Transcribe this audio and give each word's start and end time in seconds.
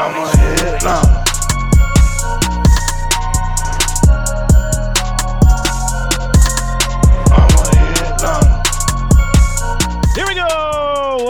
I'm 0.00 0.14
a 0.14 0.28
headliner. 0.28 1.24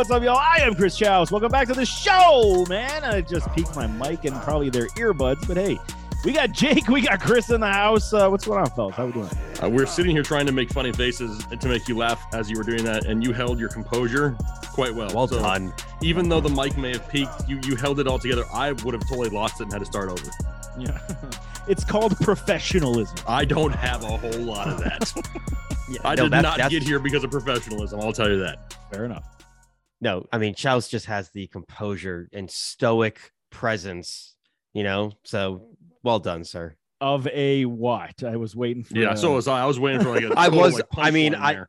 What's 0.09 0.11
up, 0.17 0.23
y'all? 0.23 0.39
I 0.39 0.63
am 0.63 0.75
Chris 0.75 0.97
Chows. 0.97 1.31
Welcome 1.31 1.51
back 1.51 1.67
to 1.69 1.75
the 1.75 1.85
show, 1.85 2.65
man. 2.69 3.05
I 3.05 3.21
just 3.21 3.53
peaked 3.53 3.77
my 3.77 3.87
mic 3.87 4.25
and 4.25 4.35
probably 4.43 4.71
their 4.71 4.87
earbuds, 4.97 5.47
but 5.47 5.57
hey, 5.59 5.79
we 6.25 6.33
got 6.33 6.51
Jake, 6.53 6.89
we 6.89 7.01
got 7.01 7.21
Chris 7.21 7.51
in 7.51 7.61
the 7.61 7.71
house. 7.71 8.13
Uh, 8.13 8.29
what's 8.29 8.45
going 8.47 8.61
on, 8.61 8.71
fellas? 8.71 8.95
How 8.97 9.07
we 9.07 9.13
doing? 9.13 9.29
Uh, 9.63 9.69
we're 9.69 9.87
sitting 9.87 10.11
here 10.13 10.23
trying 10.23 10.47
to 10.47 10.53
make 10.53 10.71
funny 10.71 10.93
faces 10.93 11.45
to 11.47 11.69
make 11.69 11.87
you 11.89 11.97
laugh 11.97 12.23
as 12.35 12.51
you 12.51 12.57
were 12.57 12.65
doing 12.65 12.85
that, 12.85 13.07
and 13.07 13.23
you 13.23 13.33
held 13.33 13.59
your 13.61 13.69
composure 13.69 14.37
quite 14.73 14.95
well. 14.95 15.11
Well 15.15 15.29
So 15.29 15.39
done. 15.41 15.73
Even 16.03 16.29
though 16.29 16.41
the 16.41 16.49
mic 16.51 16.77
may 16.77 16.93
have 16.93 17.09
peaked, 17.09 17.49
you 17.49 17.61
you 17.65 17.77
held 17.77 18.01
it 18.01 18.07
all 18.09 18.19
together. 18.19 18.45
I 18.53 18.73
would 18.73 18.95
have 18.95 19.07
totally 19.09 19.31
lost 19.31 19.61
it 19.61 19.65
and 19.65 19.73
had 19.73 19.79
to 19.81 19.87
start 19.87 20.11
over. 20.11 20.31
Yeah. 20.79 20.99
it's 21.69 21.85
called 21.85 22.17
professionalism. 22.19 23.17
I 23.27 23.45
don't 23.45 23.75
have 23.75 24.03
a 24.03 24.17
whole 24.17 24.41
lot 24.41 24.69
of 24.69 24.79
that. 24.81 25.13
Yeah, 25.91 26.01
I 26.05 26.17
no, 26.17 26.25
did 26.25 26.33
that- 26.33 26.43
not 26.43 26.57
that's- 26.59 26.71
get 26.71 26.83
here 26.83 26.99
because 26.99 27.25
of 27.25 27.31
professionalism. 27.31 27.99
I'll 28.01 28.13
tell 28.13 28.29
you 28.29 28.41
that. 28.41 28.75
Fair 28.93 29.07
enough. 29.07 29.25
No, 30.03 30.27
I 30.31 30.37
mean, 30.37 30.55
Chows 30.55 30.87
just 30.87 31.07
has 31.07 31.31
the 31.31 31.47
composure 31.47 32.29
and 32.35 32.51
stoic 32.51 33.33
presence, 33.49 34.35
you 34.75 34.83
know? 34.83 35.13
So 35.25 35.63
well 36.09 36.19
done, 36.19 36.43
sir. 36.43 36.75
Of 37.03 37.27
a 37.29 37.67
what? 37.67 38.23
I 38.25 38.37
was 38.37 38.57
waiting 38.57 38.83
for. 38.83 38.97
Yeah. 38.97 39.11
uh, 39.11 39.17
So 39.17 39.35
was 39.35 39.47
I. 39.47 39.61
I 39.63 39.67
was 39.67 39.79
waiting 39.79 40.01
for 40.01 40.09
like 40.15 40.25
a. 40.25 40.33
I 40.37 40.49
was- 40.49 40.75
like, 40.75 40.87
I 40.97 41.11
mean, 41.11 41.35
I- 41.35 41.53
there. 41.53 41.69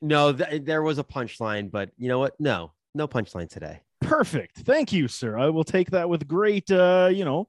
No, 0.00 0.32
th- 0.32 0.62
there 0.64 0.82
was 0.82 0.98
a 0.98 1.04
punchline, 1.04 1.70
but 1.70 1.90
you 1.98 2.08
know 2.08 2.18
what? 2.20 2.34
No, 2.38 2.72
no 2.94 3.08
punchline 3.08 3.48
today. 3.48 3.80
perfect. 4.00 4.58
Thank 4.58 4.92
you, 4.92 5.08
sir. 5.08 5.36
I 5.38 5.48
will 5.48 5.64
take 5.64 5.90
that 5.90 6.08
with 6.08 6.28
great, 6.28 6.70
uh, 6.70 7.08
you 7.12 7.24
know, 7.24 7.48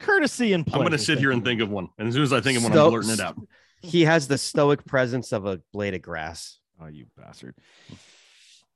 courtesy 0.00 0.52
and 0.52 0.64
I'm 0.72 0.80
going 0.80 0.90
to 0.92 0.98
sit 0.98 1.06
Thank 1.14 1.20
here 1.20 1.30
and 1.30 1.42
very 1.44 1.54
think 1.56 1.62
of 1.62 1.70
one, 1.70 1.88
and 1.98 2.08
as 2.08 2.14
soon 2.14 2.24
as 2.24 2.32
I 2.32 2.40
think 2.40 2.58
of 2.58 2.64
one, 2.64 2.72
Sto- 2.72 2.84
I'm 2.86 2.90
blurting 2.90 3.10
it 3.12 3.20
out. 3.20 3.36
He 3.82 4.02
has 4.02 4.26
the 4.28 4.36
stoic 4.36 4.84
presence 4.84 5.32
of 5.32 5.46
a 5.46 5.60
blade 5.72 5.94
of 5.94 6.02
grass. 6.02 6.58
Oh, 6.80 6.86
you 6.88 7.06
bastard. 7.16 7.54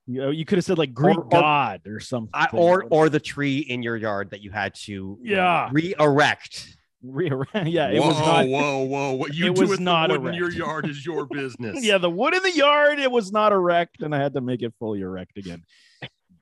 You, 0.07 0.21
know, 0.21 0.31
you 0.31 0.45
could 0.45 0.59
have 0.59 0.65
said 0.65 0.79
like 0.79 0.95
Greek 0.95 1.19
Or- 1.19 1.25
or- 1.25 1.29
god 1.29 1.81
or 1.87 1.99
something. 1.99 2.31
I, 2.33 2.47
or 2.53 2.85
or 2.91 3.09
the 3.09 3.19
tree 3.21 3.59
in 3.59 3.83
your 3.83 3.97
yard 3.97 4.31
that 4.31 4.41
you 4.41 4.51
had 4.53 4.75
to 4.87 5.19
Yeah. 5.21 5.69
re-erect. 5.73 6.76
Re- 7.03 7.31
yeah, 7.65 7.91
it 7.91 8.01
whoa, 8.01 8.09
was 8.09 8.19
not. 8.19 8.47
whoa, 8.47 8.79
whoa! 8.85 9.13
What 9.13 9.35
you 9.35 9.47
it 9.47 9.55
do 9.55 9.61
was 9.61 9.71
with 9.71 9.81
not 9.81 10.11
the 10.11 10.19
wood 10.19 10.31
in 10.31 10.35
your 10.35 10.51
yard 10.51 10.89
is 10.89 11.05
your 11.05 11.27
business. 11.31 11.85
Yeah, 11.85 11.99
the 11.99 12.11
wood 12.11 12.35
in 12.35 12.43
the 12.43 12.53
yard, 12.53 12.99
it 12.99 13.11
was 13.11 13.33
not 13.33 13.53
erect, 13.53 14.03
and 14.03 14.15
I 14.15 14.19
had 14.19 14.35
to 14.35 14.41
make 14.41 14.63
it 14.63 14.73
fully 14.79 15.01
erect 15.01 15.37
again. 15.37 15.63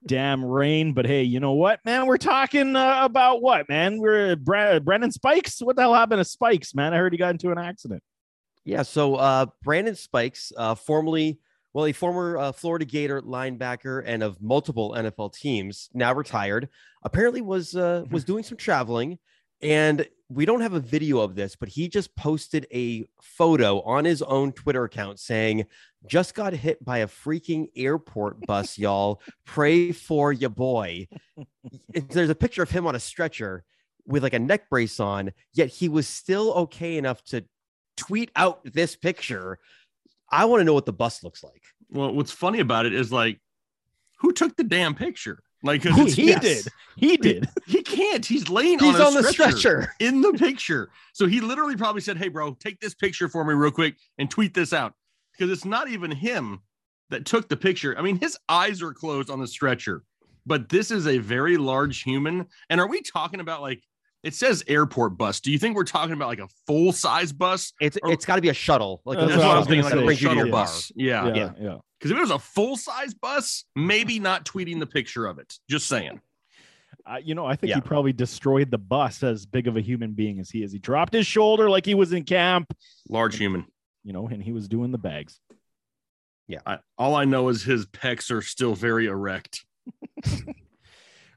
Damn 0.06 0.44
rain, 0.44 0.92
but 0.92 1.06
hey, 1.06 1.22
you 1.22 1.41
know 1.41 1.52
what, 1.52 1.80
man? 1.84 2.06
We're 2.06 2.19
talking 2.19 2.77
uh, 2.77 3.00
about 3.02 3.41
what, 3.41 3.69
man? 3.70 3.98
We're 3.98 4.36
Bra- 4.36 4.78
Brandon 4.78 5.10
Spikes. 5.10 5.60
What 5.60 5.77
the 5.77 5.82
hell 5.82 5.94
happened 5.94 6.20
to 6.20 6.25
Spikes, 6.25 6.75
man? 6.75 6.92
I 6.92 6.98
heard 6.98 7.12
he 7.12 7.19
got 7.19 7.30
into 7.30 7.50
an 7.50 7.58
accident. 7.58 8.02
Yeah. 8.64 8.82
So 8.82 9.16
uh, 9.16 9.47
Brandon 9.62 9.94
Spikes, 9.94 10.52
uh, 10.56 10.75
formerly, 10.75 11.38
well, 11.72 11.86
a 11.86 11.92
former 11.92 12.36
uh, 12.36 12.52
Florida 12.52 12.84
Gator 12.84 13.22
linebacker 13.22 14.02
and 14.05 14.22
of 14.22 14.41
multiple 14.42 14.94
NFL 14.97 15.34
teams, 15.34 15.88
now 15.94 16.12
retired, 16.14 16.69
apparently 17.02 17.41
was 17.41 17.75
uh, 17.75 18.05
was 18.10 18.25
doing 18.25 18.44
some 18.44 18.56
traveling, 18.56 19.19
and 19.64 20.06
we 20.28 20.44
don't 20.44 20.60
have 20.60 20.74
a 20.74 20.80
video 20.80 21.20
of 21.20 21.34
this, 21.34 21.56
but 21.56 21.68
he 21.68 21.88
just 21.88 22.14
posted 22.16 22.66
a 22.72 23.06
photo 23.22 23.80
on 23.80 24.04
his 24.04 24.20
own 24.22 24.52
Twitter 24.52 24.84
account 24.84 25.18
saying, 25.18 25.64
"Just 26.06 26.34
got 26.34 26.52
hit 26.52 26.84
by 26.84 26.98
a 26.98 27.06
freaking 27.06 27.68
airport 27.74 28.46
bus, 28.46 28.78
y'all. 28.78 29.22
Pray 29.46 29.92
for 29.92 30.32
your 30.32 30.50
boy." 30.50 31.08
There's 32.10 32.30
a 32.30 32.34
picture 32.34 32.62
of 32.62 32.70
him 32.70 32.86
on 32.86 32.94
a 32.94 33.00
stretcher 33.00 33.64
with 34.06 34.22
like 34.22 34.34
a 34.34 34.38
neck 34.38 34.68
brace 34.68 35.00
on, 35.00 35.32
yet 35.54 35.68
he 35.68 35.88
was 35.88 36.06
still 36.06 36.52
okay 36.52 36.98
enough 36.98 37.24
to 37.24 37.44
tweet 37.96 38.30
out 38.36 38.60
this 38.64 38.96
picture. 38.96 39.58
I 40.30 40.44
want 40.44 40.60
to 40.60 40.64
know 40.64 40.74
what 40.74 40.86
the 40.86 40.92
bus 40.92 41.22
looks 41.22 41.42
like. 41.42 41.62
Well, 41.91 42.12
what's 42.12 42.32
funny 42.32 42.60
about 42.60 42.86
it 42.86 42.92
is 42.92 43.12
like, 43.12 43.41
who 44.19 44.32
took 44.32 44.56
the 44.56 44.64
damn 44.64 44.94
picture? 44.94 45.44
Like, 45.64 45.82
'cause 45.82 46.14
He, 46.14 46.26
yes. 46.26 46.42
did. 46.42 46.66
He 46.97 47.16
did. 47.16 47.48
He 47.66 47.82
can't. 47.82 48.25
He's 48.25 48.48
laying 48.50 48.78
He's 48.78 48.94
on, 48.97 49.00
a 49.00 49.04
on 49.06 49.14
the 49.14 49.25
stretcher 49.25 49.56
stretcher. 49.58 49.94
in 49.98 50.20
the 50.20 50.32
picture. 50.34 50.91
So 51.14 51.26
he 51.26 51.41
literally 51.41 51.76
probably 51.76 52.02
said, 52.02 52.19
"Hey, 52.19 52.28
bro, 52.28 52.54
take 52.54 52.78
this 52.80 52.94
picture 52.94 53.28
for 53.28 53.44
me 53.44 53.54
real 53.54 53.70
quick 53.72 53.97
and 54.19 54.30
tweet 54.30 54.53
this 54.54 54.72
out," 54.72 54.92
because 55.32 55.50
it's 55.50 55.64
not 55.64 55.88
even 55.88 56.10
him 56.10 56.60
that 57.10 57.24
took 57.24 57.48
the 57.48 57.56
picture. 57.56 57.98
I 57.98 58.03
mean, 58.03 58.19
his 58.20 58.36
eyes 58.48 58.82
are 58.82 58.92
closed 58.92 59.30
on 59.30 59.41
the 59.41 59.47
stretcher, 59.47 60.04
but 60.47 60.69
this 60.69 60.91
is 60.91 61.06
a 61.06 61.19
very 61.19 61.56
large 61.56 62.03
human. 62.03 62.47
And 62.69 62.80
are 62.80 62.86
we 62.88 63.00
talking 63.00 63.41
about 63.41 63.62
like? 63.62 63.82
It 64.24 64.34
says 64.34 64.64
airport 64.66 65.16
bus. 65.18 65.40
Do 65.40 65.52
you 65.52 65.58
think 65.58 65.76
we're 65.76 65.84
talking 65.84 66.14
about 66.14 66.28
like 66.28 66.38
a 66.40 66.48
full 66.66 66.92
size 66.92 67.32
bus? 67.32 67.72
It's 67.80 67.98
Or- 68.02 68.10
it's 68.10 68.24
got 68.24 68.36
to 68.36 68.42
be 68.42 68.48
a 68.48 68.54
shuttle. 68.54 69.02
Like 69.04 69.18
That's 69.18 69.34
a 69.34 69.36
what 69.38 69.44
I 69.46 69.58
was 69.58 69.66
shuttle 69.66 69.82
gonna 69.82 69.82
that 69.82 69.98
say, 70.00 70.04
brings 70.04 70.22
you 70.22 70.28
to 70.28 70.34
shuttle 70.34 70.46
your 70.46 70.52
bus. 70.52 70.92
Yeah. 70.96 71.26
Yeah, 71.26 71.34
Yeah. 71.34 71.52
yeah. 71.60 71.76
Because 71.98 72.10
if 72.10 72.16
it 72.16 72.20
was 72.20 72.30
a 72.30 72.38
full 72.38 72.76
size 72.76 73.14
bus, 73.14 73.64
maybe 73.76 74.18
not 74.18 74.44
tweeting 74.44 74.80
the 74.80 74.86
picture 74.86 75.26
of 75.26 75.38
it. 75.38 75.54
Just 75.70 75.86
saying. 75.86 76.20
Uh, 77.06 77.16
you 77.22 77.34
know, 77.34 77.44
I 77.44 77.54
think 77.56 77.68
Yeah. 77.70 77.76
he 77.76 77.80
probably 77.82 78.12
destroyed 78.14 78.70
the 78.70 78.78
bus 78.78 79.22
as 79.22 79.44
big 79.46 79.68
of 79.68 79.76
a 79.76 79.80
human 79.82 80.12
being 80.12 80.38
as 80.41 80.48
he 80.50 80.62
is. 80.62 80.72
He 80.72 80.78
dropped 80.78 81.12
his 81.12 81.26
shoulder 81.26 81.68
like 81.68 81.84
he 81.84 81.94
was 81.94 82.12
in 82.14 82.24
camp, 82.24 82.74
Large 83.10 83.36
human. 83.36 83.66
you 84.04 84.12
know, 84.14 84.26
and 84.28 84.42
he 84.42 84.52
was 84.52 84.68
doing 84.68 84.91
the 84.91 84.98
bags. 84.98 85.38
I, 86.66 86.78
all 86.98 87.14
I 87.14 87.24
know 87.24 87.48
is 87.48 87.62
his 87.62 87.86
pecs 87.86 88.30
are 88.30 88.42
still 88.42 88.74
very 88.74 89.06
erect. 89.06 89.64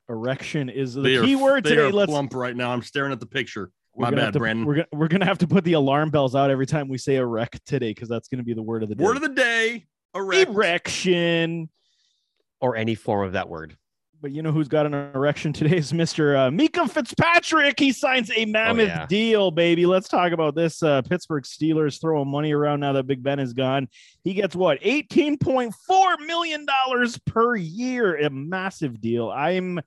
Erection 0.09 0.69
is 0.69 0.93
the 0.93 1.01
They 1.01 1.15
are, 1.17 1.23
key 1.23 1.35
word 1.35 1.63
they 1.63 1.71
today. 1.71 1.81
are 1.81 1.91
Let's 1.91 2.09
plump 2.09 2.33
right 2.33 2.55
now. 2.55 2.71
I'm 2.71 2.81
staring 2.81 3.11
at 3.11 3.19
the 3.19 3.25
picture. 3.25 3.71
We're 3.93 4.03
My 4.03 4.09
gonna 4.11 4.17
bad, 4.17 4.23
have 4.25 4.33
to, 4.33 4.39
Brandon. 4.39 4.65
We're 4.65 4.75
gonna 4.75 4.87
we're 4.93 5.07
gonna 5.07 5.25
have 5.25 5.39
to 5.39 5.47
put 5.47 5.63
the 5.63 5.73
alarm 5.73 6.11
bells 6.11 6.35
out 6.35 6.49
every 6.51 6.67
time 6.67 6.87
we 6.87 6.97
say 6.97 7.15
erect 7.15 7.65
today 7.65 7.91
because 7.91 8.07
that's 8.07 8.27
gonna 8.27 8.43
be 8.43 8.53
the 8.53 8.61
word 8.61 8.83
of 8.83 8.89
the 8.89 8.95
day. 8.95 9.03
Word 9.03 9.15
of 9.17 9.23
the 9.23 9.29
day. 9.29 9.87
Erect. 10.15 10.49
erection. 10.49 11.69
or 12.61 12.75
any 12.75 12.95
form 12.95 13.25
of 13.27 13.33
that 13.33 13.49
word. 13.49 13.75
But 14.19 14.31
you 14.31 14.41
know 14.41 14.51
who's 14.51 14.67
got 14.67 14.87
an 14.87 14.93
erection 14.93 15.53
today 15.53 15.77
is 15.77 15.91
Mr. 15.91 16.35
Uh, 16.35 16.49
Minkah 16.49 16.89
Fitzpatrick. 16.89 17.79
He 17.79 17.91
signs 17.91 18.31
a 18.35 18.45
mammoth 18.45 18.87
yeah. 18.87 19.05
deal, 19.05 19.51
baby. 19.51 19.85
Let's 19.85 20.07
talk 20.07 20.31
about 20.31 20.55
this. 20.55 20.81
Uh, 20.81 21.03
Pittsburgh 21.03 21.43
Steelers 21.43 22.01
throwing 22.01 22.27
money 22.27 22.51
around 22.51 22.79
now 22.79 22.93
that 22.93 23.05
Big 23.05 23.21
Ben 23.21 23.39
is 23.39 23.53
gone. 23.53 23.87
He 24.23 24.33
gets 24.33 24.55
what 24.55 24.79
eighteen 24.81 25.37
point 25.37 25.75
four 25.85 26.17
million 26.17 26.65
dollars 26.65 27.19
per 27.27 27.55
year. 27.55 28.17
A 28.17 28.29
massive 28.29 28.99
deal. 28.99 29.29
I'm. 29.29 29.79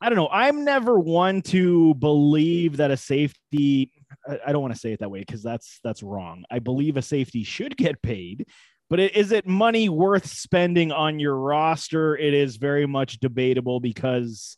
I 0.00 0.10
don't 0.10 0.16
know. 0.16 0.28
I'm 0.30 0.64
never 0.64 0.98
one 0.98 1.42
to 1.42 1.94
believe 1.94 2.76
that 2.76 2.90
a 2.90 2.96
safety. 2.96 3.92
I, 4.28 4.38
I 4.48 4.52
don't 4.52 4.62
want 4.62 4.74
to 4.74 4.80
say 4.80 4.92
it 4.92 5.00
that 5.00 5.10
way 5.10 5.20
because 5.20 5.42
that's 5.42 5.80
that's 5.82 6.02
wrong. 6.02 6.44
I 6.50 6.58
believe 6.58 6.98
a 6.98 7.02
safety 7.02 7.44
should 7.44 7.76
get 7.76 8.02
paid, 8.02 8.46
but 8.90 9.00
is 9.00 9.32
it 9.32 9.46
money 9.46 9.88
worth 9.88 10.26
spending 10.26 10.92
on 10.92 11.18
your 11.18 11.36
roster? 11.36 12.16
It 12.16 12.34
is 12.34 12.56
very 12.56 12.86
much 12.86 13.20
debatable 13.20 13.80
because 13.80 14.56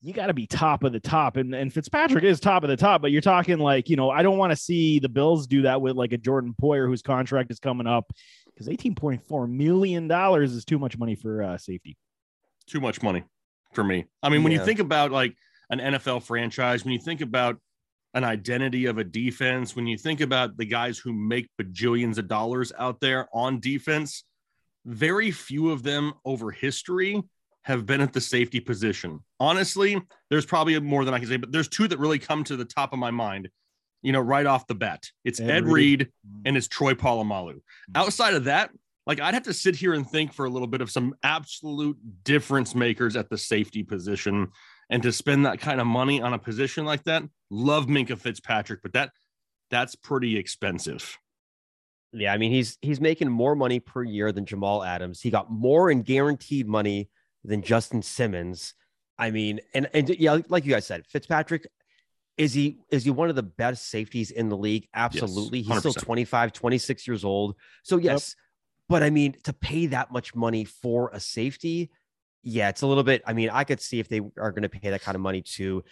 you 0.00 0.12
got 0.12 0.28
to 0.28 0.34
be 0.34 0.46
top 0.46 0.84
of 0.84 0.92
the 0.92 1.00
top, 1.00 1.36
and 1.36 1.54
and 1.54 1.72
Fitzpatrick 1.72 2.24
is 2.24 2.40
top 2.40 2.62
of 2.62 2.70
the 2.70 2.76
top. 2.76 3.02
But 3.02 3.10
you're 3.10 3.20
talking 3.20 3.58
like 3.58 3.88
you 3.88 3.96
know 3.96 4.10
I 4.10 4.22
don't 4.22 4.38
want 4.38 4.52
to 4.52 4.56
see 4.56 5.00
the 5.00 5.08
Bills 5.08 5.46
do 5.46 5.62
that 5.62 5.80
with 5.80 5.96
like 5.96 6.12
a 6.12 6.18
Jordan 6.18 6.54
Poyer 6.60 6.86
whose 6.86 7.02
contract 7.02 7.50
is 7.50 7.58
coming 7.58 7.86
up 7.86 8.10
because 8.46 8.68
18.4 8.68 9.48
million 9.50 10.08
dollars 10.08 10.52
is 10.52 10.64
too 10.64 10.78
much 10.78 10.96
money 10.96 11.14
for 11.14 11.42
uh, 11.42 11.58
safety. 11.58 11.96
Too 12.66 12.80
much 12.80 13.02
money 13.02 13.24
for 13.72 13.84
me. 13.84 14.06
I 14.22 14.28
mean, 14.28 14.42
when 14.42 14.52
you 14.52 14.64
think 14.64 14.78
about 14.78 15.10
like 15.10 15.34
an 15.70 15.78
NFL 15.78 16.22
franchise, 16.22 16.84
when 16.84 16.92
you 16.92 17.00
think 17.00 17.20
about 17.20 17.58
an 18.14 18.24
identity 18.24 18.86
of 18.86 18.98
a 18.98 19.04
defense, 19.04 19.76
when 19.76 19.86
you 19.86 19.98
think 19.98 20.20
about 20.20 20.56
the 20.56 20.64
guys 20.64 20.98
who 20.98 21.12
make 21.12 21.48
bajillions 21.60 22.18
of 22.18 22.28
dollars 22.28 22.72
out 22.78 23.00
there 23.00 23.28
on 23.32 23.60
defense, 23.60 24.24
very 24.86 25.30
few 25.30 25.70
of 25.70 25.82
them 25.82 26.14
over 26.24 26.50
history 26.50 27.22
have 27.62 27.84
been 27.84 28.00
at 28.00 28.14
the 28.14 28.20
safety 28.20 28.60
position. 28.60 29.20
Honestly, 29.38 30.00
there's 30.30 30.46
probably 30.46 30.78
more 30.80 31.04
than 31.04 31.12
I 31.12 31.18
can 31.18 31.28
say, 31.28 31.36
but 31.36 31.52
there's 31.52 31.68
two 31.68 31.86
that 31.88 31.98
really 31.98 32.18
come 32.18 32.42
to 32.44 32.56
the 32.56 32.64
top 32.64 32.94
of 32.94 32.98
my 32.98 33.10
mind, 33.10 33.50
you 34.00 34.12
know, 34.12 34.20
right 34.20 34.46
off 34.46 34.66
the 34.66 34.74
bat. 34.74 35.04
It's 35.24 35.38
Ed 35.38 35.50
Ed, 35.50 35.64
Reed. 35.64 35.74
Reed 35.74 36.00
mm-hmm. 36.00 36.42
and 36.46 36.56
it's 36.56 36.68
Troy 36.68 36.94
Polamalu. 36.94 37.56
Mm-hmm. 37.56 37.96
Outside 37.96 38.34
of 38.34 38.44
that, 38.44 38.70
like 39.06 39.20
I'd 39.20 39.34
have 39.34 39.42
to 39.44 39.54
sit 39.54 39.76
here 39.76 39.94
and 39.94 40.08
think 40.08 40.32
for 40.32 40.46
a 40.46 40.50
little 40.50 40.66
bit 40.66 40.80
of 40.80 40.90
some 40.90 41.14
absolute 41.22 41.98
difference 42.24 42.74
makers 42.74 43.16
at 43.16 43.28
the 43.28 43.38
safety 43.38 43.82
position 43.82 44.48
and 44.90 45.02
to 45.02 45.12
spend 45.12 45.46
that 45.46 45.60
kind 45.60 45.80
of 45.80 45.86
money 45.86 46.20
on 46.20 46.32
a 46.32 46.38
position 46.38 46.84
like 46.84 47.04
that. 47.04 47.22
Love 47.50 47.86
Minkah 47.86 48.18
Fitzpatrick, 48.18 48.82
but 48.82 48.92
that 48.92 49.10
that's 49.70 49.94
pretty 49.94 50.36
expensive. 50.36 51.18
Yeah, 52.12 52.32
I 52.32 52.38
mean 52.38 52.52
he's 52.52 52.78
he's 52.80 53.00
making 53.00 53.28
more 53.28 53.54
money 53.54 53.80
per 53.80 54.02
year 54.02 54.32
than 54.32 54.46
Jamal 54.46 54.82
Adams. 54.82 55.20
He 55.20 55.30
got 55.30 55.50
more 55.50 55.90
in 55.90 56.02
guaranteed 56.02 56.66
money 56.66 57.10
than 57.44 57.62
Justin 57.62 58.02
Simmons. 58.02 58.74
I 59.18 59.30
mean, 59.30 59.60
and 59.74 59.88
and 59.92 60.08
yeah, 60.08 60.38
like 60.48 60.64
you 60.64 60.72
guys 60.72 60.86
said, 60.86 61.06
Fitzpatrick 61.06 61.66
is 62.38 62.54
he 62.54 62.78
is 62.90 63.04
he 63.04 63.10
one 63.10 63.28
of 63.28 63.36
the 63.36 63.42
best 63.42 63.90
safeties 63.90 64.30
in 64.30 64.48
the 64.48 64.56
league? 64.56 64.88
Absolutely. 64.94 65.62
He's 65.62 65.78
still 65.78 65.92
100%. 65.92 66.02
25, 66.02 66.52
26 66.52 67.06
years 67.06 67.24
old. 67.24 67.56
So 67.82 67.98
yes, 67.98 68.36
but 68.88 69.02
I 69.02 69.10
mean 69.10 69.34
to 69.42 69.52
pay 69.52 69.86
that 69.86 70.12
much 70.12 70.34
money 70.34 70.64
for 70.64 71.10
a 71.12 71.20
safety, 71.20 71.90
Yeah, 72.42 72.68
it's 72.68 72.82
a 72.82 72.86
little 72.86 73.02
bit. 73.04 73.22
I 73.26 73.32
mean, 73.32 73.50
I 73.50 73.64
could 73.64 73.80
see 73.80 74.00
if 74.00 74.08
they 74.08 74.20
are 74.38 74.52
going 74.52 74.62
to 74.62 74.68
pay 74.68 74.90
that 74.90 75.02
kind 75.02 75.14
of 75.14 75.20
money 75.20 75.42
to 75.56 75.84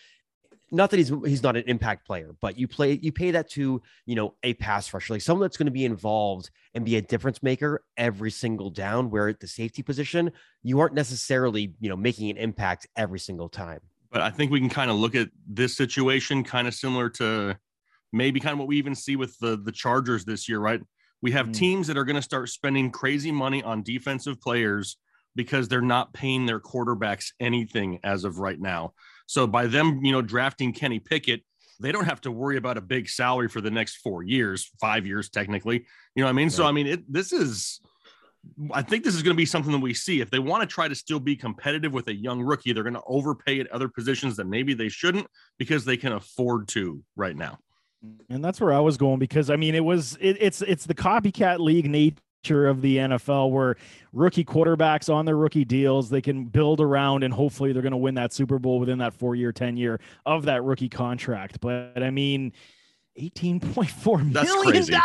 not 0.73 0.91
that 0.91 0.97
he's 0.97 1.13
he's 1.25 1.43
not 1.43 1.57
an 1.57 1.65
impact 1.67 2.07
player, 2.07 2.31
but 2.41 2.59
you 2.59 2.67
play 2.67 2.99
you 3.01 3.13
pay 3.13 3.31
that 3.33 3.49
to 3.51 3.81
you 4.05 4.15
know 4.15 4.35
a 4.43 4.55
pass 4.55 4.93
rusher, 4.93 5.15
like 5.15 5.23
someone 5.23 5.45
that's 5.45 5.57
going 5.57 5.67
to 5.67 5.73
be 5.73 5.85
involved 5.85 6.51
and 6.75 6.85
be 6.85 6.97
a 6.97 7.03
difference 7.03 7.43
maker 7.43 7.85
every 7.97 8.31
single 8.31 8.71
down. 8.71 9.11
Where 9.11 9.29
at 9.29 9.41
the 9.41 9.47
safety 9.47 9.83
position, 9.83 10.33
you 10.63 10.81
aren't 10.81 10.95
necessarily 10.95 11.75
you 11.81 11.89
know 11.89 11.97
making 11.97 12.31
an 12.31 12.37
impact 12.37 12.87
every 12.97 13.21
single 13.21 13.49
time. 13.49 13.81
But 14.11 14.23
I 14.23 14.31
think 14.31 14.51
we 14.51 14.61
can 14.61 14.69
kind 14.69 14.91
of 14.91 14.97
look 14.97 15.15
at 15.15 15.29
this 15.47 15.77
situation 15.77 16.43
kind 16.43 16.67
of 16.67 16.75
similar 16.75 17.11
to 17.11 17.57
maybe 18.13 18.41
kind 18.41 18.53
of 18.53 18.59
what 18.59 18.69
we 18.69 18.77
even 18.79 18.95
see 18.95 19.15
with 19.17 19.39
the 19.39 19.57
the 19.57 19.73
Chargers 19.73 20.25
this 20.25 20.49
year, 20.49 20.59
right? 20.59 20.81
We 21.23 21.31
have 21.33 21.49
Mm. 21.49 21.55
teams 21.55 21.87
that 21.87 21.97
are 21.97 22.05
going 22.05 22.17
to 22.17 22.23
start 22.23 22.49
spending 22.49 22.91
crazy 22.91 23.31
money 23.33 23.63
on 23.63 23.83
defensive 23.83 24.41
players 24.41 24.97
because 25.37 25.69
they're 25.69 25.81
not 25.81 26.13
paying 26.13 26.47
their 26.47 26.59
quarterbacks 26.59 27.33
anything 27.39 28.01
as 28.03 28.25
of 28.25 28.39
right 28.39 28.61
now. 28.61 28.95
So 29.27 29.47
by 29.47 29.67
them, 29.67 30.05
you 30.05 30.11
know, 30.11 30.23
drafting 30.23 30.73
Kenny 30.73 30.99
Pickett, 30.99 31.43
they 31.79 31.93
don't 31.93 32.07
have 32.07 32.23
to 32.23 32.33
worry 32.33 32.57
about 32.57 32.79
a 32.79 32.81
big 32.81 33.09
salary 33.09 33.49
for 33.49 33.61
the 33.61 33.71
next 33.71 33.97
four 33.97 34.23
years, 34.23 34.71
five 34.81 35.07
years 35.07 35.29
technically. 35.29 35.87
You 36.15 36.23
know 36.23 36.25
what 36.25 36.31
I 36.31 36.33
mean? 36.33 36.51
So 36.51 36.67
I 36.67 36.73
mean, 36.73 36.87
it 36.87 37.13
this 37.13 37.33
is 37.33 37.81
I 38.73 38.83
think 38.83 39.05
this 39.05 39.15
is 39.15 39.23
going 39.23 39.35
to 39.35 39.39
be 39.39 39.47
something 39.47 39.73
that 39.73 39.81
we 39.81 39.93
see. 39.93 40.21
If 40.21 40.31
they 40.31 40.39
want 40.39 40.63
to 40.63 40.67
try 40.67 40.89
to 40.89 40.95
still 40.95 41.21
be 41.21 41.37
competitive 41.37 41.93
with 41.93 42.09
a 42.09 42.15
young 42.15 42.41
rookie, 42.43 42.73
they're 42.73 42.83
going 42.83 42.95
to 42.95 43.03
overpay 43.07 43.61
at 43.61 43.71
other 43.73 43.89
positions 43.89 44.37
that 44.37 44.47
maybe 44.47 44.73
they 44.73 44.89
shouldn't 44.89 45.27
because 45.59 45.85
they 45.85 45.97
can 45.97 46.13
afford 46.13 46.69
to 46.69 47.03
right 47.17 47.37
now. 47.37 47.59
And 48.31 48.45
that's 48.45 48.61
where 48.61 48.73
I 48.73 48.81
was 48.81 48.97
going 48.97 49.19
because 49.19 49.51
I 49.51 49.57
mean 49.57 49.75
it 49.75 49.85
was 49.85 50.17
it, 50.21 50.37
it's 50.41 50.63
it's 50.63 50.87
the 50.87 50.95
copycat 50.95 51.59
league 51.59 51.91
nature 51.91 52.23
of 52.49 52.81
the 52.81 52.97
NFL 52.99 53.51
where 53.51 53.77
rookie 54.13 54.45
quarterbacks 54.45 55.13
on 55.13 55.25
their 55.25 55.37
rookie 55.37 55.65
deals 55.65 56.09
they 56.11 56.21
can 56.21 56.45
build 56.45 56.81
around 56.81 57.25
and 57.25 57.35
hopefully 57.35 57.73
they're 57.73 57.83
going 57.83 57.91
to 57.91 57.97
win 57.97 58.15
that 58.15 58.33
Super 58.33 58.59
Bowl 58.61 58.79
within 58.79 58.99
that 58.99 59.13
4 59.15 59.35
year 59.35 59.51
10 59.51 59.77
year 59.77 59.99
of 60.25 60.45
that 60.45 60.63
rookie 60.63 60.89
contract. 60.89 61.61
But 61.61 62.03
I 62.03 62.11
mean 62.11 62.53
18.4 63.21 64.33
That's 64.33 64.49
million 64.49 64.73
crazy. 64.73 64.93
dollars. 64.93 65.05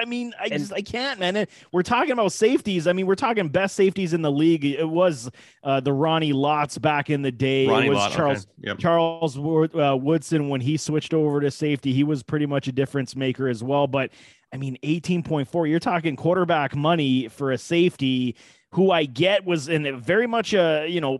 I 0.00 0.04
mean, 0.06 0.32
I 0.40 0.44
And- 0.44 0.58
just 0.60 0.72
I 0.72 0.82
can't, 0.82 1.20
man. 1.20 1.46
We're 1.72 1.82
talking 1.82 2.12
about 2.12 2.32
safeties. 2.32 2.86
I 2.86 2.92
mean, 2.92 3.06
we're 3.06 3.14
talking 3.14 3.48
best 3.48 3.76
safeties 3.76 4.14
in 4.14 4.22
the 4.22 4.32
league. 4.32 4.64
It 4.64 4.88
was 4.88 5.30
uh, 5.62 5.80
the 5.80 5.92
Ronnie 5.92 6.32
Lotts 6.32 6.78
back 6.78 7.10
in 7.10 7.22
the 7.22 7.32
day. 7.32 7.66
Ronnie 7.66 7.86
it 7.86 7.90
was 7.90 7.98
Lott, 7.98 8.10
okay. 8.12 8.16
Charles 8.16 8.46
Yep. 8.62 8.78
Charles 8.78 9.38
uh, 9.38 9.96
Woodson, 10.00 10.48
when 10.48 10.60
he 10.60 10.76
switched 10.76 11.12
over 11.14 11.40
to 11.40 11.50
safety, 11.50 11.92
he 11.92 12.04
was 12.04 12.22
pretty 12.22 12.46
much 12.46 12.68
a 12.68 12.72
difference 12.72 13.14
maker 13.14 13.48
as 13.48 13.62
well. 13.62 13.86
But 13.86 14.10
I 14.52 14.56
mean, 14.56 14.78
18.4, 14.82 15.68
you're 15.68 15.78
talking 15.78 16.16
quarterback 16.16 16.74
money 16.74 17.28
for 17.28 17.52
a 17.52 17.58
safety 17.58 18.36
who 18.72 18.90
I 18.90 19.04
get 19.04 19.44
was 19.44 19.68
in 19.68 19.86
a 19.86 19.96
very 19.96 20.26
much 20.26 20.54
a, 20.54 20.86
you 20.88 21.00
know, 21.00 21.18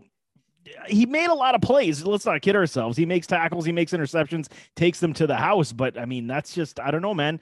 he 0.87 1.05
made 1.05 1.27
a 1.27 1.33
lot 1.33 1.55
of 1.55 1.61
plays. 1.61 2.05
Let's 2.05 2.25
not 2.25 2.41
kid 2.41 2.55
ourselves. 2.55 2.95
He 2.95 3.05
makes 3.05 3.27
tackles, 3.27 3.65
he 3.65 3.71
makes 3.71 3.93
interceptions, 3.93 4.47
takes 4.75 4.99
them 4.99 5.13
to 5.13 5.27
the 5.27 5.35
house. 5.35 5.73
But 5.73 5.97
I 5.97 6.05
mean, 6.05 6.27
that's 6.27 6.53
just, 6.53 6.79
I 6.79 6.91
don't 6.91 7.01
know, 7.01 7.13
man. 7.13 7.39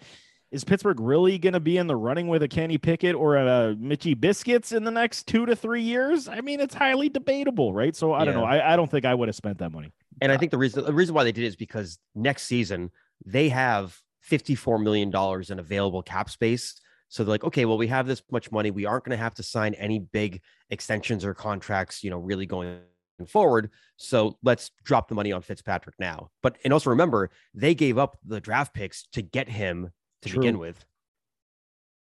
Is 0.51 0.63
Pittsburgh 0.63 0.99
really 0.99 1.37
going 1.37 1.53
to 1.53 1.59
be 1.59 1.77
in 1.77 1.85
the 1.85 1.95
running 1.95 2.27
with 2.27 2.41
a 2.41 2.47
Kenny 2.47 2.79
Pickett 2.79 3.15
or 3.15 3.35
a 3.35 3.75
Mitchy 3.75 4.15
Biscuits 4.15 4.71
in 4.71 4.83
the 4.83 4.91
next 4.91 5.27
two 5.27 5.45
to 5.45 5.55
three 5.55 5.83
years? 5.83 6.27
I 6.27 6.41
mean, 6.41 6.59
it's 6.59 6.73
highly 6.73 7.07
debatable, 7.07 7.71
right? 7.71 7.95
So 7.95 8.13
I 8.13 8.25
don't 8.25 8.33
know. 8.33 8.45
I, 8.45 8.73
I 8.73 8.75
don't 8.75 8.89
think 8.89 9.05
I 9.05 9.13
would 9.13 9.27
have 9.27 9.35
spent 9.35 9.59
that 9.59 9.71
money. 9.71 9.91
And 10.21 10.31
I 10.31 10.37
think 10.37 10.51
the 10.51 10.57
reason 10.57 10.83
the 10.85 10.93
reason 10.93 11.13
why 11.13 11.23
they 11.23 11.31
did 11.31 11.43
is 11.43 11.55
because 11.55 11.99
next 12.15 12.43
season 12.43 12.91
they 13.25 13.49
have 13.49 13.97
$54 14.27 14.81
million 14.81 15.11
in 15.49 15.59
available 15.59 16.01
cap 16.01 16.29
space. 16.29 16.79
So 17.09 17.23
they're 17.23 17.31
like, 17.31 17.43
okay, 17.43 17.65
well, 17.65 17.77
we 17.77 17.87
have 17.87 18.07
this 18.07 18.21
much 18.31 18.51
money. 18.51 18.71
We 18.71 18.85
aren't 18.85 19.03
going 19.03 19.17
to 19.17 19.23
have 19.23 19.33
to 19.35 19.43
sign 19.43 19.73
any 19.75 19.99
big 19.99 20.41
extensions 20.69 21.25
or 21.25 21.33
contracts, 21.33 22.03
you 22.03 22.09
know, 22.09 22.17
really 22.17 22.45
going 22.45 22.79
forward. 23.27 23.71
So 23.97 24.37
let's 24.43 24.71
drop 24.83 25.09
the 25.09 25.15
money 25.15 25.31
on 25.31 25.41
Fitzpatrick 25.41 25.95
now. 25.99 26.29
But 26.43 26.57
and 26.63 26.73
also 26.73 26.89
remember, 26.89 27.31
they 27.53 27.73
gave 27.75 27.97
up 27.97 28.17
the 28.25 28.39
draft 28.39 28.73
picks 28.73 29.07
to 29.13 29.21
get 29.21 29.49
him 29.49 29.91
to 30.21 30.29
True. 30.29 30.39
begin 30.39 30.59
with. 30.59 30.83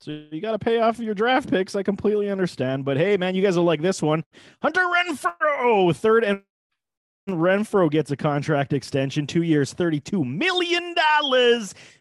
So 0.01 0.13
you 0.31 0.41
got 0.41 0.53
to 0.53 0.59
pay 0.59 0.81
off 0.81 0.99
your 1.01 1.15
draft 1.15 1.51
picks. 1.51 1.75
I 1.75 1.83
completely 1.83 2.31
understand. 2.31 2.85
But 2.85 2.97
hey, 2.97 3.17
man, 3.17 3.35
you 3.35 3.43
guys 3.43 3.57
will 3.57 3.65
like 3.65 3.83
this 3.83 4.01
one. 4.01 4.25
Hunter 4.63 4.83
Renfrow, 4.83 5.95
third 5.95 6.25
and 6.25 6.43
Renfrow 7.29 7.91
gets 7.91 8.11
a 8.11 8.17
contract 8.17 8.73
extension, 8.73 9.27
two 9.27 9.43
years, 9.43 9.75
$32 9.75 10.25
million 10.25 10.95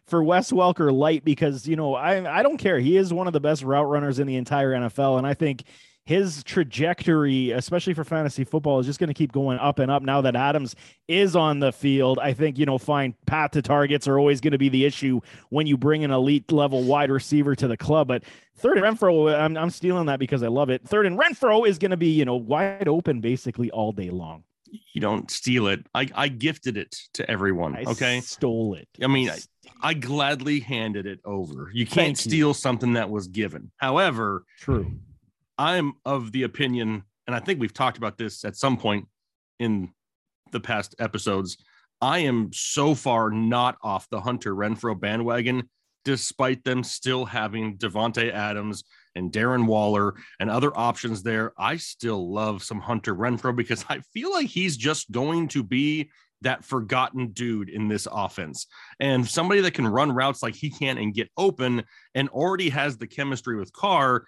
for 0.06 0.22
Wes 0.22 0.52
Welker 0.52 0.92
light 0.92 1.24
because, 1.24 1.66
you 1.66 1.76
know, 1.76 1.94
I, 1.94 2.38
I 2.38 2.42
don't 2.42 2.56
care. 2.56 2.78
He 2.78 2.96
is 2.96 3.12
one 3.12 3.26
of 3.26 3.32
the 3.32 3.40
best 3.40 3.62
route 3.62 3.88
runners 3.88 4.18
in 4.18 4.26
the 4.26 4.36
entire 4.36 4.72
NFL. 4.72 5.18
And 5.18 5.26
I 5.26 5.34
think 5.34 5.64
his 6.08 6.42
trajectory, 6.42 7.50
especially 7.50 7.92
for 7.92 8.02
fantasy 8.02 8.42
football, 8.42 8.80
is 8.80 8.86
just 8.86 8.98
going 8.98 9.08
to 9.08 9.14
keep 9.14 9.30
going 9.30 9.58
up 9.58 9.78
and 9.78 9.90
up 9.90 10.02
now 10.02 10.22
that 10.22 10.34
Adams 10.34 10.74
is 11.06 11.36
on 11.36 11.60
the 11.60 11.70
field. 11.70 12.18
I 12.18 12.32
think, 12.32 12.56
you 12.56 12.64
know, 12.64 12.78
fine, 12.78 13.14
path 13.26 13.50
to 13.50 13.60
targets 13.60 14.08
are 14.08 14.18
always 14.18 14.40
going 14.40 14.52
to 14.52 14.58
be 14.58 14.70
the 14.70 14.86
issue 14.86 15.20
when 15.50 15.66
you 15.66 15.76
bring 15.76 16.04
an 16.04 16.10
elite 16.10 16.50
level 16.50 16.82
wide 16.82 17.10
receiver 17.10 17.54
to 17.56 17.68
the 17.68 17.76
club. 17.76 18.08
But 18.08 18.22
third 18.56 18.78
and 18.78 18.86
Renfrow, 18.86 19.38
I'm, 19.38 19.54
I'm 19.58 19.68
stealing 19.68 20.06
that 20.06 20.18
because 20.18 20.42
I 20.42 20.48
love 20.48 20.70
it. 20.70 20.88
Third 20.88 21.04
and 21.04 21.18
Renfrow 21.18 21.68
is 21.68 21.76
going 21.76 21.90
to 21.90 21.98
be, 21.98 22.08
you 22.08 22.24
know, 22.24 22.36
wide 22.36 22.88
open 22.88 23.20
basically 23.20 23.70
all 23.70 23.92
day 23.92 24.08
long. 24.08 24.44
You 24.94 25.02
don't 25.02 25.30
steal 25.30 25.66
it. 25.66 25.84
I, 25.94 26.08
I 26.14 26.28
gifted 26.28 26.78
it 26.78 26.96
to 27.14 27.30
everyone. 27.30 27.76
I 27.76 27.82
okay. 27.82 28.20
stole 28.22 28.72
it. 28.76 28.88
I 29.02 29.08
mean, 29.08 29.28
I, 29.28 29.40
I 29.82 29.92
gladly 29.92 30.60
handed 30.60 31.04
it 31.04 31.20
over. 31.26 31.70
You 31.74 31.84
can't 31.84 32.16
Thank 32.16 32.24
you. 32.24 32.30
steal 32.30 32.54
something 32.54 32.94
that 32.94 33.10
was 33.10 33.28
given. 33.28 33.72
However, 33.76 34.44
True. 34.58 34.90
I'm 35.58 35.94
of 36.04 36.30
the 36.32 36.44
opinion, 36.44 37.02
and 37.26 37.34
I 37.34 37.40
think 37.40 37.60
we've 37.60 37.74
talked 37.74 37.98
about 37.98 38.16
this 38.16 38.44
at 38.44 38.56
some 38.56 38.76
point 38.76 39.06
in 39.58 39.90
the 40.52 40.60
past 40.60 40.94
episodes. 40.98 41.58
I 42.00 42.20
am 42.20 42.52
so 42.52 42.94
far 42.94 43.30
not 43.30 43.76
off 43.82 44.08
the 44.08 44.20
Hunter 44.20 44.54
Renfrow 44.54 44.98
bandwagon, 44.98 45.68
despite 46.04 46.62
them 46.62 46.84
still 46.84 47.24
having 47.24 47.76
Davante 47.76 48.32
Adams 48.32 48.84
and 49.16 49.32
Darren 49.32 49.66
Waller 49.66 50.14
and 50.38 50.48
other 50.48 50.76
options 50.78 51.24
there. 51.24 51.52
I 51.58 51.76
still 51.76 52.32
love 52.32 52.62
some 52.62 52.80
Hunter 52.80 53.14
Renfrow 53.14 53.54
because 53.54 53.84
I 53.88 54.00
feel 54.14 54.32
like 54.32 54.46
he's 54.46 54.76
just 54.76 55.10
going 55.10 55.48
to 55.48 55.64
be 55.64 56.10
that 56.42 56.64
forgotten 56.64 57.32
dude 57.32 57.68
in 57.68 57.88
this 57.88 58.06
offense 58.10 58.68
and 59.00 59.26
somebody 59.26 59.60
that 59.60 59.74
can 59.74 59.88
run 59.88 60.12
routes 60.12 60.40
like 60.40 60.54
he 60.54 60.70
can 60.70 60.96
and 60.96 61.12
get 61.12 61.28
open 61.36 61.82
and 62.14 62.28
already 62.28 62.68
has 62.68 62.96
the 62.96 63.08
chemistry 63.08 63.56
with 63.56 63.72
Carr 63.72 64.24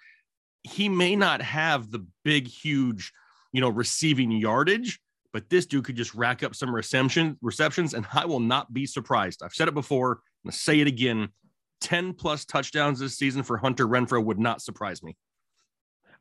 he 0.63 0.89
may 0.89 1.15
not 1.15 1.41
have 1.41 1.91
the 1.91 2.05
big, 2.23 2.47
huge, 2.47 3.11
you 3.51 3.61
know, 3.61 3.69
receiving 3.69 4.31
yardage, 4.31 4.99
but 5.33 5.49
this 5.49 5.65
dude 5.65 5.85
could 5.85 5.95
just 5.95 6.13
rack 6.13 6.43
up 6.43 6.55
some 6.55 6.73
reception 6.73 7.37
receptions, 7.41 7.93
and 7.93 8.05
I 8.13 8.25
will 8.25 8.39
not 8.39 8.73
be 8.73 8.85
surprised. 8.85 9.41
I've 9.43 9.53
said 9.53 9.67
it 9.67 9.73
before, 9.73 10.11
I'm 10.43 10.49
gonna 10.49 10.53
say 10.53 10.79
it 10.79 10.87
again. 10.87 11.29
10 11.81 12.13
plus 12.13 12.45
touchdowns 12.45 12.99
this 12.99 13.17
season 13.17 13.41
for 13.41 13.57
Hunter 13.57 13.87
Renfrow 13.87 14.23
would 14.23 14.37
not 14.37 14.61
surprise 14.61 15.01
me. 15.01 15.17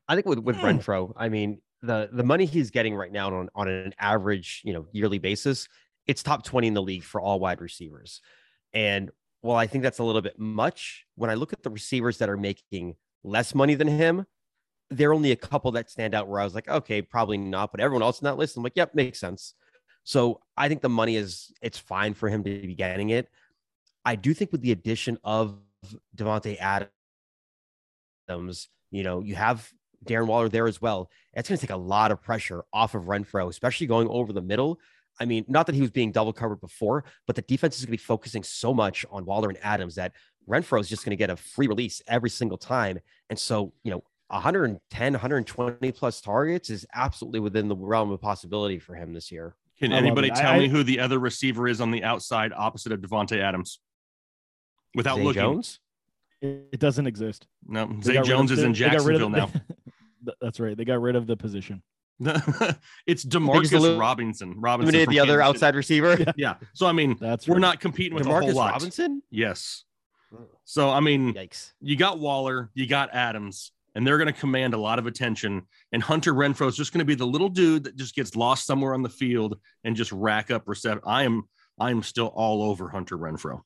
I 0.09 0.15
think 0.15 0.27
with 0.27 0.39
with 0.39 0.57
Hmm. 0.57 0.65
Renfrow, 0.67 1.13
I 1.17 1.29
mean 1.29 1.61
the 1.83 2.09
the 2.13 2.25
money 2.25 2.47
he's 2.47 2.71
getting 2.71 2.95
right 2.95 3.13
now 3.13 3.35
on 3.35 3.49
on 3.55 3.69
an 3.69 3.95
average 3.99 4.63
you 4.65 4.73
know 4.73 4.87
yearly 4.93 5.19
basis, 5.19 5.69
it's 6.07 6.23
top 6.23 6.45
twenty 6.45 6.67
in 6.69 6.75
the 6.75 6.83
league 6.83 7.05
for 7.05 7.21
all 7.21 7.39
wide 7.39 7.61
receivers. 7.61 8.23
And 8.73 9.11
while 9.43 9.57
I 9.57 9.67
think 9.67 9.83
that's 9.83 9.99
a 9.99 10.05
little 10.05 10.23
bit 10.23 10.39
much, 10.39 11.05
when 11.17 11.31
I 11.31 11.35
look 11.35 11.53
at 11.53 11.63
the 11.63 11.71
receivers 11.71 12.19
that 12.19 12.29
are 12.29 12.37
making 12.37 12.97
less 13.23 13.55
money 13.55 13.75
than 13.75 13.89
him, 13.89 14.27
there 14.91 15.11
are 15.11 15.15
only 15.15 15.33
a 15.33 15.37
couple 15.37 15.71
that 15.73 15.91
stand 15.91 16.15
out 16.15 16.29
where 16.29 16.41
I 16.41 16.45
was 16.45 16.55
like, 16.55 16.69
okay, 16.69 17.01
probably 17.03 17.39
not. 17.39 17.71
But 17.71 17.81
everyone 17.81 18.03
else 18.03 18.21
in 18.21 18.25
that 18.25 18.37
list, 18.37 18.57
I'm 18.57 18.63
like, 18.63 18.77
yep, 18.77 18.95
makes 18.95 19.21
sense. 19.21 19.55
So 20.05 20.41
I 20.57 20.69
think 20.69 20.83
the 20.83 20.89
money 20.89 21.17
is 21.17 21.53
it's 21.63 21.79
fine 21.79 22.15
for 22.15 22.29
him 22.29 22.43
to 22.45 22.51
be 22.51 22.75
getting 22.75 23.11
it. 23.11 23.29
I 24.05 24.17
do 24.17 24.35
think 24.35 24.51
with 24.51 24.63
the 24.63 24.73
addition 24.73 25.19
of 25.23 25.59
Davante 26.17 26.57
Adams, 28.29 28.69
you 28.91 29.03
know, 29.03 29.21
you 29.21 29.35
have 29.35 29.71
Darren 30.05 30.27
Waller 30.27 30.49
there 30.49 30.67
as 30.67 30.81
well. 30.81 31.11
It's 31.35 31.49
going 31.49 31.59
to 31.59 31.67
take 31.67 31.75
a 31.75 31.77
lot 31.77 32.11
of 32.11 32.23
pressure 32.23 32.65
off 32.73 32.95
of 32.95 33.05
Renfrow, 33.05 33.49
especially 33.49 33.87
going 33.87 34.09
over 34.09 34.33
the 34.33 34.41
middle. 34.41 34.81
I 35.21 35.27
mean, 35.27 35.45
not 35.49 35.67
that 35.67 35.75
he 35.75 35.83
was 35.83 35.91
being 35.91 36.13
double 36.13 36.33
covered 36.33 36.61
before, 36.61 37.05
but 37.27 37.37
the 37.37 37.43
defense 37.43 37.77
is 37.77 37.85
going 37.85 37.89
to 37.89 37.99
be 37.99 38.05
focusing 38.05 38.43
so 38.43 38.73
much 38.73 39.05
on 39.11 39.27
Waller 39.27 39.51
and 39.51 39.59
Adams 39.63 39.97
that 39.97 40.13
Renfrow 40.51 40.81
is 40.81 40.89
just 40.89 41.05
going 41.05 41.11
to 41.11 41.17
get 41.17 41.31
a 41.31 41.37
free 41.37 41.67
release 41.69 42.03
every 42.09 42.31
single 42.31 42.59
time. 42.59 42.99
And 43.29 43.39
so, 43.39 43.73
you 43.85 43.91
know, 43.91 44.03
110, 44.29 45.13
120 45.13 45.93
plus 45.93 46.21
targets 46.21 46.71
is 46.71 46.87
absolutely 46.95 47.41
within 47.41 47.69
the 47.69 47.77
realm 47.77 48.11
of 48.11 48.21
possibility 48.21 48.79
for 48.79 48.95
him 48.95 49.13
this 49.13 49.31
year. 49.33 49.55
Can 49.79 49.93
I 49.93 49.97
anybody 49.97 50.31
tell 50.31 50.53
I- 50.53 50.59
me 50.59 50.69
who 50.69 50.83
the 50.83 51.01
other 51.01 51.19
receiver 51.19 51.67
is 51.69 51.81
on 51.81 51.91
the 51.91 52.05
outside 52.05 52.53
opposite 52.55 52.93
of 52.93 53.01
Davante 53.01 53.41
Adams? 53.41 53.81
Without 54.95 55.17
Zay 55.17 55.23
looking, 55.25 55.41
Jones. 55.43 55.79
It, 56.43 56.69
it 56.73 56.81
doesn't 56.81 57.07
exist. 57.07 57.47
no. 57.67 57.87
They 57.87 58.15
Zay 58.15 58.23
Jones 58.23 58.51
of- 58.51 58.59
is 58.59 58.65
in 58.65 58.73
they- 58.73 58.79
they 58.81 58.91
got 58.97 59.05
rid 59.05 59.23
of 59.23 59.31
Jacksonville 59.31 59.31
now. 59.31 59.47
the- 59.47 59.75
Th- 60.27 60.37
That's 60.41 60.61
right. 60.61 60.77
They 60.77 60.85
got 60.85 61.01
rid 61.01 61.17
of 61.17 61.27
the 61.27 61.37
position. 61.37 61.83
it's 63.07 63.25
Demarcus 63.25 63.73
elim- 63.73 63.99
Robinson. 63.99 64.61
Robinson, 64.61 64.95
Eliminated 64.95 65.07
from 65.07 65.15
the 65.15 65.21
other 65.21 65.39
Kansas 65.41 65.47
City. 65.47 65.49
outside 65.67 65.75
receiver. 65.75 66.33
Yeah. 66.37 66.55
So 66.75 66.87
I 66.87 66.93
mean, 66.93 67.17
That's 67.19 67.49
we're 67.49 67.55
right. 67.55 67.61
not 67.63 67.81
competing 67.81 68.15
with 68.15 68.27
a 68.27 68.31
whole 68.31 68.43
Demarcus 68.43 68.55
lot. 68.55 68.73
Robinson. 68.73 69.23
Yes. 69.31 69.85
So 70.65 70.91
I 70.91 71.01
mean, 71.01 71.35
Yikes. 71.35 71.73
you 71.81 71.97
got 71.97 72.19
Waller, 72.19 72.71
you 72.75 72.87
got 72.87 73.15
Adams. 73.15 73.73
and 73.95 74.07
they're 74.07 74.19
going 74.19 74.33
to 74.33 74.41
command 74.41 74.75
a 74.75 74.79
lot 74.79 74.99
of 74.99 75.07
attention. 75.07 75.67
And 75.93 76.03
Hunter 76.03 76.33
Renfrow 76.33 76.69
is 76.69 76.77
just 76.77 76.93
going 76.93 77.01
to 77.01 77.05
be 77.05 77.17
the 77.17 77.27
little 77.27 77.49
dude 77.49 77.85
that 77.85 77.97
just 77.97 78.15
gets 78.15 78.37
lost 78.37 78.65
somewhere 78.67 78.95
on 78.95 79.03
the 79.03 79.09
field 79.09 79.59
and 79.83 79.97
just 79.97 80.13
rack 80.13 80.51
up 80.51 80.63
reception. 80.67 81.03
I 81.05 81.25
am 81.25 81.45
I 81.79 81.91
am 81.91 82.03
still 82.03 82.29
all 82.29 82.63
over 82.63 82.89
Hunter 82.89 83.19
Renfrow. 83.19 83.63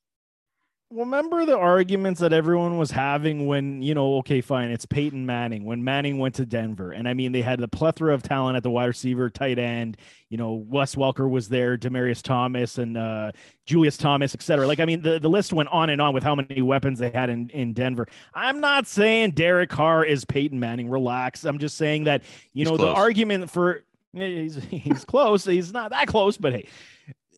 Remember 0.91 1.45
the 1.45 1.57
arguments 1.57 2.21
that 2.21 2.33
everyone 2.33 2.79
was 2.79 2.91
having 2.91 3.47
when, 3.47 3.83
you 3.83 3.95
know, 3.95 4.17
okay, 4.19 4.41
fine, 4.41 4.71
it's 4.71 4.87
Peyton 4.87 5.27
Manning 5.27 5.65
when 5.65 5.83
Manning 5.83 6.19
went 6.19 6.37
to 6.37 6.47
Denver. 6.47 6.93
And 6.93 7.09
I 7.09 7.15
mean, 7.15 7.33
they 7.33 7.43
had 7.43 7.59
the 7.59 7.67
plethora 7.67 8.15
of 8.15 8.23
talent 8.23 8.57
at 8.57 8.63
the 8.63 8.71
wide 8.71 8.85
receiver, 8.85 9.29
tight 9.29 9.59
end. 9.59 9.97
You 10.29 10.37
know, 10.39 10.53
Wes 10.53 10.95
Welker 10.95 11.29
was 11.29 11.49
there, 11.49 11.77
Demaryius 11.77 12.23
Thomas 12.23 12.79
and 12.79 12.97
uh, 12.97 13.33
Julius 13.67 13.97
Thomas, 13.97 14.35
etc. 14.35 14.67
Like, 14.69 14.79
I 14.79 14.85
mean, 14.85 15.03
the, 15.03 15.19
the 15.19 15.29
list 15.29 15.53
went 15.53 15.71
on 15.71 15.91
and 15.91 16.01
on 16.01 16.15
with 16.15 16.23
how 16.23 16.35
many 16.37 16.63
weapons 16.63 17.01
they 17.01 17.11
had 17.11 17.29
in, 17.29 17.49
in 17.51 17.73
Denver. 17.73 18.07
I'm 18.33 18.61
not 18.61 18.87
saying 18.87 19.33
Derek 19.33 19.71
Carr 19.71 20.05
is 20.05 20.25
Peyton 20.25 20.61
Manning. 20.61 20.89
Relax. 20.89 21.45
I'm 21.45 21.59
just 21.59 21.77
saying 21.77 22.05
that, 22.05 22.23
you 22.53 22.61
He's 22.61 22.71
know, 22.71 22.77
close. 22.77 22.95
the 22.95 23.01
argument 23.01 23.51
for 23.51 23.83
he's, 24.13 24.57
he's 24.71 25.05
close. 25.05 25.45
He's 25.45 25.73
not 25.73 25.91
that 25.91 26.07
close, 26.07 26.37
but 26.37 26.53
hey, 26.53 26.69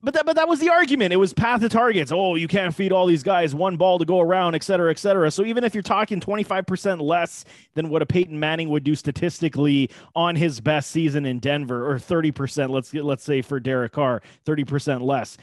but 0.03 0.15
that, 0.15 0.27
but 0.27 0.37
that 0.37 0.49
was 0.49 0.61
the 0.61 0.69
argument. 0.69 1.13
It 1.13 1.17
was 1.17 1.33
path 1.33 1.61
to 1.61 1.69
targets. 1.69 2.13
Oh, 2.13 2.35
you 2.35 2.49
can't 2.49 2.75
feed 2.75 2.93
all 2.93 3.07
these 3.07 3.23
guys 3.23 3.55
one 3.55 3.77
ball 3.77 3.99
to 3.99 4.05
go 4.05 4.21
around, 4.21 4.55
et 4.55 4.63
cetera, 4.63 4.91
et 4.91 4.99
cetera. 4.99 5.31
So 5.31 5.45
even 5.45 5.65
if 5.65 5.75
you're 5.75 5.83
talking 5.83 6.21
25% 6.21 7.01
less 7.01 7.45
than 7.75 7.89
what 7.89 8.03
a 8.03 8.07
Peyton 8.07 8.39
Manning 8.39 8.69
would 8.69 8.85
do 8.85 8.95
statistically 8.95 9.91
on 10.15 10.37
his 10.37 10.61
best 10.61 10.91
season 10.91 11.27
in 11.27 11.39
Denver, 11.39 11.91
or 11.91 11.99
30%, 11.99 12.71
let's 12.71 12.93
let's 12.95 13.25
say 13.25 13.43
for 13.43 13.59
Derek 13.59 13.93
Carr, 13.93 14.23
30% 14.45 15.03
less. 15.03 15.37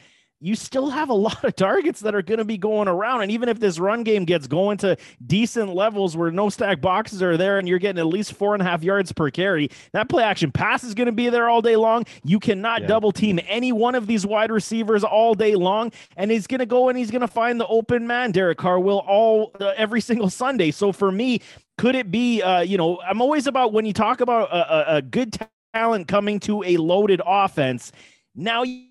You 0.44 0.54
still 0.54 0.90
have 0.90 1.08
a 1.08 1.14
lot 1.28 1.42
of 1.42 1.56
targets 1.56 2.00
that 2.00 2.14
are 2.14 2.20
going 2.22 2.38
to 2.38 2.44
be 2.44 2.58
going 2.58 2.86
around. 2.86 3.22
And 3.22 3.30
even 3.30 3.48
if 3.48 3.60
this 3.60 3.78
run 3.78 4.02
game 4.04 4.26
gets 4.26 4.46
going 4.46 4.76
to 4.78 4.96
decent 5.26 5.74
levels 5.74 6.16
where 6.18 6.30
no 6.30 6.50
stack 6.50 6.82
boxes 6.82 7.22
are 7.22 7.38
there 7.38 7.58
and 7.58 7.66
you're 7.66 7.78
getting 7.78 7.98
at 7.98 8.06
least 8.06 8.34
four 8.34 8.52
and 8.54 8.60
a 8.62 8.64
half 8.66 8.82
yards 8.82 9.10
per 9.12 9.30
carry, 9.30 9.70
that 9.92 10.10
play 10.10 10.22
action 10.22 10.52
pass 10.52 10.84
is 10.84 10.92
going 10.94 11.06
to 11.06 11.12
be 11.12 11.30
there 11.30 11.48
all 11.48 11.62
day 11.62 11.76
long. 11.76 12.04
You 12.24 12.38
cannot 12.38 12.82
Yeah. 12.82 12.88
double 12.88 13.10
team 13.10 13.40
any 13.48 13.72
one 13.72 13.94
of 13.94 14.06
these 14.06 14.26
wide 14.26 14.50
receivers 14.52 15.02
all 15.02 15.34
day 15.34 15.54
long. 15.54 15.92
And 16.16 16.30
he's 16.30 16.46
going 16.46 16.58
to 16.60 16.66
go 16.66 16.90
and 16.90 16.98
he's 16.98 17.10
going 17.10 17.22
to 17.22 17.28
find 17.28 17.58
the 17.58 17.66
open 17.68 18.06
man, 18.06 18.30
Derek 18.32 18.58
Carr 18.58 18.78
will, 18.80 18.98
all 19.08 19.52
uh, 19.60 19.72
every 19.76 20.02
single 20.02 20.28
Sunday. 20.28 20.70
So 20.72 20.92
for 20.92 21.10
me, 21.10 21.40
could 21.78 21.94
it 21.94 22.10
be, 22.10 22.42
uh, 22.42 22.60
you 22.60 22.76
know, 22.76 23.00
I'm 23.00 23.22
always 23.22 23.46
about 23.46 23.72
when 23.72 23.86
you 23.86 23.94
talk 23.94 24.20
about 24.20 24.50
a, 24.50 24.94
a, 24.94 24.96
a 24.96 25.02
good 25.02 25.36
talent 25.72 26.06
coming 26.06 26.38
to 26.40 26.62
a 26.64 26.76
loaded 26.76 27.22
offense. 27.24 27.92
Now 28.34 28.62
you, 28.62 28.88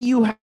you 0.00 0.24
have 0.24 0.36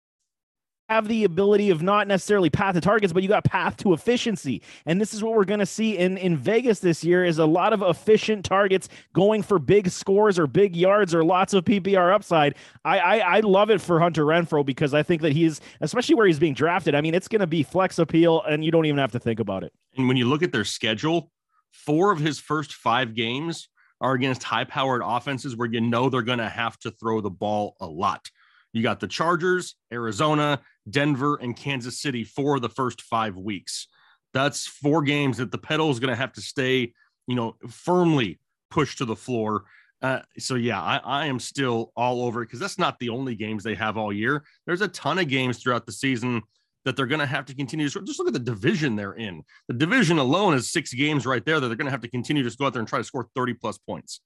have 0.89 1.07
the 1.07 1.23
ability 1.23 1.69
of 1.69 1.81
not 1.81 2.07
necessarily 2.07 2.49
path 2.49 2.75
to 2.75 2.81
targets, 2.81 3.13
but 3.13 3.23
you 3.23 3.29
got 3.29 3.43
path 3.43 3.77
to 3.77 3.93
efficiency. 3.93 4.61
And 4.85 4.99
this 4.99 5.13
is 5.13 5.23
what 5.23 5.33
we're 5.33 5.45
going 5.45 5.59
to 5.59 5.65
see 5.65 5.97
in, 5.97 6.17
in 6.17 6.35
Vegas 6.35 6.79
this 6.79 7.03
year 7.03 7.23
is 7.23 7.39
a 7.39 7.45
lot 7.45 7.73
of 7.73 7.81
efficient 7.81 8.43
targets 8.43 8.89
going 9.13 9.43
for 9.43 9.59
big 9.59 9.89
scores 9.89 10.37
or 10.37 10.45
big 10.45 10.75
yards 10.75 11.15
or 11.15 11.23
lots 11.23 11.53
of 11.53 11.63
PPR 11.63 12.13
upside. 12.13 12.55
I, 12.83 12.99
I, 12.99 13.17
I 13.37 13.39
love 13.39 13.69
it 13.69 13.79
for 13.81 13.99
Hunter 13.99 14.25
Renfrow 14.25 14.65
because 14.65 14.93
I 14.93 15.03
think 15.03 15.21
that 15.21 15.31
he's, 15.31 15.61
especially 15.81 16.15
where 16.15 16.27
he's 16.27 16.39
being 16.39 16.53
drafted. 16.53 16.95
I 16.95 17.01
mean, 17.01 17.15
it's 17.15 17.27
going 17.27 17.41
to 17.41 17.47
be 17.47 17.63
flex 17.63 17.97
appeal 17.97 18.41
and 18.43 18.63
you 18.63 18.71
don't 18.71 18.85
even 18.85 18.99
have 18.99 19.13
to 19.13 19.19
think 19.19 19.39
about 19.39 19.63
it. 19.63 19.73
And 19.97 20.07
when 20.07 20.17
you 20.17 20.27
look 20.27 20.43
at 20.43 20.51
their 20.51 20.65
schedule, 20.65 21.31
four 21.71 22.11
of 22.11 22.19
his 22.19 22.39
first 22.39 22.73
five 22.73 23.15
games 23.15 23.69
are 24.01 24.13
against 24.13 24.43
high 24.43 24.65
powered 24.65 25.01
offenses 25.03 25.55
where 25.55 25.67
you 25.67 25.79
know 25.79 26.09
they're 26.09 26.21
going 26.21 26.39
to 26.39 26.49
have 26.49 26.77
to 26.79 26.91
throw 26.91 27.21
the 27.21 27.29
ball 27.29 27.75
a 27.79 27.85
lot. 27.85 28.29
You 28.73 28.81
got 28.81 28.99
the 28.99 29.07
Chargers, 29.07 29.75
Arizona, 29.91 30.59
Denver, 30.89 31.35
and 31.35 31.55
Kansas 31.55 31.99
City 32.01 32.23
for 32.23 32.59
the 32.59 32.69
first 32.69 33.01
five 33.01 33.37
weeks. 33.37 33.87
That's 34.33 34.65
four 34.67 35.01
games 35.03 35.37
that 35.37 35.51
the 35.51 35.57
pedal 35.57 35.91
is 35.91 35.99
going 35.99 36.09
to 36.09 36.15
have 36.15 36.33
to 36.33 36.41
stay, 36.41 36.93
you 37.27 37.35
know, 37.35 37.55
firmly 37.69 38.39
pushed 38.69 38.97
to 38.97 39.05
the 39.05 39.15
floor. 39.15 39.63
Uh, 40.01 40.19
so 40.37 40.55
yeah, 40.55 40.81
I, 40.81 40.97
I 40.97 41.25
am 41.27 41.39
still 41.39 41.91
all 41.95 42.23
over 42.25 42.41
it 42.41 42.47
because 42.47 42.59
that's 42.59 42.77
not 42.79 42.99
the 42.99 43.09
only 43.09 43.35
games 43.35 43.63
they 43.63 43.75
have 43.75 43.97
all 43.97 44.11
year. 44.11 44.43
There's 44.65 44.81
a 44.81 44.87
ton 44.89 45.19
of 45.19 45.29
games 45.29 45.59
throughout 45.59 45.85
the 45.85 45.91
season 45.93 46.41
that 46.83 46.97
they're 46.97 47.05
going 47.05 47.19
to 47.21 47.25
have 47.25 47.45
to 47.45 47.55
continue 47.55 47.87
to 47.87 48.01
just 48.03 48.19
look 48.19 48.27
at 48.27 48.33
the 48.33 48.39
division 48.39 48.97
they're 48.97 49.13
in. 49.13 49.43
The 49.69 49.75
division 49.75 50.17
alone 50.17 50.55
is 50.55 50.69
six 50.69 50.93
games 50.93 51.25
right 51.25 51.45
there 51.45 51.61
that 51.61 51.67
they're 51.67 51.77
going 51.77 51.85
to 51.85 51.91
have 51.91 52.01
to 52.01 52.09
continue 52.09 52.43
to 52.43 52.49
just 52.49 52.59
go 52.59 52.65
out 52.65 52.73
there 52.73 52.81
and 52.81 52.89
try 52.89 52.99
to 52.99 53.05
score 53.05 53.29
30 53.35 53.53
plus 53.53 53.77
points. 53.77 54.19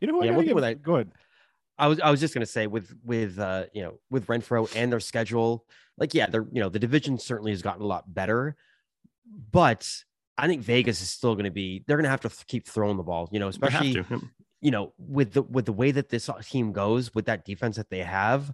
You 0.00 0.06
know 0.08 0.16
what? 0.18 0.26
Yeah, 0.26 0.32
I 0.32 0.36
one 0.36 0.44
gotta 0.44 0.46
give- 0.46 0.54
with 0.54 0.64
that- 0.64 0.82
Go 0.82 0.94
ahead. 0.96 1.10
I 1.78 1.88
was 1.88 2.00
I 2.00 2.10
was 2.10 2.20
just 2.20 2.34
gonna 2.34 2.46
say 2.46 2.66
with 2.66 2.94
with 3.04 3.38
uh 3.38 3.64
you 3.72 3.82
know 3.82 3.98
with 4.10 4.26
Renfrow 4.26 4.70
and 4.76 4.92
their 4.92 5.00
schedule, 5.00 5.66
like 5.98 6.14
yeah, 6.14 6.26
they're 6.26 6.46
you 6.52 6.60
know 6.60 6.68
the 6.68 6.78
division 6.78 7.18
certainly 7.18 7.50
has 7.52 7.62
gotten 7.62 7.82
a 7.82 7.86
lot 7.86 8.12
better, 8.12 8.56
but 9.50 9.88
I 10.38 10.46
think 10.46 10.62
Vegas 10.62 11.00
is 11.00 11.10
still 11.10 11.34
gonna 11.34 11.50
be 11.50 11.84
they're 11.86 11.96
gonna 11.96 12.08
have 12.08 12.20
to 12.22 12.28
th- 12.28 12.46
keep 12.46 12.68
throwing 12.68 12.96
the 12.96 13.02
ball, 13.02 13.28
you 13.32 13.40
know, 13.40 13.48
especially 13.48 14.04
you 14.60 14.70
know 14.70 14.92
with 14.98 15.32
the 15.32 15.42
with 15.42 15.66
the 15.66 15.72
way 15.72 15.90
that 15.90 16.08
this 16.08 16.30
team 16.44 16.72
goes 16.72 17.14
with 17.14 17.26
that 17.26 17.44
defense 17.44 17.76
that 17.76 17.90
they 17.90 18.00
have. 18.00 18.52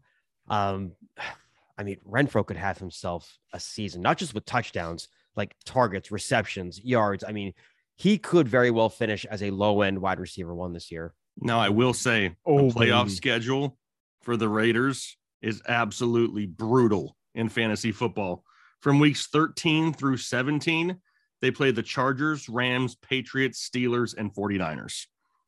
Um, 0.48 0.92
I 1.78 1.82
mean 1.82 1.98
Renfrow 2.06 2.46
could 2.46 2.58
have 2.58 2.78
himself 2.78 3.38
a 3.52 3.60
season, 3.60 4.02
not 4.02 4.18
just 4.18 4.34
with 4.34 4.44
touchdowns, 4.44 5.08
like 5.36 5.56
targets, 5.64 6.10
receptions, 6.10 6.78
yards. 6.82 7.24
I 7.26 7.32
mean, 7.32 7.54
he 7.96 8.18
could 8.18 8.48
very 8.48 8.70
well 8.70 8.88
finish 8.88 9.24
as 9.26 9.42
a 9.42 9.50
low 9.50 9.82
end 9.82 9.98
wide 9.98 10.20
receiver 10.20 10.54
one 10.54 10.72
this 10.72 10.90
year. 10.90 11.14
Now, 11.40 11.58
I 11.60 11.68
will 11.68 11.92
say 11.94 12.36
Oh, 12.46 12.70
the 12.70 12.74
playoff 12.74 13.04
baby. 13.04 13.14
schedule 13.14 13.76
for 14.22 14.36
the 14.36 14.48
Raiders 14.48 15.16
is 15.42 15.62
absolutely 15.68 16.46
brutal 16.46 17.16
in 17.34 17.48
fantasy 17.48 17.92
football. 17.92 18.44
From 18.80 18.98
weeks 18.98 19.26
13 19.28 19.92
through 19.92 20.16
17, 20.18 20.96
they 21.40 21.50
play 21.50 21.70
the 21.70 21.82
Chargers, 21.82 22.48
Rams, 22.48 22.94
Patriots, 22.96 23.68
Steelers, 23.68 24.14
and 24.16 24.32
49ers. 24.34 25.06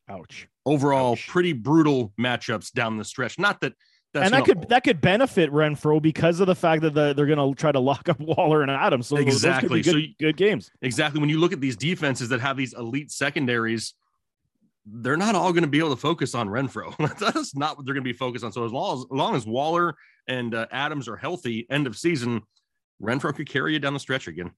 Ouch. 0.08 0.48
Overall, 0.66 1.12
Ouch. 1.12 1.28
pretty 1.28 1.52
brutal 1.52 2.12
matchups 2.20 2.72
down 2.72 2.96
the 2.98 3.04
stretch. 3.04 3.38
Not 3.38 3.60
that 3.60 3.74
that's 4.12 4.26
and 4.26 4.34
that 4.34 4.44
could 4.44 4.68
that 4.68 4.84
could 4.84 5.00
benefit 5.00 5.50
Renfrow 5.50 6.00
because 6.02 6.40
of 6.40 6.46
the 6.46 6.54
fact 6.54 6.82
that 6.82 6.92
the, 6.92 7.14
they're 7.14 7.24
going 7.26 7.54
to 7.54 7.58
try 7.58 7.72
to 7.72 7.80
lock 7.80 8.10
up 8.10 8.20
Waller 8.20 8.60
and 8.60 8.70
Adams. 8.70 9.06
So 9.06 9.16
those- 9.16 9.40
those 9.40 9.58
could 9.60 9.70
be 9.70 9.78
Exactly. 9.78 9.82
good, 9.82 9.90
So 9.92 9.96
you- 9.96 10.14
good 10.18 10.36
games. 10.36 10.70
exactly 10.82 11.18
when 11.20 11.30
you 11.30 11.38
look 11.38 11.52
at 11.54 11.60
these 11.62 11.76
defenses 11.76 12.28
that 12.28 12.40
have 12.40 12.56
these 12.58 12.74
elite 12.74 13.10
secondaries, 13.10 13.94
they're 14.86 15.16
not 15.16 15.34
all 15.34 15.52
going 15.52 15.62
to 15.62 15.68
be 15.68 15.78
able 15.78 15.90
to 15.90 16.00
focus 16.00 16.34
on 16.34 16.48
Renfrow. 16.48 16.94
That's 17.18 17.54
not 17.54 17.76
what 17.76 17.86
they're 17.86 17.94
going 17.94 18.04
to 18.04 18.12
be 18.12 18.16
focused 18.16 18.44
on. 18.44 18.52
So 18.52 18.64
as 18.64 18.72
long 18.72 18.98
as, 18.98 19.04
as 19.04 19.10
long 19.10 19.34
as 19.36 19.46
Waller 19.46 19.94
and 20.26 20.54
uh, 20.54 20.66
Adams 20.70 21.08
are 21.08 21.16
healthy, 21.16 21.66
end 21.70 21.86
of 21.86 21.96
season, 21.96 22.42
Renfrow 23.00 23.34
could 23.34 23.48
carry 23.48 23.72
you 23.72 23.78
down 23.78 23.94
the 23.94 24.00
stretch 24.00 24.28
again. 24.28 24.52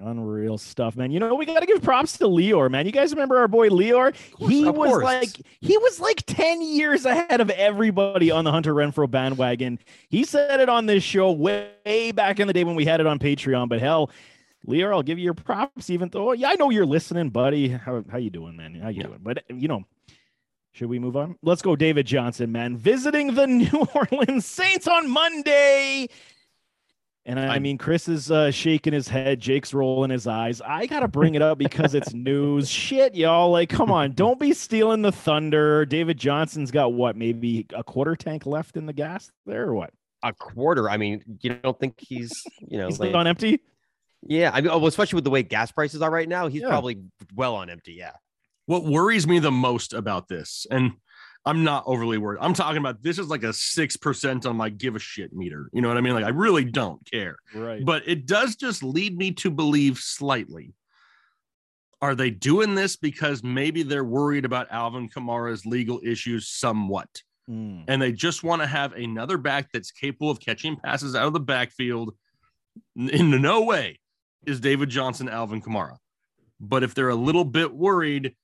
Unreal 0.00 0.58
stuff, 0.58 0.96
man. 0.96 1.10
You 1.10 1.18
know, 1.18 1.34
we 1.34 1.44
got 1.44 1.58
to 1.60 1.66
give 1.66 1.82
props 1.82 2.18
to 2.18 2.24
Leor, 2.24 2.70
man. 2.70 2.86
You 2.86 2.92
guys 2.92 3.10
remember 3.10 3.36
our 3.38 3.48
boy 3.48 3.68
Leor? 3.68 4.14
He 4.48 4.64
was 4.64 4.90
course. 4.90 5.02
like 5.02 5.30
he 5.60 5.76
was 5.76 5.98
like 5.98 6.22
10 6.26 6.62
years 6.62 7.04
ahead 7.04 7.40
of 7.40 7.50
everybody 7.50 8.30
on 8.30 8.44
the 8.44 8.52
Hunter 8.52 8.74
Renfrow 8.74 9.10
bandwagon. 9.10 9.80
He 10.08 10.22
said 10.22 10.60
it 10.60 10.68
on 10.68 10.86
this 10.86 11.02
show 11.02 11.32
way 11.32 12.12
back 12.14 12.38
in 12.38 12.46
the 12.46 12.52
day 12.52 12.62
when 12.62 12.76
we 12.76 12.84
had 12.84 13.00
it 13.00 13.08
on 13.08 13.18
Patreon, 13.18 13.68
but 13.68 13.80
hell, 13.80 14.10
Leor, 14.68 14.92
I'll 14.92 15.02
give 15.02 15.18
you 15.18 15.24
your 15.24 15.34
props 15.34 15.88
even 15.90 16.08
though 16.10 16.32
yeah, 16.32 16.50
I 16.50 16.54
know 16.56 16.70
you're 16.70 16.86
listening, 16.86 17.30
buddy. 17.30 17.68
How 17.68 18.04
how 18.10 18.18
you 18.18 18.30
doing, 18.30 18.56
man? 18.56 18.74
How 18.74 18.88
you 18.90 19.00
Yeah. 19.00 19.06
doing? 19.08 19.20
But 19.22 19.44
you 19.48 19.66
know, 19.68 19.84
should 20.72 20.88
we 20.90 20.98
move 20.98 21.16
on? 21.16 21.36
Let's 21.42 21.62
go 21.62 21.74
David 21.74 22.06
Johnson, 22.06 22.52
man. 22.52 22.76
Visiting 22.76 23.34
the 23.34 23.46
New 23.48 23.86
Orleans 23.94 24.44
Saints 24.46 24.86
on 24.86 25.08
Monday. 25.10 26.08
And 27.24 27.38
I, 27.38 27.56
I- 27.56 27.58
mean, 27.58 27.76
Chris 27.76 28.08
is 28.08 28.30
uh, 28.30 28.50
shaking 28.50 28.92
his 28.94 29.06
head. 29.08 29.38
Jake's 29.40 29.74
rolling 29.74 30.10
his 30.10 30.26
eyes. 30.26 30.62
I 30.62 30.86
got 30.86 31.00
to 31.00 31.08
bring 31.08 31.34
it 31.34 31.42
up 31.42 31.58
because 31.58 31.94
it's 31.94 32.14
news. 32.14 32.70
Shit, 32.70 33.14
y'all. 33.14 33.50
Like, 33.50 33.68
come 33.68 33.90
on. 33.90 34.12
Don't 34.12 34.40
be 34.40 34.54
stealing 34.54 35.02
the 35.02 35.12
thunder. 35.12 35.84
David 35.84 36.16
Johnson's 36.18 36.70
got 36.70 36.94
what, 36.94 37.16
maybe 37.16 37.66
a 37.74 37.84
quarter 37.84 38.16
tank 38.16 38.46
left 38.46 38.78
in 38.78 38.86
the 38.86 38.94
gas 38.94 39.30
there 39.44 39.64
or 39.68 39.74
what? 39.74 39.90
A 40.22 40.32
quarter. 40.32 40.88
I 40.88 40.96
mean, 40.96 41.22
you 41.42 41.52
don't 41.54 41.78
think 41.78 41.96
he's 41.98 42.32
you 42.66 42.78
know 42.78 42.86
He's 42.88 42.98
like, 42.98 43.14
on 43.14 43.26
empty? 43.26 43.60
Yeah, 44.26 44.50
I 44.52 44.60
mean, 44.60 44.70
oh, 44.72 44.84
especially 44.86 45.16
with 45.18 45.24
the 45.24 45.30
way 45.30 45.42
gas 45.42 45.70
prices 45.70 46.02
are 46.02 46.10
right 46.10 46.28
now, 46.28 46.48
he's 46.48 46.62
Yeah. 46.62 46.68
probably 46.68 47.02
well 47.34 47.54
on 47.56 47.70
empty. 47.70 47.92
Yeah, 47.94 48.12
What 48.66 48.84
worries 48.84 49.26
me 49.26 49.38
the 49.38 49.52
most 49.52 49.92
about 49.94 50.28
this, 50.28 50.66
and 50.70 50.92
I'm 51.46 51.62
not 51.64 51.84
overly 51.86 52.18
worried. 52.18 52.40
I'm 52.42 52.52
talking 52.52 52.78
about 52.78 53.02
this 53.02 53.18
is 53.18 53.28
like 53.28 53.44
a 53.44 53.52
six 53.52 53.96
percent 53.96 54.44
on 54.44 54.56
my 54.56 54.68
give 54.68 54.96
a 54.96 54.98
shit 54.98 55.32
meter. 55.32 55.70
You 55.72 55.80
know 55.80 55.88
what 55.88 55.96
I 55.96 56.00
mean? 56.00 56.14
Like 56.14 56.24
I 56.24 56.30
really 56.30 56.64
don't 56.64 57.00
care. 57.10 57.36
Right. 57.54 57.84
but 57.84 58.02
it 58.06 58.26
does 58.26 58.56
just 58.56 58.82
lead 58.82 59.16
me 59.16 59.30
to 59.32 59.50
believe 59.50 59.98
slightly. 59.98 60.74
Are 62.00 62.14
they 62.14 62.30
doing 62.30 62.74
this 62.74 62.96
because 62.96 63.42
maybe 63.42 63.82
they're 63.82 64.04
worried 64.04 64.44
about 64.44 64.70
Alvin 64.70 65.08
Kamara's 65.08 65.64
legal 65.66 66.00
issues 66.04 66.48
somewhat? 66.48 67.08
Mm. 67.50 67.84
And 67.88 68.00
they 68.02 68.12
just 68.12 68.44
want 68.44 68.62
to 68.62 68.68
have 68.68 68.92
another 68.92 69.36
back 69.38 69.70
that's 69.72 69.90
capable 69.90 70.30
of 70.30 70.38
catching 70.38 70.76
passes 70.76 71.14
out 71.16 71.26
of 71.26 71.32
the 71.32 71.40
backfield. 71.40 72.14
In 72.94 73.30
no 73.42 73.62
way 73.62 73.98
is 74.46 74.60
David 74.60 74.88
Johnson 74.88 75.28
Alvin 75.28 75.60
Kamara. 75.60 75.96
But 76.60 76.82
if 76.82 76.94
they're 76.94 77.08
a 77.08 77.14
little 77.14 77.44
bit 77.44 77.72
worried, 77.72 78.34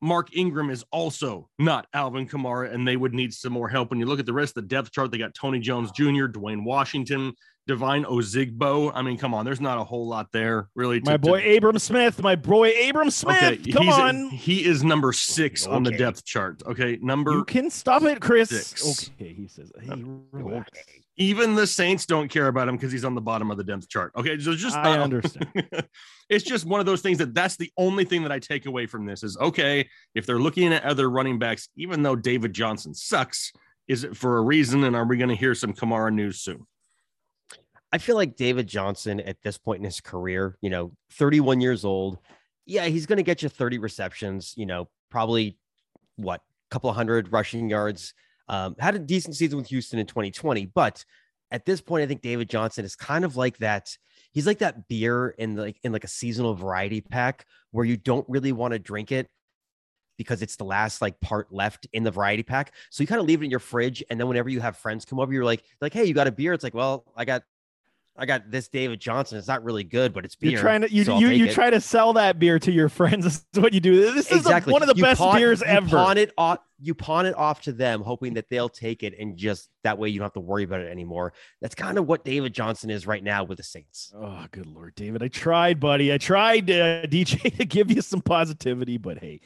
Mark 0.00 0.36
Ingram 0.36 0.70
is 0.70 0.84
also 0.90 1.48
not 1.58 1.86
Alvin 1.92 2.28
Kamara, 2.28 2.72
and 2.72 2.86
they 2.86 2.96
would 2.96 3.14
need 3.14 3.32
some 3.32 3.52
more 3.52 3.68
help. 3.68 3.90
When 3.90 3.98
you 3.98 4.06
look 4.06 4.20
at 4.20 4.26
the 4.26 4.32
rest 4.32 4.56
of 4.56 4.62
the 4.64 4.68
depth 4.68 4.92
chart, 4.92 5.10
they 5.10 5.18
got 5.18 5.34
Tony 5.34 5.58
Jones 5.58 5.90
Jr., 5.92 6.26
Dwayne 6.26 6.64
Washington, 6.64 7.32
Devine 7.66 8.04
Ozigbo. 8.04 8.92
I 8.94 9.02
mean, 9.02 9.18
come 9.18 9.34
on, 9.34 9.44
there's 9.44 9.60
not 9.60 9.78
a 9.78 9.84
whole 9.84 10.06
lot 10.06 10.30
there 10.32 10.68
really. 10.74 11.00
To, 11.00 11.10
My 11.10 11.16
boy 11.16 11.40
to, 11.42 11.56
Abram 11.56 11.78
Smith, 11.78 12.22
my 12.22 12.36
boy 12.36 12.72
Abram 12.88 13.10
Smith. 13.10 13.42
okay, 13.42 13.72
Come 13.72 13.88
on. 13.88 14.28
he 14.30 14.64
is 14.64 14.84
number 14.84 15.12
six 15.12 15.66
on 15.66 15.82
the 15.82 15.90
depth 15.90 16.24
chart. 16.24 16.62
Okay, 16.66 16.98
number 17.02 17.32
you 17.32 17.44
can 17.44 17.70
stop 17.70 18.02
it, 18.02 18.20
Chris. 18.20 18.50
six. 18.50 19.10
Okay, 19.10 19.32
he 19.32 19.48
says. 19.48 19.72
Hey, 19.80 19.90
uh, 19.90 19.96
relax. 20.30 20.70
Even 21.18 21.54
the 21.54 21.66
Saints 21.66 22.04
don't 22.04 22.28
care 22.28 22.48
about 22.48 22.68
him 22.68 22.76
because 22.76 22.92
he's 22.92 23.04
on 23.04 23.14
the 23.14 23.20
bottom 23.20 23.50
of 23.50 23.56
the 23.56 23.64
depth 23.64 23.88
chart. 23.88 24.12
Okay, 24.16 24.38
so 24.38 24.54
just 24.54 24.76
I 24.76 24.98
uh, 24.98 25.02
understand. 25.02 25.48
it's 26.28 26.44
just 26.44 26.66
one 26.66 26.80
of 26.80 26.86
those 26.86 27.00
things 27.00 27.18
that 27.18 27.34
that's 27.34 27.56
the 27.56 27.72
only 27.78 28.04
thing 28.04 28.22
that 28.22 28.32
I 28.32 28.38
take 28.38 28.66
away 28.66 28.86
from 28.86 29.06
this 29.06 29.22
is 29.22 29.36
okay 29.38 29.88
if 30.14 30.26
they're 30.26 30.38
looking 30.38 30.72
at 30.72 30.84
other 30.84 31.08
running 31.08 31.38
backs, 31.38 31.68
even 31.76 32.02
though 32.02 32.16
David 32.16 32.52
Johnson 32.52 32.92
sucks, 32.92 33.52
is 33.88 34.04
it 34.04 34.16
for 34.16 34.38
a 34.38 34.42
reason? 34.42 34.84
And 34.84 34.94
are 34.94 35.06
we 35.06 35.16
going 35.16 35.30
to 35.30 35.36
hear 35.36 35.54
some 35.54 35.72
Kamara 35.72 36.12
news 36.12 36.40
soon? 36.40 36.66
I 37.92 37.98
feel 37.98 38.16
like 38.16 38.36
David 38.36 38.66
Johnson 38.66 39.20
at 39.20 39.40
this 39.42 39.56
point 39.56 39.78
in 39.78 39.84
his 39.84 40.00
career, 40.00 40.58
you 40.60 40.70
know, 40.70 40.92
31 41.12 41.60
years 41.60 41.84
old. 41.84 42.18
Yeah, 42.66 42.86
he's 42.86 43.06
going 43.06 43.18
to 43.18 43.22
get 43.22 43.42
you 43.42 43.48
30 43.48 43.78
receptions, 43.78 44.54
you 44.56 44.66
know, 44.66 44.88
probably 45.10 45.56
what, 46.16 46.40
a 46.40 46.74
couple 46.74 46.90
of 46.90 46.96
hundred 46.96 47.32
rushing 47.32 47.70
yards. 47.70 48.12
Um, 48.48 48.76
had 48.78 48.94
a 48.94 48.98
decent 48.98 49.36
season 49.36 49.58
with 49.58 49.68
Houston 49.68 49.98
in 49.98 50.06
2020, 50.06 50.66
but 50.66 51.04
at 51.50 51.64
this 51.64 51.80
point, 51.80 52.02
I 52.02 52.06
think 52.06 52.22
David 52.22 52.48
Johnson 52.48 52.84
is 52.84 52.96
kind 52.96 53.24
of 53.24 53.36
like 53.36 53.58
that. 53.58 53.96
He's 54.32 54.46
like 54.46 54.58
that 54.58 54.88
beer 54.88 55.30
in 55.38 55.56
like 55.56 55.78
in 55.82 55.92
like 55.92 56.04
a 56.04 56.08
seasonal 56.08 56.54
variety 56.54 57.00
pack 57.00 57.46
where 57.70 57.84
you 57.84 57.96
don't 57.96 58.28
really 58.28 58.52
want 58.52 58.72
to 58.72 58.78
drink 58.78 59.12
it 59.12 59.28
because 60.18 60.42
it's 60.42 60.56
the 60.56 60.64
last 60.64 61.02
like 61.02 61.20
part 61.20 61.52
left 61.52 61.86
in 61.92 62.02
the 62.02 62.10
variety 62.10 62.42
pack. 62.42 62.72
So 62.90 63.02
you 63.02 63.06
kind 63.06 63.20
of 63.20 63.26
leave 63.26 63.42
it 63.42 63.44
in 63.44 63.50
your 63.50 63.60
fridge, 63.60 64.02
and 64.10 64.18
then 64.18 64.28
whenever 64.28 64.48
you 64.48 64.60
have 64.60 64.76
friends 64.76 65.04
come 65.04 65.20
over, 65.20 65.32
you're 65.32 65.44
like, 65.44 65.62
like, 65.80 65.92
hey, 65.92 66.04
you 66.04 66.14
got 66.14 66.26
a 66.26 66.32
beer? 66.32 66.52
It's 66.52 66.64
like, 66.64 66.74
well, 66.74 67.04
I 67.16 67.24
got 67.24 67.42
I 68.18 68.26
got 68.26 68.50
this 68.50 68.68
David 68.68 69.00
Johnson. 69.00 69.38
It's 69.38 69.48
not 69.48 69.62
really 69.62 69.84
good, 69.84 70.12
but 70.14 70.24
it's 70.24 70.36
beer. 70.36 70.52
You're 70.52 70.60
trying 70.60 70.82
to 70.82 70.92
you 70.92 71.04
so 71.04 71.18
you, 71.18 71.28
you 71.28 71.52
try 71.52 71.70
to 71.70 71.80
sell 71.80 72.14
that 72.14 72.38
beer 72.38 72.58
to 72.58 72.72
your 72.72 72.88
friends. 72.88 73.24
This 73.24 73.44
is 73.54 73.60
what 73.60 73.72
you 73.72 73.80
do. 73.80 74.12
This 74.12 74.30
is 74.30 74.38
exactly 74.38 74.72
one 74.72 74.82
of 74.82 74.88
the 74.88 74.96
You 74.96 75.02
best 75.02 75.20
pawn- 75.20 75.36
beers 75.36 75.62
ever. 75.62 75.88
Pawn 75.88 76.18
it 76.18 76.32
off. 76.38 76.58
You 76.78 76.94
pawn 76.94 77.26
it 77.26 77.34
off 77.36 77.62
to 77.62 77.72
them, 77.72 78.02
hoping 78.02 78.34
that 78.34 78.50
they'll 78.50 78.68
take 78.68 79.02
it, 79.02 79.14
and 79.18 79.36
just 79.36 79.70
that 79.82 79.96
way 79.98 80.08
you 80.10 80.18
don't 80.18 80.26
have 80.26 80.32
to 80.34 80.40
worry 80.40 80.62
about 80.64 80.80
it 80.80 80.90
anymore. 80.90 81.32
That's 81.60 81.74
kind 81.74 81.96
of 81.98 82.06
what 82.06 82.24
David 82.24 82.52
Johnson 82.52 82.90
is 82.90 83.06
right 83.06 83.22
now 83.24 83.44
with 83.44 83.56
the 83.58 83.64
Saints. 83.64 84.12
Oh, 84.14 84.44
good 84.50 84.66
lord, 84.66 84.94
David! 84.94 85.22
I 85.22 85.28
tried, 85.28 85.80
buddy. 85.80 86.12
I 86.12 86.18
tried, 86.18 86.70
uh, 86.70 87.02
DJ, 87.06 87.56
to 87.56 87.64
give 87.64 87.90
you 87.90 88.02
some 88.02 88.20
positivity, 88.20 88.98
but 88.98 89.18
hey, 89.18 89.40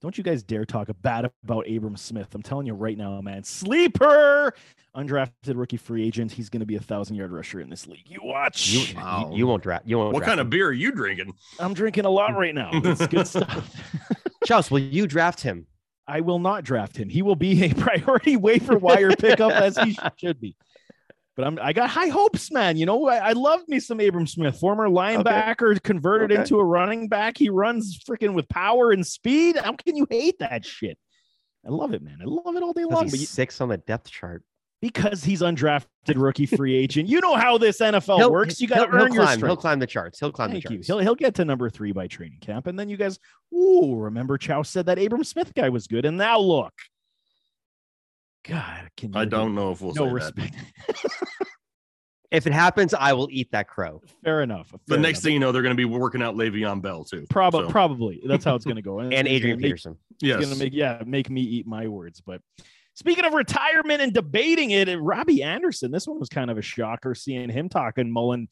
don't 0.00 0.16
you 0.16 0.24
guys 0.24 0.42
dare 0.42 0.64
talk 0.64 0.88
bad 1.02 1.30
about 1.44 1.68
Abram 1.70 1.96
Smith. 1.98 2.34
I'm 2.34 2.42
telling 2.42 2.66
you 2.66 2.72
right 2.72 2.96
now, 2.96 3.20
man. 3.20 3.44
Sleeper, 3.44 4.54
undrafted 4.96 5.30
rookie 5.56 5.76
free 5.76 6.06
agent. 6.06 6.32
He's 6.32 6.48
going 6.48 6.60
to 6.60 6.66
be 6.66 6.76
a 6.76 6.80
thousand 6.80 7.16
yard 7.16 7.32
rusher 7.32 7.60
in 7.60 7.68
this 7.68 7.86
league. 7.86 8.08
You 8.08 8.20
watch. 8.22 8.70
You, 8.70 8.80
you- 8.80 8.96
Wow. 8.96 9.30
you, 9.34 9.46
won't 9.46 9.62
draft. 9.62 9.86
You 9.86 9.98
won't. 9.98 10.14
What 10.14 10.20
draft 10.20 10.30
kind 10.30 10.40
of 10.40 10.48
beer 10.48 10.68
are 10.68 10.72
you 10.72 10.92
drinking? 10.92 11.34
I'm 11.58 11.74
drinking 11.74 12.06
a 12.06 12.10
lot 12.10 12.34
right 12.34 12.54
now. 12.54 12.70
It's 12.72 13.06
good 13.08 13.26
stuff. 13.26 13.76
Charles? 14.46 14.70
Will 14.70 14.78
you 14.78 15.06
draft 15.06 15.42
him? 15.42 15.66
I 16.06 16.20
will 16.20 16.38
not 16.38 16.64
draft 16.64 16.96
him. 16.96 17.08
He 17.08 17.22
will 17.22 17.36
be 17.36 17.64
a 17.64 17.74
priority 17.74 18.36
waiver 18.36 18.76
wire 18.76 19.10
pickup 19.14 19.52
as 19.52 19.76
he 19.78 19.96
should 20.16 20.40
be. 20.40 20.56
But 21.36 21.46
I'm 21.46 21.58
I 21.62 21.72
got 21.72 21.88
high 21.88 22.08
hopes, 22.08 22.50
man. 22.50 22.76
You 22.76 22.86
know, 22.86 23.06
I, 23.08 23.30
I 23.30 23.32
love 23.32 23.60
me 23.68 23.78
some 23.80 24.00
Abram 24.00 24.26
Smith, 24.26 24.58
former 24.58 24.88
linebacker, 24.88 25.80
converted 25.82 26.32
Okay. 26.32 26.40
into 26.42 26.58
a 26.58 26.64
running 26.64 27.08
back. 27.08 27.38
He 27.38 27.48
runs 27.48 27.98
freaking 27.98 28.34
with 28.34 28.48
power 28.48 28.90
and 28.90 29.06
speed. 29.06 29.56
How 29.56 29.72
can 29.72 29.96
you 29.96 30.06
hate 30.10 30.40
that 30.40 30.64
shit? 30.66 30.98
I 31.64 31.70
love 31.70 31.94
it, 31.94 32.02
man. 32.02 32.18
I 32.20 32.24
love 32.24 32.56
it 32.56 32.62
all 32.62 32.72
day 32.72 32.84
long. 32.84 33.04
But 33.04 33.10
he's 33.12 33.20
you- 33.20 33.26
six 33.26 33.60
on 33.60 33.68
the 33.68 33.76
depth 33.76 34.10
chart. 34.10 34.42
Because 34.80 35.22
he's 35.24 35.42
undrafted 35.42 35.84
rookie 36.16 36.46
free 36.46 36.74
agent. 36.74 37.08
You 37.08 37.20
know 37.20 37.34
how 37.34 37.58
this 37.58 37.80
NFL 37.80 38.16
He'll- 38.18 38.30
works. 38.32 38.60
You 38.60 38.68
got 38.68 38.76
to 38.76 38.80
he'll- 38.82 38.90
he'll 38.92 39.06
earn 39.06 39.12
your 39.12 39.22
climb, 39.24 39.38
He'll 39.40 39.56
climb 39.56 39.78
the 39.78 39.86
charts. 39.86 40.18
He'll 40.18 40.32
climb 40.32 40.50
Thank 40.50 40.64
the 40.64 40.70
you. 40.70 40.76
charts. 40.78 40.86
He'll 40.88 40.98
he'll 41.00 41.14
get 41.14 41.34
to 41.36 41.44
number 41.44 41.68
three 41.70 41.92
by 41.92 42.06
training 42.06 42.38
camp, 42.40 42.66
and 42.66 42.78
then 42.78 42.88
you 42.88 42.96
guys, 42.96 43.18
ooh, 43.54 43.94
remember 43.96 44.38
Chow 44.38 44.62
said 44.62 44.86
that 44.86 44.98
Abram 44.98 45.24
Smith 45.24 45.52
guy 45.54 45.68
was 45.68 45.86
good, 45.86 46.04
and 46.06 46.16
now 46.16 46.38
look, 46.38 46.72
God, 48.48 48.90
can 48.96 49.12
you 49.12 49.18
I 49.20 49.24
don't 49.26 49.54
know 49.54 49.70
if 49.72 49.80
we'll 49.82 49.94
no 49.94 50.06
say 50.08 50.12
respect. 50.12 50.54
If 52.30 52.46
it 52.46 52.52
happens, 52.52 52.94
I 52.94 53.12
will 53.12 53.26
eat 53.32 53.50
that 53.50 53.66
crow. 53.66 54.00
Fair 54.22 54.42
enough. 54.42 54.70
that. 54.70 54.80
The 54.86 54.96
next 54.96 55.18
enough. 55.18 55.22
thing 55.24 55.32
you 55.34 55.40
know, 55.40 55.50
they're 55.50 55.62
going 55.62 55.74
to 55.74 55.76
be 55.76 55.84
working 55.84 56.22
out 56.22 56.36
Le'Veon 56.36 56.80
Bell 56.80 57.02
too. 57.02 57.26
Prob- 57.28 57.52
So, 57.54 57.68
probably 57.68 58.22
that's 58.24 58.44
how 58.44 58.54
it's 58.54 58.64
going 58.64 58.76
to 58.76 58.82
go, 58.82 59.00
And 59.00 59.12
it's 59.12 59.18
gonna 59.22 59.30
Adrian 59.30 59.56
make- 59.56 59.64
Peterson. 59.64 59.96
It's 60.12 60.22
yes, 60.22 60.38
going 60.38 60.52
to 60.52 60.56
make 60.60 60.72
yeah 60.72 61.02
make 61.04 61.28
me 61.28 61.40
eat 61.40 61.66
my 61.66 61.88
words. 61.88 62.20
But 62.20 62.40
speaking 63.00 63.24
of 63.24 63.32
retirement 63.32 64.02
and 64.02 64.12
debating 64.12 64.72
it, 64.72 64.88
Robbie 65.00 65.42
Anderson, 65.42 65.90
this 65.90 66.06
one 66.06 66.20
was 66.20 66.28
kind 66.28 66.50
of 66.50 66.58
a 66.58 66.62
shocker 66.62 67.14
seeing 67.14 67.48
him 67.48 67.70
talking 67.70 68.12
Mullen 68.12 68.46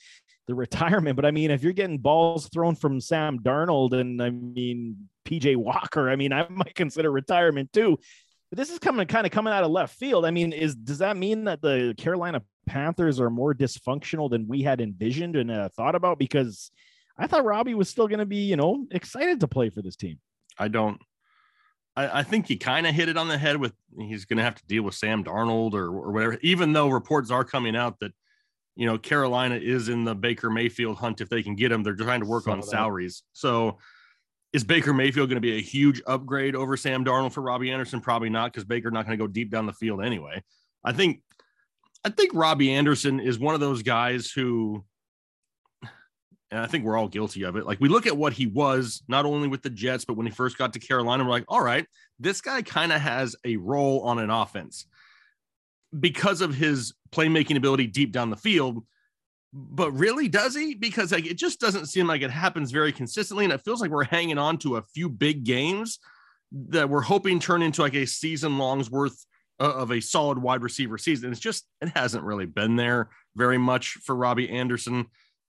the 0.47 0.55
retirement. 0.55 1.17
But 1.17 1.27
I 1.27 1.31
mean, 1.31 1.51
if 1.51 1.63
you're 1.63 1.75
getting 1.75 1.99
balls 1.99 2.49
thrown 2.49 2.75
from 2.75 2.99
Sam 2.99 3.41
Darnold 3.41 3.93
and 3.93 4.21
I 4.23 4.31
mean 4.31 5.11
PJ 5.27 5.55
Walker, 5.57 6.09
I 6.09 6.17
mean, 6.17 6.33
I 6.33 6.49
might 6.49 6.75
consider 6.75 7.13
retirement 7.13 7.73
too. 7.75 7.99
But 8.51 8.57
this 8.57 8.71
is 8.71 8.79
coming 8.79 9.07
kind 9.07 9.27
of 9.27 9.33
coming 9.33 9.53
out 9.53 9.65
of 9.65 9.71
left 9.71 9.95
field. 9.99 10.25
I 10.25 10.31
mean, 10.31 10.55
is 10.55 10.75
does 10.75 10.99
that 10.99 11.19
mean 11.19 11.45
that 11.45 11.61
the 11.61 11.95
Carolina 11.99 12.43
Panthers 12.67 13.21
are 13.21 13.29
more 13.29 13.55
dysfunctional 13.55 14.31
than 14.31 14.49
we 14.49 14.63
had 14.63 14.81
envisioned 14.81 15.37
and 15.37 15.51
uh, 15.51 15.69
thought 15.77 15.95
about? 15.95 16.19
Because 16.19 16.71
I 17.19 17.27
thought 17.27 17.45
Robbie 17.45 17.75
was 17.75 17.91
still 17.91 18.09
going 18.09 18.21
to 18.21 18.27
be, 18.27 18.39
you 18.39 18.57
know, 18.57 18.87
excited 18.91 19.41
to 19.41 19.49
play 19.49 19.69
for 19.69 19.83
this 19.83 19.97
team. 19.97 20.19
I 20.59 20.69
don't. 20.69 20.99
I, 21.99 22.21
I 22.21 22.23
think 22.23 22.47
he 22.47 22.57
kind 22.57 22.87
of 22.87 22.95
hit 22.95 23.09
it 23.09 23.17
on 23.17 23.27
the 23.27 23.37
head 23.37 23.57
with 23.57 23.73
he's 23.99 24.25
going 24.25 24.37
to 24.37 24.45
have 24.45 24.55
to 24.55 24.67
deal 24.67 24.85
with 24.85 24.95
Sam 24.95 25.25
Darnold 25.25 25.75
or, 25.75 25.87
or 25.87 26.13
whatever. 26.13 26.39
Even 26.43 26.73
though 26.73 26.89
reports 26.89 27.33
are 27.33 27.45
coming 27.45 27.75
out 27.75 27.99
that 27.99 28.13
you 28.77 28.87
know 28.87 28.99
Carolina 28.99 29.57
is 29.57 29.89
in 29.89 30.05
the 30.05 30.15
Baker 30.15 30.49
Mayfield 30.49 30.97
hunt 30.97 31.21
if 31.21 31.29
they 31.29 31.43
can 31.43 31.57
get 31.57 31.73
him, 31.73 31.83
they're 31.83 31.97
trying 31.97 32.21
to 32.21 32.27
work 32.27 32.45
Saw 32.45 32.53
on 32.53 32.63
salaries. 32.63 33.25
So 33.33 33.79
is 34.53 34.63
Baker 34.63 34.95
Mayfield 34.95 35.29
going 35.29 35.37
to 35.37 35.41
be 35.41 35.59
a 35.59 35.61
huge 35.61 36.01
upgrade 36.07 36.55
over 36.55 36.77
Sam 36.77 37.05
Darnold 37.05 37.33
for 37.33 37.43
Robbie 37.43 37.73
Anderson? 37.73 38.01
Probably 38.01 38.31
not, 38.31 38.53
because 38.53 38.65
Baker 38.65 38.91
not 38.93 39.05
going 39.05 39.19
to 39.19 39.23
go 39.23 39.29
deep 39.29 39.51
down 39.51 39.67
the 39.67 39.73
field 39.73 40.03
anyway. 40.03 40.43
I 40.85 40.93
think 40.93 41.21
I 42.05 42.11
think 42.11 42.31
Robbie 42.33 42.73
Anderson 42.73 43.19
is 43.19 43.41
one 43.41 43.55
of 43.55 43.61
those 43.61 43.83
guys 43.83 44.31
who 44.31 44.85
and 46.51 46.61
I 46.61 46.67
think 46.67 46.85
we're 46.85 46.97
all 46.97 47.09
guilty 47.09 47.43
of 47.43 47.57
it. 47.57 47.67
Like 47.67 47.81
we 47.81 47.89
look 47.89 48.07
at 48.07 48.17
what 48.17 48.33
he 48.33 48.47
was, 48.47 49.03
not 49.09 49.27
only 49.27 49.49
with 49.49 49.63
the 49.63 49.71
Jets, 49.71 50.05
but 50.05 50.17
when 50.17 50.27
he 50.27 50.33
first 50.33 50.57
got 50.57 50.73
to 50.73 50.79
Carolina, 50.79 51.25
we're 51.25 51.31
like, 51.31 51.45
all 51.49 51.63
right, 51.63 51.87
this 52.19 52.41
guy 52.41 52.63
kind 52.63 52.93
of 52.93 53.01
has 53.01 53.37
a 53.45 53.57
role 53.57 54.01
on 54.01 54.19
an 54.19 54.31
offense 54.31 54.87
because 55.99 56.41
of 56.41 56.55
his 56.55 56.95
playmaking 57.11 57.57
ability 57.57 57.87
deep 57.87 58.13
down 58.13 58.31
the 58.31 58.37
field. 58.37 58.85
But 59.53 59.93
really, 59.93 60.29
does 60.29 60.55
he? 60.55 60.75
Because 60.75 61.13
like 61.13 61.27
it 61.27 61.39
just 61.39 61.61
doesn't 61.61 61.87
seem 61.87 62.07
like 62.07 62.23
it 62.23 62.31
happens 62.31 62.71
very 62.71 62.93
consistently, 62.93 63.45
and 63.45 63.53
it 63.53 63.63
feels 63.65 63.81
like 63.81 63.91
we're 63.91 64.05
hanging 64.05 64.39
on 64.39 64.59
to 64.59 64.77
a 64.77 64.83
few 64.83 65.09
big 65.09 65.45
games 65.45 65.99
that 66.53 66.89
we're 66.89 67.03
hoping 67.03 67.41
turn 67.41 67.63
into 67.63 67.83
like 67.83 67.95
a 67.95 68.07
season 68.07 68.59
long's 68.59 68.91
worth 68.91 69.25
of 69.59 69.91
a 69.91 70.01
solid 70.01 70.39
wide 70.39 70.63
receiver 70.63 70.99
season. 70.99 71.33
It's 71.33 71.41
just 71.41 71.67
it 71.81 71.91
hasn't 71.95 72.25
really 72.25 72.47
been 72.47 72.77
there 72.77 73.09
very 73.37 73.59
much 73.59 73.93
for 74.05 74.15
Robbie 74.15 74.51
Anderson. 74.51 75.07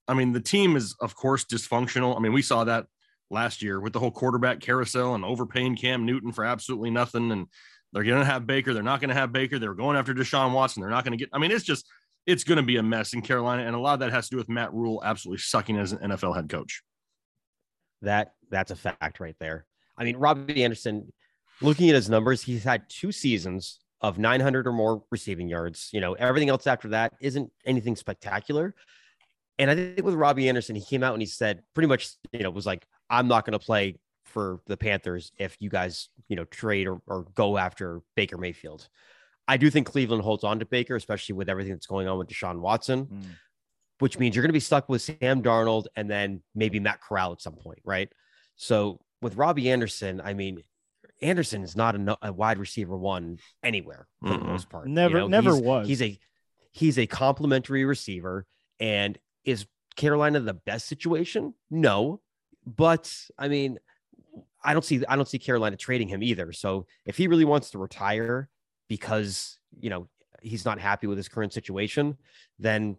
I 0.10 0.14
mean, 0.14 0.34
the 0.34 0.42
team 0.42 0.76
is 0.76 0.96
of 1.00 1.16
course 1.16 1.46
dysfunctional. 1.46 2.16
I 2.16 2.20
mean, 2.20 2.34
we 2.34 2.42
saw 2.42 2.64
that 2.64 2.88
last 3.30 3.62
year 3.62 3.80
with 3.80 3.94
the 3.94 4.00
whole 4.00 4.12
quarterback 4.12 4.60
carousel 4.60 5.16
and 5.16 5.24
overpaying 5.24 5.76
Cam 5.76 6.06
Newton 6.06 6.32
for 6.32 6.44
absolutely 6.44 6.90
nothing. 6.90 7.32
And 7.32 7.48
they're 7.94 8.04
going 8.04 8.20
to 8.20 8.26
have 8.26 8.48
Baker. 8.48 8.74
They're 8.74 8.84
not 8.84 9.02
going 9.02 9.10
to 9.10 9.16
have 9.16 9.32
Baker. 9.32 9.60
They're 9.60 9.74
going 9.74 9.98
after 9.98 10.14
Deshaun 10.14 10.54
Watson. 10.54 10.82
They're 10.82 10.90
not 10.90 11.04
going 11.04 11.18
to 11.18 11.18
get. 11.18 11.30
I 11.34 11.40
mean, 11.40 11.52
it's 11.52 11.64
just 11.64 11.88
it's 12.26 12.44
going 12.44 12.58
to 12.58 12.64
be 12.64 12.78
a 12.78 12.84
mess 12.84 13.14
in 13.14 13.22
Carolina, 13.22 13.64
and 13.64 13.76
a 13.76 13.80
lot 13.80 13.94
of 13.94 14.00
that 14.00 14.12
has 14.12 14.30
to 14.30 14.32
do 14.32 14.38
with 14.38 14.50
Matt 14.50 14.74
Rhule 14.74 15.02
absolutely 15.04 15.40
sucking 15.40 15.78
as 15.78 15.92
an 15.92 16.00
NFL 16.00 16.36
head 16.36 16.50
coach. 16.50 16.84
That 18.02 18.34
that's 18.50 18.72
a 18.72 18.76
fact 18.76 19.20
right 19.20 19.36
there. 19.40 19.66
I 19.98 20.04
mean, 20.04 20.18
Robbie 20.18 20.64
Anderson, 20.64 21.12
looking 21.62 21.90
at 21.90 21.96
his 21.96 22.10
numbers, 22.10 22.42
he's 22.42 22.64
had 22.64 22.84
two 22.90 23.12
seasons 23.12 23.80
of 24.02 24.18
900 24.18 24.68
or 24.68 24.72
more 24.72 25.04
receiving 25.12 25.50
yards. 25.50 25.90
You 25.92 26.02
know, 26.02 26.14
everything 26.14 26.50
else 26.50 26.68
after 26.68 26.90
that 26.90 27.14
isn't 27.22 27.52
anything 27.66 27.96
spectacular. 27.96 28.74
And 29.60 29.70
I 29.70 29.76
think 29.76 30.04
with 30.04 30.16
Robbie 30.16 30.50
Anderson, 30.50 30.76
he 30.76 30.84
came 30.84 31.04
out 31.04 31.14
and 31.14 31.22
he 31.22 31.28
said 31.28 31.62
pretty 31.76 31.88
much, 31.88 32.10
you 32.32 32.40
know, 32.40 32.50
was 32.50 32.66
like, 32.66 32.88
I'm 33.10 33.28
not 33.28 33.46
going 33.46 33.60
to 33.60 33.64
play 33.64 34.00
for 34.26 34.62
the 34.68 34.78
Panthers 34.78 35.32
if 35.38 35.58
you 35.60 35.70
guys, 35.70 36.10
you 36.30 36.36
know, 36.36 36.46
trade 36.46 36.88
or, 36.88 37.02
or 37.06 37.26
go 37.36 37.58
after 37.58 38.02
Baker 38.16 38.38
Mayfield. 38.38 38.88
I 39.48 39.58
do 39.58 39.70
think 39.70 39.88
Cleveland 39.88 40.24
holds 40.24 40.44
on 40.44 40.60
to 40.60 40.66
Baker, 40.66 40.96
especially 40.96 41.34
with 41.36 41.50
everything 41.50 41.74
that's 41.74 41.88
going 41.88 42.08
on 42.08 42.18
with 42.18 42.28
Deshaun 42.30 42.60
Watson 42.60 43.06
hmm. 43.06 43.22
which 44.00 44.18
means 44.18 44.36
you're 44.36 44.44
going 44.44 44.50
to 44.50 44.54
be 44.54 44.60
stuck 44.62 44.88
with 44.88 45.02
Sam 45.02 45.44
Darnold 45.44 45.86
and 45.96 46.10
then 46.10 46.42
maybe 46.56 46.80
Matt 46.80 47.02
Corral 47.02 47.34
at 47.34 47.42
some 47.42 47.56
point, 47.56 47.80
right? 47.84 48.10
So 48.56 49.00
with 49.22 49.36
Robbie 49.36 49.70
Anderson, 49.72 50.22
I 50.24 50.34
mean, 50.36 50.64
Anderson 51.22 51.64
is 51.64 51.76
not 51.76 51.96
a, 51.96 52.18
a 52.22 52.32
wide 52.32 52.60
receiver 52.60 52.98
one 52.98 53.40
anywhere 53.62 54.08
for 54.22 54.30
the 54.30 54.36
Mm-mm. 54.36 54.46
most 54.46 54.70
part. 54.70 54.88
you 54.88 54.94
Never- 54.94 55.20
know? 55.20 55.28
never 55.28 55.52
He's- 55.52 55.64
was. 55.64 55.88
He's 55.88 56.02
a 56.02 56.18
he's 56.72 56.98
a 57.00 57.08
complimentary 57.08 57.84
receiver, 57.84 58.46
and 58.80 59.18
is 59.46 59.66
Carolina 59.96 60.40
the 60.40 60.54
best 60.54 60.88
situation? 60.88 61.54
No, 61.70 62.22
but 62.66 63.14
I 63.38 63.48
mean, 63.48 63.80
I 64.64 64.74
don't 64.74 64.86
see 64.86 65.04
I 65.08 65.16
don't 65.16 65.28
see 65.28 65.40
Carolina 65.40 65.78
trading 65.78 66.08
him 66.08 66.24
either. 66.24 66.52
So 66.54 66.86
if 67.06 67.18
he 67.18 67.28
really 67.28 67.46
wants 67.46 67.72
to 67.72 67.78
retire 67.78 68.50
because 68.88 69.60
you 69.80 69.90
know 69.90 70.08
he's 70.42 70.66
not 70.66 70.80
happy 70.80 71.08
with 71.08 71.18
his 71.18 71.30
current 71.30 71.54
situation, 71.54 72.18
then 72.58 72.98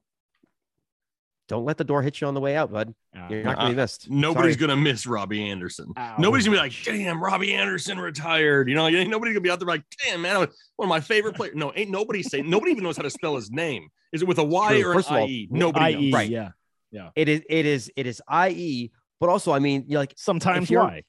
don't 1.50 1.64
let 1.64 1.76
the 1.76 1.84
door 1.84 2.00
hit 2.02 2.20
you 2.20 2.26
on 2.26 2.34
the 2.34 2.40
way 2.40 2.56
out, 2.56 2.72
bud. 2.72 2.94
Uh, 3.14 3.26
you're 3.28 3.42
not 3.42 3.56
gonna 3.56 3.70
be 3.70 3.74
uh, 3.74 3.82
missed. 3.82 4.08
Nobody's 4.10 4.54
Sorry. 4.54 4.68
gonna 4.68 4.76
miss 4.80 5.06
Robbie 5.06 5.50
Anderson. 5.50 5.92
Ouch. 5.96 6.18
Nobody's 6.18 6.46
gonna 6.46 6.56
be 6.56 6.60
like, 6.62 6.72
"Damn, 6.84 7.22
Robbie 7.22 7.52
Anderson 7.54 7.98
retired." 7.98 8.68
You 8.68 8.74
know, 8.74 8.86
ain't 8.88 9.10
nobody 9.10 9.32
gonna 9.32 9.40
be 9.42 9.50
out 9.50 9.58
there 9.58 9.68
like, 9.68 9.82
"Damn, 10.04 10.22
man, 10.22 10.38
one 10.38 10.48
of 10.80 10.88
my 10.88 11.00
favorite 11.00 11.34
players." 11.34 11.54
No, 11.54 11.72
ain't 11.76 11.90
nobody 11.90 12.22
saying. 12.22 12.48
Nobody 12.48 12.72
even 12.72 12.84
knows 12.84 12.96
how 12.96 13.02
to 13.02 13.10
spell 13.10 13.36
his 13.36 13.50
name. 13.50 13.88
Is 14.12 14.22
it 14.22 14.28
with 14.28 14.38
a 14.38 14.44
Y 14.44 14.80
True. 14.80 14.90
or 14.90 14.94
First 14.94 15.10
an 15.10 15.16
of 15.16 15.20
all, 15.22 15.28
IE? 15.28 15.48
Nobody 15.50 15.92
IE, 15.94 16.10
knows. 16.10 16.12
Right. 16.14 16.30
Yeah. 16.30 16.50
Yeah. 16.90 17.10
It 17.14 17.28
is. 17.28 17.42
It 17.50 17.66
is. 17.66 17.92
It 17.96 18.06
is. 18.06 18.22
IE. 18.48 18.90
But 19.20 19.28
also, 19.28 19.52
I 19.52 19.58
mean, 19.58 19.84
you're 19.86 20.00
like 20.00 20.14
Sometimes 20.16 20.70
you're- 20.70 20.84
why? 20.84 21.02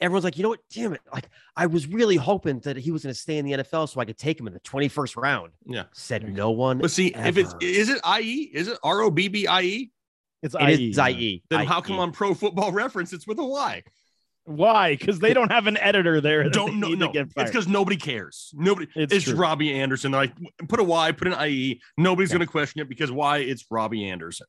Everyone's 0.00 0.24
like, 0.24 0.36
you 0.36 0.42
know 0.42 0.48
what? 0.50 0.60
Damn 0.72 0.92
it! 0.94 1.00
Like 1.12 1.28
I 1.56 1.66
was 1.66 1.86
really 1.86 2.16
hoping 2.16 2.60
that 2.60 2.76
he 2.76 2.90
was 2.90 3.02
going 3.02 3.14
to 3.14 3.18
stay 3.20 3.38
in 3.38 3.44
the 3.44 3.52
NFL 3.52 3.88
so 3.88 4.00
I 4.00 4.04
could 4.04 4.18
take 4.18 4.38
him 4.38 4.46
in 4.46 4.52
the 4.52 4.60
21st 4.60 5.16
round. 5.20 5.52
Yeah. 5.66 5.84
Said 5.92 6.32
no 6.34 6.50
one. 6.50 6.78
But 6.78 6.90
see, 6.90 7.08
if 7.14 7.36
it's 7.36 7.54
is 7.60 7.88
it 7.88 8.00
IE? 8.20 8.50
Is 8.54 8.68
it 8.68 8.78
R 8.82 9.00
O 9.02 9.10
B 9.10 9.28
B 9.28 9.46
I 9.46 9.62
E? 9.62 9.90
It's 10.42 10.54
IE. 10.54 10.90
is 10.90 10.96
yeah. 10.96 11.08
IE. 11.08 11.42
Then 11.50 11.66
how 11.66 11.80
come 11.80 11.98
on 11.98 12.12
Pro 12.12 12.34
Football 12.34 12.72
Reference 12.72 13.12
it's 13.12 13.26
with 13.26 13.38
a 13.38 13.44
Y? 13.44 13.82
Why? 14.44 14.96
Because 14.96 15.18
they 15.18 15.34
don't 15.34 15.52
have 15.52 15.66
an 15.66 15.76
editor 15.76 16.22
there. 16.22 16.44
that 16.44 16.52
Don't 16.54 16.80
know. 16.80 16.88
need 16.88 17.00
to 17.00 17.06
No, 17.06 17.12
get 17.12 17.26
it's 17.36 17.50
because 17.50 17.68
nobody 17.68 17.96
cares. 17.96 18.50
Nobody. 18.56 18.86
It's 18.96 19.12
It's. 19.12 19.28
Robbie 19.28 19.74
Anderson. 19.74 20.12
They're 20.12 20.22
like, 20.22 20.32
put 20.68 20.80
a 20.80 20.84
Y, 20.84 21.12
put 21.12 21.28
an 21.28 21.34
IE. 21.48 21.80
Nobody's 21.98 22.30
Yeah. 22.30 22.36
gonna 22.36 22.46
question 22.46 22.80
it 22.80 22.88
because 22.88 23.12
why? 23.12 23.38
It's 23.38 23.66
Robbie 23.70 24.08
Anderson. 24.08 24.46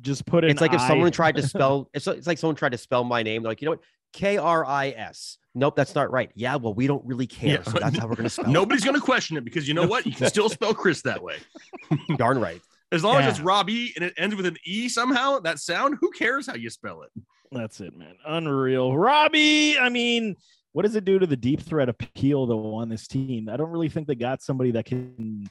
just 0.00 0.26
put 0.26 0.42
it. 0.42 0.50
It's 0.50 0.60
like 0.60 0.72
if 0.72 0.80
someone 0.80 1.12
tried 1.12 1.36
to 1.36 1.42
spell. 1.46 1.88
It's, 1.94 2.06
it's 2.08 2.26
like 2.26 2.38
someone 2.38 2.56
tried 2.56 2.72
to 2.72 2.78
spell 2.78 3.04
my 3.04 3.22
name. 3.22 3.42
They're 3.42 3.50
like, 3.52 3.60
you 3.60 3.66
know 3.66 3.72
what? 3.72 3.80
K 4.12 4.36
R 4.36 4.64
I 4.64 4.88
S. 4.90 5.38
Nope, 5.54 5.74
that's 5.74 5.94
not 5.94 6.10
right. 6.12 6.30
Yeah, 6.34 6.56
well, 6.56 6.74
we 6.74 6.86
don't 6.86 7.04
really 7.04 7.26
care. 7.26 7.56
Yeah. 7.58 7.62
So 7.64 7.78
that's 7.78 7.98
how 7.98 8.06
we're 8.06 8.14
going 8.14 8.24
to 8.24 8.30
spell. 8.30 8.46
Nobody's 8.52 8.84
gonna 8.84 9.00
question 9.00 9.36
it 9.36 9.44
because 9.44 9.66
you 9.66 9.74
know 9.74 9.86
what? 9.86 10.06
You 10.06 10.12
can 10.12 10.28
still 10.28 10.48
spell 10.48 10.74
Chris 10.74 11.02
that 11.02 11.22
way. 11.22 11.38
darn 12.16 12.38
right. 12.40 12.60
As 12.92 13.02
long 13.04 13.16
as 13.16 13.24
Yeah. 13.24 13.30
it's 13.30 13.40
Robbie 13.40 13.92
and 13.96 14.04
it 14.04 14.14
ends 14.16 14.34
with 14.36 14.46
an 14.46 14.56
E 14.64 14.88
somehow, 14.88 15.38
that 15.40 15.58
sound, 15.58 15.98
who 16.00 16.10
cares 16.10 16.46
how 16.46 16.54
you 16.54 16.70
spell 16.70 17.02
it? 17.02 17.10
That's 17.52 17.80
it, 17.80 17.96
man. 17.96 18.14
Unreal. 18.26 18.96
Robbie, 18.96 19.76
I 19.78 19.88
mean, 19.88 20.36
what 20.72 20.82
does 20.82 20.94
it 20.94 21.04
do 21.04 21.18
to 21.18 21.26
the 21.26 21.36
deep 21.36 21.60
threat 21.62 21.88
appeal 21.88 22.46
though 22.46 22.74
on 22.74 22.88
this 22.88 23.08
team? 23.08 23.48
I 23.48 23.56
don't 23.56 23.70
really 23.70 23.88
think 23.88 24.06
they 24.06 24.14
got 24.14 24.42
somebody 24.42 24.70
that 24.72 24.84
can, 24.86 25.48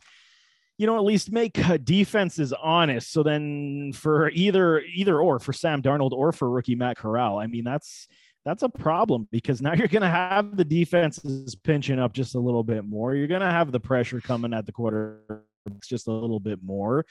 you 0.78 0.88
know, 0.88 0.96
at 0.96 1.04
least 1.04 1.30
make 1.32 1.60
uh, 1.70 1.76
defenses 1.84 2.54
honest. 2.54 3.12
So 3.12 3.22
then 3.24 3.92
for 3.94 4.30
either 4.30 4.80
either 4.80 5.20
or 5.20 5.40
for 5.40 5.52
Sam 5.52 5.82
Darnold 5.82 6.12
or 6.14 6.32
for 6.32 6.50
rookie 6.50 6.76
Matt 6.76 6.96
Corral, 6.98 7.38
I 7.38 7.48
mean, 7.48 7.66
that's 7.66 8.08
that's 8.46 8.64
a 8.64 8.70
problem 8.70 9.28
because 9.32 9.62
now 9.62 9.74
you're 9.76 9.88
going 9.88 10.02
to 10.02 10.10
have 10.10 10.58
the 10.58 10.66
defenses 10.66 11.56
pinching 11.56 12.00
up 12.00 12.14
just 12.14 12.36
a 12.36 12.40
little 12.40 12.64
bit 12.64 12.86
more. 12.86 13.16
You're 13.16 13.28
going 13.28 13.42
to 13.42 13.52
have 13.52 13.72
the 13.72 13.80
pressure 13.80 14.22
coming 14.22 14.54
at 14.54 14.66
the 14.66 14.72
quarter 14.72 15.44
just 15.88 16.08
a 16.08 16.12
little 16.12 16.40
bit 16.40 16.60
more. 16.64 17.06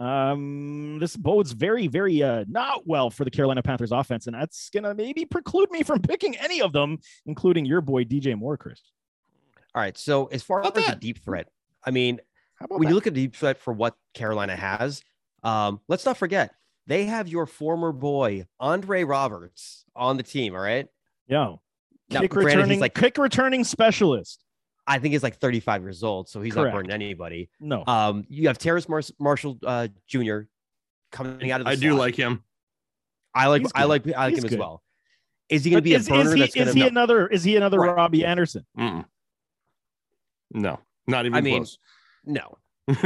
Um, 0.00 0.98
this 0.98 1.16
bodes 1.16 1.52
very, 1.52 1.86
very 1.86 2.22
uh 2.24 2.44
not 2.48 2.86
well 2.86 3.08
for 3.08 3.24
the 3.24 3.30
Carolina 3.30 3.62
Panthers 3.62 3.92
offense, 3.92 4.26
and 4.26 4.34
that's 4.34 4.68
gonna 4.70 4.94
maybe 4.94 5.24
preclude 5.24 5.70
me 5.70 5.84
from 5.84 6.00
picking 6.00 6.36
any 6.38 6.60
of 6.60 6.72
them, 6.72 6.98
including 7.26 7.64
your 7.66 7.80
boy 7.80 8.04
DJ 8.04 8.36
Moore, 8.36 8.56
Chris. 8.56 8.80
All 9.74 9.80
right. 9.80 9.96
So 9.96 10.26
as 10.26 10.42
far 10.42 10.62
as 10.62 10.68
About 10.68 10.86
the 10.94 10.96
deep 10.96 11.22
threat, 11.24 11.46
I 11.84 11.92
mean, 11.92 12.20
How 12.56 12.64
about 12.64 12.80
when 12.80 12.86
that? 12.86 12.88
you 12.88 12.94
look 12.96 13.06
at 13.06 13.14
the 13.14 13.22
deep 13.22 13.36
threat 13.36 13.58
for 13.58 13.72
what 13.72 13.94
Carolina 14.12 14.56
has, 14.56 15.02
um, 15.44 15.80
let's 15.88 16.04
not 16.04 16.16
forget 16.16 16.52
they 16.86 17.04
have 17.06 17.28
your 17.28 17.46
former 17.46 17.92
boy 17.92 18.46
Andre 18.60 19.04
Roberts 19.04 19.84
on 19.94 20.16
the 20.16 20.22
team. 20.22 20.54
All 20.54 20.60
right. 20.60 20.86
Yeah. 21.28 21.56
Now, 22.10 22.20
kick 22.20 22.30
granted, 22.32 22.48
he's 22.50 22.56
returning, 22.56 22.80
like- 22.80 22.94
kick 22.94 23.18
returning 23.18 23.64
specialist. 23.64 24.44
I 24.86 24.98
think 24.98 25.12
he's 25.12 25.22
like 25.22 25.36
35 25.38 25.82
years 25.82 26.02
old, 26.02 26.28
so 26.28 26.42
he's 26.42 26.54
Correct. 26.54 26.74
not 26.74 26.78
burning 26.78 26.90
anybody. 26.90 27.48
No, 27.60 27.84
Um, 27.86 28.24
you 28.28 28.48
have 28.48 28.58
Terrace 28.58 28.88
Mar- 28.88 29.00
Marshall 29.20 29.56
uh, 29.64 29.86
Jr. 30.08 30.40
coming 31.12 31.52
out 31.52 31.60
of 31.60 31.66
the 31.66 31.70
I 31.72 31.76
do 31.76 31.94
like 31.94 32.16
him. 32.16 32.42
I 33.32 33.46
like 33.46 33.62
I 33.76 33.84
like 33.84 34.06
I 34.08 34.24
like 34.24 34.34
He's 34.34 34.44
him 34.44 34.52
as 34.52 34.58
well. 34.58 34.82
Is 35.48 35.62
he 35.64 35.70
going 35.70 35.78
to 35.78 35.82
But 35.82 35.84
be 35.84 35.94
a 35.94 35.98
is, 35.98 36.08
burner 36.08 36.20
is 36.30 36.32
he, 36.34 36.40
that's 36.40 36.54
gonna, 36.54 36.66
is 36.66 36.74
to 36.74 36.80
he 36.80 36.86
another? 36.88 37.26
Is 37.28 37.44
he 37.44 37.56
another 37.56 37.78
Right. 37.78 37.94
Robbie 37.94 38.24
Anderson? 38.24 38.66
Mm-mm. 38.76 39.04
No, 40.50 40.80
not 41.06 41.26
even 41.26 41.34
I 41.36 41.40
mean- 41.40 41.58
close. 41.58 41.78
no? 42.24 42.58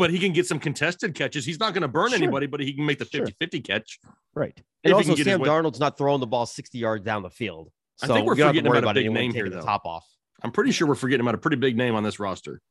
But 0.00 0.10
he 0.10 0.18
can 0.18 0.32
get 0.32 0.46
some 0.46 0.58
contested 0.58 1.14
catches. 1.14 1.44
He's 1.44 1.60
not 1.60 1.74
going 1.74 1.82
to 1.82 1.88
burn 1.88 2.08
Sure. 2.10 2.16
anybody, 2.18 2.46
but 2.46 2.60
he 2.60 2.72
can 2.72 2.84
make 2.86 2.98
the 2.98 3.04
Sure. 3.04 3.26
50 3.26 3.36
50 3.38 3.60
catch. 3.60 3.98
Right. 4.34 4.58
And 4.84 4.94
also, 4.94 5.08
can 5.08 5.16
get 5.16 5.26
his 5.26 5.34
Sam 5.36 5.40
Darnold's 5.42 5.78
not 5.80 5.98
throwing 5.98 6.20
the 6.20 6.26
ball 6.26 6.46
60 6.46 6.78
yards 6.78 7.04
down 7.04 7.22
the 7.22 7.30
field. 7.30 7.70
I 8.02 8.06
think 8.06 8.26
we're 8.26 8.32
you 8.34 8.38
don't 8.38 8.46
have 8.46 8.54
to 8.54 8.60
forgetting 8.60 8.70
worry 8.70 8.78
about 8.78 8.96
a 8.96 9.00
big 9.02 9.12
name 9.12 9.32
here, 9.32 9.44
taking 9.44 9.58
the 9.58 9.60
though. 9.60 9.66
top 9.70 9.84
off. 9.84 10.06
I'm 10.42 10.50
pretty 10.52 10.70
sure 10.72 10.88
we're 10.88 10.94
forgetting 10.94 11.20
about 11.20 11.34
a 11.34 11.38
pretty 11.38 11.58
big 11.58 11.76
name 11.76 11.94
on 11.94 12.02
this 12.02 12.18
roster. 12.18 12.62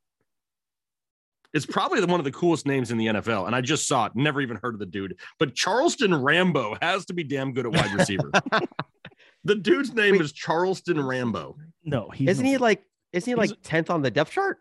It's 1.54 1.65
probably 1.65 2.04
one 2.06 2.20
of 2.20 2.24
the 2.24 2.32
coolest 2.32 2.65
names 2.68 2.92
in 2.92 2.98
the 2.98 3.08
NFL. 3.08 3.48
And 3.48 3.56
I 3.56 3.62
just 3.62 3.88
saw 3.88 4.06
it, 4.06 4.12
never 4.15 4.39
even 4.42 4.58
heard 4.62 4.76
of 4.76 4.80
the 4.80 4.86
dude. 4.86 5.18
But 5.39 5.56
Charleston 5.56 6.13
Rambo 6.15 6.78
has 6.82 7.06
to 7.06 7.13
be 7.13 7.24
damn 7.24 7.54
good 7.54 7.65
at 7.65 7.72
wide 7.72 7.92
receiver. 7.94 8.32
the 9.44 9.56
dude's 9.56 9.94
name 9.94 10.13
Wait. 10.13 10.22
is 10.22 10.32
Charleston 10.32 11.00
Rambo. 11.04 11.58
No, 11.84 12.10
he's 12.10 12.30
Isn't 12.30 12.46
no- 12.46 12.52
he 12.52 12.58
like? 12.58 12.84
Isn't 13.13 13.26
he 13.36 13.39
He's- 13.39 13.50
like 13.52 13.62
10th 13.63 13.89
on 13.92 14.02
the 14.04 14.12
depth 14.12 14.32
chart? 14.32 14.58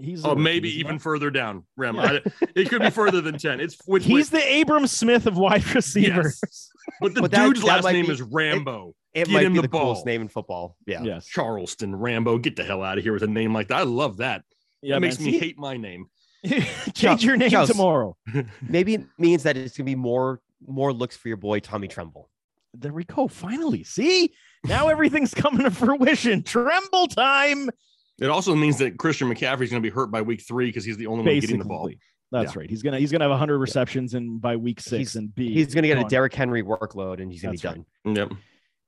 He's 0.00 0.24
Oh, 0.24 0.34
maybe 0.34 0.70
even 0.78 0.92
not- 0.96 1.02
further 1.02 1.30
down. 1.30 1.64
Rambo. 1.76 2.02
I- 2.02 2.20
it 2.54 2.68
could 2.68 2.82
be 2.82 2.90
further 2.90 3.20
than 3.20 3.38
10. 3.38 3.60
It's 3.60 3.76
which, 3.86 4.04
He's 4.04 4.30
the 4.30 4.60
Abram 4.60 4.86
Smith 4.86 5.26
of 5.26 5.36
wide 5.36 5.64
receivers. 5.74 6.40
Yes. 6.44 6.70
but 7.00 7.14
the 7.14 7.22
But 7.22 7.30
that- 7.32 7.44
dude's 7.46 7.60
that 7.60 7.66
last 7.84 7.92
name 7.92 8.06
be- 8.06 8.12
is 8.12 8.22
Rambo. 8.22 8.94
It 9.14 9.26
Get 9.26 9.32
might 9.32 9.46
him 9.46 9.52
be 9.54 9.58
the 9.58 9.62
the, 9.62 9.68
coolest 9.68 10.06
name 10.06 10.20
in 10.22 10.28
football. 10.28 10.76
Yeah. 10.86 11.02
Yes. 11.02 11.26
Charleston 11.26 11.96
Rambo. 11.96 12.38
Get 12.38 12.56
the 12.56 12.64
hell 12.64 12.82
out 12.82 12.98
of 12.98 13.04
here 13.04 13.12
with 13.12 13.22
a 13.22 13.26
name 13.26 13.52
like 13.52 13.68
that. 13.68 13.78
I 13.78 13.82
love 13.82 14.18
that. 14.18 14.42
Yeah, 14.82 14.96
that 14.96 15.00
makes 15.00 15.18
man. 15.18 15.26
me 15.26 15.32
See? 15.32 15.38
hate 15.38 15.58
my 15.58 15.76
name. 15.76 16.06
Change 16.94 17.24
your 17.24 17.36
name 17.36 17.50
Chuck. 17.50 17.66
tomorrow. 17.68 18.16
Maybe 18.62 18.94
it 18.94 19.04
means 19.18 19.42
that 19.42 19.56
it's 19.56 19.76
gonna 19.76 19.86
be 19.86 19.96
more 19.96 20.40
more 20.66 20.92
looks 20.92 21.16
for 21.16 21.28
your 21.28 21.36
boy 21.36 21.58
Tommy 21.60 21.88
Tremble. 21.88 22.30
There 22.74 22.92
we 22.92 23.02
go. 23.04 23.26
Finally, 23.26 23.82
see 23.84 24.32
now 24.64 24.86
everything's 24.88 25.34
coming 25.34 25.64
to 25.64 25.70
fruition. 25.70 26.42
Tremble 26.44 27.08
time. 27.08 27.70
It 28.20 28.30
also 28.30 28.54
means 28.54 28.78
that 28.78 28.98
Christian 28.98 29.28
McCaffrey 29.28 29.62
is 29.62 29.70
going 29.70 29.82
to 29.82 29.88
be 29.88 29.94
hurt 29.94 30.10
by 30.10 30.22
week 30.22 30.42
three 30.42 30.66
because 30.66 30.84
he's 30.84 30.96
the 30.96 31.06
only 31.06 31.24
one 31.24 31.40
getting 31.40 31.58
the 31.58 31.64
ball. 31.64 31.90
that's 32.32 32.56
right. 32.56 32.68
He's 32.68 32.82
gonna 32.82 32.98
he's 32.98 33.12
gonna 33.12 33.24
have 33.24 33.30
100 33.30 33.58
receptions 33.58 34.14
and 34.14 34.40
by 34.40 34.56
week 34.56 34.80
six 34.80 34.90
He's- 34.98 35.14
and 35.14 35.34
be 35.34 35.52
He's 35.52 35.74
gonna 35.74 35.86
get 35.86 35.98
a. 35.98 36.04
Derrick 36.04 36.34
Henry 36.34 36.62
workload 36.62 37.20
and 37.22 37.30
he's 37.32 37.42
gonna 37.42 37.52
That's 37.52 37.62
be 37.62 37.68
right. 37.68 37.84
done. 38.04 38.16
Yep. 38.16 38.32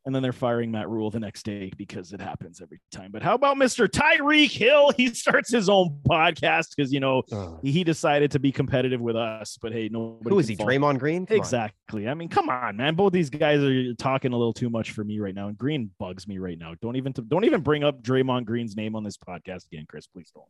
And 0.06 0.14
then 0.14 0.22
they're 0.22 0.32
firing 0.32 0.70
Matt 0.70 0.88
Rhule 0.88 1.10
the 1.10 1.20
next 1.20 1.42
day 1.42 1.70
because 1.76 2.12
it 2.14 2.22
happens 2.22 2.62
every 2.62 2.80
time. 2.90 3.10
But 3.12 3.22
how 3.22 3.34
about 3.34 3.58
Mr. 3.58 3.86
Tyreek 3.86 4.50
Hill? 4.50 4.92
He 4.96 5.12
starts 5.14 5.52
his 5.52 5.68
own 5.68 6.00
podcast 6.08 6.68
because 6.74 6.92
you 6.92 7.00
know 7.00 7.22
he 7.62 7.84
decided 7.84 8.30
to 8.30 8.38
be 8.38 8.50
competitive 8.50 9.00
with 9.00 9.16
us. 9.16 9.58
But 9.60 9.72
hey, 9.72 9.88
nobody. 9.90 10.34
Who 10.34 10.38
is 10.38 10.48
he? 10.48 10.56
fault- 10.56 10.68
Draymond 10.68 10.98
Green? 10.98 11.26
Come 11.26 11.34
on. 11.34 11.38
Exactly. 11.38 12.08
I 12.08 12.14
mean, 12.14 12.28
come 12.28 12.48
on, 12.48 12.76
man. 12.76 12.94
Both 12.94 13.12
these 13.12 13.30
guys 13.30 13.62
are 13.62 13.94
talking 13.94 14.32
a 14.32 14.36
little 14.36 14.54
too 14.54 14.70
much 14.70 14.92
for 14.92 15.04
me 15.04 15.20
right 15.20 15.34
now, 15.34 15.48
and 15.48 15.58
Green 15.58 15.90
bugs 15.98 16.26
me 16.26 16.38
right 16.38 16.58
now. 16.58 16.74
Don't 16.80 16.96
even 16.96 17.12
don't 17.28 17.44
even 17.44 17.60
bring 17.60 17.84
up 17.84 18.02
Draymond 18.02 18.46
Green's 18.46 18.76
name 18.76 18.96
on 18.96 19.04
this 19.04 19.18
podcast 19.18 19.66
again, 19.66 19.84
Chris. 19.88 20.06
Please 20.06 20.30
don't. 20.34 20.46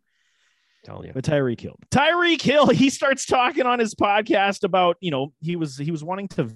Tell 0.84 1.04
you. 1.04 1.12
But 1.12 1.24
Tyreek 1.24 1.60
Hill, 1.60 1.78
Tyreek 1.90 2.40
Hill, 2.40 2.66
he 2.70 2.88
starts 2.88 3.26
talking 3.26 3.66
on 3.66 3.78
his 3.78 3.94
podcast 3.94 4.64
about 4.64 4.96
you 5.00 5.10
know 5.10 5.32
he 5.40 5.56
was 5.56 5.76
he 5.76 5.90
was 5.90 6.02
wanting 6.02 6.28
to 6.28 6.50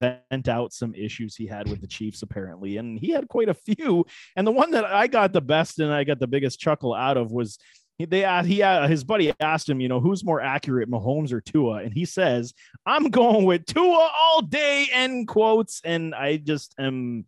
vent 0.00 0.48
out 0.48 0.72
some 0.72 0.94
issues 0.94 1.36
he 1.36 1.46
had 1.46 1.68
with 1.68 1.80
the 1.80 1.86
Chiefs 1.86 2.22
apparently, 2.22 2.76
and 2.76 2.98
he 2.98 3.10
had 3.10 3.28
quite 3.28 3.48
a 3.48 3.54
few. 3.54 4.04
And 4.36 4.46
the 4.46 4.52
one 4.52 4.70
that 4.72 4.84
I 4.84 5.06
got 5.06 5.32
the 5.32 5.40
best 5.40 5.78
and 5.78 5.92
I 5.92 6.04
got 6.04 6.20
the 6.20 6.26
biggest 6.26 6.60
chuckle 6.60 6.94
out 6.94 7.16
of 7.16 7.32
was 7.32 7.58
he, 7.98 8.06
they 8.06 8.24
asked, 8.24 8.48
he 8.48 8.62
uh, 8.62 8.88
his 8.88 9.04
buddy 9.04 9.32
asked 9.40 9.68
him, 9.68 9.80
you 9.80 9.88
know, 9.88 10.00
who's 10.00 10.24
more 10.24 10.40
accurate, 10.40 10.90
Mahomes 10.90 11.32
or 11.32 11.40
Tua, 11.40 11.82
and 11.84 11.92
he 11.92 12.04
says, 12.04 12.52
"I'm 12.84 13.08
going 13.10 13.44
with 13.44 13.66
Tua 13.66 14.10
all 14.20 14.42
day." 14.42 14.88
End 14.92 15.28
quotes, 15.28 15.80
and 15.84 16.14
I 16.14 16.38
just 16.38 16.74
am. 16.78 17.26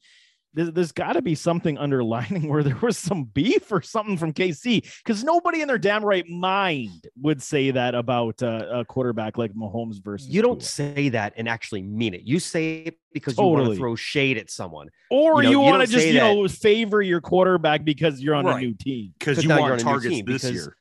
There's, 0.55 0.73
there's 0.73 0.93
got 0.93 1.13
to 1.15 1.23
be 1.23 1.35
something 1.35 1.77
underlining 1.77 2.49
where 2.49 2.63
there 2.63 2.79
was 2.81 2.97
some 2.97 3.25
beef 3.25 3.71
or 3.71 3.83
something 3.83 4.17
from 4.17 4.33
KC 4.33 4.83
because 5.05 5.23
nobody 5.23 5.61
in 5.61 5.69
their 5.69 5.77
damn 5.79 6.03
right 6.05 6.27
mind 6.29 7.09
would 7.21 7.43
say 7.43 7.71
that 7.73 7.95
about 7.95 8.43
uh, 8.43 8.67
a 8.73 8.85
quarterback 8.85 9.37
like 9.37 9.53
Mahomes 9.53 10.03
versus 10.03 10.29
You 10.29 10.41
don't 10.41 10.61
Tua. 10.61 10.67
say 10.67 11.09
that 11.11 11.35
and 11.37 11.47
actually 11.49 11.83
mean 11.83 12.15
it. 12.15 12.23
You 12.23 12.41
say 12.41 12.77
it 12.85 12.99
because 13.13 13.37
you 13.37 13.45
want 13.45 13.67
to 13.71 13.77
throw 13.77 13.97
shade 13.97 14.39
at 14.39 14.51
someone. 14.51 14.89
or 15.11 15.43
you 15.43 15.51
know, 15.51 15.51
you, 15.51 15.51
you 15.51 15.71
want 15.71 15.83
to 15.83 15.87
just 15.93 16.07
you 16.07 16.15
know 16.15 16.49
favor 16.49 17.03
your 17.03 17.21
quarterback 17.21 17.85
because 17.85 18.21
you're 18.23 18.35
on 18.35 18.47
a 18.47 18.59
new 18.59 18.73
team. 18.75 19.13
because 19.19 19.43
you 19.43 19.49
now 19.49 19.57
you're 19.57 19.71
want 19.71 19.73
on 19.73 19.79
a 19.81 19.83
new 19.83 19.91
targets 19.91 20.15
team, 20.15 20.25
this 20.25 20.43
because- 20.43 20.55
year. 20.55 20.77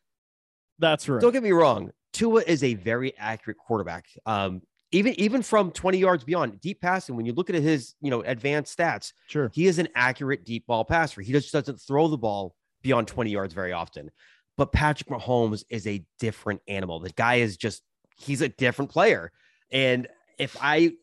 That's 0.80 1.08
right. 1.08 1.22
Don't 1.22 1.32
get 1.32 1.44
me 1.44 1.52
wrong. 1.52 1.92
Tua 2.14 2.42
is 2.46 2.64
a 2.64 2.74
very 2.76 3.14
accurate 3.18 3.58
quarterback. 3.58 4.06
Um, 4.26 4.62
even 4.96 5.20
even 5.20 5.42
from 5.42 5.72
20 5.72 5.98
yards 5.98 6.24
beyond 6.24 6.62
deep 6.62 6.82
passing, 6.82 7.16
when 7.16 7.26
you 7.26 7.34
look 7.34 7.50
at 7.50 7.56
his 7.56 7.96
you 8.02 8.10
know 8.10 8.22
advanced 8.22 8.78
stats, 8.78 9.12
Sure. 9.28 9.52
he 9.54 9.68
is 9.68 9.78
an 9.80 9.88
accurate 9.96 10.46
deep 10.46 10.66
ball 10.68 10.86
passer. 10.86 11.22
He 11.22 11.32
just 11.32 11.52
doesn't 11.52 11.82
throw 11.82 12.08
the 12.08 12.18
ball 12.18 12.56
beyond 12.82 13.08
20 13.08 13.30
yards 13.30 13.54
very 13.54 13.74
often. 13.74 14.10
But 14.58 14.72
Patrick 14.72 15.10
Mahomes 15.10 15.64
is 15.70 15.86
a 15.86 16.06
different 16.20 16.62
animal. 16.68 17.00
The 17.00 17.10
guy 17.10 17.36
is 17.36 17.58
just 17.58 17.84
he's 18.18 18.42
a 18.42 18.50
different 18.50 18.90
player. 18.92 19.32
And 19.72 20.08
if 20.38 20.56
I 20.62 20.94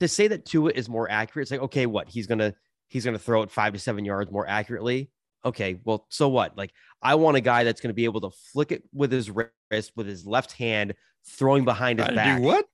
to 0.00 0.08
say 0.08 0.28
that 0.28 0.46
Tua 0.46 0.72
is 0.74 0.88
more 0.88 1.10
accurate, 1.10 1.44
it's 1.44 1.50
like 1.50 1.60
okay, 1.62 1.86
what 1.86 2.08
he's 2.08 2.26
gonna 2.26 2.54
he's 2.88 3.04
gonna 3.04 3.18
throw 3.18 3.42
it 3.42 3.50
five 3.50 3.74
to 3.74 3.78
seven 3.78 4.04
yards 4.04 4.30
more 4.30 4.48
accurately. 4.48 5.10
Okay, 5.44 5.80
well, 5.84 6.06
so 6.08 6.28
what? 6.28 6.56
Like, 6.58 6.72
I 7.00 7.14
want 7.14 7.36
a 7.36 7.40
guy 7.40 7.62
that's 7.62 7.80
going 7.80 7.90
to 7.90 7.94
be 7.94 8.06
able 8.06 8.20
to 8.22 8.30
flick 8.52 8.72
it 8.72 8.82
with 8.92 9.12
his 9.12 9.30
wrist, 9.30 9.92
with 9.94 10.06
his 10.06 10.26
left 10.26 10.52
hand, 10.52 10.94
throwing 11.28 11.64
behind 11.64 11.98
his 11.98 12.06
Try 12.08 12.14
back. 12.16 12.38
do 12.38 12.44
what? 12.44 12.66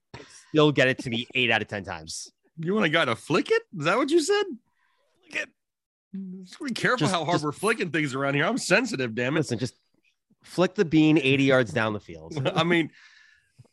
Still 0.50 0.72
get 0.72 0.88
it 0.88 0.98
to 1.00 1.10
me 1.10 1.26
eight 1.34 1.50
out 1.50 1.62
of 1.62 1.68
10 1.68 1.84
times. 1.84 2.30
You 2.58 2.74
want 2.74 2.86
a 2.86 2.88
guy 2.88 3.04
to 3.04 3.16
flick 3.16 3.50
it? 3.50 3.62
Is 3.78 3.84
that 3.86 3.96
what 3.96 4.10
you 4.10 4.20
said? 4.20 4.44
Flick 5.28 5.42
it. 5.42 5.48
Just 6.44 6.62
be 6.62 6.70
careful 6.72 6.98
Just- 6.98 7.12
how 7.12 7.24
hard 7.24 7.34
just- 7.34 7.44
we're 7.44 7.52
flicking 7.52 7.90
things 7.90 8.14
around 8.14 8.34
here. 8.34 8.44
I'm 8.44 8.58
sensitive, 8.58 9.14
damn 9.14 9.34
it. 9.36 9.40
Listen, 9.40 9.58
just 9.58 9.74
flick 10.44 10.74
the 10.74 10.84
bean 10.84 11.18
80 11.18 11.44
yards 11.44 11.72
down 11.72 11.92
the 11.92 12.00
field. 12.00 12.50
I 12.54 12.62
mean, 12.62 12.90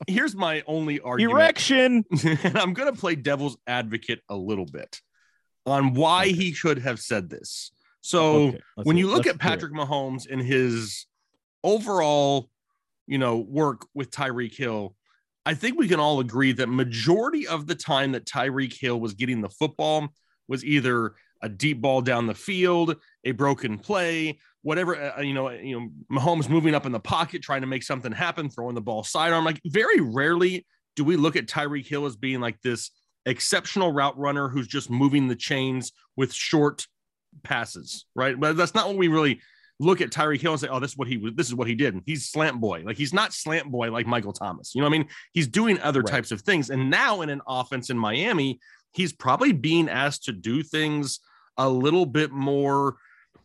here's 0.08 0.36
my 0.36 0.63
only 0.65 1.00
argument. 1.00 1.38
Erection. 1.38 2.06
and 2.44 2.58
I'm 2.58 2.74
going 2.74 2.91
to 2.91 3.00
play 3.00 3.13
devil's 3.15 3.58
advocate 3.67 4.22
a 4.30 4.36
little 4.36 4.65
bit 4.65 5.00
on 5.67 5.94
why 5.94 6.24
Okay. 6.24 6.34
he 6.34 6.54
should 6.54 6.80
have 6.80 7.00
said 7.00 7.30
this. 7.30 7.72
So 8.02 8.34
Okay, 8.48 8.60
when 8.84 8.96
hear- 8.98 9.06
you 9.06 9.12
look 9.12 9.26
let's 9.26 9.36
at. 9.36 9.39
Patrick 9.39 9.74
Mahomes 9.74 10.28
and 10.28 10.41
his 10.41 11.06
overall, 11.63 12.50
you 13.12 13.17
know, 13.17 13.36
work 13.36 13.86
with 13.93 14.10
Tyreek 14.10 14.56
Hill, 14.56 14.95
I 15.45 15.54
think 15.54 15.78
we 15.78 15.89
can 15.89 16.00
all 16.00 16.21
agree 16.21 16.54
that 16.54 16.69
majority 16.69 17.45
of 17.45 17.67
the 17.67 17.76
time 17.76 18.13
that 18.13 18.26
Tyreek 18.26 18.80
Hill 18.80 19.02
was 19.02 19.15
getting 19.15 19.41
the 19.41 19.50
football 19.50 20.08
was 20.47 20.63
either 20.63 21.15
a 21.41 21.50
deep 21.50 21.82
ball 21.82 22.00
down 22.00 22.26
the 22.26 22.34
field, 22.34 22.95
a 23.26 23.32
broken 23.32 23.78
play, 23.78 24.39
whatever. 24.62 24.95
Uh, 24.95 25.19
you 25.19 25.34
know, 25.34 25.50
you 25.50 25.78
know, 25.78 25.89
Mahomes 26.10 26.47
moving 26.47 26.74
up 26.74 26.86
in 26.86 26.93
the 26.93 27.02
pocket, 27.02 27.41
trying 27.41 27.60
to 27.60 27.67
make 27.67 27.84
something 27.84 28.13
happen, 28.13 28.50
throwing 28.50 28.76
the 28.76 28.82
ball 28.82 29.04
sidearm. 29.04 29.43
Like 29.43 29.60
very 29.65 30.00
rarely 30.00 30.65
do 30.95 31.04
we 31.04 31.17
look 31.17 31.36
at 31.36 31.47
Tyreek 31.47 31.88
Hill 31.88 32.06
as 32.06 32.15
being 32.15 32.39
like 32.39 32.62
this 32.62 32.91
exceptional 33.26 33.91
route 33.91 34.17
runner 34.17 34.47
who's 34.47 34.67
just 34.67 34.89
moving 34.89 35.28
the 35.28 35.36
chains 35.36 35.91
with 36.15 36.32
short 36.32 36.88
passes, 37.43 38.06
right? 38.15 38.39
But 38.39 38.56
that's 38.56 38.74
not 38.74 38.88
what 38.88 38.95
we 38.95 39.10
really 39.10 39.41
look 39.82 40.00
at 40.00 40.10
Tyreek 40.12 40.39
Hill 40.41 40.52
and 40.54 40.62
say, 40.62 40.67
"Oh, 40.70 40.80
this 40.80 40.91
is 40.91 40.98
what 40.98 41.08
he 41.08 41.17
was. 41.17 41.34
This 41.36 41.48
is 41.48 41.56
what 41.56 41.67
he 41.67 41.76
did." 41.76 42.00
He's 42.06 42.30
slant 42.30 42.62
boy. 42.62 42.84
Like 42.86 42.98
he's 42.98 43.13
not 43.13 43.34
slant 43.34 43.70
boy 43.72 43.91
like 43.91 44.06
Michael 44.06 44.32
Thomas. 44.34 44.74
You 44.76 44.82
know 44.82 44.88
what 44.88 44.96
I 44.96 45.00
mean? 45.00 45.08
He's 45.34 45.48
doing 45.48 45.80
other 45.82 46.02
Right. 46.02 46.12
types 46.12 46.32
of 46.32 46.41
things. 46.41 46.70
And 46.70 46.89
now 46.89 47.22
in 47.22 47.30
an 47.30 47.41
offense 47.48 47.89
in 47.89 47.98
Miami, 47.98 48.60
he's 48.94 49.12
probably 49.12 49.52
being 49.52 49.89
asked 49.89 50.24
to 50.26 50.32
do 50.34 50.63
things 50.63 51.20
a 51.58 51.67
little 51.67 52.06
bit 52.06 52.32
more 52.32 52.98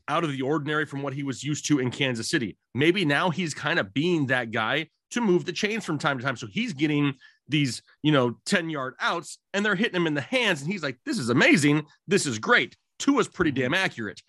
out 0.08 0.22
of 0.24 0.30
the 0.30 0.42
ordinary 0.42 0.86
from 0.86 1.02
what 1.02 1.14
he 1.14 1.22
was 1.24 1.42
used 1.42 1.66
to 1.66 1.80
in 1.80 1.90
Kansas 1.90 2.28
City. 2.30 2.56
Maybe 2.74 3.04
now 3.04 3.30
he's 3.30 3.54
kind 3.54 3.78
of 3.78 3.92
being 3.92 4.26
that 4.26 4.50
guy 4.52 4.88
to 5.10 5.20
move 5.20 5.44
the 5.44 5.52
chains 5.52 5.84
from 5.84 5.98
time 5.98 6.18
to 6.18 6.24
time. 6.24 6.36
So 6.36 6.46
he's 6.46 6.72
getting 6.72 7.14
these, 7.48 7.80
you 8.02 8.12
know, 8.12 8.38
10 8.46 8.70
yard 8.70 8.94
outs 9.00 9.38
and 9.54 9.64
they're 9.64 9.74
hitting 9.76 9.94
him 9.96 10.06
in 10.06 10.14
the 10.14 10.20
hands. 10.20 10.62
And 10.62 10.70
he's 10.70 10.82
like, 10.82 10.98
this 11.04 11.18
is 11.18 11.28
amazing. 11.28 11.86
This 12.06 12.26
is 12.26 12.38
great. 12.38 12.76
Tua's 12.98 13.28
pretty 13.28 13.50
damn 13.52 13.74
accurate. 13.74 14.20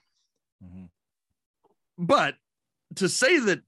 Mhm. 0.63 0.89
But 1.97 2.35
to 2.95 3.09
say 3.09 3.39
that 3.39 3.61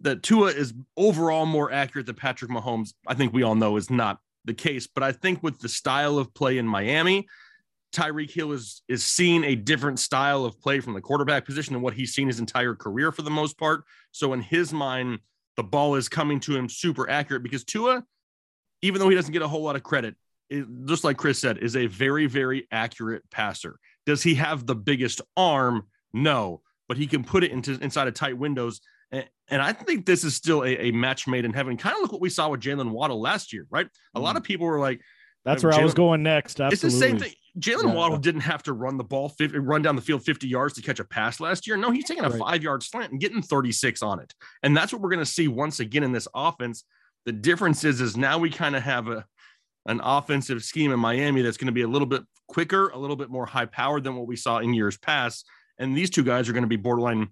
that 0.00 0.22
Tua 0.22 0.48
is 0.48 0.74
overall 0.96 1.46
more 1.46 1.72
accurate 1.72 2.06
than 2.06 2.16
Patrick 2.16 2.50
Mahomes, 2.50 2.92
I 3.06 3.14
think 3.14 3.32
we 3.32 3.42
all 3.42 3.54
know 3.54 3.76
is 3.76 3.90
not 3.90 4.18
the 4.44 4.54
case. 4.54 4.86
But 4.86 5.02
I 5.02 5.12
think 5.12 5.42
with 5.42 5.58
the 5.60 5.68
style 5.68 6.18
of 6.18 6.32
play 6.34 6.58
in 6.58 6.66
Miami, 6.66 7.26
Tyreek 7.92 8.30
Hill 8.30 8.52
is 8.52 8.82
is 8.88 9.04
seeing 9.04 9.44
a 9.44 9.54
different 9.54 9.98
style 9.98 10.44
of 10.44 10.60
play 10.60 10.80
from 10.80 10.92
the 10.94 11.00
quarterback 11.00 11.44
position 11.44 11.72
than 11.72 11.82
what 11.82 11.94
he's 11.94 12.14
seen 12.14 12.26
his 12.26 12.40
entire 12.40 12.74
career 12.74 13.10
for 13.12 13.22
the 13.22 13.30
most 13.30 13.58
part. 13.58 13.84
So 14.12 14.32
in 14.32 14.42
his 14.42 14.72
mind, 14.72 15.20
the 15.56 15.62
ball 15.62 15.94
is 15.94 16.08
coming 16.08 16.40
to 16.40 16.54
him 16.56 16.68
super 16.68 17.08
accurate 17.08 17.42
because 17.42 17.64
Tua, 17.64 18.04
even 18.82 19.00
though 19.00 19.08
he 19.08 19.16
doesn't 19.16 19.32
get 19.32 19.42
a 19.42 19.48
whole 19.48 19.62
lot 19.62 19.76
of 19.76 19.82
credit, 19.82 20.14
is, 20.50 20.66
just 20.84 21.04
like 21.04 21.16
Chris 21.16 21.38
said, 21.38 21.58
is 21.58 21.76
a 21.76 21.86
very 21.86 22.26
very 22.26 22.66
accurate 22.70 23.22
passer. 23.30 23.78
Does 24.04 24.22
he 24.22 24.34
have 24.34 24.66
the 24.66 24.76
biggest 24.76 25.22
arm? 25.36 25.86
No, 26.12 26.62
but 26.88 26.96
he 26.96 27.06
can 27.06 27.24
put 27.24 27.44
it 27.44 27.50
into 27.50 27.78
inside 27.80 28.08
of 28.08 28.14
tight 28.14 28.36
windows. 28.36 28.80
And, 29.10 29.28
and 29.48 29.62
I 29.62 29.72
think 29.72 30.06
this 30.06 30.24
is 30.24 30.34
still 30.34 30.62
a, 30.62 30.88
a 30.88 30.90
match 30.90 31.26
made 31.26 31.44
in 31.44 31.52
heaven. 31.52 31.76
Kind 31.76 31.96
of 31.96 32.02
look 32.02 32.12
what 32.12 32.20
we 32.20 32.30
saw 32.30 32.48
with 32.48 32.60
Jaylen 32.60 32.90
Waddle 32.90 33.20
last 33.20 33.52
year, 33.52 33.66
right? 33.70 33.88
A 34.14 34.20
lot 34.20 34.34
mm. 34.34 34.38
of 34.38 34.44
people 34.44 34.66
were 34.66 34.80
like, 34.80 35.00
That's 35.44 35.62
where 35.62 35.72
I 35.72 35.82
was 35.82 35.94
going 35.94 36.22
next. 36.22 36.60
Absolutely. 36.60 36.74
it's 36.74 36.82
the 36.82 36.90
same 36.90 37.18
thing. 37.18 37.32
Jaylen 37.58 37.88
Yeah. 37.88 37.94
Waddle 37.94 38.18
didn't 38.18 38.42
have 38.42 38.62
to 38.64 38.72
run 38.72 38.96
the 38.96 39.04
ball, 39.04 39.30
50, 39.30 39.58
run 39.58 39.82
down 39.82 39.96
the 39.96 40.02
field 40.02 40.24
50 40.24 40.46
yards 40.46 40.74
to 40.74 40.82
catch 40.82 41.00
a 41.00 41.04
pass 41.04 41.40
last 41.40 41.66
year. 41.66 41.76
No, 41.76 41.90
he's 41.90 42.04
taking 42.04 42.24
a 42.24 42.28
Right. 42.30 42.38
five 42.38 42.62
yard 42.62 42.82
slant 42.82 43.12
and 43.12 43.20
getting 43.20 43.42
36 43.42 44.02
on 44.02 44.20
it. 44.20 44.34
And 44.62 44.76
that's 44.76 44.92
what 44.92 45.00
we're 45.00 45.10
going 45.10 45.20
to 45.20 45.26
see 45.26 45.48
once 45.48 45.80
again 45.80 46.02
in 46.02 46.12
this 46.12 46.28
offense. 46.34 46.84
The 47.24 47.32
difference 47.32 47.82
is, 47.84 48.00
is 48.00 48.16
now 48.16 48.38
we 48.38 48.50
kind 48.50 48.76
of 48.76 48.82
have 48.82 49.08
a, 49.08 49.24
an 49.86 50.00
offensive 50.02 50.62
scheme 50.64 50.92
in 50.92 51.00
Miami 51.00 51.42
that's 51.42 51.56
going 51.56 51.66
to 51.66 51.72
be 51.72 51.82
a 51.82 51.88
little 51.88 52.06
bit 52.06 52.22
quicker, 52.48 52.88
a 52.88 52.98
little 52.98 53.16
bit 53.16 53.30
more 53.30 53.46
high 53.46 53.66
powered 53.66 54.04
than 54.04 54.16
what 54.16 54.26
we 54.26 54.36
saw 54.36 54.58
in 54.58 54.74
years 54.74 54.98
past. 54.98 55.48
And 55.78 55.96
these 55.96 56.10
two 56.10 56.22
guys 56.22 56.48
are 56.48 56.52
going 56.52 56.62
to 56.62 56.68
be 56.68 56.76
borderline 56.76 57.28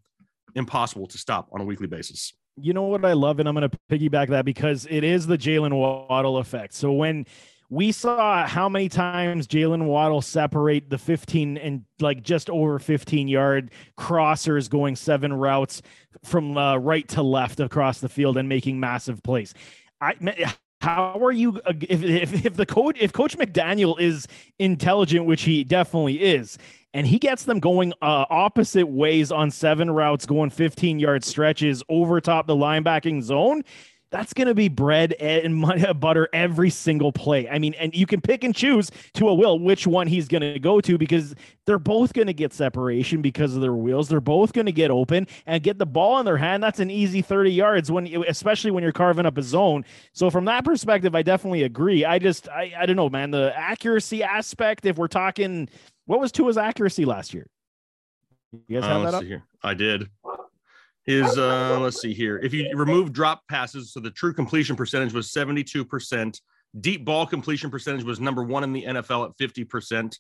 impossible 0.55 1.07
to 1.09 1.19
stop 1.19 1.49
on 1.53 1.61
a 1.61 1.65
weekly 1.65 1.87
basis. 1.87 2.33
you 2.57 2.73
know 2.73 2.85
what 2.85 3.05
I 3.05 3.13
love, 3.15 3.41
and 3.41 3.49
I'm 3.49 3.55
going 3.55 3.69
to 3.69 3.79
piggyback 3.91 4.29
that 4.29 4.45
because 4.45 4.87
it 4.89 5.03
is 5.03 5.27
the 5.27 5.37
Jaylen 5.37 5.73
Waddle 5.73 6.39
effect. 6.39 6.75
So 6.75 6.93
when 6.93 7.27
we 7.71 7.91
saw 7.93 8.47
how 8.47 8.69
many 8.69 8.89
times 8.89 9.49
Jaylen 9.49 9.87
Waddle 9.87 10.23
separate 10.23 10.91
the 10.91 10.99
15 10.99 11.57
and 11.57 11.85
like 12.01 12.23
just 12.23 12.51
over 12.51 12.79
15 12.79 13.27
yard 13.27 13.71
crossers 13.99 14.69
going 14.71 14.97
seven 14.97 15.33
routes 15.33 15.83
from 16.23 16.57
uh, 16.57 16.77
right 16.77 17.09
to 17.09 17.23
left 17.23 17.61
across 17.61 18.01
the 18.01 18.09
field 18.09 18.37
and 18.37 18.49
making 18.49 18.79
massive 18.79 19.23
plays. 19.23 19.55
I 20.01 20.15
how 20.81 21.19
are 21.25 21.33
you 21.33 21.61
uh, 21.65 21.73
if, 21.89 22.03
if 22.03 22.47
if 22.47 22.55
the 22.55 22.67
coach 22.67 22.99
if 23.01 23.13
Coach 23.13 23.39
McDaniel 23.39 23.99
is 23.99 24.29
intelligent, 24.59 25.25
which 25.25 25.43
he 25.43 25.65
definitely 25.65 26.23
is, 26.23 26.59
and 26.95 27.09
he 27.09 27.19
gets 27.19 27.45
them 27.45 27.59
going 27.59 27.93
uh, 28.01 28.25
opposite 28.31 28.87
ways 28.87 29.33
on 29.33 29.51
seven 29.51 29.91
routes, 29.91 30.25
going 30.25 30.49
15 30.49 31.01
yard 31.01 31.25
stretches 31.25 31.83
over 31.89 32.21
top 32.21 32.47
the 32.47 32.55
linebacking 32.55 33.21
zone. 33.21 33.63
That's 34.15 34.33
going 34.33 34.47
to 34.47 34.55
be 34.55 34.69
bread 34.69 35.15
and 35.15 35.61
butter 36.01 36.29
every 36.33 36.71
single 36.71 37.11
play. 37.11 37.49
I 37.49 37.59
mean, 37.59 37.75
and 37.75 37.93
you 37.93 38.07
can 38.07 38.21
pick 38.21 38.45
and 38.45 38.55
choose 38.55 38.93
to 39.15 39.29
a 39.29 39.35
will 39.35 39.59
which 39.59 39.89
one 39.89 40.07
he's 40.07 40.29
going 40.29 40.43
to 40.43 40.61
go 40.61 40.81
to 40.83 40.97
because 40.97 41.35
they're 41.67 41.81
both 41.81 42.13
going 42.13 42.29
to 42.29 42.33
get 42.33 42.53
separation 42.53 43.23
because 43.23 43.57
of 43.57 43.61
their 43.61 43.73
wheels. 43.73 44.09
They're 44.09 44.21
both 44.21 44.53
going 44.53 44.67
to 44.67 44.73
get 44.73 44.93
open 44.93 45.27
and 45.47 45.61
get 45.65 45.79
the 45.79 45.87
ball 45.87 46.21
in 46.21 46.27
their 46.27 46.37
hand. 46.37 46.63
That's 46.63 46.79
an 46.79 46.93
easy 46.93 47.23
30 47.23 47.51
yards 47.51 47.91
when, 47.91 48.07
especially 48.29 48.71
when 48.71 48.85
you're 48.85 48.93
carving 48.93 49.27
up 49.27 49.37
a 49.37 49.43
zone. 49.43 49.85
So 50.13 50.31
from 50.31 50.45
that 50.45 50.65
perspective, 50.65 51.17
I 51.17 51.23
definitely 51.23 51.65
agree. 51.65 52.05
I 52.05 52.21
just, 52.21 52.49
I, 52.49 52.73
I 52.79 52.87
don't 52.87 52.95
know, 52.95 53.09
man. 53.11 53.33
The 53.33 53.53
accuracy 53.57 54.23
aspect, 54.23 54.87
if 54.87 54.97
we're 54.97 55.09
talking, 55.09 55.69
what 56.07 56.21
was 56.21 56.31
Tua's 56.31 56.57
accuracy 56.57 57.05
last 57.05 57.35
year? 57.35 57.49
You 58.69 58.81
guys 58.81 58.89
Uh, 58.89 58.95
have 58.95 59.03
that 59.11 59.15
up? 59.15 59.25
here. 59.25 59.43
I 59.65 59.75
did. 59.75 60.09
His 61.05 61.37
uh 61.37 61.79
let's 61.81 62.01
see 62.01 62.15
here. 62.15 62.39
If 62.43 62.55
you 62.55 62.71
remove 62.75 63.13
drop 63.13 63.43
passes, 63.49 63.93
so 63.93 64.01
the 64.01 64.11
true 64.11 64.33
completion 64.33 64.75
percentage 64.77 65.13
was 65.13 65.31
72%. 65.31 66.41
Deep 66.81 67.05
ball 67.05 67.27
completion 67.27 67.71
percentage 67.71 68.05
was 68.05 68.21
number 68.21 68.43
one 68.43 68.65
in 68.65 68.73
the 68.73 68.85
NFL 68.85 69.31
at 69.31 69.37
50%. 69.39 70.17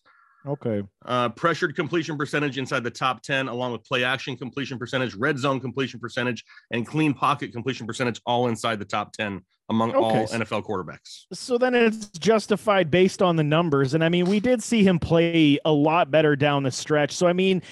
Okay. 0.46 0.82
Uh, 1.06 1.30
pressured 1.30 1.74
completion 1.74 2.18
percentage 2.18 2.58
inside 2.58 2.84
the 2.84 2.90
top 2.90 3.22
10, 3.22 3.48
along 3.48 3.72
with 3.72 3.82
play 3.84 4.04
action 4.04 4.36
completion 4.36 4.78
percentage, 4.78 5.14
red 5.14 5.38
zone 5.38 5.58
completion 5.58 5.98
percentage, 5.98 6.44
and 6.70 6.86
clean 6.86 7.14
pocket 7.14 7.52
completion 7.52 7.86
percentage, 7.86 8.20
all 8.26 8.48
inside 8.48 8.78
the 8.78 8.84
top 8.84 9.12
10 9.12 9.40
among 9.70 9.94
all 9.94 10.10
Okay, 10.10 10.26
so- 10.26 10.38
NFL 10.38 10.64
quarterbacks. 10.64 11.24
So 11.32 11.56
then 11.56 11.74
it's 11.74 12.08
justified 12.18 12.90
based 12.90 13.22
on 13.22 13.36
the 13.36 13.42
numbers. 13.42 13.94
And 13.94 14.04
I 14.04 14.10
mean, 14.10 14.26
we 14.26 14.38
did 14.38 14.62
see 14.62 14.84
him 14.84 14.98
play 14.98 15.58
a 15.64 15.72
lot 15.72 16.10
better 16.10 16.36
down 16.36 16.62
the 16.62 16.70
stretch. 16.70 17.12
So, 17.12 17.26
I 17.26 17.32
mean, 17.32 17.62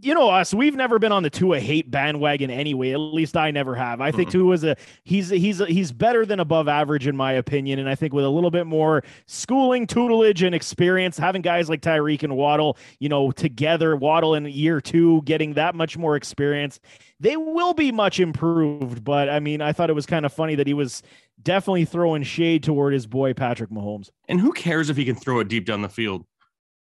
you 0.00 0.14
know 0.14 0.28
us, 0.28 0.54
we've 0.54 0.74
never 0.74 0.98
been 0.98 1.12
on 1.12 1.22
the 1.22 1.30
Tua 1.30 1.60
hate 1.60 1.90
bandwagon 1.90 2.50
anyway. 2.50 2.92
At 2.92 2.98
least 2.98 3.36
I 3.36 3.50
never 3.50 3.74
have. 3.74 4.00
I 4.00 4.10
think 4.10 4.28
Mm-mm. 4.28 4.32
Tua's 4.32 4.64
a 4.64 4.76
he's 5.04 5.30
he's 5.30 5.58
he's 5.58 5.92
better 5.92 6.24
than 6.24 6.40
above 6.40 6.68
average 6.68 7.06
in 7.06 7.16
my 7.16 7.32
opinion. 7.32 7.78
And 7.78 7.88
I 7.88 7.94
think 7.94 8.12
with 8.12 8.24
a 8.24 8.28
little 8.28 8.50
bit 8.50 8.66
more 8.66 9.02
schooling, 9.26 9.86
tutelage, 9.86 10.42
and 10.42 10.54
experience, 10.54 11.18
having 11.18 11.42
guys 11.42 11.68
like 11.68 11.80
Tyreek 11.80 12.22
and 12.22 12.36
Waddle, 12.36 12.76
you 12.98 13.08
know, 13.08 13.30
together, 13.30 13.96
Waddle 13.96 14.34
in 14.34 14.46
year 14.46 14.80
two, 14.80 15.22
getting 15.22 15.54
that 15.54 15.74
much 15.74 15.96
more 15.96 16.16
experience, 16.16 16.80
they 17.20 17.36
will 17.36 17.74
be 17.74 17.92
much 17.92 18.20
improved. 18.20 19.04
But 19.04 19.28
I 19.28 19.40
mean, 19.40 19.60
I 19.60 19.72
thought 19.72 19.90
it 19.90 19.94
was 19.94 20.06
kind 20.06 20.26
of 20.26 20.32
funny 20.32 20.54
that 20.54 20.66
he 20.66 20.74
was 20.74 21.02
definitely 21.42 21.84
throwing 21.84 22.22
shade 22.22 22.62
toward 22.62 22.92
his 22.92 23.06
boy 23.06 23.34
Patrick 23.34 23.70
Mahomes. 23.70 24.10
And 24.28 24.40
who 24.40 24.52
cares 24.52 24.90
if 24.90 24.96
he 24.96 25.04
can 25.04 25.16
throw 25.16 25.40
it 25.40 25.48
deep 25.48 25.66
down 25.66 25.82
the 25.82 25.88
field? 25.88 26.24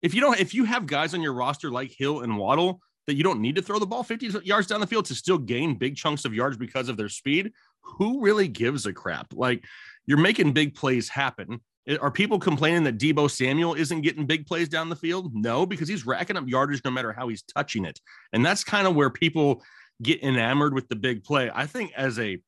If 0.07 0.15
you 0.15 0.21
don't, 0.21 0.39
if 0.39 0.55
you 0.55 0.63
have 0.63 0.87
guys 0.87 1.15
on 1.15 1.21
your 1.21 1.33
roster 1.33 1.69
like 1.69 1.91
Hill 1.91 2.21
and 2.21 2.39
Waddle 2.39 2.81
that 3.09 3.17
you 3.17 3.25
don't 3.25 3.41
need 3.41 3.57
to 3.57 3.63
throw 3.63 3.81
the 3.81 3.87
ball 3.87 4.05
50 4.05 4.39
yards 4.45 4.69
down 4.69 4.79
the 4.79 4.87
field 4.87 5.07
to 5.07 5.17
still 5.17 5.37
gain 5.37 5.75
big 5.75 5.97
chunks 5.97 6.25
of 6.25 6.33
yards 6.33 6.57
because 6.57 6.89
of 6.89 6.97
their 6.97 7.09
speed, 7.09 7.51
who 7.83 8.21
really 8.21 8.47
gives 8.47 8.87
a 8.87 8.93
crap? 8.93 9.33
Like 9.33 9.65
you're 10.07 10.17
making 10.17 10.53
big 10.53 10.77
plays 10.77 11.09
happen. 11.09 11.59
Are 12.01 12.13
people 12.13 12.39
complaining 12.39 12.85
that 12.85 12.99
Deebo 12.99 13.29
Samuel 13.29 13.75
isn't 13.75 14.03
getting 14.03 14.27
big 14.27 14.47
plays 14.47 14.69
down 14.69 14.91
the 14.91 14.95
field? 14.95 15.33
No, 15.35 15.67
because 15.67 15.89
he's 15.89 16.07
racking 16.07 16.37
up 16.37 16.47
yardage 16.47 16.83
no 16.85 16.93
matter 16.93 17.13
how 17.13 17.27
he's 17.27 17.43
touching 17.43 17.85
it. 17.85 18.01
And 18.33 18.47
that's 18.47 18.63
kind 18.63 18.87
of 18.87 18.95
where 18.95 19.11
people 19.11 19.65
get 20.01 20.23
enamored 20.23 20.73
with 20.73 20.89
the 20.89 20.95
big 20.95 21.25
play. 21.25 21.51
I 21.53 21.67
think 21.67 21.91
as 21.97 22.21
a 22.21 22.39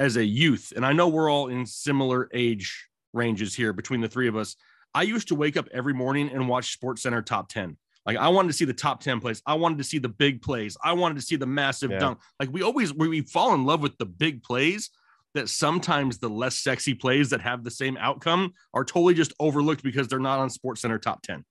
as 0.00 0.16
a 0.16 0.24
youth, 0.24 0.72
and 0.74 0.84
I 0.84 0.92
know 0.92 1.06
we're 1.06 1.30
all 1.30 1.46
in 1.46 1.64
similar 1.64 2.28
age 2.34 2.88
ranges 3.12 3.54
here 3.54 3.72
between 3.72 4.00
the 4.00 4.08
three 4.08 4.26
of 4.26 4.34
us. 4.34 4.56
I 4.94 5.02
used 5.02 5.28
to 5.28 5.34
wake 5.34 5.56
up 5.56 5.68
every 5.72 5.92
morning 5.94 6.30
and 6.30 6.48
watch 6.48 6.72
Sports 6.72 7.02
Center 7.02 7.22
Top 7.22 7.48
10. 7.48 7.76
Like 8.06 8.16
I 8.18 8.28
wanted 8.28 8.48
to 8.48 8.54
see 8.54 8.64
the 8.66 8.74
top 8.74 9.00
10 9.02 9.20
plays. 9.20 9.42
I 9.46 9.54
wanted 9.54 9.78
to 9.78 9.84
see 9.84 9.98
the 9.98 10.08
big 10.10 10.42
plays. 10.42 10.76
I 10.84 10.92
wanted 10.92 11.14
to 11.16 11.22
see 11.22 11.36
the 11.36 11.46
massive 11.46 11.90
Yeah. 11.90 11.98
dunk. 11.98 12.18
Like 12.38 12.50
we 12.52 12.62
always 12.62 12.92
we, 12.92 13.08
we 13.08 13.20
fall 13.22 13.54
in 13.54 13.64
love 13.64 13.80
with 13.80 13.96
the 13.98 14.04
big 14.06 14.42
plays 14.42 14.90
that 15.34 15.48
sometimes 15.48 16.18
the 16.18 16.28
less 16.28 16.56
sexy 16.60 16.94
plays 16.94 17.30
that 17.30 17.40
have 17.40 17.64
the 17.64 17.70
same 17.70 17.96
outcome 17.96 18.52
are 18.72 18.84
totally 18.84 19.14
just 19.14 19.32
overlooked 19.40 19.82
because 19.82 20.06
they're 20.06 20.18
not 20.20 20.38
on 20.38 20.48
Sports 20.50 20.82
Center 20.82 20.98
top 20.98 21.22
10. 21.22 21.44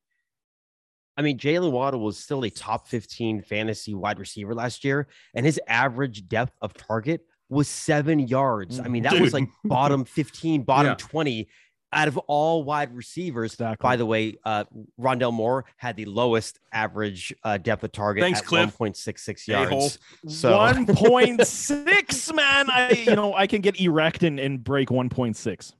I 1.17 1.21
mean, 1.21 1.37
Jaylen 1.37 1.71
Waddle 1.71 1.99
was 1.99 2.17
still 2.17 2.43
a 2.43 2.49
top 2.49 2.87
15 2.87 3.41
fantasy 3.43 3.93
wide 3.93 4.19
receiver 4.19 4.55
last 4.55 4.83
year, 4.83 5.07
and 5.35 5.45
his 5.45 5.59
average 5.67 6.27
depth 6.27 6.55
of 6.61 6.73
target 6.73 7.21
was 7.49 7.67
seven 7.67 8.19
yards. 8.19 8.79
I 8.79 8.87
mean, 8.87 9.03
that 9.03 9.19
was 9.19 9.33
like 9.33 9.47
bottom 9.63 10.05
15, 10.05 10.63
bottom 10.63 10.87
Yeah. 10.91 10.95
20 10.95 11.47
out 11.93 12.07
of 12.07 12.17
all 12.19 12.63
wide 12.63 12.95
receivers. 12.95 13.53
Exactly. 13.53 13.83
By 13.83 13.95
the 13.95 14.05
way, 14.05 14.35
uh, 14.45 14.65
Rondale 14.99 15.33
Moore 15.33 15.65
had 15.77 15.95
the 15.95 16.05
lowest 16.05 16.59
average 16.71 17.33
uh, 17.43 17.57
depth 17.57 17.83
of 17.83 17.91
target 17.91 18.23
Thanks, 18.23 18.39
at 18.39 18.45
Cliff. 18.45 18.77
1.66 18.77 19.47
yards. 19.47 19.99
So 20.27 20.57
one 20.57 20.85
point 20.85 21.45
six, 21.47 22.31
man. 22.33 22.69
I 22.69 22.91
you 22.91 23.15
know 23.15 23.33
I 23.33 23.47
can 23.47 23.61
get 23.61 23.79
erect 23.79 24.23
and, 24.23 24.39
and 24.39 24.63
break 24.63 24.91
one 24.91 25.09
point 25.09 25.37
six. 25.37 25.73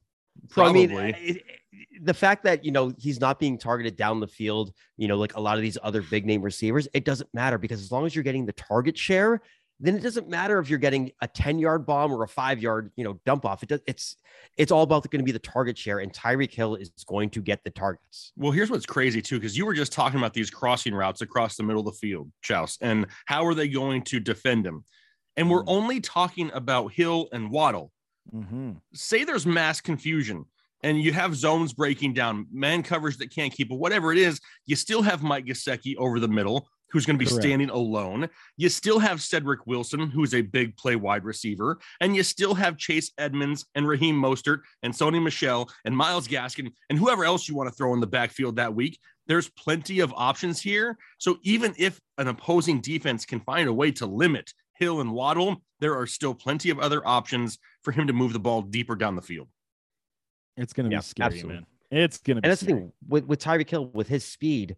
So, 0.50 0.64
I 0.64 0.72
mean, 0.72 0.90
Probably. 0.90 1.10
it- 1.10 1.38
it- 1.38 1.44
the 2.02 2.14
fact 2.14 2.44
that 2.44 2.66
you 2.66 2.72
know 2.72 2.92
he's 2.98 3.20
not 3.22 3.40
being 3.40 3.58
targeted 3.58 3.96
down 3.96 4.20
the 4.20 4.28
field, 4.28 4.74
you 4.98 5.08
know, 5.08 5.16
like 5.18 5.36
a 5.36 5.40
lot 5.40 5.58
of 5.58 5.62
these 5.62 5.78
other 5.84 6.02
big 6.02 6.26
name 6.26 6.42
receivers, 6.42 6.88
it 6.94 7.06
doesn't 7.06 7.30
matter 7.34 7.58
because 7.58 7.82
as 7.82 7.92
long 7.92 8.06
as 8.06 8.16
you're 8.16 8.24
getting 8.24 8.46
the 8.46 8.54
target 8.54 8.98
share, 8.98 9.42
then 9.84 9.96
it 9.96 10.02
doesn't 10.02 10.30
matter 10.30 10.60
if 10.60 10.70
you're 10.70 10.80
getting 10.80 11.12
a 11.22 11.28
10 11.28 11.60
yard 11.60 11.86
bomb 11.86 12.12
or 12.12 12.24
a 12.24 12.28
five 12.28 12.62
yard, 12.62 12.92
you 12.96 13.04
know, 13.04 13.20
dump 13.26 13.46
off. 13.46 13.62
It 13.64 13.70
does, 13.70 13.82
it's 13.86 14.16
it's 14.58 14.72
all 14.72 14.84
about 14.84 15.10
going 15.10 15.20
to 15.20 15.26
be 15.26 15.32
the 15.32 15.40
target 15.40 15.78
share, 15.78 16.00
and 16.00 16.12
Tyreek 16.14 16.54
Hill 16.54 16.76
is 16.76 16.92
going 17.08 17.30
to 17.32 17.42
get 17.42 17.64
the 17.64 17.70
targets. 17.70 18.32
Well, 18.38 18.52
here's 18.52 18.70
what's 18.72 18.86
crazy 18.86 19.22
too, 19.22 19.40
because 19.40 19.58
you 19.58 19.66
were 19.66 19.74
just 19.74 19.92
talking 19.92 20.20
about 20.20 20.34
these 20.34 20.50
crossing 20.50 20.94
routes 20.94 21.22
across 21.22 21.56
the 21.56 21.64
middle 21.64 21.82
of 21.82 21.86
the 21.86 22.00
field, 22.00 22.32
Chouse, 22.42 22.78
and 22.82 23.08
how 23.26 23.46
are 23.46 23.54
they 23.54 23.68
going 23.68 24.04
to 24.04 24.20
defend 24.20 24.66
him? 24.66 24.84
And 25.36 25.50
we're 25.50 25.64
Mhm. 25.64 25.70
only 25.70 26.00
talking 26.00 26.52
about 26.54 26.94
Hill 26.94 27.28
and 27.32 27.50
Waddle. 27.50 27.92
Mm-hmm. 28.34 28.74
Say 28.94 29.24
there's 29.24 29.46
mass 29.46 29.82
confusion 29.82 30.46
and 30.84 31.02
you 31.02 31.12
have 31.14 31.36
zones 31.36 31.74
breaking 31.74 32.14
down, 32.14 32.46
man 32.52 32.84
coverage 32.84 33.18
that 33.18 33.34
can't 33.34 33.52
keep 33.54 33.72
it, 33.72 33.76
whatever 33.76 34.12
it 34.12 34.18
is, 34.18 34.40
you 34.66 34.76
still 34.76 35.02
have 35.02 35.24
Mike 35.24 35.46
Gesicki 35.46 35.96
over 35.98 36.20
the 36.20 36.28
middle, 36.28 36.70
who's 36.94 37.06
going 37.08 37.18
to 37.18 37.20
be 37.20 37.26
Correct. 37.30 37.42
standing 37.44 37.70
alone. 37.72 38.30
You 38.56 38.70
still 38.70 39.00
have 39.00 39.20
Cedric 39.22 39.66
Wilson, 39.66 40.12
who's 40.12 40.36
a 40.36 40.42
big 40.42 40.78
play 40.78 40.96
wide 40.96 41.26
receiver, 41.26 41.80
and 42.00 42.16
you 42.16 42.22
still 42.22 42.54
have 42.54 42.78
Chase 42.78 43.12
Edmonds 43.18 43.66
and 43.74 43.88
Raheem 43.88 44.16
Mostert 44.16 44.60
and 44.84 44.94
Sony 44.94 45.22
Michel 45.22 45.70
and 45.86 45.98
Myles 45.98 46.28
Gaskin 46.28 46.72
and 46.90 47.00
whoever 47.00 47.26
else 47.26 47.50
you 47.50 47.56
want 47.56 47.68
to 47.68 47.76
throw 47.76 47.94
in 47.96 48.00
the 48.00 48.08
backfield 48.08 48.56
that 48.58 48.74
week. 48.76 49.00
There's 49.26 49.50
plenty 49.50 50.02
of 50.02 50.14
options 50.16 50.62
here. 50.62 50.98
So 51.18 51.38
even 51.42 51.74
if 51.78 52.00
an 52.20 52.28
opposing 52.28 52.80
defense 52.80 53.26
can 53.26 53.40
find 53.40 53.68
a 53.68 53.74
way 53.74 53.92
to 53.94 54.06
limit 54.06 54.54
Hill 54.78 55.02
and 55.02 55.12
Waddle, 55.14 55.64
there 55.80 55.98
are 55.98 56.06
still 56.06 56.36
plenty 56.36 56.70
of 56.70 56.78
other 56.80 57.06
options 57.08 57.58
for 57.82 57.92
him 57.92 58.06
to 58.08 58.14
move 58.14 58.34
the 58.34 58.40
ball 58.40 58.62
deeper 58.62 58.96
down 58.96 59.16
the 59.16 59.22
field. 59.22 59.48
It's 60.58 60.74
gonna 60.74 60.90
Yeah, 60.90 61.00
be 61.00 61.04
scary, 61.04 61.26
absolutely. 61.34 61.54
man. 61.56 61.66
It's 62.04 62.18
gonna 62.20 62.42
be 62.42 62.46
And 62.46 62.52
that's 62.52 62.62
the 62.62 62.68
thing 62.68 62.92
with, 63.08 63.26
with 63.26 63.40
Tyreek 63.42 63.70
Hill, 63.70 63.88
with 63.94 64.08
his 64.08 64.24
speed, 64.26 64.76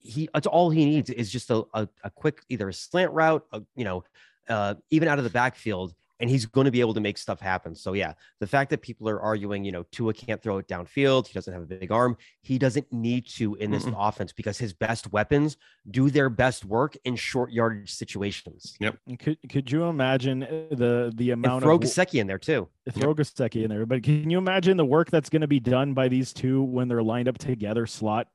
he 0.00 0.28
that's 0.32 0.46
all 0.46 0.70
he 0.70 0.84
needs 0.84 1.10
is 1.10 1.30
just 1.30 1.50
a, 1.50 1.64
a, 1.74 1.88
a 2.04 2.10
quick 2.10 2.42
either 2.48 2.68
a 2.68 2.72
slant 2.72 3.12
route, 3.12 3.44
a, 3.52 3.62
you 3.76 3.84
know, 3.84 4.04
uh, 4.48 4.74
even 4.90 5.08
out 5.08 5.18
of 5.18 5.24
the 5.24 5.30
backfield, 5.30 5.94
and 6.20 6.28
he's 6.28 6.46
going 6.46 6.64
to 6.64 6.70
be 6.70 6.80
able 6.80 6.94
to 6.94 7.00
make 7.00 7.16
stuff 7.18 7.40
happen. 7.40 7.74
So 7.74 7.92
yeah, 7.92 8.14
the 8.40 8.46
fact 8.46 8.70
that 8.70 8.82
people 8.82 9.08
are 9.08 9.20
arguing, 9.20 9.64
you 9.64 9.72
know, 9.72 9.84
Tua 9.92 10.12
can't 10.12 10.42
throw 10.42 10.58
it 10.58 10.66
downfield, 10.66 11.26
he 11.26 11.32
doesn't 11.32 11.52
have 11.52 11.62
a 11.62 11.66
big 11.66 11.92
arm, 11.92 12.16
he 12.42 12.58
doesn't 12.58 12.92
need 12.92 13.26
to 13.28 13.54
in 13.56 13.70
this 13.70 13.86
offense 13.96 14.32
because 14.32 14.58
his 14.58 14.72
best 14.72 15.12
weapons 15.12 15.56
do 15.90 16.10
their 16.10 16.28
best 16.28 16.64
work 16.64 16.96
in 17.04 17.14
short 17.14 17.52
yardage 17.52 17.92
situations. 17.92 18.76
And 19.06 19.18
Could 19.18 19.38
could 19.48 19.70
you 19.70 19.84
imagine 19.84 20.42
uh, 20.42 20.64
the 20.70 21.12
the 21.14 21.30
And 21.30 21.44
amount 21.44 21.62
throw 21.62 21.76
of 21.76 21.82
Gesicki 21.82 22.20
in 22.20 22.26
there 22.26 22.38
too. 22.38 22.68
throw 22.90 23.14
Gesicki 23.14 23.64
in 23.64 23.70
there? 23.70 23.86
But 23.86 24.02
can 24.02 24.28
you 24.28 24.38
imagine 24.38 24.76
the 24.76 24.84
work 24.84 25.10
that's 25.10 25.30
going 25.30 25.42
to 25.42 25.48
be 25.48 25.60
done 25.60 25.94
by 25.94 26.08
these 26.08 26.32
two 26.32 26.62
when 26.62 26.88
they're 26.88 27.02
lined 27.02 27.28
up 27.28 27.38
together, 27.38 27.86
slot 27.86 28.28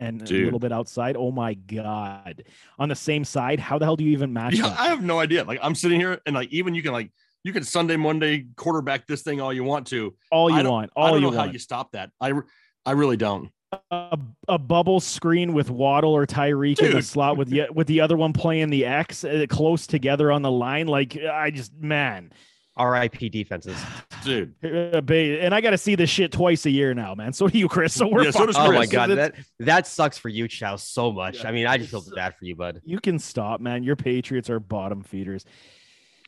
and 0.00 0.22
a 0.22 0.44
little 0.44 0.58
bit 0.58 0.72
outside? 0.72 1.16
Oh 1.16 1.30
my 1.30 1.54
god! 1.54 2.44
On 2.78 2.88
the 2.88 2.96
same 2.96 3.24
side, 3.24 3.60
how 3.60 3.78
the 3.78 3.84
hell 3.84 3.96
do 3.96 4.04
you 4.04 4.10
even 4.12 4.32
match 4.32 4.54
Yeah, 4.54 4.68
that? 4.68 4.80
I 4.80 4.88
have 4.88 5.02
no 5.02 5.20
idea. 5.20 5.44
Like 5.44 5.60
I'm 5.62 5.74
sitting 5.74 6.00
here 6.00 6.20
and 6.26 6.34
like 6.34 6.48
even 6.52 6.74
you 6.74 6.82
can 6.82 6.92
like 6.92 7.12
you 7.44 7.52
can 7.52 7.62
Sunday 7.64 7.96
Monday 7.96 8.46
quarterback 8.56 9.06
this 9.06 9.22
thing 9.22 9.40
all 9.40 9.52
you 9.52 9.64
want 9.64 9.86
to. 9.88 10.14
all 10.30 10.50
you 10.50 10.68
want, 10.68 10.90
I 10.96 11.00
all 11.00 11.08
don't 11.12 11.22
you 11.22 11.30
know 11.30 11.36
how 11.36 11.44
you 11.44 11.58
stop 11.58 11.92
that. 11.92 12.10
I 12.20 12.32
I 12.84 12.92
really 12.92 13.16
don't. 13.16 13.50
a, 13.92 14.18
a 14.48 14.58
bubble 14.58 14.98
screen 14.98 15.52
with 15.54 15.70
Waddle 15.70 16.12
or 16.12 16.26
Tyreek 16.26 16.80
in 16.82 16.90
the 16.92 17.02
slot 17.02 17.36
with 17.36 17.48
the 17.48 17.68
with 17.72 17.86
the 17.86 18.00
other 18.00 18.16
one 18.16 18.32
playing 18.32 18.70
the 18.70 18.84
X 18.84 19.22
uh, 19.24 19.46
close 19.48 19.86
together 19.86 20.32
on 20.32 20.42
the 20.42 20.50
line. 20.50 20.86
Like 20.88 21.16
I 21.16 21.50
just 21.50 21.72
man, 21.74 22.32
RIP 22.82 23.30
defenses. 23.30 23.76
Dude. 24.24 24.54
And 24.62 25.54
I 25.54 25.60
got 25.60 25.70
to 25.70 25.78
see 25.78 25.94
this 25.94 26.10
shit 26.10 26.32
twice 26.32 26.66
a 26.66 26.70
year 26.70 26.94
now, 26.94 27.14
man. 27.14 27.32
So 27.32 27.48
do 27.48 27.58
you, 27.58 27.68
Chris. 27.68 27.94
So 27.94 28.06
we're 28.06 28.24
Yeah, 28.24 28.30
so 28.30 28.46
does 28.46 28.56
fine. 28.56 28.68
Oh 28.68 28.72
my 28.72 28.86
god, 28.86 29.10
that 29.10 29.34
that 29.60 29.86
sucks 29.86 30.18
for 30.18 30.28
you, 30.28 30.46
Chow, 30.48 30.76
so 30.76 31.10
much. 31.12 31.38
Yeah. 31.38 31.48
I 31.48 31.52
mean, 31.52 31.66
I 31.66 31.78
just 31.78 31.90
feel 31.90 32.04
bad 32.14 32.34
for 32.36 32.44
you, 32.44 32.56
bud. 32.56 32.80
you 32.84 33.00
can 33.00 33.18
stop, 33.18 33.60
man. 33.60 33.82
Your 33.82 33.96
Patriots 33.96 34.50
are 34.50 34.60
bottom 34.60 35.02
feeders. 35.02 35.44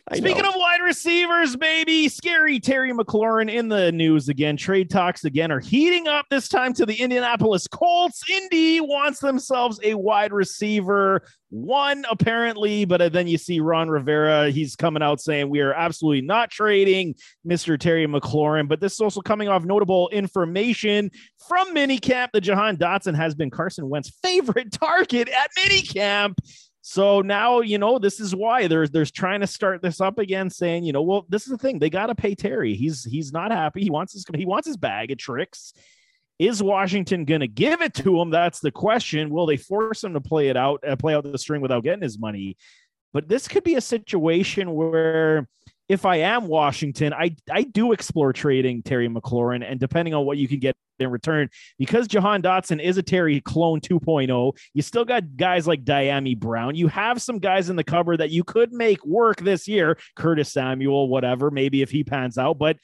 I 0.09 0.17
Speaking 0.17 0.43
know. 0.43 0.49
of 0.49 0.57
wide 0.57 0.81
receivers, 0.83 1.55
baby, 1.55 2.09
scary 2.09 2.59
Terry 2.59 2.93
McLaurin 2.93 3.49
in 3.49 3.69
the 3.69 3.93
news 3.93 4.29
again. 4.29 4.57
Trade 4.57 4.91
talks 4.91 5.25
again 5.25 5.53
are 5.53 5.61
heating 5.61 6.09
up 6.09 6.27
this 6.29 6.49
time 6.49 6.73
to 6.75 6.85
the 6.85 6.95
Indianapolis 6.95 7.69
Colts. 7.69 8.29
Indy 8.29 8.81
wants 8.81 9.21
themselves 9.21 9.79
a 9.85 9.95
wide 9.95 10.33
receiver, 10.33 11.23
one 11.51 12.05
apparently, 12.11 12.85
but 12.85 13.01
uh, 13.01 13.11
then 13.11 13.29
you 13.29 13.39
see 13.39 13.61
Ron 13.61 13.89
Rivera. 13.89 14.51
He's 14.51 14.75
coming 14.75 15.05
out 15.05 15.21
saying 15.21 15.49
we 15.49 15.61
are 15.61 15.73
absolutely 15.73 16.23
not 16.23 16.51
trading 16.51 17.15
Mr. 17.47 17.79
Terry 17.79 18.09
McLaurin. 18.09 18.67
But 18.69 18.81
this 18.81 18.95
is 18.95 19.01
also 19.01 19.21
coming 19.21 19.49
off 19.49 19.65
notable 19.65 20.09
information 20.09 21.13
from 21.47 21.73
minicamp. 21.77 22.31
The 22.33 22.41
Jahan 22.41 22.77
Dotson 22.77 23.15
has 23.15 23.37
been 23.37 23.51
Carson 23.51 23.89
Wentz's 23.89 24.17
favorite 24.21 24.73
target 24.73 25.29
at 25.29 25.51
minicamp. 25.57 26.35
So 26.85 27.21
now 27.21 27.61
you 27.61 27.79
know 27.79 28.01
this 28.01 28.19
is 28.19 28.35
why 28.35 28.67
there's 28.67 28.91
there's 28.91 29.13
trying 29.13 29.41
to 29.41 29.47
start 29.47 29.83
this 29.83 30.01
up 30.01 30.19
again, 30.19 30.51
saying 30.51 30.85
you 30.85 30.93
know 30.93 31.03
well 31.03 31.25
this 31.29 31.45
is 31.45 31.51
the 31.51 31.59
thing 31.59 31.79
they 31.79 31.91
got 31.91 32.07
to 32.07 32.15
pay 32.15 32.35
Terry. 32.35 32.75
He's 32.75 33.05
he's 33.05 33.33
not 33.33 33.53
happy. 33.53 33.83
He 33.83 33.91
wants 33.91 34.13
his 34.13 34.25
he 34.35 34.45
wants 34.45 34.67
his 34.67 34.77
bag 34.77 35.13
of 35.13 35.19
tricks. 35.19 35.73
Is 36.41 36.61
Washington 36.61 37.25
going 37.25 37.43
to 37.43 37.47
give 37.47 37.83
it 37.83 37.95
to 37.95 38.21
him? 38.21 38.31
That's 38.31 38.59
the 38.59 38.73
question. 38.73 39.31
Will 39.31 39.47
they 39.47 39.57
force 39.57 40.03
him 40.03 40.15
to 40.15 40.21
play 40.21 40.49
it 40.49 40.57
out, 40.57 40.83
uh, 40.85 40.97
play 40.97 41.15
out 41.15 41.23
the 41.23 41.39
string 41.39 41.61
without 41.61 41.85
getting 41.85 42.03
his 42.03 42.19
money? 42.19 42.57
But 43.13 43.29
this 43.29 43.47
could 43.47 43.63
be 43.63 43.77
a 43.77 43.81
situation 43.81 44.75
where 44.75 45.49
if 45.93 46.07
I 46.07 46.17
am 46.17 46.47
Washington, 46.47 47.13
I 47.13 47.37
I 47.51 47.65
do 47.65 47.93
explore 47.93 48.33
trading 48.33 48.83
Terry 48.83 49.11
McLaurin, 49.11 49.63
and 49.63 49.79
depending 49.79 50.15
on 50.15 50.25
what 50.25 50.39
you 50.39 50.49
can 50.49 50.59
get 50.59 50.75
in 50.99 51.11
return, 51.11 51.51
because 51.79 52.09
Jahan 52.09 52.41
Dotson 52.41 52.83
is 52.83 52.97
a 52.97 53.03
Terry 53.03 53.43
clone 53.43 53.79
2.0, 53.79 54.57
you 54.73 54.81
still 54.81 55.05
got 55.05 55.37
guys 55.37 55.67
like 55.67 55.85
Dyami 55.85 56.39
Brown. 56.39 56.77
You 56.77 56.89
have 56.89 57.21
some 57.21 57.39
guys 57.39 57.69
in 57.69 57.77
the 57.77 57.85
cupboard 57.85 58.21
that 58.21 58.31
you 58.31 58.43
could 58.43 58.73
make 58.73 59.05
work 59.05 59.37
this 59.43 59.69
year. 59.69 59.99
Curtis 60.17 60.51
Samuel, 60.51 61.11
whatever, 61.11 61.51
maybe 61.51 61.83
if 61.83 61.91
he 61.91 62.05
pans 62.05 62.39
out, 62.39 62.57
but 62.57 62.79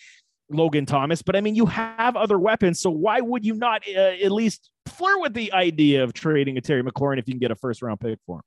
Logan 0.51 0.85
Thomas. 0.85 1.23
But 1.23 1.35
I 1.35 1.41
mean, 1.41 1.55
you 1.55 1.65
have 1.65 2.15
other 2.15 2.39
weapons, 2.39 2.79
so 2.79 2.91
why 2.91 3.23
would 3.23 3.43
you 3.43 3.55
not 3.55 3.85
uh, 3.89 4.17
at 4.23 4.33
least 4.33 4.69
flirt 4.85 5.23
with 5.23 5.33
the 5.33 5.51
idea 5.55 6.05
of 6.05 6.13
trading 6.13 6.59
a 6.59 6.61
Terry 6.61 6.83
McLaurin 6.83 7.19
if 7.19 7.27
you 7.27 7.33
can 7.33 7.41
get 7.41 7.53
a 7.53 7.57
first 7.57 7.81
round 7.81 8.01
pick 8.01 8.19
for 8.27 8.37
him? 8.37 8.43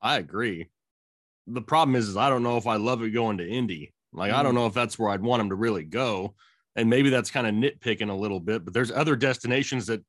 I 0.00 0.16
agree. 0.16 0.70
The 1.46 1.62
problem 1.62 1.96
is, 1.96 2.08
is 2.08 2.16
I 2.16 2.28
don't 2.28 2.42
know 2.42 2.56
if 2.56 2.66
I 2.66 2.76
love 2.76 3.02
it 3.02 3.10
going 3.10 3.38
to 3.38 3.48
Indy. 3.48 3.92
Like, 4.12 4.32
I 4.32 4.42
don't 4.42 4.52
mm. 4.52 4.56
know 4.56 4.66
if 4.66 4.74
that's 4.74 4.98
where 4.98 5.10
I'd 5.10 5.22
want 5.22 5.42
him 5.42 5.50
to 5.50 5.54
really 5.54 5.84
go. 5.84 6.34
And 6.76 6.88
maybe 6.88 7.10
that's 7.10 7.30
kind 7.30 7.46
of 7.46 7.54
nitpicking 7.54 8.10
a 8.10 8.14
little 8.14 8.40
bit, 8.40 8.64
but 8.64 8.72
there's 8.72 8.92
other 8.92 9.16
destinations 9.16 9.86
that 9.86 10.04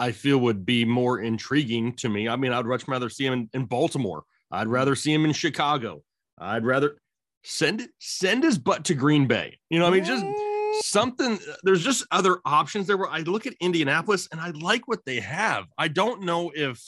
I 0.00 0.12
feel 0.12 0.38
would 0.38 0.64
be 0.66 0.84
more 0.84 1.20
intriguing 1.20 1.94
to 1.96 2.08
me. 2.08 2.28
I 2.28 2.36
mean, 2.36 2.52
I'd 2.52 2.66
much 2.66 2.86
rather 2.88 3.08
see 3.08 3.26
him 3.26 3.32
in, 3.32 3.50
in 3.54 3.64
Baltimore. 3.64 4.24
I'd 4.50 4.68
rather 4.68 4.94
see 4.94 5.12
him 5.12 5.24
in 5.24 5.32
Chicago. 5.32 6.02
I'd 6.38 6.64
rather 6.64 6.98
send 7.44 7.88
send 7.98 8.44
his 8.44 8.58
butt 8.58 8.84
to 8.86 8.94
Green 8.94 9.26
Bay. 9.26 9.58
You 9.70 9.78
know, 9.78 9.84
what 9.84 9.94
I 9.94 9.96
mean, 9.96 10.04
just 10.04 10.86
something. 10.86 11.38
There's 11.62 11.82
just 11.82 12.06
other 12.10 12.38
options 12.44 12.86
there. 12.86 12.96
Where 12.96 13.10
I 13.10 13.20
look 13.20 13.46
at 13.46 13.54
Indianapolis 13.60 14.28
and 14.30 14.40
I 14.40 14.50
like 14.50 14.86
what 14.88 15.04
they 15.04 15.20
have. 15.20 15.66
I 15.76 15.88
don't 15.88 16.22
know 16.22 16.52
if 16.54 16.80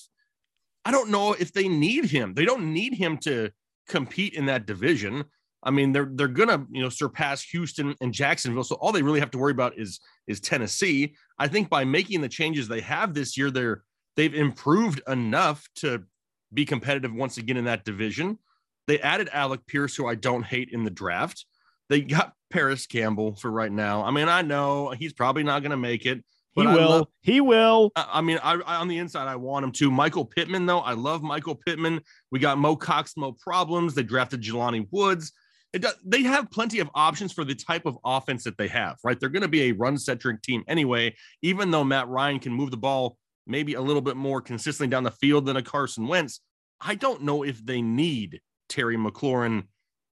I 0.84 0.90
don't 0.90 1.10
know 1.10 1.34
if 1.34 1.52
they 1.52 1.68
need 1.68 2.06
him. 2.06 2.34
They 2.34 2.44
don't 2.44 2.72
need 2.72 2.94
him 2.94 3.18
to 3.18 3.50
compete 3.88 4.34
in 4.34 4.46
that 4.46 4.66
division. 4.66 5.24
I 5.62 5.70
mean, 5.70 5.92
they're 5.92 6.10
they're 6.10 6.28
gonna 6.28 6.66
you 6.70 6.82
know 6.82 6.88
surpass 6.88 7.42
Houston 7.42 7.94
and 8.00 8.14
Jacksonville. 8.14 8.64
So 8.64 8.76
all 8.76 8.92
they 8.92 9.02
really 9.02 9.20
have 9.20 9.30
to 9.32 9.38
worry 9.38 9.52
about 9.52 9.78
is 9.78 10.00
is 10.26 10.40
Tennessee. 10.40 11.14
I 11.38 11.48
think 11.48 11.68
by 11.68 11.84
making 11.84 12.22
the 12.22 12.28
changes 12.28 12.66
they 12.66 12.80
have 12.80 13.12
this 13.12 13.36
year, 13.36 13.50
they're 13.50 13.82
they've 14.16 14.34
improved 14.34 15.02
enough 15.06 15.68
to 15.76 16.04
be 16.52 16.64
competitive 16.64 17.12
once 17.12 17.36
again 17.36 17.56
in 17.56 17.64
that 17.66 17.84
division. 17.84 18.38
They 18.86 19.00
added 19.00 19.28
Alec 19.32 19.66
Pierce, 19.66 19.94
who 19.94 20.06
I 20.06 20.14
don't 20.14 20.44
hate 20.44 20.70
in 20.72 20.84
the 20.84 20.90
draft. 20.90 21.44
They 21.88 22.00
got 22.00 22.32
Parris 22.50 22.86
Campbell 22.86 23.34
for 23.34 23.50
right 23.50 23.70
now. 23.70 24.02
I 24.02 24.10
mean, 24.10 24.28
I 24.28 24.42
know 24.42 24.90
he's 24.90 25.12
probably 25.12 25.42
not 25.42 25.62
going 25.62 25.70
to 25.70 25.76
make 25.76 26.06
it, 26.06 26.24
He 26.54 26.66
I 26.66 26.74
will. 26.74 26.88
love- 26.90 27.08
he 27.22 27.40
will. 27.40 27.92
I 27.96 28.06
I 28.14 28.20
mean, 28.20 28.38
I, 28.42 28.54
I 28.54 28.76
on 28.76 28.88
the 28.88 28.98
inside, 28.98 29.28
I 29.28 29.36
want 29.36 29.64
him 29.64 29.72
to. 29.72 29.90
Michael 29.90 30.24
Pittman, 30.24 30.66
though, 30.66 30.80
I 30.80 30.94
love 30.94 31.22
Michael 31.22 31.54
Pittman. 31.54 32.00
We 32.30 32.38
got 32.38 32.58
Mo 32.58 32.76
Cox, 32.76 33.16
Mo 33.16 33.32
problems. 33.32 33.94
They 33.94 34.02
drafted 34.02 34.42
Jelani 34.42 34.86
Woods. 34.90 35.32
Does, 35.72 35.94
they 36.04 36.24
have 36.24 36.50
plenty 36.50 36.80
of 36.80 36.90
options 36.96 37.32
for 37.32 37.44
the 37.44 37.54
type 37.54 37.86
of 37.86 37.96
offense 38.04 38.42
that 38.42 38.58
they 38.58 38.66
have, 38.68 38.96
right? 39.04 39.18
They're 39.20 39.28
going 39.28 39.42
to 39.42 39.48
be 39.48 39.68
a 39.68 39.72
run 39.72 39.96
centric 39.96 40.42
team 40.42 40.64
anyway, 40.66 41.14
even 41.42 41.70
though 41.70 41.84
Matt 41.84 42.08
Ryan 42.08 42.40
can 42.40 42.52
move 42.52 42.72
the 42.72 42.76
ball 42.76 43.16
maybe 43.46 43.74
a 43.74 43.80
little 43.80 44.02
bit 44.02 44.16
more 44.16 44.40
consistently 44.40 44.90
down 44.90 45.04
the 45.04 45.10
field 45.10 45.46
than 45.46 45.56
a 45.56 45.62
Carson 45.62 46.06
Wentz. 46.06 46.40
I 46.80 46.94
don't 46.94 47.22
know 47.22 47.42
if 47.42 47.64
they 47.64 47.82
need 47.82 48.40
Terry 48.68 48.96
McLaurin, 48.96 49.64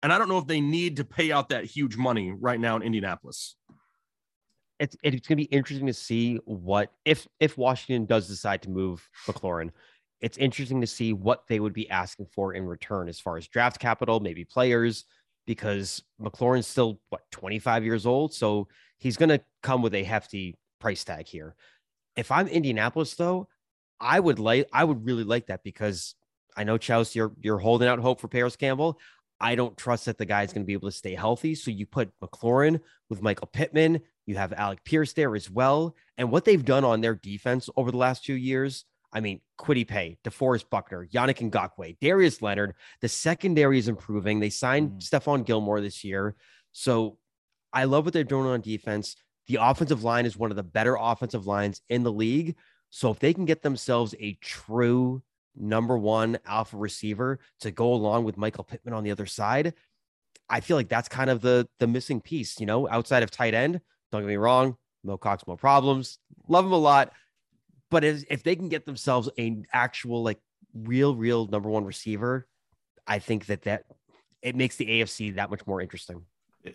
and 0.04 0.12
I 0.14 0.18
don't 0.18 0.30
know 0.30 0.38
if 0.38 0.48
they 0.48 0.62
need 0.62 0.98
to 0.98 1.04
pay 1.06 1.32
out 1.32 1.50
that 1.50 1.66
huge 1.66 1.96
money 1.96 2.34
right 2.38 2.60
now 2.60 2.76
in 2.76 2.82
Indianapolis. 2.82 3.56
It's 4.80 4.96
it's 5.04 5.28
going 5.28 5.38
to 5.38 5.44
be 5.48 5.56
interesting 5.56 5.88
to 5.88 5.94
see 5.94 6.36
what 6.46 6.92
if 7.06 7.28
if 7.40 7.58
Washington 7.58 8.06
does 8.06 8.28
decide 8.28 8.62
to 8.64 8.70
move 8.70 9.08
McLaurin. 9.28 9.72
It's 10.22 10.38
interesting 10.38 10.82
to 10.82 10.88
see 10.88 11.14
what 11.14 11.44
they 11.48 11.60
would 11.60 11.74
be 11.74 11.90
asking 11.90 12.28
for 12.28 12.54
in 12.54 12.66
return 12.66 13.10
as 13.10 13.20
far 13.20 13.38
as 13.38 13.48
draft 13.48 13.80
capital, 13.80 14.20
maybe 14.20 14.44
players, 14.44 15.06
because 15.46 16.04
McLaurin's 16.22 16.68
still 16.68 17.00
what 17.10 17.30
25 17.32 17.84
years 17.84 18.06
old, 18.06 18.34
so 18.34 18.68
he's 18.98 19.18
going 19.18 19.30
to 19.30 19.42
come 19.62 19.82
with 19.82 19.94
a 19.94 20.04
hefty 20.04 20.58
price 20.80 21.04
tag 21.04 21.28
here. 21.28 21.56
If 22.16 22.32
I'm 22.32 22.48
Indianapolis, 22.48 23.14
though, 23.16 23.48
I 24.00 24.20
would 24.20 24.40
like 24.40 24.68
I 24.74 24.84
would 24.84 25.06
really 25.06 25.24
like 25.24 25.48
that 25.48 25.64
because 25.64 26.16
I 26.58 26.64
know 26.64 26.78
Chelsea, 26.78 27.20
you're 27.20 27.34
you're 27.42 27.60
holding 27.60 27.88
out 27.88 28.00
hope 28.00 28.20
for 28.20 28.28
Parris 28.28 28.56
Campbell. 28.56 29.00
I 29.40 29.56
don't 29.56 29.78
trust 29.78 30.06
that 30.06 30.18
the 30.18 30.26
guy's 30.26 30.54
going 30.54 30.64
to 30.64 30.68
be 30.68 30.74
able 30.74 30.90
to 30.90 30.96
stay 30.96 31.14
healthy. 31.14 31.56
So 31.56 31.70
you 31.70 31.86
put 31.86 32.12
McLaurin 32.22 32.80
with 33.10 33.22
Michael 33.22 33.48
Pittman. 33.48 34.02
You 34.26 34.36
have 34.36 34.54
Alec 34.54 34.84
Pierce 34.84 35.14
there 35.14 35.36
as 35.36 35.50
well. 35.50 35.96
And 36.18 36.32
what 36.32 36.46
they've 36.46 36.64
done 36.64 36.84
on 36.84 37.02
their 37.02 37.16
defense 37.16 37.70
over 37.76 37.92
the 37.92 37.98
last 37.98 38.26
few 38.26 38.36
years, 38.36 38.86
I 39.14 39.20
mean, 39.22 39.42
Kwity 39.60 39.88
Paye, 39.88 40.18
DeForest 40.24 40.70
Buckner, 40.70 41.08
Yannick 41.08 41.50
Ngakoue, 41.50 41.98
Darius 42.02 42.42
Leonard, 42.42 42.74
the 43.02 43.08
secondary 43.08 43.78
is 43.78 43.88
improving. 43.88 44.40
They 44.40 44.50
signed 44.50 44.92
Mhm. 44.92 45.10
Stephon 45.10 45.46
Gilmore 45.46 45.80
this 45.80 46.04
year. 46.04 46.36
So 46.72 47.18
I 47.72 47.86
love 47.86 48.06
what 48.06 48.14
they're 48.14 48.24
doing 48.24 48.48
on 48.48 48.62
defense. 48.62 49.16
The 49.48 49.60
offensive 49.62 50.04
line 50.04 50.26
is 50.26 50.36
one 50.36 50.50
of 50.50 50.58
the 50.58 50.64
better 50.64 50.98
offensive 51.00 51.46
lines 51.46 51.82
in 51.88 52.04
the 52.04 52.12
league. 52.12 52.56
So 52.90 53.12
if 53.12 53.20
they 53.20 53.34
can 53.34 53.46
get 53.46 53.62
themselves 53.62 54.16
a 54.20 54.34
true 54.42 55.22
number 55.56 55.98
one 55.98 56.38
alpha 56.46 56.78
receiver 56.78 57.40
to 57.60 57.72
go 57.72 57.94
along 57.94 58.24
with 58.26 58.38
Michael 58.38 58.64
Pittman 58.64 58.94
on 58.94 59.04
the 59.04 59.12
other 59.12 59.26
side, 59.26 59.74
I 60.50 60.60
feel 60.62 60.78
like 60.78 60.90
that's 60.90 61.10
kind 61.10 61.30
of 61.30 61.42
the 61.42 61.68
the 61.80 61.88
missing 61.88 62.22
piece, 62.22 62.60
you 62.60 62.66
know, 62.66 62.88
outside 62.90 63.24
of 63.24 63.32
tight 63.32 63.54
end. 63.54 63.82
Don't 64.16 64.24
get 64.24 64.30
me 64.30 64.38
wrong, 64.38 64.78
Mo 65.04 65.18
Cox, 65.18 65.46
Mo 65.46 65.58
problems. 65.58 66.20
Love 66.48 66.66
him 66.66 66.72
a 66.72 66.78
lot. 66.78 67.12
But 67.92 68.06
if, 68.06 68.24
if 68.30 68.44
they 68.44 68.56
can 68.56 68.70
get 68.70 68.86
themselves 68.86 69.30
an 69.38 69.66
actual, 69.74 70.24
like 70.24 70.40
real, 70.74 71.16
real 71.16 71.48
number 71.48 71.70
one 71.70 71.84
receiver, 71.84 72.48
I 73.06 73.20
think 73.20 73.48
that 73.48 73.64
that 73.64 73.84
it 74.42 74.56
makes 74.56 74.78
the 74.78 74.86
AFC 74.86 75.36
that 75.36 75.50
much 75.50 75.68
more 75.68 75.82
interesting. 75.82 76.22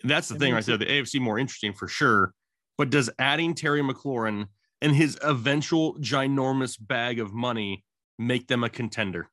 That's 0.03 0.29
the 0.29 0.35
It 0.35 0.39
thing 0.39 0.53
I 0.53 0.59
said. 0.59 0.79
The 0.79 0.85
AFC 0.85 1.19
more 1.19 1.39
interesting 1.39 1.73
for 1.73 1.87
sure. 1.87 2.33
But 2.77 2.91
does 2.91 3.09
adding 3.17 3.55
Terry 3.55 3.81
McLaurin 3.81 4.47
and 4.81 4.95
his 4.95 5.17
eventual 5.23 5.95
ginormous 5.95 6.77
bag 6.79 7.19
of 7.19 7.33
money 7.33 7.83
make 8.19 8.47
them 8.47 8.63
a 8.63 8.69
contender? 8.69 9.29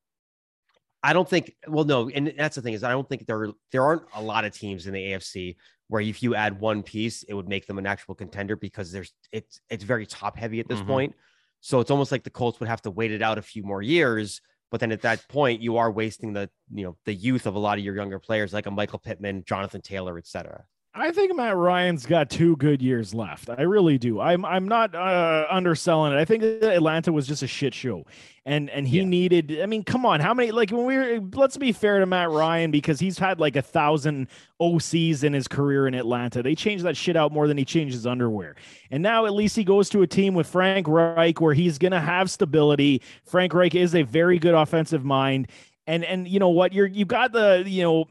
I 1.03 1.13
don't 1.13 1.29
think. 1.29 1.55
Well, 1.67 1.85
no, 1.85 2.09
and 2.09 2.33
that's 2.39 2.57
the 2.57 2.63
thing 2.63 2.73
is 2.73 2.83
I 2.83 2.91
don't 2.91 3.09
think 3.09 3.27
there 3.27 3.51
there 3.71 3.85
aren't 3.85 4.05
a 4.15 4.23
lot 4.23 4.47
of 4.47 4.53
teams 4.53 4.87
in 4.87 4.95
the 4.95 5.13
AFC 5.13 5.57
where 5.89 6.01
if 6.03 6.22
you 6.22 6.34
add 6.34 6.61
one 6.61 6.82
piece, 6.82 7.22
it 7.24 7.34
would 7.34 7.49
make 7.49 7.66
them 7.66 7.78
an 7.78 7.86
actual 7.86 8.14
contender 8.14 8.57
because 8.57 8.93
there's 8.93 9.12
it's 9.32 9.61
it's 9.70 9.84
very 9.84 10.07
top 10.07 10.36
heavy 10.36 10.61
at 10.61 10.68
this 10.68 10.80
Mhm. 10.80 10.86
point. 10.86 11.14
So 11.61 11.80
it's 11.80 11.91
almost 11.91 12.12
like 12.12 12.22
the 12.22 12.30
Colts 12.30 12.61
would 12.61 12.68
have 12.68 12.82
to 12.82 12.91
wait 12.91 13.11
it 13.11 13.22
out 13.22 13.36
a 13.39 13.43
few 13.43 13.62
more 13.64 13.82
years. 13.82 14.41
But 14.70 14.80
then 14.80 14.93
at 14.93 15.01
that 15.03 15.26
point, 15.28 15.62
you 15.62 15.78
are 15.78 15.91
wasting 15.91 16.34
the 16.34 16.51
you 16.72 16.84
know 16.84 16.97
the 17.05 17.14
youth 17.14 17.47
of 17.47 17.55
a 17.55 17.59
lot 17.59 17.78
of 17.78 17.84
your 17.84 17.97
younger 17.97 18.18
players 18.18 18.53
like 18.53 18.66
a 18.66 18.70
Michael 18.70 18.99
Pittman, 18.99 19.45
Jonathan 19.45 19.80
Taylor, 19.80 20.18
etc. 20.18 20.64
I 21.01 21.12
think 21.12 21.34
Matt 21.36 21.57
Ryan's 21.57 22.07
got 22.07 22.30
two 22.30 22.57
good 22.57 22.80
years 22.82 23.14
left. 23.14 23.49
I 23.51 23.62
really 23.62 23.99
do. 23.99 24.20
I'm 24.20 24.44
I'm 24.44 24.66
not 24.68 24.94
uh, 24.94 25.46
underselling 25.51 26.12
it. 26.12 26.16
I 26.16 26.24
think 26.24 26.42
Atlanta 26.42 27.12
was 27.12 27.26
just 27.26 27.42
a 27.42 27.46
shit 27.46 27.74
show, 27.74 28.05
and 28.46 28.68
and 28.70 28.86
he 28.88 28.99
Yeah. 28.99 29.05
needed. 29.05 29.61
I 29.62 29.66
mean, 29.66 29.84
come 29.84 30.05
on, 30.07 30.20
how 30.20 30.34
many? 30.34 30.51
Like 30.51 30.70
when 30.70 30.84
we 30.86 30.96
were, 30.96 31.20
let's 31.34 31.57
be 31.57 31.72
fair 31.72 32.01
to 32.01 32.07
Matt 32.07 32.30
Ryan 32.30 32.70
because 32.70 32.99
he's 33.01 33.18
had 33.18 33.38
like 33.40 33.57
a 33.57 33.62
thousand 33.62 34.28
OCs 34.61 35.24
in 35.24 35.32
his 35.32 35.46
career 35.49 35.86
in 35.86 35.94
Atlanta. 35.94 36.42
They 36.42 36.55
changed 36.55 36.84
that 36.84 36.96
shit 36.96 37.16
out 37.16 37.32
more 37.32 37.46
than 37.49 37.57
he 37.59 37.64
changed 37.64 37.94
his 37.94 38.07
underwear. 38.07 38.57
And 38.90 39.03
now 39.03 39.26
at 39.26 39.32
least 39.34 39.57
he 39.57 39.64
goes 39.64 39.88
to 39.90 40.03
a 40.03 40.07
team 40.07 40.34
with 40.34 40.46
Frank 40.46 40.88
Reich 40.88 41.40
where 41.40 41.55
he's 41.55 41.78
gonna 41.78 42.01
have 42.01 42.30
stability. 42.30 43.03
Frank 43.24 43.55
Reich 43.55 43.74
is 43.74 43.94
a 43.94 44.03
very 44.03 44.38
good 44.38 44.55
offensive 44.55 45.05
mind. 45.05 45.49
And 45.89 46.05
and 46.05 46.28
you 46.28 46.39
know 46.39 46.51
what? 46.51 46.74
You're 46.74 46.86
you 46.86 47.07
got 47.07 47.32
the 47.32 47.64
you 47.66 47.82
know 47.82 48.05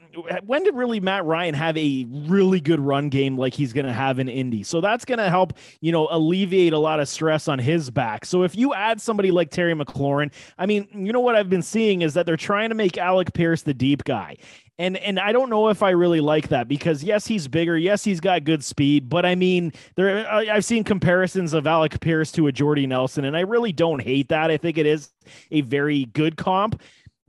when 0.43 0.63
did 0.63 0.73
really 0.73 0.99
Matt 0.99 1.23
Ryan 1.25 1.53
have 1.53 1.77
a 1.77 2.07
really 2.09 2.59
good 2.59 2.79
run 2.79 3.07
game 3.09 3.37
like 3.37 3.53
he's 3.53 3.71
gonna 3.71 3.93
have 3.93 4.17
in 4.17 4.27
Indy? 4.27 4.63
So 4.63 4.81
that's 4.81 5.05
gonna 5.05 5.29
help 5.29 5.53
you 5.79 5.91
know 5.91 6.07
alleviate 6.09 6.73
a 6.73 6.79
lot 6.79 6.99
of 6.99 7.07
stress 7.07 7.47
on 7.47 7.59
his 7.59 7.91
back. 7.91 8.25
So 8.25 8.41
if 8.41 8.55
you 8.57 8.73
add 8.73 8.99
somebody 8.99 9.29
like 9.29 9.51
Terry 9.51 9.75
McLaurin, 9.75 10.33
I 10.57 10.65
mean, 10.65 10.87
you 10.91 11.13
know 11.13 11.19
what 11.19 11.35
I've 11.35 11.51
been 11.51 11.61
seeing 11.61 12.01
is 12.01 12.15
that 12.15 12.25
they're 12.25 12.35
trying 12.35 12.69
to 12.69 12.75
make 12.75 12.97
Alec 12.97 13.31
Pierce 13.33 13.61
the 13.61 13.75
deep 13.75 14.03
guy. 14.05 14.37
And 14.79 14.97
and 14.97 15.19
I 15.19 15.31
don't 15.31 15.49
know 15.49 15.69
if 15.69 15.81
I 15.83 15.91
really 15.91 16.19
like 16.21 16.47
that 16.49 16.67
because 16.67 17.03
yes, 17.03 17.27
he's 17.27 17.47
bigger, 17.47 17.77
yes, 17.77 18.03
he's 18.03 18.19
got 18.19 18.43
good 18.43 18.63
speed, 18.63 19.07
but 19.07 19.23
I 19.25 19.35
mean, 19.35 19.71
there 19.95 20.27
I- 20.27 20.49
I've 20.49 20.65
seen 20.65 20.83
comparisons 20.83 21.53
of 21.53 21.65
Alec 21.67 21.99
Pierce 21.99 22.31
to 22.33 22.47
a 22.47 22.51
Jordy 22.51 22.87
Nelson, 22.87 23.25
and 23.25 23.37
I 23.37 23.41
really 23.41 23.71
don't 23.71 24.01
hate 24.01 24.29
that. 24.29 24.49
I 24.51 24.57
think 24.57 24.77
it 24.79 24.85
is 24.85 25.09
a 25.51 25.61
very 25.61 26.05
good 26.05 26.37
comp. 26.37 26.79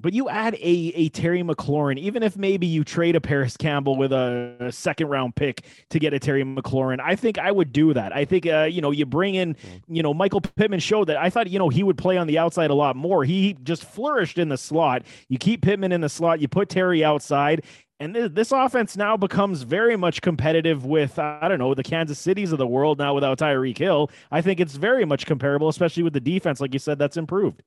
But 0.01 0.13
you 0.13 0.29
add 0.29 0.55
a 0.55 0.93
a 0.95 1.09
Terry 1.09 1.43
McLaurin, 1.43 1.99
even 1.99 2.23
if 2.23 2.37
maybe 2.37 2.67
you 2.67 2.85
trade 2.85 3.17
a 3.17 3.21
Parris 3.21 3.57
Campbell 3.57 3.97
with 3.97 4.13
a, 4.13 4.55
a 4.61 4.73
second 4.73 5.09
round 5.09 5.35
pick 5.35 5.65
to 5.91 5.99
get 5.99 6.15
a 6.15 6.21
Terry 6.21 6.45
McLaurin, 6.45 7.01
I 7.01 7.17
think 7.17 7.37
I 7.39 7.51
would 7.51 7.73
do 7.73 7.93
that. 7.95 8.15
I 8.15 8.25
think 8.25 8.47
uh, 8.47 8.69
you 8.71 8.81
know 8.81 8.93
you 8.93 9.07
bring 9.07 9.35
in, 9.35 9.57
you 9.89 10.03
know, 10.03 10.15
Michael 10.15 10.41
Pittman 10.41 10.79
showed 10.81 11.09
that 11.09 11.17
I 11.17 11.31
thought 11.31 11.51
you 11.51 11.59
know 11.59 11.69
he 11.69 11.83
would 11.83 11.99
play 11.99 12.17
on 12.17 12.29
the 12.29 12.39
outside 12.39 12.71
a 12.71 12.75
lot 12.75 12.95
more. 12.95 13.25
He 13.25 13.57
just 13.65 13.85
flourished 13.85 14.39
in 14.39 14.49
the 14.49 14.57
slot. 14.57 15.03
You 15.29 15.39
keep 15.39 15.63
Pittman 15.63 15.91
in 15.91 16.01
the 16.01 16.09
slot, 16.09 16.41
you 16.41 16.47
put 16.47 16.69
Terry 16.69 17.03
outside, 17.03 17.65
and 17.99 18.15
this 18.15 18.53
offense 18.53 18.97
now 18.97 19.17
becomes 19.17 19.63
very 19.63 19.97
much 19.97 20.23
competitive 20.23 20.85
with 20.87 21.19
I 21.19 21.49
don't 21.49 21.59
know 21.59 21.75
the 21.75 21.83
Kansas 21.83 22.21
Cities 22.21 22.53
of 22.53 22.59
the 22.59 22.67
world 22.67 22.99
now 22.99 23.15
without 23.15 23.39
Tyreek 23.39 23.79
Hill. 23.79 24.13
I 24.31 24.43
think 24.43 24.61
it's 24.61 24.77
very 24.77 25.05
much 25.05 25.27
comparable, 25.27 25.69
especially 25.69 26.05
with 26.05 26.13
the 26.13 26.21
defense, 26.21 26.61
like 26.61 26.73
you 26.73 26.79
said, 26.79 27.01
that's 27.01 27.17
improved. 27.17 27.65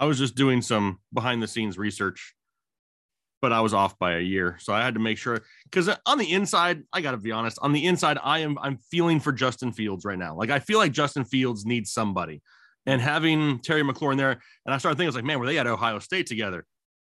I 0.00 0.06
was 0.06 0.18
just 0.18 0.34
doing 0.34 0.62
some 0.62 0.98
behind 1.12 1.42
the 1.42 1.46
scenes 1.46 1.76
research, 1.76 2.34
but 3.42 3.52
I 3.52 3.60
was 3.60 3.74
off 3.74 3.98
by 3.98 4.16
a 4.16 4.20
year. 4.20 4.56
So 4.58 4.72
I 4.72 4.82
had 4.82 4.94
to 4.94 5.00
make 5.00 5.18
sure 5.18 5.42
because 5.64 5.90
on 6.06 6.16
the 6.18 6.32
inside, 6.32 6.82
I 6.92 7.02
got 7.02 7.10
to 7.12 7.18
be 7.18 7.32
honest, 7.32 7.58
on 7.60 7.72
the 7.72 7.86
inside, 7.86 8.18
I 8.22 8.38
am 8.40 8.58
I'm 8.58 8.78
feeling 8.90 9.20
for 9.20 9.30
Justin 9.30 9.72
Fields 9.72 10.06
right 10.06 10.18
now. 10.18 10.34
Like 10.34 10.50
I 10.50 10.58
feel 10.58 10.78
like 10.78 10.92
Justin 10.92 11.24
Fields 11.24 11.66
needs 11.66 11.92
somebody. 11.92 12.42
And 12.86 13.00
having 13.00 13.58
Terry 13.58 13.82
McLaurin 13.82 14.16
there, 14.16 14.40
and 14.64 14.74
I 14.74 14.78
started 14.78 14.96
thinking, 14.96 15.08
I 15.08 15.10
was 15.10 15.14
like, 15.16 15.24
man, 15.24 15.38
were 15.38 15.44
they 15.44 15.58
at 15.58 15.66
Ohio 15.66 15.98
State 15.98 16.26
together? 16.26 16.64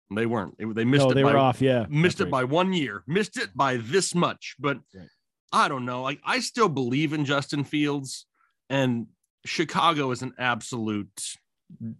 And 0.09 0.17
they 0.17 0.25
weren't. 0.25 0.57
They, 0.57 0.63
they 0.63 0.85
missed 0.85 1.03
no, 1.03 1.11
it 1.11 1.15
they 1.15 1.23
by 1.23 1.33
were 1.33 1.37
off. 1.37 1.61
Yeah, 1.61 1.85
missed 1.89 2.19
That's 2.19 2.29
it 2.29 2.31
right. 2.31 2.31
by 2.31 2.43
one 2.45 2.71
year, 2.71 3.03
missed 3.07 3.37
it 3.37 3.49
by 3.53 3.77
this 3.77 4.15
much. 4.15 4.55
But 4.57 4.77
Right. 4.95 5.07
I 5.51 5.67
don't 5.67 5.85
know. 5.85 6.01
Like 6.01 6.21
I 6.25 6.39
still 6.39 6.69
believe 6.69 7.11
in 7.11 7.25
Justin 7.25 7.65
Fields, 7.65 8.25
and 8.69 9.07
Chicago 9.45 10.11
is 10.11 10.21
an 10.21 10.33
absolute 10.39 11.11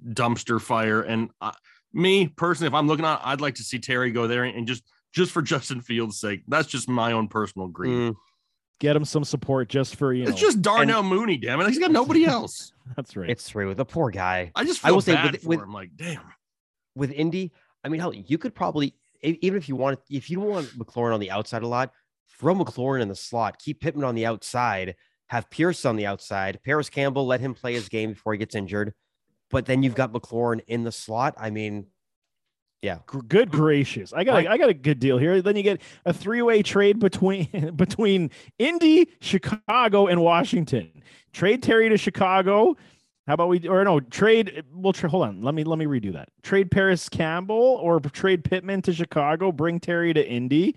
dumpster 0.10 0.62
fire. 0.62 1.02
And 1.02 1.30
uh, 1.42 1.52
me 1.94 2.28
personally, 2.28 2.68
if 2.68 2.74
I'm 2.74 2.88
looking 2.88 3.06
at, 3.06 3.22
I'd 3.24 3.42
like 3.42 3.56
to 3.56 3.64
see 3.64 3.80
Terry 3.80 4.12
go 4.12 4.28
there 4.28 4.44
and 4.44 4.68
just 4.68 4.84
just 5.14 5.32
for 5.32 5.42
Justin 5.54 5.82
Fields' 5.82 6.20
sake. 6.20 6.42
That's 6.48 6.68
just 6.68 6.90
my 6.90 7.12
own 7.14 7.28
personal 7.28 7.68
greed. 7.68 7.92
Mm, 7.94 8.16
Get 8.80 8.96
him 8.96 9.06
some 9.06 9.24
support 9.24 9.70
just 9.70 9.96
for 9.96 10.14
you 10.14 10.26
know. 10.26 10.32
It's 10.32 10.40
just 10.40 10.62
Darnell 10.62 11.04
Mooney, 11.04 11.38
damn 11.38 11.62
it. 11.62 11.68
He's 11.68 11.80
got 11.80 11.92
nobody 11.92 12.26
else. 12.28 12.74
that's 12.96 13.16
right. 13.16 13.30
it's 13.30 13.48
true. 13.50 13.74
The 13.74 13.86
poor 13.86 14.10
guy. 14.12 14.52
I 14.56 14.64
just 14.66 14.84
I 14.84 14.90
feel 14.90 14.96
will 14.96 15.02
say 15.02 15.14
with- 15.32 15.42
for 15.42 15.48
with- 15.50 15.60
him. 15.62 15.74
Like, 15.74 15.92
damn. 15.96 16.22
with 16.96 17.12
Indy, 17.12 17.52
I 17.84 17.90
mean, 17.90 18.02
hell, 18.02 18.14
you 18.14 18.38
could 18.38 18.54
probably 18.54 18.96
even 19.24 19.58
if 19.58 19.70
you 19.70 19.76
want 19.76 20.00
if 20.10 20.30
you 20.30 20.38
don't 20.38 20.50
want 20.50 20.68
McLaurin 20.78 21.14
on 21.14 21.20
the 21.20 21.32
outside 21.32 21.64
a 21.64 21.68
lot, 21.68 21.92
throw 22.38 22.54
McLaurin 22.54 23.02
in 23.02 23.08
the 23.08 23.16
slot, 23.16 23.58
keep 23.60 23.80
Pittman 23.80 24.04
on 24.04 24.14
the 24.14 24.26
outside, 24.26 24.96
have 25.28 25.50
Pierce 25.50 25.86
on 25.86 25.96
the 25.96 26.06
outside, 26.06 26.60
Parris 26.64 26.90
Campbell, 26.90 27.26
let 27.26 27.40
him 27.40 27.54
play 27.54 27.74
his 27.74 27.88
game 27.90 28.12
before 28.12 28.34
he 28.34 28.38
gets 28.40 28.56
injured. 28.56 28.94
But 29.52 29.66
then 29.66 29.84
you've 29.84 29.96
got 29.96 30.12
McLaurin 30.12 30.62
in 30.68 30.84
the 30.84 30.92
slot. 30.92 31.36
I 31.38 31.50
mean, 31.50 31.88
yeah. 32.82 33.00
good 33.28 33.52
gracious. 33.52 34.14
I 34.14 34.24
got 34.24 34.44
a, 34.44 34.50
I 34.52 34.58
got 34.58 34.70
a 34.70 34.74
good 34.74 35.00
deal 35.00 35.18
here. 35.18 35.42
Then 35.42 35.56
you 35.56 35.64
get 35.64 35.82
a 36.06 36.14
three-way 36.14 36.62
trade 36.64 37.00
between 37.00 37.72
between 37.76 38.32
indy 38.60 39.10
chicago 39.22 40.08
and 40.08 40.22
washington. 40.22 41.04
Trade 41.34 41.64
terry 41.64 41.90
to 41.90 41.98
chicago. 41.98 42.76
How 43.28 43.34
about 43.34 43.50
we 43.50 43.68
or 43.68 43.84
no 43.84 44.00
trade 44.00 44.64
we'll 44.72 44.94
tra- 44.94 45.10
hold 45.10 45.28
on. 45.28 45.42
Let 45.42 45.56
me 45.56 45.64
let 45.64 45.80
me 45.80 45.86
redo 45.86 46.14
that. 46.14 46.30
Trade 46.44 46.70
parris 46.70 47.10
campbell 47.10 47.56
or 47.56 48.00
trade 48.00 48.44
pittman 48.44 48.82
to 48.84 48.94
chicago 48.94 49.52
bring 49.52 49.80
terry 49.80 50.14
to 50.14 50.28
indy 50.28 50.76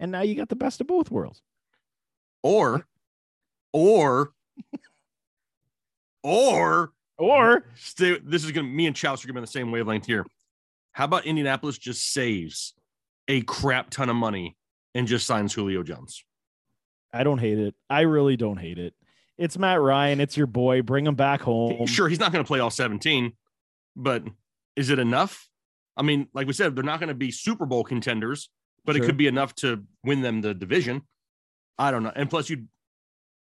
and 0.00 0.12
now 0.12 0.22
you 0.22 0.34
got 0.34 0.48
the 0.48 0.56
best 0.56 0.80
of 0.80 0.86
both 0.86 1.10
worlds. 1.10 1.42
Or, 2.42 2.86
or 3.72 4.32
Or 6.26 6.92
Or 7.18 7.64
stay, 7.76 8.18
this 8.22 8.44
is 8.44 8.52
gonna 8.52 8.68
me 8.68 8.86
and 8.86 8.94
Chouse 8.94 9.24
are 9.24 9.28
gonna 9.28 9.34
be 9.34 9.38
on 9.38 9.42
the 9.44 9.46
same 9.48 9.70
wavelength 9.70 10.06
here. 10.06 10.26
How 10.92 11.04
about 11.04 11.24
Indianapolis 11.26 11.78
just 11.78 12.12
saves 12.12 12.74
a 13.28 13.42
crap 13.42 13.90
ton 13.90 14.08
of 14.08 14.16
money 14.16 14.56
and 14.94 15.06
just 15.06 15.26
signs 15.26 15.52
Julio 15.54 15.82
Jones? 15.82 16.24
I 17.12 17.22
don't 17.24 17.38
hate 17.38 17.58
it. 17.58 17.74
I 17.88 18.02
really 18.02 18.36
don't 18.36 18.58
hate 18.58 18.78
it. 18.78 18.94
It's 19.38 19.58
Matt 19.58 19.80
Ryan. 19.80 20.20
It's 20.20 20.36
your 20.36 20.46
boy. 20.46 20.82
Bring 20.82 21.06
him 21.06 21.14
back 21.14 21.40
home. 21.42 21.86
Sure, 21.86 22.08
he's 22.08 22.18
not 22.20 22.32
going 22.32 22.42
to 22.44 22.46
play 22.48 22.60
all 22.60 22.70
17, 22.70 23.32
but 23.94 24.24
is 24.76 24.88
it 24.90 24.98
enough? 24.98 25.48
I 25.96 26.02
mean, 26.02 26.28
like 26.32 26.46
we 26.46 26.52
said, 26.54 26.74
they're 26.74 26.82
not 26.84 27.00
going 27.00 27.08
to 27.08 27.14
be 27.14 27.30
Super 27.30 27.66
Bowl 27.66 27.84
contenders, 27.84 28.48
but 28.86 28.96
Sure. 28.96 29.04
it 29.04 29.06
could 29.06 29.16
be 29.18 29.26
enough 29.26 29.54
to 29.56 29.84
win 30.04 30.22
them 30.22 30.40
the 30.40 30.54
division. 30.54 31.02
I 31.78 31.90
don't 31.90 32.02
know. 32.02 32.12
And 32.16 32.28
plus, 32.30 32.48
you 32.48 32.64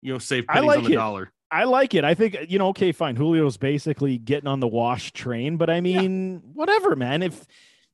you 0.02 0.14
know 0.14 0.20
save 0.20 0.46
I 0.48 0.54
pennies 0.56 0.68
like 0.68 0.78
on 0.80 0.84
the 0.86 0.92
it. 0.94 0.96
dollar. 0.96 1.32
I 1.52 1.66
like 1.66 1.94
it. 1.94 2.04
I 2.04 2.14
think 2.14 2.38
you 2.48 2.58
know. 2.60 2.70
Okay, 2.70 2.92
fine. 2.92 3.16
Julio's 3.16 3.58
basically 3.58 4.18
getting 4.18 4.48
on 4.48 4.60
the 4.60 4.68
wash 4.68 5.12
train, 5.12 5.58
but 5.58 5.70
I 5.70 5.82
mean, 5.82 6.42
whatever, 6.54 6.96
man. 6.96 7.22
If 7.24 7.46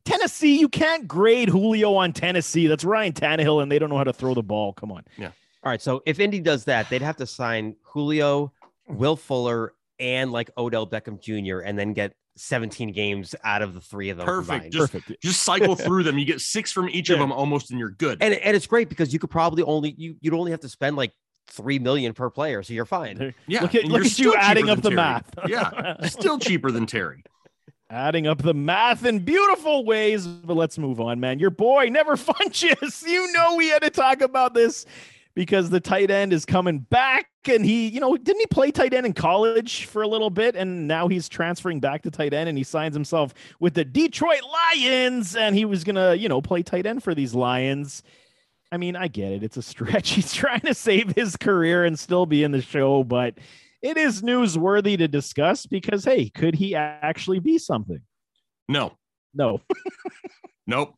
Tennessee, 0.05 0.59
you 0.59 0.69
can't 0.69 1.07
grade 1.07 1.49
Julio 1.49 1.95
on 1.95 2.13
Tennessee. 2.13 2.67
That's 2.67 2.83
Ryan 2.83 3.13
Tannehill, 3.13 3.61
and 3.63 3.71
they 3.71 3.79
don't 3.79 3.89
know 3.89 3.97
how 3.97 4.03
to 4.03 4.13
throw 4.13 4.33
the 4.33 4.43
ball. 4.43 4.73
Come 4.73 4.91
on. 4.91 5.03
Yeah. 5.17 5.27
All 5.63 5.71
right. 5.71 5.81
So 5.81 6.01
if 6.05 6.19
Indy 6.19 6.39
does 6.39 6.65
that, 6.65 6.89
they'd 6.89 7.01
have 7.01 7.17
to 7.17 7.25
sign 7.25 7.75
Julio, 7.83 8.53
Will 8.87 9.15
Fuller, 9.15 9.73
and 9.99 10.31
like 10.31 10.51
Odell 10.57 10.85
Beckham 10.87 11.19
Jr. 11.19 11.59
and 11.59 11.77
then 11.77 11.93
get 11.93 12.13
17 12.35 12.91
games 12.91 13.33
out 13.43 13.63
of 13.63 13.73
the 13.73 13.81
three 13.81 14.09
of 14.11 14.17
them. 14.17 14.27
Perfect. 14.27 14.71
Just- 14.71 14.91
Perfect. 14.93 15.21
Just 15.23 15.41
cycle 15.41 15.75
through 15.75 16.03
them. 16.03 16.19
You 16.19 16.25
get 16.25 16.39
six 16.41 16.71
from 16.71 16.87
each 16.89 17.09
of 17.09 17.17
them 17.17 17.31
almost, 17.31 17.71
and 17.71 17.79
you're 17.79 17.89
good. 17.89 18.19
and 18.21 18.33
and 18.35 18.55
it's 18.55 18.67
great 18.67 18.87
because 18.89 19.11
you 19.11 19.17
could 19.19 19.31
probably 19.31 19.63
only 19.63 19.95
you 19.97 20.15
you'd 20.21 20.35
only 20.35 20.51
have 20.51 20.59
to 20.61 20.69
spend 20.69 20.95
like 20.95 21.11
three 21.47 21.79
million 21.79 22.13
per 22.13 22.29
player, 22.29 22.61
so 22.63 22.73
you're 22.73 22.85
fine. 22.85 23.33
Yeah, 23.47 23.61
look 23.61 23.75
at 23.75 23.83
look 23.85 23.91
you're 23.93 24.01
at 24.01 24.19
you 24.19 24.31
still 24.31 24.35
adding 24.37 24.69
up 24.69 24.77
the 24.81 24.89
Terry. 24.89 24.95
math. 24.95 25.29
Yeah, 25.47 25.95
still 26.07 26.37
cheaper 26.39 26.71
than 26.71 26.85
Terry. 26.85 27.23
adding 27.89 28.27
up 28.27 28.41
the 28.43 28.53
math 28.53 29.05
in 29.05 29.19
beautiful 29.19 29.85
ways. 29.85 30.27
But 30.27 30.55
let's 30.55 30.77
move 30.77 30.99
on, 30.99 31.19
man. 31.19 31.39
Your 31.39 31.49
boy 31.49 31.89
never 31.89 32.15
funchess. 32.15 33.03
You 33.07 33.31
know 33.33 33.55
we 33.55 33.69
had 33.69 33.81
to 33.83 33.89
talk 33.89 34.21
about 34.21 34.53
this 34.53 34.85
because 35.35 35.69
the 35.69 35.79
tight 35.79 36.09
end 36.09 36.33
is 36.33 36.45
coming 36.45 36.79
back, 36.79 37.27
and 37.47 37.63
he, 37.63 37.87
you 37.89 37.99
know, 37.99 38.17
didn't 38.17 38.39
he 38.39 38.47
play 38.47 38.71
tight 38.71 38.91
end 38.93 39.05
in 39.05 39.13
college 39.13 39.85
for 39.85 40.01
a 40.01 40.07
little 40.07 40.31
bit, 40.31 40.55
and 40.55 40.87
now 40.87 41.07
he's 41.07 41.29
transferring 41.29 41.79
back 41.79 42.01
to 42.01 42.09
tight 42.11 42.33
end, 42.33 42.49
and 42.49 42.57
he 42.57 42.63
signs 42.63 42.95
himself 42.95 43.33
with 43.59 43.75
the 43.75 43.85
Detroit 43.85 44.41
Lions, 44.75 45.35
and 45.35 45.55
he 45.55 45.63
was 45.63 45.83
gonna, 45.83 46.15
you 46.15 46.27
know, 46.27 46.41
play 46.41 46.63
tight 46.63 46.85
end 46.87 47.03
for 47.03 47.13
these 47.15 47.33
Lions. 47.35 48.01
I 48.71 48.77
mean, 48.77 48.95
I 48.95 49.07
get 49.07 49.31
it. 49.31 49.43
It's 49.43 49.57
a 49.57 49.61
stretch. 49.61 50.09
He's 50.15 50.33
trying 50.33 50.61
to 50.61 50.73
save 50.73 51.11
his 51.15 51.35
career 51.37 51.85
and 51.85 51.97
still 51.97 52.25
be 52.25 52.43
in 52.43 52.51
the 52.51 52.61
show, 52.61 53.03
but 53.03 53.35
it 53.81 53.97
is 53.97 54.21
newsworthy 54.21 54.97
to 54.97 55.07
discuss 55.07 55.65
because, 55.65 56.03
hey, 56.03 56.29
could 56.29 56.55
he 56.55 56.75
actually 56.75 57.39
be 57.39 57.57
something? 57.57 58.01
No, 58.67 58.93
No. 59.33 59.61
nope. 60.67 60.95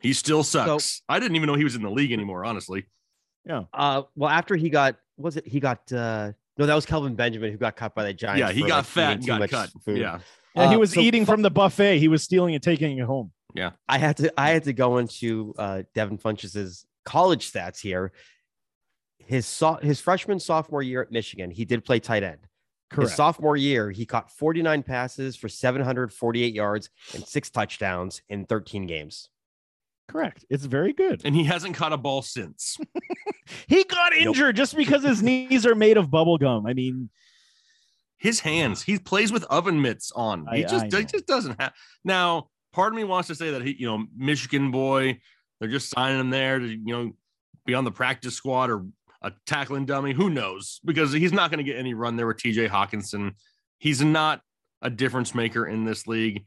He 0.00 0.12
still 0.12 0.42
sucks. 0.42 1.02
I 1.08 1.18
didn't 1.20 1.36
even 1.36 1.46
know 1.46 1.54
he 1.54 1.64
was 1.64 1.74
in 1.76 1.82
the 1.82 1.90
league 1.90 2.12
anymore, 2.12 2.44
honestly. 2.44 2.86
Yeah. 3.44 3.64
Uh, 3.72 4.02
well, 4.14 4.30
after 4.30 4.56
he 4.56 4.68
got 4.70 4.96
was 5.16 5.36
it 5.36 5.46
he 5.46 5.60
got 5.60 5.90
uh 5.92 6.32
no 6.58 6.66
that 6.66 6.74
was 6.74 6.84
Kelvin 6.84 7.14
Benjamin 7.14 7.50
who 7.52 7.56
got 7.58 7.74
cut 7.76 7.94
by 7.94 8.04
the 8.04 8.12
Giants. 8.12 8.40
yeah, 8.40 8.52
he 8.52 8.62
for, 8.62 8.68
got 8.68 8.76
like, 8.78 8.84
fat 8.86 9.12
and 9.18 9.26
got 9.26 9.48
cut. 9.48 9.70
food. 9.84 9.98
Yeah. 9.98 10.18
Yeah, 10.54 10.68
he 10.68 10.74
Uh, 10.74 10.78
was 10.78 10.92
so 10.92 11.00
eating 11.00 11.24
fu- 11.24 11.32
from 11.32 11.42
the 11.42 11.50
buffet. 11.50 11.98
He 11.98 12.08
was 12.08 12.22
stealing 12.22 12.54
and 12.54 12.62
taking 12.62 12.98
it 12.98 13.04
home. 13.06 13.30
Yeah. 13.54 13.70
I 13.88 13.98
had 13.98 14.16
to 14.18 14.32
I 14.38 14.50
had 14.50 14.64
to 14.64 14.72
go 14.72 14.98
into 14.98 15.54
uh 15.58 15.82
Devin 15.94 16.18
Funchess's 16.18 16.84
college 17.06 17.50
stats 17.50 17.80
here. 17.80 18.12
His 19.18 19.46
so- 19.46 19.78
his 19.82 20.00
freshman 20.00 20.38
sophomore 20.38 20.82
year 20.82 21.00
at 21.00 21.10
Michigan, 21.10 21.50
he 21.50 21.64
did 21.64 21.84
play 21.84 21.98
tight 22.00 22.22
end. 22.22 22.40
His 22.94 23.14
sophomore 23.14 23.56
year, 23.56 23.90
he 23.90 24.06
caught 24.06 24.30
49 24.30 24.82
passes 24.84 25.34
for 25.34 25.48
748 25.48 26.54
yards 26.54 26.90
and 27.14 27.26
six 27.26 27.50
touchdowns 27.50 28.22
in 28.28 28.44
13 28.46 28.86
games. 28.86 29.28
Correct. 30.06 30.44
It's 30.48 30.64
very 30.66 30.92
good. 30.92 31.22
And 31.24 31.34
he 31.34 31.42
hasn't 31.44 31.74
caught 31.74 31.92
a 31.92 31.96
ball 31.96 32.22
since. 32.22 32.76
He 33.68 33.84
got 33.84 34.12
injured 34.12 34.56
just 34.56 34.76
because 34.76 35.04
his 35.04 35.22
knees 35.22 35.66
are 35.66 35.76
made 35.76 35.96
of 35.96 36.10
bubble 36.10 36.36
gum. 36.36 36.66
I 36.66 36.74
mean, 36.74 37.10
His 38.18 38.40
hands, 38.40 38.82
he 38.82 38.98
plays 38.98 39.30
with 39.30 39.44
oven 39.44 39.80
mitts 39.80 40.10
on. 40.10 40.46
He 40.52 40.64
I- 40.64 40.68
just 40.68 40.92
I 40.92 40.98
he 40.98 41.04
just 41.04 41.26
doesn't 41.26 41.60
have 41.60 41.72
now. 42.04 42.48
Part 42.72 42.92
of 42.92 42.96
me 42.96 43.04
wants 43.04 43.28
to 43.28 43.34
say 43.36 43.52
that 43.52 43.62
he, 43.62 43.76
you 43.78 43.86
know, 43.86 44.04
Michigan 44.16 44.70
boy, 44.72 45.20
they're 45.60 45.68
just 45.68 45.90
signing 45.90 46.20
him 46.20 46.30
there 46.30 46.58
to, 46.58 46.66
you 46.66 46.92
know, 46.92 47.12
be 47.64 47.74
on 47.74 47.84
the 47.84 47.90
practice 47.90 48.34
squad 48.34 48.70
or 48.70 48.86
a 49.22 49.32
tackling 49.46 49.86
dummy. 49.86 50.12
Who 50.12 50.30
knows? 50.30 50.80
Because 50.84 51.12
he's 51.12 51.32
not 51.32 51.50
going 51.50 51.64
to 51.64 51.70
get 51.70 51.78
any 51.78 51.94
run 51.94 52.16
there 52.16 52.26
with 52.26 52.36
TJ 52.38 52.68
Hockenson. 52.68 53.32
He's 53.78 54.02
not 54.02 54.40
a 54.82 54.90
difference 54.90 55.34
maker 55.34 55.66
in 55.66 55.84
this 55.84 56.06
league. 56.06 56.44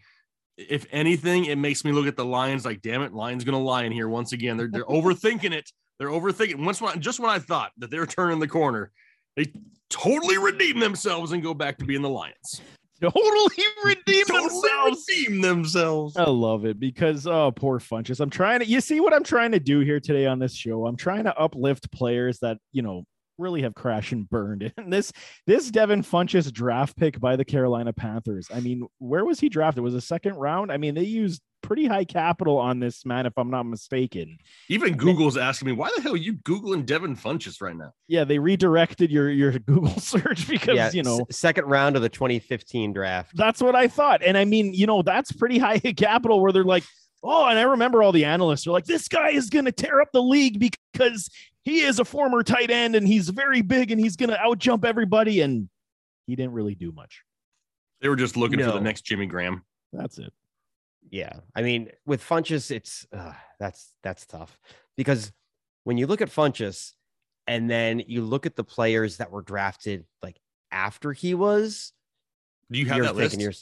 If 0.58 0.86
anything, 0.92 1.46
it 1.46 1.58
makes 1.58 1.84
me 1.84 1.92
look 1.92 2.08
at 2.08 2.16
the 2.16 2.26
Lions 2.26 2.66
like, 2.66 2.82
damn 2.82 3.02
it, 3.02 3.14
Lions 3.14 3.44
going 3.44 3.54
to 3.54 3.64
lie 3.64 3.84
in 3.84 3.92
here 3.92 4.10
once 4.10 4.34
again. 4.34 4.58
They're 4.58 4.70
they're 4.70 4.84
overthinking 4.86 5.52
it. 5.52 5.70
They're 5.98 6.10
overthinking. 6.10 6.64
Once 6.64 6.82
when, 6.82 7.00
just 7.02 7.20
when 7.20 7.30
I 7.30 7.40
thought 7.40 7.72
that 7.78 7.92
they're 7.92 8.06
turning 8.06 8.40
the 8.40 8.48
corner, 8.48 8.92
they 9.36 9.52
totally 9.90 10.38
redeem 10.38 10.80
themselves 10.80 11.32
and 11.32 11.44
go 11.44 11.54
back 11.54 11.78
to 11.80 11.86
being 11.86 12.02
the 12.02 12.10
Lions. 12.10 12.62
totally 13.14 13.64
Totally 14.28 14.50
themselves. 14.50 15.06
redeem 15.10 15.42
themselves. 15.42 16.18
I 16.18 16.30
love 16.30 16.66
it 16.66 16.80
because 16.80 17.28
oh, 17.28 17.52
poor 17.52 17.80
Funchess. 17.80 18.20
I'm 18.20 18.30
trying 18.30 18.60
to. 18.60 18.66
You 18.66 18.82
see 18.82 19.00
what 19.00 19.14
I'm 19.14 19.24
trying 19.24 19.52
to 19.52 19.60
do 19.60 19.80
here 19.80 20.00
today 20.00 20.26
on 20.26 20.40
this 20.40 20.54
show? 20.54 20.86
I'm 20.86 20.98
trying 20.98 21.24
to 21.26 21.38
uplift 21.38 21.92
players 21.92 22.40
that 22.40 22.58
you 22.72 22.82
know 22.82 23.06
really 23.40 23.62
have 23.62 23.76
crashed 23.76 24.12
and 24.12 24.30
burned. 24.30 24.72
And 24.78 24.94
this 24.94 25.12
this 25.46 25.70
Devin 25.70 26.04
Funchess 26.04 26.52
draft 26.52 26.96
pick 26.98 27.20
by 27.20 27.36
the 27.36 27.46
Carolina 27.46 27.94
Panthers. 27.94 28.48
I 28.54 28.60
mean, 28.60 28.88
where 28.98 29.26
was 29.26 29.40
he 29.40 29.50
drafted? 29.50 29.84
Was 29.84 29.94
a 29.94 30.02
second 30.02 30.36
round? 30.36 30.72
I 30.72 30.78
mean, 30.78 30.96
they 30.96 31.04
used 31.04 31.42
pretty 31.62 31.86
high 31.86 32.06
capital 32.06 32.58
on 32.58 32.80
this 32.80 33.06
man, 33.06 33.26
if 33.26 33.38
I'm 33.38 33.50
not 33.50 33.64
mistaken. 33.64 34.38
Even 34.70 34.96
Google's 34.96 35.38
asking 35.38 35.68
me, 35.68 35.72
why 35.74 35.92
the 35.96 36.02
hell 36.02 36.14
are 36.14 36.18
you 36.18 36.34
Googling 36.34 36.86
Devin 36.86 37.16
Funchess 37.16 37.62
right 37.62 37.76
now? 37.76 37.92
Yeah, 38.08 38.24
they 38.24 38.40
redirected 38.40 39.12
your 39.12 39.30
your 39.30 39.52
Google 39.60 40.00
search 40.00 40.48
because 40.48 40.76
yeah, 40.76 40.92
you 40.92 41.04
know 41.04 41.26
s- 41.30 41.38
second 41.38 41.66
round 41.66 41.96
of 41.96 42.02
the 42.02 42.10
2015 42.10 42.94
draft. 42.94 43.36
That's 43.36 43.62
what 43.62 43.76
I 43.76 43.88
thought. 43.88 44.24
And 44.24 44.38
I 44.38 44.46
mean, 44.46 44.74
you 44.74 44.88
know, 44.88 45.02
that's 45.02 45.32
pretty 45.32 45.58
high 45.58 45.80
capital 45.98 46.42
where 46.42 46.52
they're 46.52 46.64
like, 46.64 46.84
oh, 47.24 47.46
and 47.46 47.60
I 47.60 47.64
remember 47.64 48.02
all 48.02 48.12
the 48.12 48.26
analysts 48.26 48.66
are 48.68 48.72
like, 48.72 48.86
this 48.86 49.08
guy 49.08 49.30
is 49.30 49.50
going 49.50 49.66
to 49.66 49.72
tear 49.72 50.02
up 50.02 50.10
the 50.14 50.22
league 50.24 50.60
because 50.60 51.30
he 51.64 51.82
is 51.82 52.00
a 52.00 52.06
former 52.06 52.44
tight 52.44 52.72
end 52.72 52.96
and 52.96 53.08
he's 53.08 53.30
very 53.30 53.62
big 53.62 53.92
and 53.92 54.00
he's 54.00 54.16
going 54.16 54.30
to 54.30 54.38
outjump 54.38 54.86
everybody. 54.86 55.42
And 55.42 55.70
he 56.28 56.36
didn't 56.36 56.54
really 56.54 56.76
do 56.76 56.92
much. 56.92 57.24
They 58.02 58.10
were 58.10 58.16
just 58.16 58.38
looking 58.38 58.60
for 58.60 58.72
the 58.72 58.80
next 58.82 59.02
Jimmy 59.02 59.26
Graham. 59.26 59.64
That's 59.92 60.18
it. 60.20 60.32
Yeah, 61.12 61.40
I 61.56 61.64
mean, 61.64 61.90
with 62.06 62.24
Funchess, 62.24 62.70
it's 62.72 63.08
uh, 63.12 63.34
that's 63.60 63.94
that's 64.04 64.26
tough 64.26 64.60
because 64.96 65.32
when 65.86 65.98
you 65.98 66.06
look 66.06 66.22
at 66.22 66.30
Funchess 66.30 66.92
and 67.48 67.70
then 67.70 68.04
you 68.06 68.22
look 68.22 68.46
at 68.46 68.56
the 68.56 68.64
players 68.64 69.18
that 69.18 69.32
were 69.32 69.42
drafted 69.42 70.06
like 70.22 70.38
after 70.72 71.12
he 71.12 71.34
was, 71.34 71.94
Do 72.70 72.78
you 72.80 72.86
have 72.88 73.02
that 73.02 73.16
list? 73.16 73.36
thinking. 73.38 73.54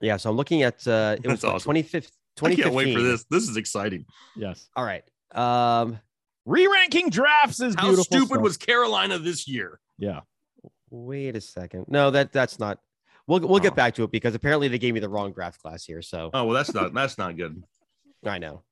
Yeah, 0.00 0.16
so 0.16 0.30
I'm 0.30 0.36
looking 0.36 0.62
at 0.62 0.86
uh, 0.86 1.16
it 1.22 1.26
was 1.28 1.40
That's 1.40 1.66
what, 1.66 1.74
awesome. 1.74 1.74
25th, 1.74 2.10
I 2.42 2.54
can't 2.54 2.72
wait 2.74 2.94
for 2.94 3.00
2015. 3.00 3.04
this. 3.04 3.24
This 3.30 3.48
is 3.48 3.56
exciting. 3.56 4.04
Yes. 4.36 4.68
All 4.76 4.84
right. 4.84 5.02
Um, 5.32 5.98
Re-ranking 6.46 7.10
drafts 7.10 7.60
is 7.60 7.74
How 7.76 7.94
stupid 7.94 8.26
stuff. 8.28 8.40
was 8.40 8.56
Carolina 8.56 9.18
this 9.18 9.46
year? 9.46 9.80
yeah. 9.98 10.20
wait 10.90 11.36
a 11.36 11.40
second. 11.40 11.84
No, 11.88 12.10
that 12.10 12.32
that's 12.32 12.58
not. 12.58 12.78
We'll 13.26 13.40
we'll 13.40 13.56
Oh. 13.56 13.58
get 13.58 13.74
back 13.76 13.94
to 13.96 14.04
it 14.04 14.10
because 14.10 14.34
apparently 14.34 14.68
they 14.68 14.78
gave 14.78 14.94
me 14.94 15.00
the 15.00 15.08
wrong 15.10 15.32
draft 15.32 15.60
class 15.60 15.84
here. 15.84 16.00
So 16.00 16.30
Oh 16.32 16.44
well, 16.44 16.54
that's 16.54 16.72
not 16.72 16.94
that's 16.94 17.18
not 17.18 17.36
good. 17.36 17.62
I 18.24 18.38
know. 18.38 18.62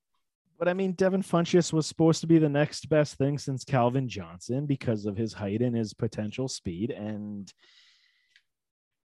But 0.58 0.68
I 0.68 0.72
mean, 0.72 0.92
Devin 0.92 1.22
Funchess 1.22 1.70
was 1.74 1.86
supposed 1.86 2.22
to 2.22 2.26
be 2.26 2.38
the 2.38 2.48
next 2.48 2.88
best 2.88 3.16
thing 3.18 3.36
since 3.36 3.62
Calvin 3.64 4.08
Johnson 4.08 4.64
because 4.64 5.04
of 5.04 5.14
his 5.14 5.34
height 5.34 5.60
and 5.60 5.76
his 5.76 5.92
potential 5.92 6.48
speed. 6.48 6.90
And 6.90 7.52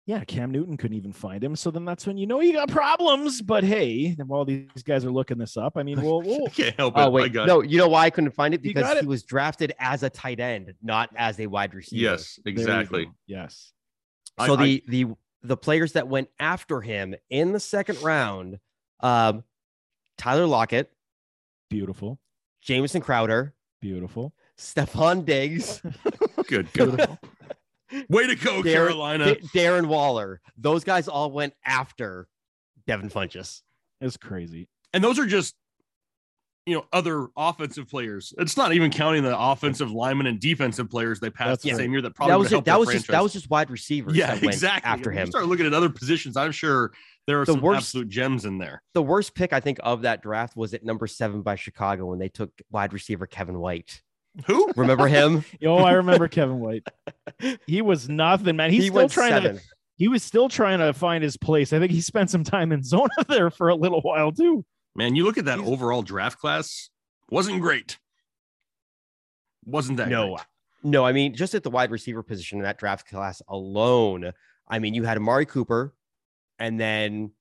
yeah, 0.09 0.25
Cam 0.25 0.51
Newton 0.51 0.79
couldn't 0.79 0.97
even 0.97 1.13
find 1.13 1.45
him. 1.45 1.55
So 1.55 1.71
then 1.71 1.85
that's 1.85 2.07
when 2.07 2.17
you 2.17 2.27
know 2.27 2.41
you 2.41 2.55
got 2.55 2.71
problems. 2.71 3.43
But 3.43 3.63
hey, 3.63 4.17
while 4.27 4.47
these 4.47 4.67
guys 4.83 5.05
are 5.05 5.11
looking 5.11 5.37
this 5.37 5.59
up, 5.59 5.77
I 5.77 5.83
mean, 5.83 6.01
we'll, 6.01 6.23
we'll 6.23 6.47
I 6.47 6.51
can't 6.55 6.75
help 6.77 6.97
it. 6.97 7.01
Oh 7.01 7.03
My 7.03 7.09
wait, 7.11 7.35
God. 7.35 7.47
no. 7.47 7.61
You 7.61 7.77
know 7.77 7.89
why 7.89 8.05
I 8.07 8.11
couldn't 8.11 8.31
find 8.31 8.55
it? 8.55 8.63
Because 8.63 8.85
got 8.85 8.97
he 8.97 9.01
it. 9.01 9.07
was 9.07 9.23
drafted 9.23 9.75
as 9.79 10.03
a 10.05 10.09
tight 10.09 10.41
end, 10.41 10.73
not 10.83 11.11
as 11.15 11.39
a 11.41 11.47
wide 11.47 11.75
receiver. 11.75 12.01
Yes, 12.03 12.41
exactly. 12.47 13.11
Yes. 13.27 13.75
So 14.47 14.55
I- 14.55 14.57
I- 14.61 14.65
the 14.65 14.85
the 14.89 15.07
the 15.43 15.57
players 15.59 15.93
that 15.93 16.09
went 16.09 16.29
after 16.41 16.81
him 16.81 17.15
in 17.29 17.53
the 17.53 17.61
second 17.61 18.01
round, 18.03 18.59
um, 19.01 19.45
Tyler 20.17 20.47
Lockett, 20.47 20.91
Beautiful. 21.69 22.19
Jamison 22.63 23.03
Crowder, 23.03 23.55
Beautiful. 23.83 24.33
Stefon 24.59 25.27
Diggs, 25.27 25.83
Good, 26.49 26.73
good. 26.73 27.07
Way 28.09 28.27
to 28.27 28.35
go, 28.35 28.63
Darren- 28.63 28.73
Carolina. 28.73 29.35
Da- 29.35 29.41
Darren 29.55 29.87
Waller. 29.87 30.41
Those 30.57 30.85
guys 30.85 31.09
all 31.09 31.31
went 31.31 31.55
after 31.65 32.29
Devin 32.87 33.11
Funchess. 33.11 33.63
It's 34.01 34.17
crazy. 34.17 34.69
and 34.95 35.03
those 35.03 35.19
are 35.19 35.27
just 35.27 35.55
you 36.67 36.75
know 36.75 36.85
other 36.93 37.29
offensive 37.37 37.89
players. 37.89 38.35
It's 38.39 38.57
not 38.57 38.75
even 38.75 38.91
counting 38.91 39.23
the 39.23 39.39
offensive 39.39 39.91
linemen 39.91 40.27
and 40.27 40.39
defensive 40.39 40.91
players 40.91 41.19
they 41.19 41.31
passed 41.31 41.49
That's 41.49 41.63
the 41.63 41.71
right. 41.71 41.79
same 41.79 41.93
year 41.93 42.03
that 42.03 42.15
probably 42.15 42.33
that 42.35 42.39
was 42.39 42.51
help 42.51 42.63
it. 42.63 42.65
That 42.67 42.73
their 42.73 42.79
was 42.81 42.89
just 42.93 43.07
that 43.09 43.23
was 43.23 43.33
just 43.33 43.49
wide 43.51 43.71
receivers. 43.71 44.15
yeah, 44.15 44.35
that 44.35 44.43
went 44.43 44.55
exactly. 44.55 44.89
After 44.91 45.09
When 45.11 45.17
you 45.17 45.23
him, 45.23 45.31
start 45.31 45.47
looking 45.47 45.65
at 45.67 45.73
other 45.75 45.89
positions. 45.89 46.37
I'm 46.37 46.53
sure 46.53 46.93
there 47.27 47.41
are 47.41 47.47
The 47.47 47.53
some 47.53 47.61
worst- 47.63 47.79
absolute 47.79 48.09
gems 48.11 48.45
in 48.45 48.59
there. 48.59 48.83
the 48.95 49.03
worst 49.03 49.35
pick 49.35 49.53
I 49.55 49.61
think 49.61 49.79
of 49.83 50.03
that 50.03 50.23
draft 50.23 50.57
was 50.57 50.75
at 50.75 50.85
number 50.85 51.07
seven 51.07 51.41
by 51.43 51.55
Chicago 51.57 52.05
when 52.07 52.19
they 52.19 52.29
took 52.29 52.51
wide 52.71 52.93
receiver 52.93 53.27
Kevin 53.27 53.59
White. 53.59 54.03
Who? 54.47 54.71
Remember 54.77 55.07
him? 55.09 55.45
Oh, 55.65 55.79
I 55.79 55.93
remember 55.93 56.29
Kevin 56.29 56.61
White. 56.61 56.87
He 57.67 57.83
was 57.83 58.09
nothing, 58.09 58.57
man. 58.57 58.71
He's 58.71 58.85
he 58.85 58.89
still 58.89 58.97
went 58.97 59.11
trying 59.13 59.43
to 59.43 59.49
seven. 59.49 59.61
he 59.97 60.09
was 60.09 60.23
still 60.23 60.49
trying 60.49 60.79
to 60.79 60.93
find 60.93 61.23
his 61.25 61.37
place. 61.37 61.73
I 61.73 61.79
think 61.79 61.91
he 61.93 62.01
spent 62.01 62.31
some 62.31 62.45
time 62.45 62.71
in 62.73 62.83
zona 62.83 63.09
there 63.29 63.51
for 63.51 63.69
a 63.69 63.75
little 63.75 64.01
while 64.01 64.31
too. 64.33 64.65
Man, 64.95 65.15
you 65.17 65.25
look 65.25 65.39
at 65.39 65.45
that 65.47 65.59
He's- 65.59 65.69
overall 65.71 66.03
draft 66.03 66.39
class. 66.39 66.91
Wasn't 67.31 67.61
great. 67.61 67.99
Wasn't 69.65 69.99
that 69.99 70.09
No, 70.09 70.29
great. 70.37 70.47
no. 70.85 71.05
I 71.05 71.13
mean, 71.13 71.35
just 71.35 71.55
at 71.55 71.63
the 71.63 71.71
wide 71.71 71.91
receiver 71.91 72.23
position 72.23 72.59
in 72.59 72.65
that 72.65 72.79
draft 72.79 73.09
class 73.09 73.43
alone, 73.49 74.33
I 74.69 74.79
mean, 74.79 74.95
you 74.95 75.05
had 75.05 75.17
Amari 75.19 75.45
Cooper, 75.47 75.95
and 76.59 76.81
then 76.81 77.33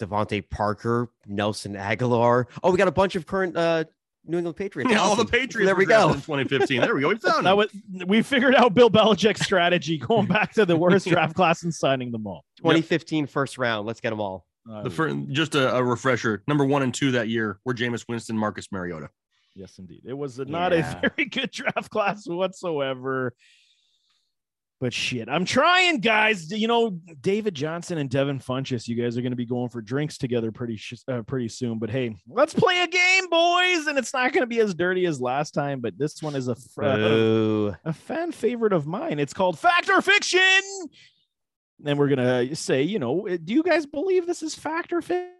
DeVante 0.00 0.48
Parker, 0.50 1.08
Nelson 1.26 1.74
Agholor. 1.74 2.46
Oh, 2.62 2.70
we 2.70 2.76
got 2.78 2.88
a 2.88 2.92
bunch 2.92 3.14
of 3.16 3.26
current 3.26 3.56
uh, 3.56 3.84
New 4.26 4.38
England 4.38 4.56
Patriots. 4.56 4.90
Yeah, 4.90 5.00
all 5.00 5.16
the 5.16 5.24
Patriots. 5.24 5.66
There 5.66 5.74
we 5.74 5.84
go. 5.86 6.08
In 6.08 6.14
2015. 6.14 6.80
There 6.80 6.94
we 6.94 7.02
go. 7.02 7.08
We 7.08 7.16
found 7.16 7.46
That 7.46 7.56
was 7.56 7.68
we 8.06 8.22
figured 8.22 8.54
out 8.54 8.74
Bill 8.74 8.90
Belichick's 8.90 9.42
strategy 9.44 9.98
going 9.98 10.26
back 10.26 10.52
to 10.54 10.64
the 10.64 10.76
worst 10.76 11.06
draft 11.08 11.34
class 11.34 11.62
and 11.62 11.74
signing 11.74 12.10
them 12.10 12.26
all. 12.26 12.44
2015 12.58 13.26
first 13.26 13.58
round. 13.58 13.86
Let's 13.86 14.00
get 14.00 14.10
them 14.10 14.20
all. 14.20 14.46
The 14.82 14.88
first, 14.88 15.16
just 15.30 15.54
a, 15.54 15.76
a 15.76 15.84
refresher. 15.84 16.42
Number 16.48 16.64
one 16.64 16.82
and 16.82 16.94
two 16.94 17.10
that 17.12 17.28
year 17.28 17.58
were 17.66 17.74
Jameis 17.74 18.06
Winston, 18.08 18.36
Marcus 18.36 18.72
Mariota. 18.72 19.10
Yes, 19.54 19.78
indeed. 19.78 20.02
It 20.06 20.14
was 20.14 20.38
not 20.38 20.72
a 20.72 20.82
very 21.16 21.28
good 21.28 21.50
draft 21.50 21.90
class 21.90 22.26
whatsoever. 22.26 23.34
But 24.80 24.92
shit, 24.92 25.28
I'm 25.28 25.44
trying, 25.44 26.00
guys. 26.00 26.50
You 26.50 26.68
know, 26.68 26.98
David 27.20 27.54
Johnson 27.54 27.96
and 27.98 28.10
Devin 28.10 28.40
Funchess, 28.40 28.86
you 28.88 29.00
guys 29.00 29.16
are 29.16 29.22
going 29.22 29.32
to 29.32 29.36
be 29.36 29.46
going 29.46 29.68
for 29.70 29.80
drinks 29.80 30.18
together 30.18 30.52
pretty 30.52 30.76
sh- 30.76 30.94
uh, 31.08 31.22
pretty 31.22 31.48
soon. 31.48 31.78
But 31.78 31.90
hey, 31.90 32.16
let's 32.28 32.52
play 32.52 32.82
a 32.82 32.86
game, 32.86 33.28
boys, 33.30 33.86
and 33.86 33.96
it's 33.96 34.12
not 34.12 34.32
going 34.32 34.42
to 34.42 34.46
be 34.48 34.60
as 34.60 34.74
dirty 34.74 35.06
as 35.06 35.20
last 35.20 35.52
time. 35.52 35.80
But 35.80 35.96
this 35.96 36.22
one 36.22 36.34
is 36.34 36.48
a 36.48 36.56
fr- 36.56 36.84
uh, 36.84 37.74
a 37.84 37.92
fan 37.92 38.32
favorite 38.32 38.72
of 38.72 38.86
mine. 38.86 39.18
It's 39.20 39.32
called 39.32 39.58
Fact 39.58 39.88
or 39.88 40.02
Fiction. 40.02 40.40
And 41.86 41.98
we're 41.98 42.08
gonna 42.08 42.54
say, 42.54 42.82
you 42.82 42.98
know, 42.98 43.26
do 43.26 43.52
you 43.52 43.62
guys 43.62 43.84
believe 43.84 44.26
this 44.26 44.42
is 44.42 44.54
fact 44.54 44.92
or 44.92 45.02
fiction? 45.02 45.33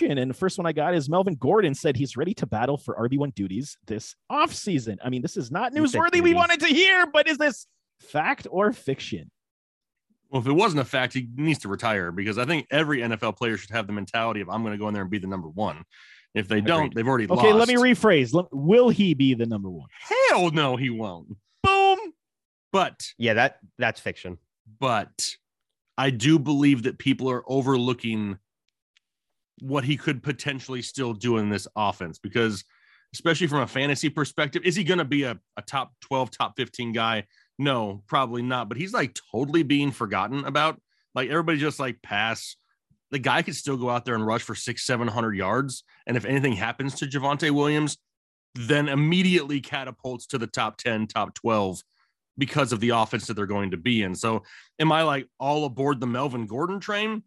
And 0.00 0.30
the 0.30 0.34
first 0.34 0.56
one 0.58 0.66
I 0.66 0.72
got 0.72 0.94
is 0.94 1.08
Melvin 1.08 1.34
Gordon 1.34 1.74
said 1.74 1.96
he's 1.96 2.16
ready 2.16 2.34
to 2.34 2.46
battle 2.46 2.76
for 2.78 2.94
RB1 2.96 3.34
duties 3.34 3.76
this 3.86 4.14
offseason. 4.30 4.98
I 5.04 5.10
mean, 5.10 5.22
this 5.22 5.36
is 5.36 5.50
not 5.50 5.72
newsworthy. 5.72 6.20
We 6.20 6.34
wanted 6.34 6.60
to 6.60 6.66
hear, 6.66 7.06
but 7.06 7.28
is 7.28 7.38
this 7.38 7.66
fact 8.00 8.46
or 8.50 8.72
fiction? 8.72 9.30
Well, 10.30 10.40
if 10.40 10.46
it 10.46 10.52
wasn't 10.52 10.80
a 10.80 10.84
fact, 10.84 11.12
he 11.14 11.28
needs 11.34 11.58
to 11.60 11.68
retire 11.68 12.12
because 12.12 12.38
I 12.38 12.44
think 12.44 12.66
every 12.70 12.98
NFL 12.98 13.36
player 13.36 13.56
should 13.56 13.70
have 13.70 13.86
the 13.88 13.92
mentality 13.92 14.40
of 14.40 14.48
I'm 14.48 14.62
going 14.62 14.72
to 14.74 14.78
go 14.78 14.86
in 14.88 14.94
there 14.94 15.02
and 15.02 15.10
be 15.10 15.18
the 15.18 15.26
number 15.26 15.48
one. 15.48 15.82
If 16.34 16.46
they 16.46 16.60
don't, 16.60 16.84
Agreed. 16.86 16.94
they've 16.94 17.08
already 17.08 17.24
Okay, 17.28 17.52
lost. 17.52 17.58
let 17.58 17.68
me 17.68 17.74
rephrase. 17.74 18.32
Will 18.52 18.88
he 18.90 19.14
be 19.14 19.34
the 19.34 19.46
number 19.46 19.68
one? 19.68 19.88
Hell 20.28 20.52
no, 20.52 20.76
he 20.76 20.88
won't. 20.88 21.36
Boom. 21.64 21.98
But 22.72 23.02
Yeah, 23.18 23.34
that 23.34 23.58
that's 23.78 23.98
fiction. 24.00 24.38
but 24.78 25.26
I 25.98 26.10
do 26.10 26.38
believe 26.38 26.84
that 26.84 26.98
people 27.00 27.28
are 27.28 27.42
overlooking 27.48 28.38
what 29.60 29.84
he 29.84 29.96
could 29.96 30.22
potentially 30.22 30.82
still 30.82 31.12
do 31.12 31.38
in 31.38 31.48
this 31.48 31.66
offense 31.76 32.18
because 32.18 32.64
especially 33.12 33.46
from 33.46 33.60
a 33.60 33.66
fantasy 33.66 34.08
perspective 34.08 34.62
is 34.64 34.76
he 34.76 34.84
going 34.84 34.98
to 34.98 35.04
be 35.04 35.24
a, 35.24 35.38
a 35.56 35.62
top 35.62 35.92
12 36.02 36.30
top 36.30 36.56
15 36.56 36.92
guy? 36.92 37.24
No 37.58 38.02
probably 38.06 38.42
not 38.42 38.68
but 38.68 38.78
he's 38.78 38.92
like 38.92 39.16
totally 39.32 39.62
being 39.62 39.90
forgotten 39.90 40.44
about. 40.44 40.80
Like 41.14 41.28
everybody 41.28 41.58
just 41.58 41.80
like 41.80 42.02
pass. 42.02 42.56
The 43.10 43.18
guy 43.18 43.42
could 43.42 43.56
still 43.56 43.76
go 43.76 43.90
out 43.90 44.04
there 44.04 44.14
and 44.14 44.24
rush 44.24 44.42
for 44.42 44.54
six 44.54 44.86
seven 44.86 45.08
hundred 45.08 45.36
yards 45.36 45.82
and 46.06 46.16
if 46.16 46.24
anything 46.24 46.52
happens 46.52 46.94
to 46.96 47.06
Javonte 47.06 47.50
Williams 47.50 47.98
then 48.54 48.88
immediately 48.88 49.60
catapults 49.60 50.26
to 50.26 50.38
the 50.38 50.46
top 50.46 50.76
10 50.76 51.06
top 51.06 51.34
12 51.34 51.82
because 52.38 52.72
of 52.72 52.80
the 52.80 52.90
offense 52.90 53.26
that 53.26 53.34
they're 53.34 53.46
going 53.46 53.70
to 53.70 53.76
be 53.76 54.02
in. 54.02 54.14
So 54.14 54.42
am 54.78 54.92
I 54.92 55.02
like 55.02 55.28
all 55.38 55.64
aboard 55.64 56.00
the 56.00 56.06
Melvin 56.06 56.46
Gordon 56.46 56.80
train? 56.80 57.22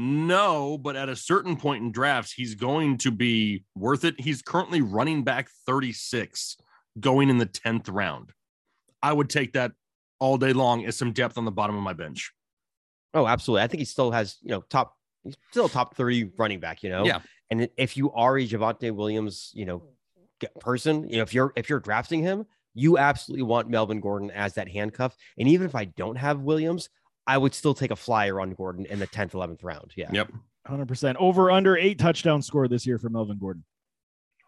No, 0.00 0.78
but 0.78 0.94
at 0.94 1.08
a 1.08 1.16
certain 1.16 1.56
point 1.56 1.82
in 1.82 1.90
drafts, 1.90 2.32
he's 2.32 2.54
going 2.54 2.98
to 2.98 3.10
be 3.10 3.64
worth 3.74 4.04
it. 4.04 4.14
He's 4.20 4.42
currently 4.42 4.80
running 4.80 5.24
back 5.24 5.50
36 5.66 6.56
going 7.00 7.28
in 7.28 7.38
the 7.38 7.46
10th 7.46 7.88
round. 7.90 8.30
I 9.02 9.12
would 9.12 9.28
take 9.28 9.54
that 9.54 9.72
all 10.20 10.38
day 10.38 10.52
long 10.52 10.86
as 10.86 10.96
some 10.96 11.12
depth 11.12 11.36
on 11.36 11.44
the 11.44 11.50
bottom 11.50 11.76
of 11.76 11.82
my 11.82 11.94
bench. 11.94 12.32
Oh, 13.12 13.26
absolutely. 13.26 13.64
I 13.64 13.66
think 13.66 13.80
he 13.80 13.84
still 13.84 14.12
has, 14.12 14.36
you 14.40 14.50
know, 14.50 14.60
top, 14.70 14.96
he's 15.24 15.36
still 15.50 15.68
top 15.68 15.96
30 15.96 16.30
running 16.38 16.60
back, 16.60 16.84
you 16.84 16.90
know? 16.90 17.04
Yeah. 17.04 17.18
And 17.50 17.68
if 17.76 17.96
you 17.96 18.12
are 18.12 18.38
a 18.38 18.46
Javonte 18.46 18.94
Williams, 18.94 19.50
you 19.52 19.66
know, 19.66 19.82
person, 20.60 21.08
you 21.08 21.16
know, 21.16 21.22
if 21.22 21.34
you're, 21.34 21.52
if 21.56 21.68
you're 21.68 21.80
drafting 21.80 22.22
him, 22.22 22.46
you 22.72 22.98
absolutely 22.98 23.42
want 23.42 23.68
Melvin 23.68 24.00
Gordon 24.00 24.30
as 24.30 24.54
that 24.54 24.68
handcuff. 24.68 25.16
And 25.36 25.48
even 25.48 25.66
if 25.66 25.74
I 25.74 25.86
don't 25.86 26.14
have 26.14 26.38
Williams, 26.38 26.88
I 27.28 27.36
would 27.36 27.54
still 27.54 27.74
take 27.74 27.90
a 27.90 27.96
flyer 27.96 28.40
on 28.40 28.54
Gordon 28.54 28.86
in 28.86 28.98
the 28.98 29.06
10th, 29.06 29.32
11th 29.32 29.62
round. 29.62 29.92
Yeah. 29.94 30.10
Yep. 30.10 30.32
100% 30.66 31.16
over 31.16 31.50
under 31.50 31.76
eight 31.76 31.98
touchdown 31.98 32.40
score 32.40 32.66
this 32.68 32.86
year 32.86 32.98
for 32.98 33.10
Melvin 33.10 33.38
Gordon. 33.38 33.64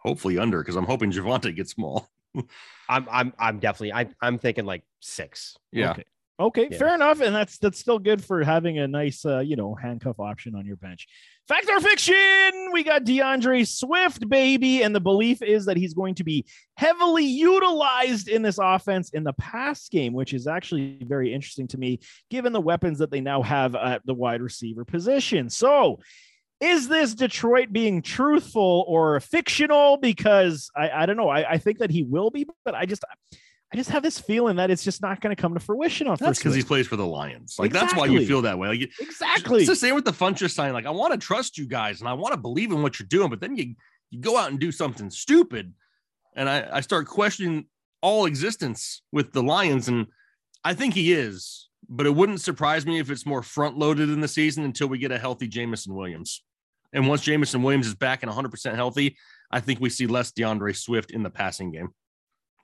Hopefully 0.03 0.39
under 0.39 0.61
because 0.61 0.77
I'm 0.77 0.87
hoping 0.87 1.13
Javonte 1.13 1.55
gets 1.55 1.73
small. 1.73 2.09
I'm, 2.89 3.07
I'm, 3.11 3.33
I'm 3.39 3.59
definitely, 3.59 3.93
I, 3.93 4.09
I'm 4.23 4.39
thinking 4.39 4.65
like 4.65 4.83
six. 5.01 5.59
Yeah. 5.73 5.93
Okay. 5.93 6.05
Okay, 6.41 6.69
Yeah. 6.71 6.79
fair 6.79 6.95
enough, 6.95 7.21
and 7.21 7.35
that's 7.35 7.59
that's 7.59 7.79
still 7.79 7.99
good 7.99 8.25
for 8.25 8.43
having 8.43 8.79
a 8.79 8.89
nice, 8.89 9.27
uh, 9.27 9.41
you 9.41 9.57
know, 9.57 9.75
handcuff 9.75 10.19
option 10.19 10.55
on 10.55 10.65
your 10.65 10.77
bench. 10.77 11.07
Fact 11.47 11.69
or 11.69 11.81
fiction? 11.81 12.71
We 12.73 12.83
got 12.83 13.05
DeAndre 13.05 13.67
Swift, 13.69 14.27
baby, 14.29 14.83
and 14.83 14.95
the 14.95 15.01
belief 15.01 15.43
is 15.43 15.67
that 15.67 15.77
he's 15.77 15.93
going 15.93 16.15
to 16.15 16.25
be 16.25 16.47
heavily 16.77 17.27
utilized 17.27 18.29
in 18.29 18.41
this 18.41 18.59
offense 18.63 19.11
in 19.11 19.23
the 19.23 19.35
pass 19.35 19.89
game, 19.91 20.15
which 20.15 20.33
is 20.33 20.47
actually 20.47 20.99
very 21.03 21.35
interesting 21.35 21.69
to 21.69 21.79
me, 21.79 22.01
given 22.31 22.53
the 22.55 22.61
weapons 22.61 23.01
that 23.01 23.11
they 23.11 23.21
now 23.21 23.43
have 23.43 23.75
at 23.75 24.01
the 24.07 24.15
wide 24.15 24.41
receiver 24.41 24.85
position. 24.87 25.51
So, 25.51 25.99
is 26.61 26.89
this 26.89 27.15
Detroit 27.15 27.73
being 27.73 28.01
truthful 28.01 28.85
or 28.89 29.21
fictional? 29.21 29.99
Because 29.99 30.71
I, 30.75 30.91
I 30.91 31.07
don't 31.07 31.17
know. 31.17 31.29
I, 31.29 31.53
I 31.53 31.59
think 31.59 31.79
that 31.79 31.91
he 31.91 32.03
will 32.03 32.31
be, 32.31 32.47
but 32.65 32.75
I 32.75 32.87
just 32.87 33.05
I 33.05 33.37
just 33.77 33.91
have 33.91 34.03
this 34.03 34.19
feeling 34.19 34.57
that 34.57 34.71
it's 34.71 34.83
just 34.83 35.01
not 35.01 35.21
going 35.21 35.35
to 35.35 35.41
come 35.41 35.55
to 35.55 35.61
fruition 35.61 36.09
on 36.09 36.17
That's 36.19 36.29
first. 36.29 36.41
because 36.41 36.57
he 36.57 36.63
plays 36.63 36.87
for 36.87 36.97
the 36.97 37.07
Lions. 37.07 37.57
Like 37.59 37.73
that's 37.73 37.95
why 37.95 38.07
you 38.07 38.27
feel 38.27 38.43
that 38.43 38.59
way. 38.59 38.69
Like 38.69 38.91
exactly. 39.01 39.61
It's 39.61 39.69
the 39.69 39.77
same 39.77 39.95
with 39.95 40.05
the 40.05 40.13
Funchess 40.13 40.51
sign. 40.53 40.73
Like 40.73 40.87
I 40.87 40.91
want 40.91 41.13
to 41.13 41.19
trust 41.19 41.57
you 41.57 41.67
guys 41.67 42.01
and 42.01 42.09
I 42.09 42.15
want 42.15 42.33
to 42.33 42.41
believe 42.41 42.73
in 42.73 42.83
what 42.83 42.99
you're 42.99 43.07
doing, 43.07 43.31
but 43.31 43.41
then 43.41 43.57
you 43.57 43.75
you 44.11 44.21
go 44.21 44.37
out 44.37 44.51
and 44.51 44.59
do 44.59 44.73
something 44.73 45.09
stupid, 45.11 45.73
and 46.35 46.49
I 46.49 46.69
I 46.73 46.81
start 46.81 47.07
questioning 47.07 47.67
all 48.03 48.27
existence 48.27 49.03
with 49.13 49.33
the 49.33 49.43
Lions, 49.43 49.89
and 49.89 50.07
I 50.65 50.75
think 50.75 50.95
he 50.95 51.13
is. 51.13 51.69
But 51.89 52.07
it 52.07 52.15
wouldn't 52.15 52.41
surprise 52.41 52.87
me 52.87 52.99
if 52.99 53.11
it's 53.11 53.27
more 53.27 53.43
front 53.43 53.77
loaded 53.77 54.11
in 54.11 54.21
the 54.21 54.29
season 54.29 54.65
until 54.65 54.89
we 54.89 54.99
get 54.99 55.11
a 55.13 55.19
healthy 55.19 55.49
Jameson 55.49 55.95
Williams. 55.95 56.43
And 56.93 57.09
once 57.09 57.23
Jameson 57.23 57.63
Williams 57.63 57.87
is 57.87 57.95
back 57.95 58.23
and 58.23 58.31
100% 58.31 58.75
healthy, 58.75 59.17
I 59.51 59.61
think 59.61 59.81
we 59.81 59.91
see 59.91 60.07
less 60.07 60.33
DeAndre 60.33 60.77
Swift 60.77 61.11
in 61.11 61.23
the 61.23 61.31
passing 61.31 61.73
game, 61.73 61.91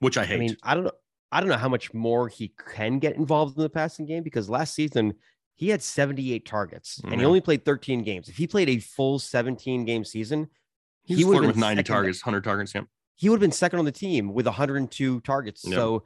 which 0.01 0.17
I 0.17 0.25
hate. 0.25 0.37
I 0.37 0.39
mean, 0.39 0.57
I 0.63 0.75
don't 0.75 0.85
know. 0.85 0.93
I 1.33 1.41
don't 1.41 1.49
know 1.49 1.57
how 1.57 1.69
much 1.69 1.93
more 1.93 2.29
he 2.29 2.53
can 2.75 2.99
get 2.99 3.17
involved 3.17 3.57
in 3.57 3.63
the 3.63 3.69
passing 3.69 4.07
game 4.07 4.23
because 4.23 4.49
last 4.49 4.75
season 4.75 5.15
he 5.57 5.69
had 5.71 5.83
78 5.83 6.47
targets 6.47 7.01
and 7.03 7.13
he 7.13 7.19
mm-hmm. 7.19 7.27
only 7.27 7.41
played 7.41 7.65
13 7.65 8.03
games. 8.03 8.29
If 8.29 8.37
he 8.37 8.47
played 8.47 8.69
a 8.69 8.79
full 8.79 9.19
17 9.19 9.85
game 9.85 10.05
season, 10.05 10.49
he 11.03 11.25
would've 11.25 11.27
flirting 11.27 11.47
with 11.49 11.57
been 11.57 11.61
90 11.61 11.79
second- 11.81 11.95
targets, 11.95 12.25
100 12.25 12.45
targets. 12.45 12.75
Yeah. 12.75 12.83
he 13.17 13.29
would 13.29 13.37
have 13.37 13.41
been 13.41 13.53
second 13.53 13.79
on 13.79 13.85
the 13.85 13.93
team 13.93 14.33
with 14.33 14.47
102 14.47 15.21
targets. 15.21 15.65
Yeah. 15.67 15.75
So, 15.75 16.05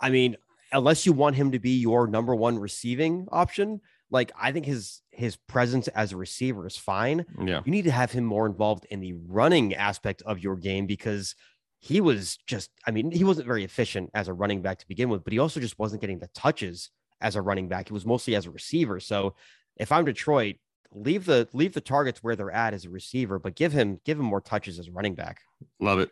I 0.00 0.10
mean, 0.10 0.36
unless 0.72 1.04
you 1.04 1.12
want 1.12 1.36
him 1.36 1.52
to 1.52 1.58
be 1.58 1.78
your 1.78 2.06
number 2.06 2.34
one 2.34 2.58
receiving 2.58 3.28
option, 3.30 3.80
like 4.10 4.30
I 4.38 4.52
think 4.52 4.66
his 4.66 5.02
his 5.10 5.36
presence 5.36 5.88
as 5.88 6.12
a 6.12 6.16
receiver 6.16 6.66
is 6.66 6.76
fine. 6.76 7.24
Yeah. 7.44 7.62
You 7.64 7.72
need 7.72 7.84
to 7.84 7.90
have 7.90 8.12
him 8.12 8.24
more 8.24 8.46
involved 8.46 8.86
in 8.90 9.00
the 9.00 9.14
running 9.14 9.74
aspect 9.74 10.22
of 10.22 10.38
your 10.38 10.56
game 10.56 10.86
because 10.86 11.34
he 11.82 12.00
was 12.00 12.38
just, 12.46 12.70
I 12.86 12.92
mean, 12.92 13.10
he 13.10 13.24
wasn't 13.24 13.48
very 13.48 13.64
efficient 13.64 14.10
as 14.14 14.28
a 14.28 14.32
running 14.32 14.62
back 14.62 14.78
to 14.78 14.88
begin 14.88 15.08
with, 15.08 15.24
but 15.24 15.32
he 15.32 15.40
also 15.40 15.58
just 15.58 15.80
wasn't 15.80 16.00
getting 16.00 16.20
the 16.20 16.28
touches 16.28 16.90
as 17.20 17.34
a 17.34 17.42
running 17.42 17.66
back. 17.66 17.88
He 17.88 17.92
was 17.92 18.06
mostly 18.06 18.36
as 18.36 18.46
a 18.46 18.52
receiver. 18.52 19.00
So 19.00 19.34
if 19.76 19.90
I'm 19.90 20.04
Detroit, 20.04 20.56
leave 20.92 21.24
the 21.24 21.48
leave 21.52 21.72
the 21.72 21.80
targets 21.80 22.22
where 22.22 22.36
they're 22.36 22.52
at 22.52 22.72
as 22.72 22.84
a 22.84 22.90
receiver, 22.90 23.40
but 23.40 23.56
give 23.56 23.72
him 23.72 24.00
give 24.04 24.16
him 24.16 24.24
more 24.24 24.40
touches 24.40 24.78
as 24.78 24.86
a 24.86 24.92
running 24.92 25.16
back. 25.16 25.40
Love 25.80 25.98
it. 25.98 26.10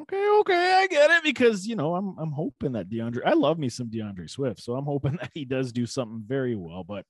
Okay, 0.00 0.28
okay, 0.40 0.72
I 0.74 0.86
get 0.86 1.10
it 1.10 1.22
because 1.22 1.66
you 1.66 1.76
know 1.76 1.94
I'm 1.94 2.14
I'm 2.18 2.32
hoping 2.32 2.72
that 2.72 2.90
DeAndre. 2.90 3.22
I 3.24 3.32
love 3.32 3.58
me 3.58 3.70
some 3.70 3.88
DeAndre 3.88 4.28
Swift, 4.28 4.60
so 4.60 4.74
I'm 4.74 4.84
hoping 4.84 5.16
that 5.20 5.30
he 5.32 5.46
does 5.46 5.72
do 5.72 5.86
something 5.86 6.24
very 6.26 6.56
well. 6.56 6.84
But 6.84 7.06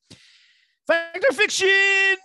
fact 0.86 1.24
or 1.28 1.34
fiction? 1.34 2.16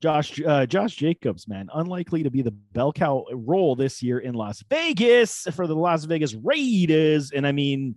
Josh 0.00 0.40
uh, 0.40 0.66
Josh 0.66 0.94
Jacobs, 0.94 1.48
man, 1.48 1.68
unlikely 1.74 2.22
to 2.22 2.30
be 2.30 2.42
the 2.42 2.52
bell 2.52 2.92
cow 2.92 3.24
role 3.32 3.74
this 3.74 4.02
year 4.02 4.18
in 4.20 4.34
Las 4.34 4.62
Vegas 4.70 5.46
for 5.54 5.66
the 5.66 5.74
Las 5.74 6.04
Vegas 6.04 6.34
Raiders. 6.34 7.32
And 7.32 7.46
I 7.46 7.52
mean, 7.52 7.96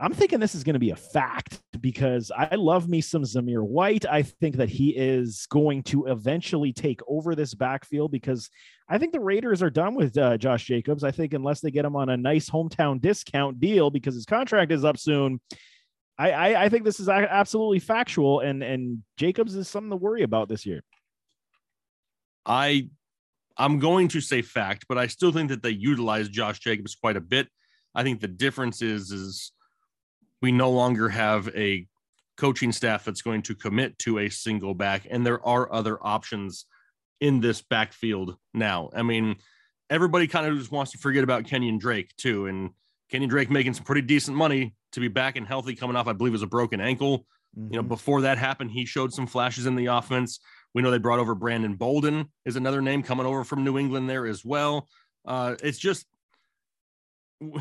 I'm 0.00 0.14
thinking 0.14 0.40
this 0.40 0.54
is 0.54 0.64
going 0.64 0.74
to 0.74 0.80
be 0.80 0.90
a 0.90 0.96
fact 0.96 1.60
because 1.80 2.32
I 2.36 2.54
love 2.54 2.88
me 2.88 3.00
some 3.00 3.22
Zamir 3.22 3.62
White. 3.62 4.06
I 4.06 4.22
think 4.22 4.56
that 4.56 4.70
he 4.70 4.90
is 4.90 5.46
going 5.50 5.82
to 5.84 6.06
eventually 6.06 6.72
take 6.72 7.00
over 7.06 7.34
this 7.34 7.54
backfield 7.54 8.10
because 8.10 8.48
I 8.88 8.98
think 8.98 9.12
the 9.12 9.20
Raiders 9.20 9.62
are 9.62 9.70
done 9.70 9.94
with 9.94 10.16
uh, 10.16 10.38
Josh 10.38 10.64
Jacobs. 10.64 11.04
I 11.04 11.10
think 11.10 11.34
unless 11.34 11.60
they 11.60 11.70
get 11.70 11.84
him 11.84 11.94
on 11.94 12.08
a 12.08 12.16
nice 12.16 12.48
hometown 12.48 13.00
discount 13.00 13.60
deal 13.60 13.90
because 13.90 14.14
his 14.14 14.24
contract 14.24 14.72
is 14.72 14.84
up 14.84 14.98
soon. 14.98 15.40
I, 16.18 16.30
I, 16.30 16.64
I 16.64 16.68
think 16.68 16.84
this 16.84 17.00
is 17.00 17.08
absolutely 17.08 17.78
factual, 17.78 18.40
and 18.40 18.62
and 18.62 19.02
Jacobs 19.16 19.56
is 19.56 19.68
something 19.68 19.90
to 19.90 19.96
worry 19.96 20.22
about 20.22 20.48
this 20.48 20.66
year. 20.66 20.82
I 22.46 22.88
I'm 23.56 23.78
going 23.78 24.08
to 24.08 24.20
say 24.20 24.42
fact, 24.42 24.86
but 24.88 24.98
I 24.98 25.06
still 25.06 25.32
think 25.32 25.50
that 25.50 25.62
they 25.62 25.70
utilize 25.70 26.28
Josh 26.28 26.58
Jacobs 26.60 26.94
quite 26.94 27.16
a 27.16 27.20
bit. 27.20 27.48
I 27.94 28.02
think 28.02 28.20
the 28.20 28.28
difference 28.28 28.82
is 28.82 29.10
is 29.10 29.52
we 30.40 30.52
no 30.52 30.70
longer 30.70 31.08
have 31.08 31.48
a 31.54 31.86
coaching 32.36 32.72
staff 32.72 33.04
that's 33.04 33.22
going 33.22 33.42
to 33.42 33.54
commit 33.54 33.98
to 34.00 34.18
a 34.18 34.28
single 34.28 34.74
back, 34.74 35.06
and 35.10 35.24
there 35.24 35.44
are 35.46 35.72
other 35.72 35.98
options 36.00 36.66
in 37.20 37.40
this 37.40 37.62
backfield 37.62 38.36
now. 38.52 38.90
I 38.94 39.02
mean, 39.02 39.36
everybody 39.90 40.26
kind 40.26 40.46
of 40.46 40.58
just 40.58 40.72
wants 40.72 40.92
to 40.92 40.98
forget 40.98 41.22
about 41.22 41.44
Kenyon 41.44 41.78
Drake 41.78 42.10
too, 42.16 42.46
and 42.46 42.70
Kenyon 43.10 43.28
Drake 43.28 43.50
making 43.50 43.74
some 43.74 43.84
pretty 43.84 44.02
decent 44.02 44.36
money 44.36 44.74
to 44.92 45.00
be 45.00 45.08
back 45.08 45.36
and 45.36 45.46
healthy 45.46 45.74
coming 45.74 45.96
off, 45.96 46.08
I 46.08 46.14
believe, 46.14 46.32
was 46.32 46.42
a 46.42 46.46
broken 46.46 46.80
ankle. 46.80 47.26
Mm-hmm. 47.56 47.72
You 47.72 47.76
know, 47.76 47.82
mm-hmm. 47.82 47.88
before 47.88 48.22
that 48.22 48.38
happened, 48.38 48.70
he 48.70 48.86
showed 48.86 49.12
some 49.12 49.26
flashes 49.26 49.66
in 49.66 49.76
the 49.76 49.86
offense. 49.86 50.40
We 50.74 50.82
know 50.82 50.90
they 50.90 50.98
brought 50.98 51.18
over 51.18 51.34
Brandon 51.34 51.74
Bolden 51.74 52.30
is 52.44 52.56
another 52.56 52.80
name 52.80 53.02
coming 53.02 53.26
over 53.26 53.44
from 53.44 53.64
New 53.64 53.78
England 53.78 54.08
there 54.08 54.26
as 54.26 54.44
well. 54.44 54.88
Uh, 55.24 55.56
it's 55.62 55.78
just 55.78 56.06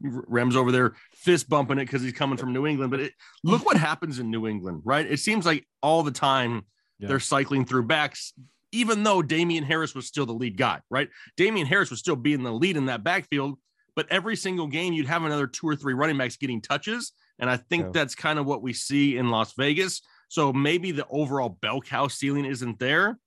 Rem's 0.00 0.56
over 0.56 0.72
there 0.72 0.94
fist 1.14 1.48
bumping 1.48 1.78
it 1.78 1.86
because 1.86 2.02
he's 2.02 2.12
coming 2.12 2.36
from 2.36 2.52
New 2.52 2.66
England. 2.66 2.90
But 2.90 3.00
it, 3.00 3.12
look 3.42 3.64
what 3.66 3.76
happens 3.76 4.18
in 4.18 4.30
New 4.30 4.46
England, 4.46 4.82
right? 4.84 5.06
It 5.06 5.18
seems 5.18 5.46
like 5.46 5.66
all 5.82 6.02
the 6.02 6.10
time 6.10 6.62
yeah. 6.98 7.08
they're 7.08 7.20
cycling 7.20 7.64
through 7.64 7.84
backs, 7.84 8.32
even 8.72 9.02
though 9.02 9.22
Damien 9.22 9.64
Harris 9.64 9.94
was 9.94 10.06
still 10.06 10.26
the 10.26 10.32
lead 10.32 10.56
guy, 10.56 10.80
right? 10.90 11.08
Damien 11.36 11.66
Harris 11.66 11.90
was 11.90 12.00
still 12.00 12.16
being 12.16 12.42
the 12.42 12.52
lead 12.52 12.76
in 12.76 12.86
that 12.86 13.04
backfield. 13.04 13.58
But 13.96 14.06
every 14.10 14.34
single 14.34 14.66
game, 14.66 14.92
you'd 14.92 15.06
have 15.06 15.22
another 15.24 15.46
two 15.46 15.68
or 15.68 15.76
three 15.76 15.94
running 15.94 16.18
backs 16.18 16.36
getting 16.36 16.60
touches. 16.60 17.12
And 17.38 17.48
I 17.48 17.56
think 17.56 17.84
yeah. 17.84 17.90
that's 17.92 18.14
kind 18.16 18.40
of 18.40 18.46
what 18.46 18.60
we 18.60 18.72
see 18.72 19.16
in 19.16 19.30
Las 19.30 19.52
Vegas. 19.56 20.02
So 20.34 20.52
maybe 20.52 20.90
the 20.90 21.06
overall 21.10 21.48
bell 21.48 21.80
cow 21.80 22.08
ceiling 22.08 22.44
isn't 22.44 22.80
there, 22.80 23.20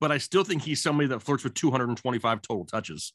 but 0.00 0.12
I 0.12 0.18
still 0.18 0.44
think 0.44 0.62
he's 0.62 0.80
somebody 0.80 1.08
that 1.08 1.18
flirts 1.18 1.42
with 1.42 1.54
225 1.54 2.40
total 2.40 2.64
touches. 2.64 3.12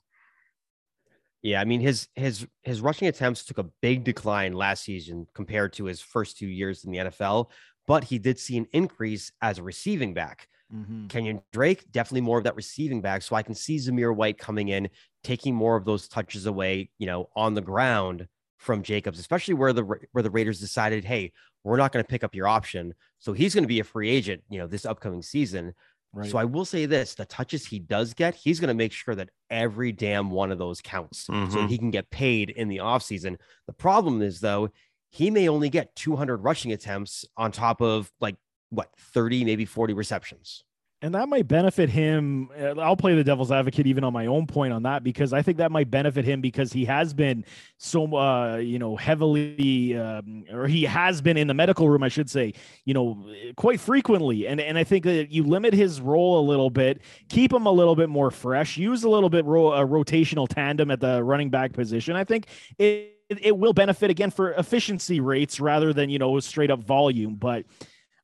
Yeah, 1.42 1.62
I 1.62 1.64
mean 1.64 1.80
his 1.80 2.10
his 2.16 2.46
his 2.64 2.82
rushing 2.82 3.08
attempts 3.08 3.46
took 3.46 3.58
a 3.58 3.70
big 3.82 4.04
decline 4.04 4.52
last 4.52 4.84
season 4.84 5.28
compared 5.34 5.72
to 5.74 5.86
his 5.86 6.02
first 6.02 6.38
two 6.38 6.48
years 6.48 6.84
in 6.84 6.92
the 6.92 6.98
NFL, 6.98 7.50
but 7.88 8.04
he 8.04 8.20
did 8.20 8.38
see 8.38 8.58
an 8.58 8.68
increase 8.74 9.32
as 9.42 9.60
a 9.60 9.64
receiving 9.64 10.14
back. 10.14 10.50
Mm-hmm. 10.76 11.08
Kenyon 11.08 11.42
Drake 11.54 11.90
definitely 11.90 12.28
more 12.28 12.40
of 12.40 12.44
that 12.44 12.58
receiving 12.58 13.02
back, 13.02 13.22
so 13.22 13.34
I 13.34 13.44
can 13.44 13.56
see 13.56 13.78
Zamir 13.78 14.14
White 14.14 14.38
coming 14.38 14.68
in, 14.68 14.90
taking 15.24 15.56
more 15.56 15.78
of 15.78 15.86
those 15.86 16.10
touches 16.10 16.48
away, 16.48 16.90
you 16.98 17.08
know, 17.08 17.30
on 17.34 17.54
the 17.54 17.62
ground 17.62 18.28
from 18.58 18.84
Jacobs, 18.84 19.20
especially 19.20 19.54
where 19.54 19.72
the 19.72 19.84
where 20.12 20.24
the 20.24 20.32
Raiders 20.32 20.60
decided, 20.60 21.06
hey, 21.06 21.32
we're 21.68 21.78
not 21.78 21.92
going 21.92 22.04
to 22.04 22.08
pick 22.08 22.24
up 22.24 22.36
your 22.36 22.48
option, 22.48 22.94
so 23.20 23.34
he's 23.34 23.54
going 23.54 23.64
to 23.64 23.68
be 23.68 23.80
a 23.80 23.84
free 23.84 24.10
agent, 24.10 24.44
you 24.50 24.60
know, 24.60 24.68
this 24.68 24.86
upcoming 24.86 25.22
season. 25.22 25.74
Right. 26.14 26.30
So 26.30 26.38
I 26.38 26.46
will 26.46 26.66
say 26.66 26.86
this: 26.86 27.16
the 27.16 27.26
touches 27.26 27.66
he 27.66 27.80
does 27.80 28.14
get, 28.14 28.36
he's 28.36 28.60
going 28.60 28.70
to 28.70 28.74
make 28.74 28.92
sure 28.92 29.16
that 29.16 29.30
every 29.50 29.92
damn 29.92 30.32
one 30.32 30.52
of 30.52 30.58
those 30.58 30.82
counts, 30.82 31.28
mm-hmm. 31.28 31.52
so 31.52 31.68
he 31.68 31.78
can 31.78 31.92
get 31.92 32.10
paid 32.10 32.50
in 32.52 32.68
the 32.68 32.78
offseason. 32.78 33.38
The 33.68 33.74
problem 33.74 34.22
is 34.22 34.40
though, 34.40 34.70
he 35.10 35.30
may 35.30 35.50
only 35.50 35.70
get 35.70 35.96
200 35.96 36.38
rushing 36.38 36.72
attempts 36.72 37.26
on 37.36 37.52
top 37.52 37.82
of 37.82 38.12
like 38.20 38.36
what 38.70 38.90
30, 38.98 39.46
maybe 39.46 39.66
40 39.66 39.94
receptions 39.94 40.64
and 41.02 41.14
that 41.14 41.30
might 41.30 41.48
benefit 41.48 41.90
him. 41.90 42.50
Uh, 42.60 42.80
I'll 42.80 42.98
play 42.98 43.14
the 43.14 43.24
devil's 43.24 43.52
advocate 43.52 43.86
even 43.86 44.04
on 44.04 44.14
my 44.14 44.26
own 44.26 44.48
point 44.48 44.74
on 44.74 44.84
that 44.84 45.04
because 45.04 45.32
I 45.32 45.44
think 45.44 45.60
that 45.60 45.72
might 45.72 45.92
benefit 45.92 46.26
him 46.26 46.42
because 46.42 46.74
he 46.74 46.86
has 46.86 47.14
been 47.14 47.46
so, 47.78 48.16
uh, 48.16 48.56
you 48.58 48.80
know, 48.80 48.96
heavily, 48.96 49.96
um, 49.96 50.46
or 50.52 50.66
he 50.66 50.84
has 50.84 51.22
been 51.22 51.38
in 51.38 51.48
the 51.48 51.54
medical 51.54 51.88
room, 51.88 52.02
I 52.02 52.08
should 52.08 52.30
say, 52.32 52.54
you 52.86 52.96
know, 52.96 53.24
quite 53.58 53.80
frequently. 53.80 54.48
And 54.48 54.60
and 54.60 54.76
I 54.76 54.84
think 54.84 55.06
that 55.06 55.32
you 55.32 55.44
limit 55.44 55.74
his 55.74 56.02
role 56.02 56.40
a 56.40 56.46
little 56.46 56.72
bit, 56.72 57.02
keep 57.30 57.54
him 57.54 57.68
a 57.68 57.72
little 57.72 57.96
bit 57.96 58.10
more 58.10 58.32
fresh, 58.32 58.76
use 58.76 59.04
a 59.04 59.10
little 59.10 59.30
bit 59.30 59.46
ro- 59.46 59.74
a 59.74 59.86
rotational 59.86 60.48
tandem 60.48 60.90
at 60.90 61.00
the 61.00 61.24
running 61.24 61.52
back 61.52 61.74
position. 61.74 62.16
I 62.16 62.24
think 62.24 62.48
it 62.80 63.14
it 63.30 63.56
will 63.56 63.74
benefit 63.74 64.10
again 64.10 64.32
for 64.32 64.54
efficiency 64.54 65.20
rates 65.20 65.60
rather 65.60 65.94
than 65.94 66.10
you 66.10 66.18
know 66.18 66.40
straight 66.40 66.72
up 66.72 66.84
volume, 66.84 67.36
but. 67.36 67.66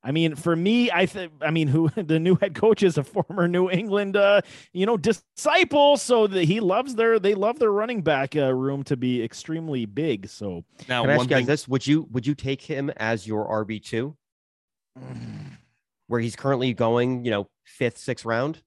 I 0.06 0.12
mean, 0.12 0.36
for 0.36 0.56
me, 0.56 0.92
I 0.92 1.06
think 1.06 1.32
I 1.42 1.50
mean, 1.50 1.68
who 1.68 1.90
the 1.96 2.20
new 2.20 2.36
head 2.36 2.56
coach 2.56 2.84
is 2.84 2.98
a 2.98 3.04
former 3.04 3.48
New 3.48 3.70
England, 3.70 4.18
uh, 4.18 4.42
you 4.74 4.86
know, 4.86 4.98
disciple. 4.98 5.98
So 5.98 6.28
that 6.28 6.44
he 6.44 6.60
loves 6.60 6.96
their 6.96 7.20
they 7.20 7.36
love 7.36 7.60
their 7.60 7.72
running 7.72 8.02
back 8.02 8.36
uh, 8.36 8.54
room 8.54 8.84
to 8.84 8.98
be 8.98 9.24
extremely 9.24 9.86
big. 9.86 10.28
So 10.28 10.66
now, 10.90 11.02
Can 11.04 11.12
I 11.12 11.14
ask 11.14 11.24
you 11.24 11.28
guys 11.28 11.46
this: 11.46 11.68
Would 11.68 11.88
you 11.88 12.08
would 12.12 12.28
you 12.28 12.36
take 12.36 12.62
him 12.62 12.90
as 12.98 13.26
your 13.26 13.48
RB 13.48 13.82
two, 13.82 14.16
where 16.08 16.20
he's 16.20 16.36
currently 16.36 16.74
going? 16.74 17.24
You 17.24 17.32
know, 17.32 17.50
fifth, 17.64 17.98
sixth 17.98 18.26
round. 18.26 18.62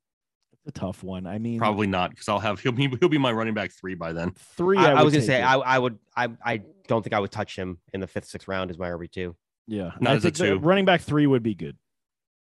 It's 0.55 0.66
a 0.68 0.72
tough 0.72 1.05
one. 1.05 1.26
I 1.26 1.39
mean, 1.39 1.59
probably 1.59 1.87
not 1.87 2.11
because 2.11 2.28
I'll 2.28 2.39
have 2.39 2.61
he'll 2.61 2.72
be 2.72 2.89
he'll 2.99 3.11
be 3.11 3.18
my 3.18 3.32
running 3.32 3.55
back 3.55 3.72
three 3.72 3.95
by 3.95 4.14
then. 4.14 4.32
Three. 4.57 4.78
I, 4.78 4.95
I 4.95 5.03
was 5.03 5.12
gonna 5.12 5.26
say 5.26 5.43
I, 5.43 5.57
I 5.57 5.78
would 5.78 5.99
I 6.16 6.28
I 6.43 6.62
don't 6.89 7.03
think 7.03 7.12
I 7.12 7.20
would 7.20 7.30
touch 7.30 7.57
him 7.57 7.78
in 7.93 8.01
the 8.01 8.07
fifth, 8.07 8.26
sixth 8.26 8.49
round 8.49 8.70
as 8.70 8.78
my 8.78 8.89
RB 8.89 9.11
two. 9.11 9.37
Yeah, 9.67 9.93
not 10.01 10.12
I 10.12 10.17
as 10.17 10.25
a 10.25 10.31
two. 10.31 10.59
Running 10.59 10.85
back 10.85 11.01
three 11.01 11.27
would 11.27 11.43
be 11.43 11.55
good. 11.55 11.77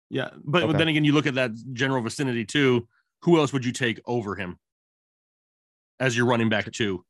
Yeah, 0.09 0.30
but, 0.43 0.63
okay. 0.63 0.78
then 0.78 0.88
again, 0.88 1.05
you 1.05 1.13
look 1.13 1.28
at 1.28 1.36
that 1.36 1.51
general 1.74 2.01
vicinity 2.01 2.45
too. 2.45 2.88
Who 3.24 3.38
else 3.38 3.53
would 3.53 3.65
you 3.65 3.72
take 3.72 3.99
over 4.05 4.36
him 4.36 4.57
as 5.99 6.15
your 6.15 6.26
running 6.26 6.49
back 6.49 6.72
two? 6.72 7.03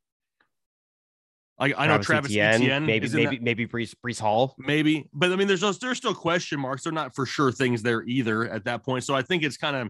I, 1.59 1.73
I 1.77 1.87
know 1.87 1.97
Travis 1.97 2.31
Etienne, 2.31 2.61
Etienne 2.61 2.85
maybe 2.85 3.09
maybe 3.09 3.35
that, 3.35 3.43
maybe 3.43 3.67
Breece, 3.67 3.93
Breece 4.05 4.19
Hall, 4.19 4.55
maybe, 4.57 5.09
but 5.13 5.31
I 5.31 5.35
mean, 5.35 5.47
there's 5.47 5.61
there's 5.79 5.97
still 5.97 6.13
question 6.13 6.59
marks. 6.59 6.83
They're 6.83 6.93
not 6.93 7.13
for 7.13 7.25
sure 7.25 7.51
things 7.51 7.83
there 7.83 8.01
either 8.03 8.49
at 8.49 8.63
that 8.65 8.83
point. 8.83 9.03
So 9.03 9.13
I 9.13 9.21
think 9.21 9.43
it's 9.43 9.57
kind 9.57 9.75
of 9.75 9.89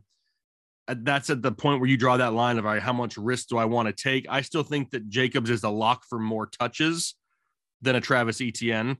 uh, 0.88 0.96
that's 1.04 1.30
at 1.30 1.44
the 1.44 1.52
point 1.52 1.80
where 1.80 1.88
you 1.88 1.96
draw 1.96 2.18
that 2.18 2.34
line 2.34 2.58
of 2.58 2.66
right, 2.66 2.82
how 2.82 2.94
much 2.94 3.18
risk 3.18 3.50
do 3.50 3.58
I 3.58 3.66
want 3.66 3.88
to 3.88 3.94
take. 3.94 4.26
I 4.30 4.42
still 4.42 4.64
think 4.64 4.90
that 4.92 5.10
Jacobs 5.10 5.52
is 5.52 5.64
a 5.64 5.70
lock 5.70 6.04
for 6.10 6.18
more 6.18 6.48
touches 6.48 7.14
than 7.84 7.96
a 7.96 8.02
Travis 8.02 8.42
Etienne. 8.42 8.98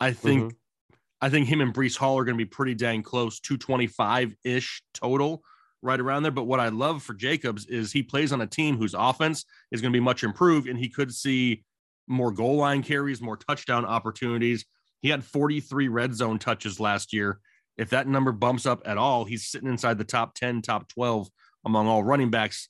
I 0.00 0.12
think 0.12 0.42
mm-hmm. 0.42 0.96
I 1.20 1.30
think 1.30 1.48
him 1.48 1.60
and 1.60 1.72
Breece 1.72 1.96
Hall 1.96 2.18
are 2.18 2.24
going 2.24 2.36
to 2.36 2.44
be 2.44 2.48
pretty 2.48 2.74
dang 2.74 3.02
close, 3.02 3.40
225 3.40 4.34
ish 4.44 4.82
total, 4.92 5.42
right 5.80 6.00
around 6.00 6.22
there. 6.22 6.32
But 6.32 6.44
what 6.44 6.60
I 6.60 6.68
love 6.68 7.02
for 7.02 7.14
Jacobs 7.14 7.66
is 7.66 7.92
he 7.92 8.02
plays 8.02 8.32
on 8.32 8.40
a 8.40 8.46
team 8.46 8.76
whose 8.76 8.94
offense 8.94 9.44
is 9.70 9.80
going 9.80 9.92
to 9.92 9.96
be 9.96 10.04
much 10.04 10.24
improved, 10.24 10.68
and 10.68 10.78
he 10.78 10.88
could 10.88 11.14
see 11.14 11.64
more 12.06 12.32
goal 12.32 12.56
line 12.56 12.82
carries, 12.82 13.22
more 13.22 13.36
touchdown 13.36 13.84
opportunities. 13.84 14.66
He 15.00 15.08
had 15.08 15.24
43 15.24 15.88
red 15.88 16.14
zone 16.14 16.38
touches 16.38 16.80
last 16.80 17.12
year. 17.12 17.40
If 17.76 17.90
that 17.90 18.06
number 18.06 18.32
bumps 18.32 18.66
up 18.66 18.82
at 18.84 18.98
all, 18.98 19.24
he's 19.24 19.46
sitting 19.46 19.68
inside 19.68 19.98
the 19.98 20.04
top 20.04 20.34
10, 20.34 20.62
top 20.62 20.88
12 20.88 21.28
among 21.64 21.86
all 21.86 22.04
running 22.04 22.30
backs. 22.30 22.68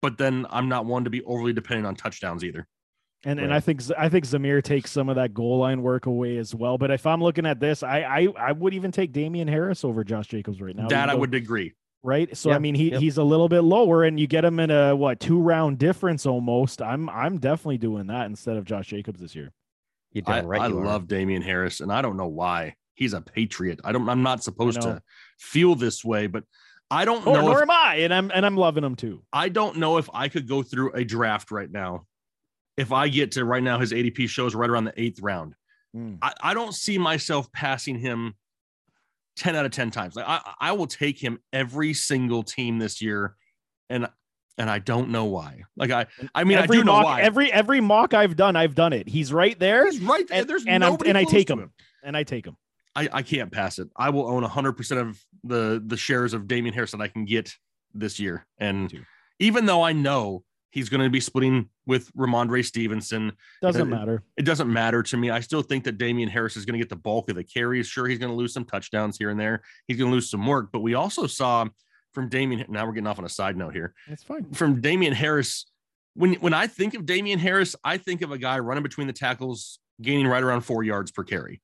But 0.00 0.18
then 0.18 0.46
I'm 0.50 0.68
not 0.68 0.86
one 0.86 1.04
to 1.04 1.10
be 1.10 1.22
overly 1.22 1.52
dependent 1.52 1.86
on 1.86 1.96
touchdowns 1.96 2.44
either. 2.44 2.66
And 3.24 3.38
right. 3.38 3.44
and 3.44 3.54
I 3.54 3.60
think 3.60 3.82
I 3.98 4.08
think 4.08 4.24
Zamir 4.24 4.62
takes 4.62 4.92
some 4.92 5.08
of 5.08 5.16
that 5.16 5.34
goal 5.34 5.58
line 5.58 5.82
work 5.82 6.06
away 6.06 6.36
as 6.36 6.54
well. 6.54 6.78
But 6.78 6.90
if 6.92 7.04
I'm 7.04 7.22
looking 7.22 7.46
at 7.46 7.58
this, 7.58 7.82
I 7.82 8.00
I, 8.02 8.28
I 8.38 8.52
would 8.52 8.74
even 8.74 8.92
take 8.92 9.12
Damien 9.12 9.48
Harris 9.48 9.84
over 9.84 10.04
Josh 10.04 10.28
Jacobs 10.28 10.60
right 10.60 10.74
now. 10.74 10.88
That 10.88 11.10
I 11.10 11.14
would 11.14 11.34
agree. 11.34 11.74
Right. 12.04 12.36
So 12.36 12.52
I 12.52 12.60
mean 12.60 12.76
he 12.76 12.92
yep. 12.92 13.00
he's 13.00 13.18
a 13.18 13.24
little 13.24 13.48
bit 13.48 13.62
lower 13.62 14.04
and 14.04 14.20
you 14.20 14.28
get 14.28 14.44
him 14.44 14.60
in 14.60 14.70
a 14.70 14.94
what 14.94 15.18
two 15.18 15.40
round 15.40 15.78
difference 15.78 16.26
almost. 16.26 16.80
I'm 16.80 17.10
I'm 17.10 17.38
definitely 17.38 17.78
doing 17.78 18.06
that 18.06 18.26
instead 18.26 18.56
of 18.56 18.64
Josh 18.64 18.86
Jacobs 18.86 19.20
this 19.20 19.34
year. 19.34 19.52
You 20.12 20.22
I, 20.26 20.42
right. 20.42 20.60
I 20.60 20.66
love 20.68 21.06
Damien 21.06 21.42
Harris, 21.42 21.80
and 21.80 21.92
I 21.92 22.00
don't 22.02 22.16
know 22.16 22.28
why. 22.28 22.76
He's 22.94 23.12
a 23.12 23.20
patriot. 23.20 23.80
I 23.84 23.90
don't 23.92 24.08
I'm 24.08 24.22
not 24.22 24.44
supposed 24.44 24.80
to 24.82 25.02
feel 25.38 25.74
this 25.74 26.04
way, 26.04 26.28
but 26.28 26.44
I 26.88 27.04
don't 27.04 27.26
or, 27.26 27.34
know. 27.34 27.42
Nor 27.42 27.56
if, 27.58 27.62
am 27.62 27.70
I, 27.70 27.96
and 27.96 28.14
I'm 28.14 28.30
and 28.32 28.46
I'm 28.46 28.56
loving 28.56 28.84
him 28.84 28.94
too. 28.94 29.24
I 29.32 29.48
don't 29.48 29.76
know 29.78 29.98
if 29.98 30.08
I 30.14 30.28
could 30.28 30.48
go 30.48 30.62
through 30.62 30.92
a 30.92 31.04
draft 31.04 31.50
right 31.50 31.70
now 31.70 32.06
if 32.78 32.92
I 32.92 33.08
get 33.08 33.32
to 33.32 33.44
right 33.44 33.62
now, 33.62 33.78
his 33.78 33.92
ADP 33.92 34.28
shows 34.28 34.54
right 34.54 34.70
around 34.70 34.84
the 34.84 34.94
eighth 34.96 35.20
round. 35.20 35.54
Mm. 35.94 36.18
I, 36.22 36.32
I, 36.40 36.54
don't 36.54 36.74
see 36.74 36.96
myself 36.96 37.50
passing 37.50 37.98
him 37.98 38.34
10 39.36 39.56
out 39.56 39.64
of 39.64 39.72
10 39.72 39.90
times. 39.90 40.14
Like 40.14 40.26
I, 40.28 40.40
I 40.60 40.72
will 40.72 40.86
take 40.86 41.18
him 41.18 41.40
every 41.52 41.92
single 41.92 42.42
team 42.42 42.78
this 42.78 43.02
year. 43.02 43.34
And 43.90 44.08
and 44.58 44.68
I 44.68 44.80
don't 44.80 45.10
know 45.10 45.24
why. 45.24 45.62
Like 45.76 45.90
I, 45.90 46.06
I 46.34 46.44
mean, 46.44 46.58
every 46.58 46.78
I 46.78 46.80
do 46.80 46.84
mock, 46.84 47.02
know 47.02 47.04
why. 47.08 47.20
Every 47.22 47.52
every 47.52 47.80
mock 47.80 48.12
I've 48.12 48.36
done, 48.36 48.56
I've 48.56 48.74
done 48.74 48.92
it. 48.92 49.08
He's 49.08 49.32
right 49.32 49.58
there. 49.58 49.90
He's 49.90 50.00
right 50.00 50.26
there. 50.28 50.44
There's 50.44 50.64
and, 50.66 50.84
and, 50.84 51.02
and 51.06 51.18
I 51.18 51.24
take 51.24 51.48
him. 51.48 51.60
him. 51.60 51.72
and 52.02 52.16
I 52.16 52.24
take 52.24 52.46
him. 52.46 52.56
I, 52.94 53.08
I 53.12 53.22
can't 53.22 53.52
pass 53.52 53.78
it. 53.78 53.88
I 53.96 54.10
will 54.10 54.26
own 54.26 54.42
100% 54.42 55.00
of 55.00 55.24
the 55.44 55.82
the 55.84 55.96
shares 55.96 56.34
of 56.34 56.48
Damien 56.48 56.74
Harris 56.74 56.90
that 56.90 57.00
I 57.00 57.08
can 57.08 57.24
get 57.24 57.54
this 57.94 58.18
year. 58.18 58.46
And 58.58 58.92
even 59.38 59.66
though 59.66 59.82
I 59.82 59.92
know 59.92 60.44
he's 60.70 60.88
going 60.88 61.00
to 61.02 61.10
be 61.10 61.20
splitting 61.20 61.68
with 61.86 62.12
Rhamondre 62.14 62.64
Stevenson, 62.64 63.32
Doesn't 63.62 63.82
Uh, 63.82 63.84
matter. 63.84 64.22
it 64.36 64.42
doesn't 64.42 64.70
matter 64.72 65.02
to 65.02 65.16
me. 65.16 65.30
I 65.30 65.40
still 65.40 65.62
think 65.62 65.84
that 65.84 65.98
Damien 65.98 66.28
Harris 66.28 66.56
is 66.56 66.64
going 66.64 66.74
to 66.74 66.78
get 66.78 66.88
the 66.90 66.96
bulk 66.96 67.30
of 67.30 67.36
the 67.36 67.44
carries. 67.44 67.86
Sure, 67.86 68.06
he's 68.06 68.18
going 68.18 68.30
to 68.30 68.36
lose 68.36 68.52
some 68.52 68.64
touchdowns 68.64 69.16
here 69.16 69.30
and 69.30 69.38
there. 69.40 69.62
He's 69.86 69.96
going 69.96 70.10
to 70.10 70.14
lose 70.14 70.30
some 70.30 70.46
work, 70.46 70.70
but 70.72 70.80
we 70.80 70.94
also 70.94 71.26
saw 71.26 71.66
from 72.12 72.28
Damien. 72.28 72.64
Now 72.68 72.86
we're 72.86 72.92
getting 72.92 73.06
off 73.06 73.18
on 73.18 73.24
a 73.24 73.28
side 73.30 73.56
note 73.56 73.74
here. 73.74 73.94
It's 74.08 74.22
fine. 74.22 74.52
From 74.52 74.80
Damien 74.80 75.12
Harris, 75.14 75.66
when 76.14 76.34
when 76.34 76.52
I 76.54 76.66
think 76.66 76.94
of 76.94 77.06
Damien 77.06 77.38
Harris, 77.38 77.76
I 77.84 77.96
think 77.96 78.22
of 78.22 78.32
a 78.32 78.38
guy 78.38 78.58
running 78.58 78.82
between 78.82 79.06
the 79.06 79.12
tackles, 79.12 79.78
gaining 80.02 80.26
right 80.26 80.42
around 80.42 80.62
four 80.62 80.82
yards 80.82 81.10
per 81.10 81.24
carry. 81.24 81.60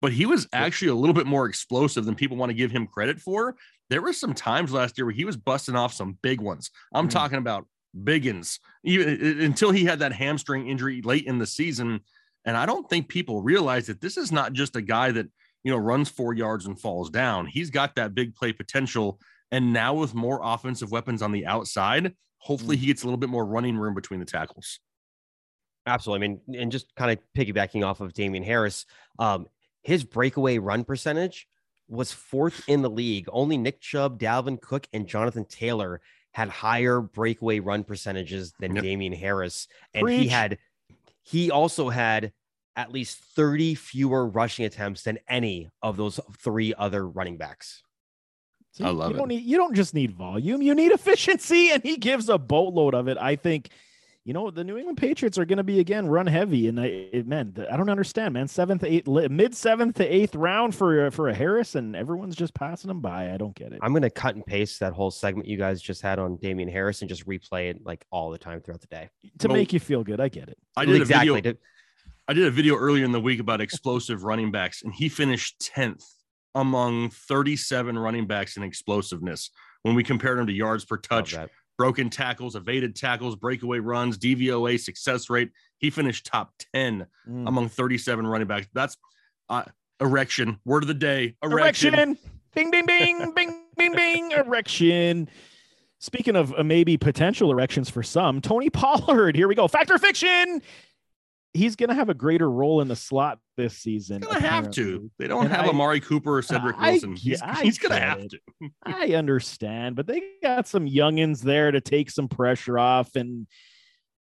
But 0.00 0.12
he 0.12 0.26
was 0.26 0.48
actually 0.52 0.88
a 0.88 0.94
little 0.96 1.14
bit 1.14 1.26
more 1.26 1.46
explosive 1.46 2.04
than 2.04 2.16
people 2.16 2.36
want 2.36 2.50
to 2.50 2.54
give 2.54 2.72
him 2.72 2.88
credit 2.88 3.20
for. 3.20 3.54
There 3.88 4.02
were 4.02 4.12
some 4.12 4.34
times 4.34 4.72
last 4.72 4.98
year 4.98 5.04
where 5.06 5.14
he 5.14 5.24
was 5.24 5.36
busting 5.36 5.76
off 5.76 5.92
some 5.94 6.18
big 6.22 6.40
ones. 6.40 6.70
I'm 6.92 7.06
Mm. 7.06 7.10
talking 7.12 7.38
about 7.38 7.66
Biggins, 7.96 8.58
even 8.84 9.40
until 9.40 9.70
he 9.70 9.84
had 9.84 9.98
that 9.98 10.12
hamstring 10.12 10.68
injury 10.68 11.02
late 11.02 11.26
in 11.26 11.38
the 11.38 11.46
season. 11.46 12.00
And 12.44 12.56
I 12.56 12.66
don't 12.66 12.88
think 12.88 13.08
people 13.08 13.42
realize 13.42 13.86
that 13.86 14.00
this 14.00 14.16
is 14.16 14.32
not 14.32 14.52
just 14.52 14.76
a 14.76 14.82
guy 14.82 15.12
that, 15.12 15.26
you 15.62 15.70
know, 15.70 15.78
runs 15.78 16.08
four 16.08 16.34
yards 16.34 16.66
and 16.66 16.80
falls 16.80 17.10
down. 17.10 17.46
He's 17.46 17.70
got 17.70 17.94
that 17.96 18.14
big 18.14 18.34
play 18.34 18.52
potential. 18.52 19.20
And 19.50 19.72
now 19.72 19.94
with 19.94 20.14
more 20.14 20.40
offensive 20.42 20.90
weapons 20.90 21.22
on 21.22 21.32
the 21.32 21.46
outside, 21.46 22.14
hopefully 22.38 22.76
he 22.76 22.86
gets 22.86 23.02
a 23.02 23.06
little 23.06 23.18
bit 23.18 23.28
more 23.28 23.44
running 23.44 23.76
room 23.76 23.94
between 23.94 24.18
the 24.18 24.26
tackles. 24.26 24.80
Absolutely. 25.86 26.24
I 26.24 26.28
mean, 26.28 26.60
and 26.60 26.72
just 26.72 26.94
kind 26.96 27.10
of 27.10 27.18
piggybacking 27.36 27.84
off 27.84 28.00
of 28.00 28.14
Damien 28.14 28.44
Harris, 28.44 28.86
um, 29.18 29.46
his 29.82 30.04
breakaway 30.04 30.58
run 30.58 30.84
percentage 30.84 31.46
was 31.88 32.12
fourth 32.12 32.62
in 32.68 32.82
the 32.82 32.90
league. 32.90 33.28
Only 33.30 33.56
Nick 33.58 33.80
Chubb, 33.80 34.18
Dalvin 34.18 34.60
Cook, 34.60 34.86
and 34.92 35.06
Jonathan 35.06 35.44
Taylor 35.44 36.00
had 36.32 36.48
higher 36.48 37.00
breakaway 37.00 37.60
run 37.60 37.84
percentages 37.84 38.52
than 38.58 38.74
Yep. 38.74 38.84
Damien 38.84 39.12
Harris. 39.12 39.68
And 39.94 40.08
he 40.08 40.28
had, 40.28 40.58
he 41.22 41.50
also 41.50 41.88
had 41.88 42.32
at 42.74 42.90
least 42.90 43.18
30 43.36 43.74
fewer 43.74 44.26
rushing 44.26 44.64
attempts 44.64 45.02
than 45.02 45.18
any 45.28 45.70
of 45.82 45.96
those 45.96 46.18
three 46.38 46.72
other 46.74 47.06
running 47.06 47.36
backs. 47.36 47.82
See, 48.72 48.84
I 48.84 48.88
love 48.88 49.10
you 49.10 49.16
it. 49.16 49.18
Don't 49.18 49.28
need, 49.28 49.44
you 49.44 49.58
don't 49.58 49.74
just 49.74 49.92
need 49.92 50.12
volume, 50.12 50.62
you 50.62 50.74
need 50.74 50.92
efficiency, 50.92 51.70
and 51.70 51.82
he 51.82 51.98
gives 51.98 52.30
a 52.30 52.38
boatload 52.38 52.94
of 52.94 53.08
it. 53.08 53.18
I 53.18 53.36
think, 53.36 53.68
you 54.24 54.32
know, 54.32 54.50
the 54.52 54.62
New 54.62 54.76
England 54.76 54.98
Patriots 54.98 55.36
are 55.36 55.44
going 55.44 55.56
to 55.56 55.64
be 55.64 55.80
again 55.80 56.06
run 56.06 56.28
heavy, 56.28 56.68
and 56.68 56.78
I, 56.78 56.86
it 57.12 57.26
meant 57.26 57.58
I 57.58 57.76
don't 57.76 57.88
understand, 57.88 58.34
man. 58.34 58.46
Seventh, 58.46 58.84
eighth, 58.84 59.08
mid 59.08 59.54
seventh 59.54 59.96
to 59.96 60.04
eighth 60.04 60.36
round 60.36 60.74
for 60.74 61.06
uh, 61.06 61.10
for 61.10 61.28
a 61.28 61.34
Harris, 61.34 61.74
and 61.74 61.96
everyone's 61.96 62.36
just 62.36 62.54
passing 62.54 62.90
him 62.90 63.00
by. 63.00 63.32
I 63.32 63.36
don't 63.36 63.54
get 63.54 63.72
it. 63.72 63.80
I'm 63.82 63.92
going 63.92 64.02
to 64.02 64.10
cut 64.10 64.36
and 64.36 64.46
paste 64.46 64.78
that 64.80 64.92
whole 64.92 65.10
segment 65.10 65.48
you 65.48 65.56
guys 65.56 65.82
just 65.82 66.02
had 66.02 66.20
on 66.20 66.36
Damien 66.36 66.68
Harris 66.68 67.00
and 67.00 67.08
just 67.08 67.26
replay 67.26 67.70
it 67.70 67.84
like 67.84 68.06
all 68.12 68.30
the 68.30 68.38
time 68.38 68.60
throughout 68.60 68.80
the 68.80 68.86
day. 68.86 69.10
to 69.40 69.48
Well, 69.48 69.56
make 69.56 69.72
you 69.72 69.80
feel 69.80 70.04
good, 70.04 70.20
I 70.20 70.28
get 70.28 70.48
it. 70.48 70.58
I 70.76 70.84
did 70.84 71.00
exactly. 71.00 71.30
a 71.30 71.34
video. 71.34 71.54
I 72.28 72.34
did 72.34 72.46
a 72.46 72.50
video 72.50 72.76
earlier 72.76 73.04
in 73.04 73.10
the 73.10 73.20
week 73.20 73.40
about 73.40 73.60
explosive 73.60 74.22
running 74.24 74.52
backs, 74.52 74.82
and 74.82 74.94
he 74.94 75.08
finished 75.08 75.72
10th 75.74 76.04
among 76.54 77.10
37 77.10 77.98
running 77.98 78.26
backs 78.26 78.56
in 78.56 78.62
explosiveness 78.62 79.50
when 79.82 79.96
we 79.96 80.04
compared 80.04 80.38
him 80.38 80.46
to 80.46 80.52
yards 80.52 80.84
per 80.84 80.96
love 80.96 81.02
touch, 81.02 81.32
that. 81.32 81.50
Broken 81.78 82.10
tackles, 82.10 82.54
evaded 82.56 82.94
tackles, 82.94 83.36
breakaway 83.36 83.78
runs, 83.78 84.18
DVOA, 84.18 84.78
success 84.78 85.28
rate. 85.30 85.50
He 85.78 85.90
finished 85.90 86.26
top 86.26 86.52
10 86.74 87.06
Mm. 87.28 87.48
among 87.48 87.68
37 87.68 88.26
running 88.26 88.46
backs. 88.48 88.66
That's 88.74 88.96
uh, 89.48 89.64
erection. 90.00 90.58
Word 90.64 90.82
of 90.84 90.88
the 90.88 90.94
day. 90.94 91.36
Erection. 91.42 91.94
Erection. 91.94 92.18
Bing, 92.54 92.70
bing, 92.70 92.86
bing, 92.86 93.32
bing, 93.34 93.64
bing, 93.76 93.92
bing. 93.94 94.30
Erection. 94.32 95.28
Speaking 95.98 96.34
of 96.36 96.52
uh, 96.58 96.64
maybe 96.64 96.96
potential 96.96 97.50
erections 97.52 97.88
for 97.88 98.02
some, 98.02 98.40
Tony 98.40 98.70
Pollard. 98.70 99.36
Here 99.36 99.46
we 99.48 99.54
go. 99.54 99.68
Factor 99.68 99.98
fiction. 99.98 100.60
He's 101.54 101.76
going 101.76 101.90
to 101.90 101.94
have 101.94 102.08
a 102.08 102.14
greater 102.14 102.50
role 102.50 102.80
in 102.80 102.88
the 102.88 102.96
slot 102.96 103.38
this 103.58 103.76
season. 103.76 104.20
Gonna 104.20 104.40
have 104.40 104.70
to. 104.72 105.10
They 105.18 105.28
don't 105.28 105.44
And 105.44 105.54
have 105.54 105.66
I- 105.66 105.68
Amari 105.68 106.00
Cooper 106.00 106.38
or 106.38 106.42
Cedric 106.42 106.76
I 106.78 106.92
Wilson. 106.92 107.14
He's, 107.16 107.42
he's 107.60 107.78
gonna 107.78 108.00
have 108.00 108.26
to. 108.28 108.38
I 108.84 109.08
understand, 109.14 109.94
but 109.96 110.06
they 110.06 110.22
got 110.42 110.66
some 110.66 110.86
youngins 110.88 111.40
there 111.42 111.70
to 111.70 111.80
take 111.80 112.10
some 112.10 112.26
pressure 112.28 112.78
off. 112.78 113.14
And 113.16 113.46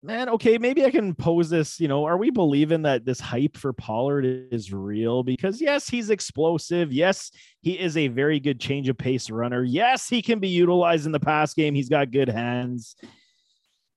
man, 0.04 0.28
okay, 0.30 0.58
maybe 0.58 0.84
I 0.84 0.92
can 0.92 1.16
pose 1.16 1.50
this. 1.50 1.80
You 1.80 1.88
know, 1.88 2.04
are 2.04 2.18
we 2.18 2.32
believing 2.32 2.82
that 2.82 3.06
this 3.06 3.22
hype 3.22 3.56
for 3.56 3.72
Pollard 3.72 4.26
is 4.52 4.74
real? 4.74 5.24
Because 5.24 5.62
yes, 5.62 5.88
he's 5.88 6.10
explosive. 6.10 6.92
Yes, 6.92 7.32
he 7.62 7.80
is 7.80 7.96
a 7.96 8.10
very 8.10 8.42
good 8.42 8.60
change 8.60 8.90
of 8.90 8.98
pace 8.98 9.30
runner. 9.30 9.64
Yes, 9.64 10.10
he 10.10 10.22
can 10.22 10.40
be 10.40 10.50
utilized 10.50 11.06
in 11.06 11.14
the 11.14 11.20
pass 11.20 11.54
game. 11.54 11.76
He's 11.76 11.90
got 11.90 12.12
good 12.12 12.28
hands. 12.30 12.96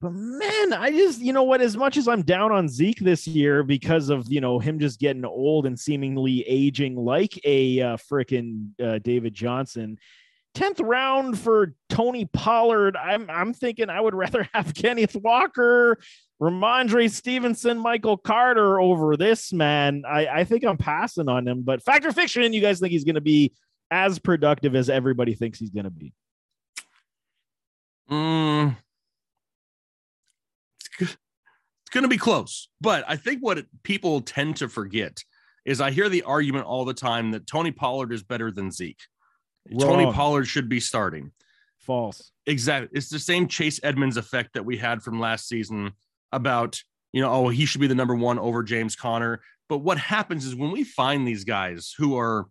But 0.05 0.13
man, 0.13 0.75
I 0.75 0.91
just, 0.91 1.23
you 1.23 1.33
know 1.33 1.45
what, 1.45 1.63
as 1.63 1.79
much 1.79 1.97
as 1.97 2.09
I'm 2.09 2.21
down 2.21 2.53
on 2.53 2.69
Zeke 2.69 2.99
this 2.99 3.27
year 3.27 3.63
because 3.63 4.11
of, 4.11 4.31
you 4.31 4.39
know, 4.39 4.59
him 4.59 4.79
just 4.79 5.01
getting 5.01 5.25
old 5.25 5.65
and 5.65 5.81
seemingly 5.81 6.43
aging 6.47 6.95
like 6.95 7.41
a 7.43 7.81
uh, 7.81 7.97
freaking 7.97 8.79
uh, 8.79 8.99
David 8.99 9.33
Johnson, 9.33 9.97
10th 10.57 10.87
round 10.87 11.39
for 11.39 11.73
Tony 11.89 12.27
Pollard. 12.27 12.99
I'm 12.99 13.31
I'm 13.31 13.55
thinking 13.55 13.89
I 13.89 13.99
would 13.99 14.15
rather 14.15 14.47
have 14.53 14.75
Kenneth 14.75 15.17
Walker, 15.17 15.99
Rhamondre 16.39 17.11
Stevenson, 17.11 17.79
Michael 17.79 18.19
Carter 18.19 18.79
over 18.79 19.17
this 19.17 19.55
man. 19.55 20.03
I, 20.07 20.27
I 20.27 20.45
think 20.45 20.65
I'm 20.65 20.77
passing 20.77 21.31
on 21.31 21.49
him, 21.49 21.63
but 21.63 21.83
factor 21.83 22.13
fiction, 22.13 22.53
you 22.53 22.61
guys 22.61 22.79
think 22.79 22.93
he's 22.93 23.05
gonna 23.05 23.23
be 23.23 23.55
as 23.91 24.19
productive 24.19 24.75
as 24.75 24.91
everybody 24.91 25.33
thinks 25.33 25.59
he's 25.59 25.71
gonna 25.71 25.89
be. 25.89 26.13
Mm. 28.11 28.77
It's, 31.01 31.17
going 31.93 32.03
to 32.03 32.09
be 32.09 32.19
close. 32.19 32.69
But 32.81 33.05
I 33.07 33.17
think 33.17 33.41
what 33.41 33.67
people 33.85 34.21
tend 34.21 34.57
to 34.57 34.69
forget 34.69 35.23
is 35.65 35.81
I 35.81 35.93
hear 35.93 36.09
the 36.09 36.23
argument 36.23 36.67
all 36.67 36.85
the 36.85 36.95
time 36.95 37.31
that 37.31 37.47
Tony 37.47 37.71
Pollard 37.71 38.13
is 38.13 38.23
better 38.23 38.51
than 38.51 38.73
Zeke. 38.73 39.01
Tony 39.79 40.11
Pollard 40.13 40.47
should 40.47 40.69
be 40.69 40.81
starting. 40.81 41.31
False. 41.79 42.33
Exactly. 42.47 42.89
It's 42.93 43.09
the 43.09 43.19
same 43.19 43.47
Chase 43.47 43.79
Edmonds 43.83 44.17
effect 44.17 44.55
that 44.55 44.65
we 44.65 44.77
had 44.77 45.03
from 45.03 45.21
last 45.21 45.49
season 45.49 45.93
about, 46.33 46.83
you 47.13 47.23
know, 47.23 47.31
oh, 47.31 47.49
he 47.49 47.65
should 47.65 47.81
be 47.81 47.87
the 47.87 47.95
number 47.95 48.15
one 48.15 48.39
over 48.39 48.63
James 48.63 48.97
Conner. 48.97 49.41
But 49.69 49.79
what 49.79 49.99
happens 49.99 50.45
is 50.45 50.55
when 50.55 50.71
we 50.71 50.85
find 50.85 51.27
these 51.27 51.45
guys 51.45 51.95
who 51.97 52.19
are 52.19 52.47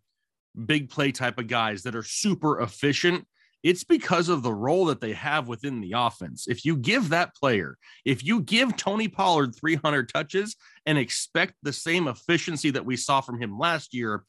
big 0.65 0.89
play 0.89 1.11
type 1.11 1.37
of 1.37 1.47
guys 1.47 1.83
that 1.83 1.95
are 1.95 2.03
super 2.03 2.61
efficient, 2.61 3.27
it's 3.63 3.85
because 3.85 4.27
of 4.27 4.43
the 4.43 4.53
role 4.53 4.85
that 4.85 4.99
they 4.99 5.13
have 5.13 5.47
within 5.47 5.79
the 5.79 5.93
offense. 5.95 6.47
If 6.47 6.65
you 6.65 6.75
give 6.75 7.09
that 7.09 7.33
player, 7.35 7.77
if 8.03 8.23
you 8.23 8.41
give 8.41 8.75
Tony 8.75 9.07
Pollard 9.07 9.55
300 9.55 10.09
touches 10.09 10.57
and 10.85 10.97
expect 10.97 11.55
the 11.63 11.71
same 11.71 12.07
efficiency 12.07 12.71
that 12.71 12.85
we 12.85 12.97
saw 12.97 13.21
from 13.21 13.41
him 13.41 13.57
last 13.57 13.93
year, 13.93 14.23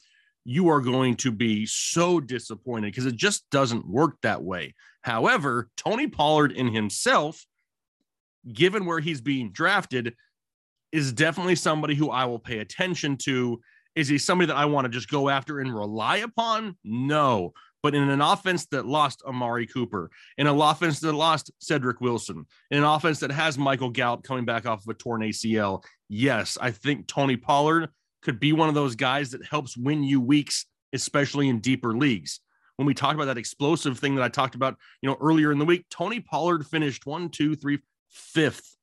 you 0.45 0.69
are 0.69 0.79
going 0.79 1.15
to 1.15 1.31
be 1.31 1.65
so 1.65 2.21
disappointed 2.21 2.91
because 2.91 3.05
it 3.05 3.15
just 3.15 3.49
doesn't 3.49 3.87
work 3.87 4.15
that 4.21 4.41
way. 4.41 4.73
However, 5.01 5.69
Tony 5.75 6.07
Pollard 6.07 6.51
in 6.51 6.73
himself, 6.73 7.45
given 8.51 8.85
where 8.85 8.99
he's 8.99 9.21
being 9.21 9.51
drafted, 9.51 10.15
is 10.91 11.11
definitely 11.11 11.55
somebody 11.55 11.93
who 11.93 12.09
I 12.09 12.25
will 12.25 12.39
pay 12.39 12.59
attention 12.59 13.17
to. 13.23 13.59
Is 13.95 14.07
he 14.07 14.17
somebody 14.17 14.47
that 14.47 14.57
I 14.57 14.65
want 14.65 14.85
to 14.85 14.89
just 14.89 15.09
go 15.09 15.29
after 15.29 15.59
and 15.59 15.75
rely 15.75 16.17
upon? 16.17 16.77
No. 16.83 17.53
But 17.85 17.93
in 17.93 18.09
an 18.09 18.19
offense 18.19 18.65
that 18.71 18.87
lost 18.87 19.21
Amari 19.27 19.67
Cooper, 19.67 20.09
in 20.39 20.47
an 20.47 20.59
offense 20.59 20.99
that 21.01 21.13
lost 21.13 21.51
Cedric 21.59 22.01
Wilson, 22.01 22.47
in 22.71 22.79
an 22.79 22.83
offense 22.83 23.19
that 23.19 23.31
has 23.31 23.59
Michael 23.59 23.91
Gallup 23.91 24.23
coming 24.23 24.43
back 24.43 24.65
off 24.65 24.81
of 24.81 24.87
a 24.87 24.95
torn 24.95 25.21
ACL, 25.21 25.83
yes, 26.09 26.57
I 26.59 26.71
think 26.71 27.05
Tony 27.05 27.37
Pollard 27.37 27.89
could 28.23 28.39
be 28.39 28.53
one 28.53 28.69
of 28.69 28.73
those 28.73 28.95
guys 28.95 29.29
that 29.29 29.45
helps 29.45 29.77
win 29.77 30.01
you 30.01 30.19
weeks, 30.19 30.65
especially 30.93 31.47
in 31.47 31.59
deeper 31.59 31.95
leagues. 31.95 32.39
When 32.77 32.87
we 32.87 32.95
talk 32.95 33.13
about 33.13 33.25
that 33.25 33.37
explosive 33.37 33.99
thing 33.99 34.15
that 34.15 34.23
I 34.23 34.29
talked 34.29 34.55
about, 34.55 34.77
you 35.03 35.07
know, 35.07 35.17
earlier 35.21 35.51
in 35.51 35.59
the 35.59 35.65
week, 35.65 35.85
Tony 35.91 36.19
Pollard 36.19 36.65
finished 36.65 37.05
one, 37.05 37.29
two, 37.29 37.55
three, 37.55 37.77
fifth. 38.09 38.77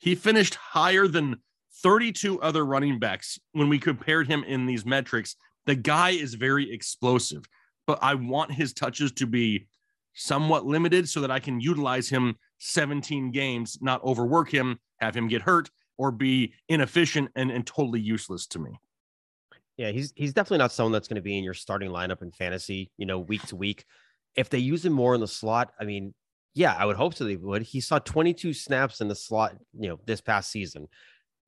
He 0.00 0.16
finished 0.16 0.56
higher 0.56 1.06
than 1.06 1.36
32 1.84 2.40
other 2.40 2.66
running 2.66 2.98
backs 2.98 3.38
when 3.52 3.68
we 3.68 3.78
compared 3.78 4.26
him 4.26 4.42
in 4.42 4.66
these 4.66 4.84
metrics. 4.84 5.36
The 5.66 5.76
guy 5.76 6.10
is 6.10 6.34
very 6.34 6.72
explosive, 6.72 7.44
but 7.88 7.98
I 8.02 8.14
want 8.14 8.52
his 8.52 8.74
touches 8.74 9.10
to 9.12 9.26
be 9.26 9.66
somewhat 10.12 10.66
limited 10.66 11.08
so 11.08 11.22
that 11.22 11.30
I 11.30 11.40
can 11.40 11.58
utilize 11.58 12.06
him 12.06 12.36
17 12.58 13.30
games, 13.30 13.78
not 13.80 14.04
overwork 14.04 14.50
him, 14.50 14.78
have 14.98 15.16
him 15.16 15.26
get 15.26 15.40
hurt, 15.40 15.70
or 15.96 16.12
be 16.12 16.52
inefficient 16.68 17.30
and, 17.34 17.50
and 17.50 17.66
totally 17.66 17.98
useless 17.98 18.46
to 18.48 18.58
me. 18.58 18.78
Yeah, 19.78 19.90
he's 19.90 20.12
he's 20.16 20.34
definitely 20.34 20.58
not 20.58 20.72
someone 20.72 20.92
that's 20.92 21.08
going 21.08 21.16
to 21.16 21.22
be 21.22 21.38
in 21.38 21.44
your 21.44 21.54
starting 21.54 21.90
lineup 21.90 22.20
in 22.20 22.30
fantasy, 22.30 22.90
you 22.98 23.06
know, 23.06 23.20
week 23.20 23.46
to 23.46 23.56
week. 23.56 23.84
If 24.36 24.50
they 24.50 24.58
use 24.58 24.84
him 24.84 24.92
more 24.92 25.14
in 25.14 25.20
the 25.22 25.28
slot, 25.28 25.72
I 25.80 25.84
mean, 25.84 26.12
yeah, 26.52 26.74
I 26.76 26.84
would 26.84 26.96
hope 26.96 27.14
so 27.14 27.24
they 27.24 27.36
would. 27.36 27.62
He 27.62 27.80
saw 27.80 28.00
22 28.00 28.52
snaps 28.52 29.00
in 29.00 29.08
the 29.08 29.14
slot, 29.14 29.56
you 29.78 29.88
know, 29.88 29.98
this 30.04 30.20
past 30.20 30.50
season. 30.50 30.88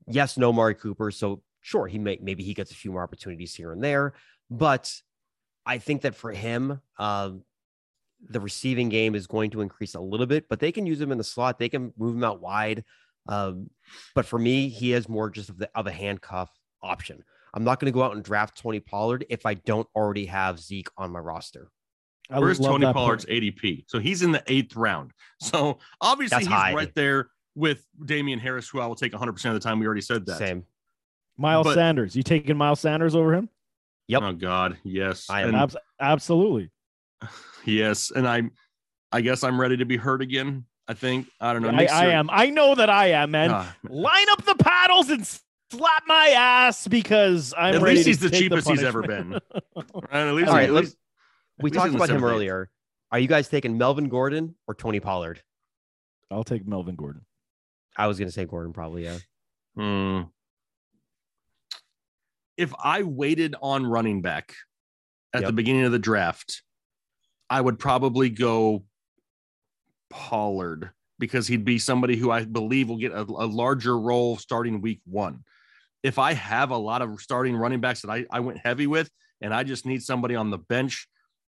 Yes, 0.06 0.38
no 0.38 0.54
Mari 0.54 0.74
Cooper, 0.74 1.10
so 1.10 1.42
sure, 1.60 1.86
he 1.86 1.98
may 1.98 2.18
maybe 2.22 2.44
he 2.44 2.54
gets 2.54 2.70
a 2.70 2.76
few 2.76 2.92
more 2.92 3.02
opportunities 3.02 3.54
here 3.54 3.72
and 3.72 3.84
there, 3.84 4.14
but 4.48 4.90
I 5.66 5.78
think 5.78 6.02
that 6.02 6.14
for 6.14 6.32
him, 6.32 6.80
um, 6.98 7.44
the 8.28 8.40
receiving 8.40 8.88
game 8.88 9.14
is 9.14 9.26
going 9.26 9.50
to 9.50 9.60
increase 9.60 9.94
a 9.94 10.00
little 10.00 10.26
bit, 10.26 10.48
but 10.48 10.60
they 10.60 10.72
can 10.72 10.86
use 10.86 11.00
him 11.00 11.12
in 11.12 11.18
the 11.18 11.24
slot. 11.24 11.58
They 11.58 11.68
can 11.68 11.92
move 11.96 12.16
him 12.16 12.24
out 12.24 12.40
wide. 12.40 12.84
Um, 13.28 13.70
but 14.14 14.26
for 14.26 14.38
me, 14.38 14.68
he 14.68 14.92
is 14.92 15.08
more 15.08 15.30
just 15.30 15.48
of, 15.48 15.58
the, 15.58 15.70
of 15.74 15.86
a 15.86 15.92
handcuff 15.92 16.50
option. 16.82 17.22
I'm 17.54 17.64
not 17.64 17.80
going 17.80 17.92
to 17.92 17.94
go 17.94 18.02
out 18.02 18.14
and 18.14 18.22
draft 18.22 18.56
Tony 18.60 18.80
Pollard 18.80 19.24
if 19.28 19.46
I 19.46 19.54
don't 19.54 19.88
already 19.94 20.26
have 20.26 20.60
Zeke 20.60 20.88
on 20.96 21.10
my 21.10 21.18
roster. 21.18 21.70
I 22.30 22.38
Where's 22.38 22.58
Tony 22.60 22.86
Pollard's 22.92 23.24
point. 23.24 23.42
ADP? 23.42 23.84
So 23.88 23.98
he's 23.98 24.22
in 24.22 24.32
the 24.32 24.42
eighth 24.46 24.76
round. 24.76 25.12
So 25.40 25.78
obviously 26.00 26.36
That's 26.36 26.46
he's 26.46 26.54
high. 26.54 26.74
right 26.74 26.94
there 26.94 27.30
with 27.54 27.84
Damien 28.04 28.38
Harris, 28.38 28.68
who 28.68 28.78
I 28.80 28.86
will 28.86 28.94
take 28.94 29.12
100% 29.12 29.44
of 29.46 29.54
the 29.54 29.60
time. 29.60 29.80
We 29.80 29.86
already 29.86 30.02
said 30.02 30.26
that. 30.26 30.38
Same. 30.38 30.64
Miles 31.38 31.66
but- 31.66 31.74
Sanders. 31.74 32.14
You 32.14 32.22
taking 32.22 32.56
Miles 32.56 32.80
Sanders 32.80 33.14
over 33.14 33.34
him? 33.34 33.48
Yep. 34.10 34.22
Oh 34.22 34.32
God, 34.32 34.78
yes. 34.82 35.26
I 35.30 35.42
am 35.42 35.48
And- 35.48 35.56
Abs- 35.56 35.76
absolutely. 36.00 36.70
yes, 37.64 38.10
and 38.10 38.26
I'm. 38.26 38.52
I 39.12 39.20
guess 39.22 39.42
I'm 39.44 39.60
ready 39.60 39.76
to 39.78 39.84
be 39.84 39.96
hurt 39.96 40.22
again. 40.22 40.64
I 40.88 40.94
think 40.94 41.26
I 41.40 41.52
don't 41.52 41.62
know. 41.62 41.70
I, 41.70 41.84
I 41.86 42.06
am. 42.06 42.28
I 42.30 42.50
know 42.50 42.74
that 42.74 42.88
I 42.90 43.08
am, 43.12 43.30
man. 43.32 43.50
Ah, 43.52 43.76
Line 43.88 44.26
up 44.30 44.44
the 44.44 44.54
paddles 44.56 45.10
and 45.10 45.24
slap 45.70 46.02
my 46.06 46.28
ass 46.28 46.86
because 46.88 47.52
I'm 47.56 47.74
ready. 47.74 47.76
at 47.76 47.82
ready 47.82 47.96
least 47.96 48.04
to 48.04 48.10
he's 48.10 48.18
the 48.20 48.30
take 48.30 48.40
cheapest 48.40 48.68
he's 48.68 48.82
ever 48.82 49.02
been. 49.02 49.32
Right, 49.74 50.28
at 50.28 50.34
least, 50.34 50.48
All 50.48 50.54
right, 50.54 50.68
at 50.68 50.74
least- 50.74 50.96
We 51.60 51.70
least 51.70 51.74
talked 51.78 51.94
about 51.94 52.02
him 52.10 52.16
seventh, 52.16 52.24
eighth. 52.24 52.34
earlier. 52.34 52.70
Are 53.12 53.18
you 53.18 53.28
guys 53.28 53.48
taking 53.48 53.78
Melvin 53.78 54.08
Gordon 54.08 54.54
or 54.66 54.74
Tony 54.74 54.98
Pollard? 55.00 55.42
I'll 56.30 56.44
take 56.44 56.66
Melvin 56.66 56.94
Gordon. 56.96 57.22
I 57.96 58.06
was 58.06 58.18
going 58.18 58.28
to 58.28 58.32
say 58.32 58.44
Gordon, 58.44 58.72
probably. 58.72 59.04
Yeah. 59.04 59.18
Hmm. 59.76 60.20
If 62.60 62.74
I 62.78 63.04
waited 63.04 63.54
on 63.62 63.86
running 63.86 64.20
back 64.20 64.54
at 65.32 65.46
the 65.46 65.52
beginning 65.52 65.84
of 65.84 65.92
the 65.92 65.98
draft, 65.98 66.60
I 67.48 67.58
would 67.58 67.78
probably 67.78 68.28
go 68.28 68.84
Pollard 70.10 70.90
because 71.18 71.46
he'd 71.46 71.64
be 71.64 71.78
somebody 71.78 72.16
who 72.16 72.30
I 72.30 72.44
believe 72.44 72.90
will 72.90 72.98
get 72.98 73.12
a, 73.12 73.22
a 73.22 73.46
larger 73.46 73.98
role 73.98 74.36
starting 74.36 74.82
week 74.82 75.00
one. 75.06 75.42
If 76.02 76.18
I 76.18 76.34
have 76.34 76.70
a 76.70 76.76
lot 76.76 77.00
of 77.00 77.18
starting 77.22 77.56
running 77.56 77.80
backs 77.80 78.02
that 78.02 78.10
I, 78.10 78.26
I 78.30 78.40
went 78.40 78.58
heavy 78.58 78.86
with, 78.86 79.08
and 79.40 79.54
I 79.54 79.64
just 79.64 79.86
need 79.86 80.02
somebody 80.02 80.34
on 80.34 80.50
the 80.50 80.58
bench 80.58 81.08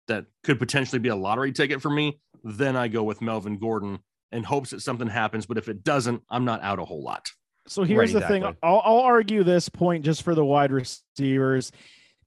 that 0.10 0.26
could 0.44 0.60
potentially 0.60 1.00
be 1.00 1.10
a 1.10 1.16
lottery 1.16 1.54
ticket 1.54 1.82
for 1.82 1.90
me, 1.90 2.20
then 2.44 2.76
I 2.76 2.90
go 2.90 3.04
with 3.04 3.22
Melvin 3.22 3.60
Gordon 3.60 4.00
in 4.34 4.44
hopes 4.44 4.72
that 4.72 4.82
something 4.82 5.08
happens. 5.08 5.46
But 5.46 5.58
if 5.58 5.70
it 5.70 5.86
doesn't, 5.86 6.22
I'm 6.30 6.44
not 6.44 6.62
out 6.64 6.80
a 6.80 6.86
whole 6.86 7.02
lot. 7.02 7.30
So 7.68 7.84
here's 7.84 8.14
Right, 8.14 8.22
the 8.22 8.28
thing. 8.28 8.44
I'll, 8.44 8.82
I'll 8.84 9.00
argue 9.00 9.44
this 9.44 9.70
point 9.70 10.06
just 10.06 10.24
for 10.24 10.36
the 10.36 10.46
wide 10.46 10.72
receivers 10.72 11.72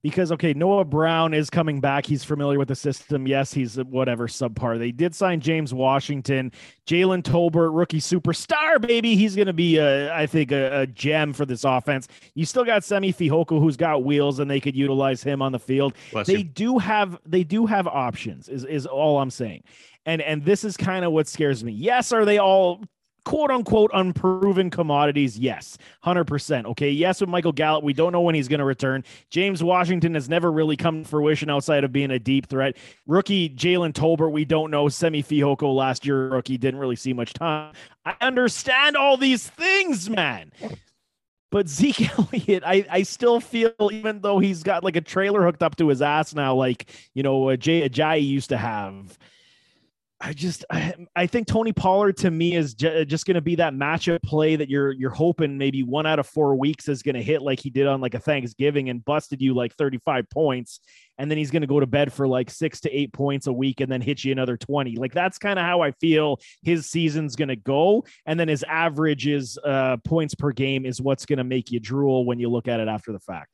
because, 0.03 0.31
okay, 0.31 0.53
Noah 0.53 0.83
Brown 0.83 1.31
is 1.33 1.51
coming 1.51 1.79
back. 1.79 2.07
He's 2.07 2.23
familiar 2.23 2.57
with 2.57 2.69
the 2.69 2.75
system. 2.75 3.27
Yes, 3.27 3.53
he's 3.53 3.75
whatever 3.75 4.27
subpar. 4.27 4.79
They 4.79 4.91
did 4.91 5.13
sign 5.13 5.41
James 5.41 5.75
Washington, 5.75 6.51
Jalen 6.87 7.21
Tolbert, 7.21 7.69
rookie 7.77 7.99
superstar, 7.99 8.81
baby. 8.81 9.15
He's 9.15 9.35
going 9.35 9.45
to 9.45 9.53
be, 9.53 9.77
a, 9.77 10.11
I 10.11 10.25
think, 10.25 10.51
a, 10.51 10.81
a 10.81 10.87
gem 10.87 11.33
for 11.33 11.45
this 11.45 11.63
offense. 11.63 12.07
You 12.33 12.45
still 12.45 12.65
got 12.65 12.83
Simi 12.83 13.13
Fehoko, 13.13 13.59
who's 13.59 13.77
got 13.77 14.03
wheels, 14.03 14.39
and 14.39 14.49
they 14.49 14.59
could 14.59 14.75
utilize 14.75 15.21
him 15.21 15.39
on 15.41 15.51
the 15.51 15.59
field 15.59 15.93
Bless 16.11 16.25
they 16.25 16.37
you. 16.37 16.43
do 16.45 16.79
have 16.79 17.19
they 17.25 17.43
do 17.43 17.67
have 17.67 17.85
options 17.87 18.49
is 18.49 18.63
is 18.65 18.85
all 18.87 19.19
i'm 19.19 19.29
saying 19.29 19.63
and 20.05 20.21
and 20.21 20.43
this 20.43 20.63
is 20.63 20.75
kind 20.77 21.05
of 21.05 21.11
what 21.11 21.27
scares 21.27 21.63
me 21.63 21.71
yes 21.73 22.11
are 22.11 22.25
they 22.25 22.39
all 22.39 22.81
quote 23.25 23.51
unquote 23.51 23.91
unproven 23.93 24.69
commodities 24.69 25.37
yes 25.37 25.77
100% 26.05 26.65
okay? 26.65 26.89
Yes 26.89 27.21
with 27.21 27.29
michael 27.29 27.51
gallup 27.51 27.83
we 27.83 27.93
don't 27.93 28.11
know 28.11 28.21
when 28.21 28.35
he's 28.35 28.47
going 28.47 28.59
to 28.59 28.65
return. 28.65 29.03
James 29.29 29.63
washington 29.63 30.13
has 30.13 30.29
never 30.29 30.51
really 30.51 30.77
come 30.77 31.03
to 31.03 31.09
fruition 31.09 31.49
outside 31.49 31.83
of 31.83 31.91
being 31.91 32.11
a 32.11 32.19
deep 32.19 32.47
threat. 32.47 32.77
Rookie 33.07 33.49
jalen 33.49 33.93
tolbert 33.93 34.31
we 34.31 34.45
don't 34.45 34.71
know 34.71 34.89
simi 34.89 35.23
fehoko 35.23 35.75
last 35.75 36.05
year 36.05 36.29
rookie 36.29 36.57
didn't 36.57 36.79
really 36.79 36.95
see 36.95 37.13
much 37.13 37.33
time. 37.33 37.73
I 38.05 38.15
understand 38.21 38.97
all 38.97 39.17
these 39.17 39.47
things 39.47 40.09
man. 40.09 40.51
But 41.51 41.67
Zeke 41.67 42.17
Elliott, 42.17 42.63
I, 42.65 42.85
I 42.89 43.03
still 43.03 43.39
feel, 43.39 43.73
even 43.91 44.21
though 44.21 44.39
he's 44.39 44.63
got 44.63 44.83
like 44.83 44.95
a 44.95 45.01
trailer 45.01 45.43
hooked 45.43 45.61
up 45.61 45.75
to 45.75 45.89
his 45.89 46.01
ass 46.01 46.33
now, 46.33 46.55
like, 46.55 46.89
you 47.13 47.23
know, 47.23 47.55
Jay 47.57 47.87
Ajayi 47.87 48.25
used 48.25 48.49
to 48.49 48.57
have. 48.57 49.19
I 50.23 50.33
just, 50.33 50.63
I, 50.69 50.93
I 51.15 51.25
think 51.25 51.47
Tony 51.47 51.73
Pollard 51.73 52.15
to 52.17 52.29
me 52.29 52.55
is 52.55 52.75
ju- 52.75 53.05
just 53.05 53.25
going 53.25 53.35
to 53.35 53.41
be 53.41 53.55
that 53.55 53.73
matchup 53.73 54.21
play 54.21 54.55
that 54.55 54.69
you're 54.69 54.91
you're 54.91 55.09
hoping 55.09 55.57
maybe 55.57 55.81
one 55.81 56.05
out 56.05 56.19
of 56.19 56.27
four 56.27 56.55
weeks 56.55 56.87
is 56.87 57.01
going 57.01 57.15
to 57.15 57.23
hit 57.23 57.41
like 57.41 57.59
he 57.59 57.71
did 57.71 57.87
on 57.87 58.01
like 58.01 58.13
a 58.13 58.19
Thanksgiving 58.19 58.89
and 58.89 59.03
busted 59.03 59.41
you 59.41 59.55
like 59.55 59.73
35 59.75 60.29
points, 60.29 60.79
and 61.17 61.29
then 61.29 61.39
he's 61.39 61.49
going 61.49 61.63
to 61.63 61.67
go 61.67 61.79
to 61.79 61.87
bed 61.87 62.13
for 62.13 62.27
like 62.27 62.51
six 62.51 62.79
to 62.81 62.91
eight 62.91 63.11
points 63.13 63.47
a 63.47 63.53
week 63.53 63.81
and 63.81 63.91
then 63.91 63.99
hit 63.99 64.23
you 64.23 64.31
another 64.31 64.57
20. 64.57 64.95
Like 64.97 65.11
that's 65.11 65.39
kind 65.39 65.57
of 65.57 65.65
how 65.65 65.81
I 65.81 65.91
feel 65.91 66.39
his 66.61 66.87
season's 66.87 67.35
going 67.35 67.49
to 67.49 67.55
go, 67.55 68.05
and 68.27 68.39
then 68.39 68.47
his 68.47 68.63
averages 68.63 69.57
uh, 69.65 69.97
points 70.05 70.35
per 70.35 70.51
game 70.51 70.85
is 70.85 71.01
what's 71.01 71.25
going 71.25 71.37
to 71.37 71.43
make 71.43 71.71
you 71.71 71.79
drool 71.79 72.25
when 72.25 72.39
you 72.39 72.47
look 72.47 72.67
at 72.67 72.79
it 72.79 72.87
after 72.87 73.11
the 73.11 73.19
fact. 73.19 73.49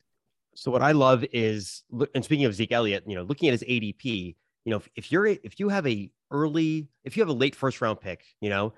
So 0.54 0.70
what 0.70 0.82
I 0.82 0.92
love 0.92 1.24
is, 1.32 1.84
and 2.14 2.22
speaking 2.22 2.44
of 2.44 2.54
Zeke 2.54 2.72
Elliott, 2.72 3.04
you 3.06 3.14
know, 3.14 3.22
looking 3.22 3.48
at 3.48 3.52
his 3.52 3.62
ADP, 3.62 4.36
you 4.64 4.70
know, 4.70 4.76
if, 4.76 4.88
if 4.96 5.10
you're 5.10 5.26
if 5.26 5.58
you 5.58 5.70
have 5.70 5.86
a 5.86 6.10
early, 6.30 6.88
if 7.04 7.16
you 7.16 7.22
have 7.22 7.28
a 7.28 7.32
late 7.32 7.54
first 7.54 7.80
round 7.80 8.00
pick, 8.00 8.24
you 8.40 8.50
know, 8.50 8.72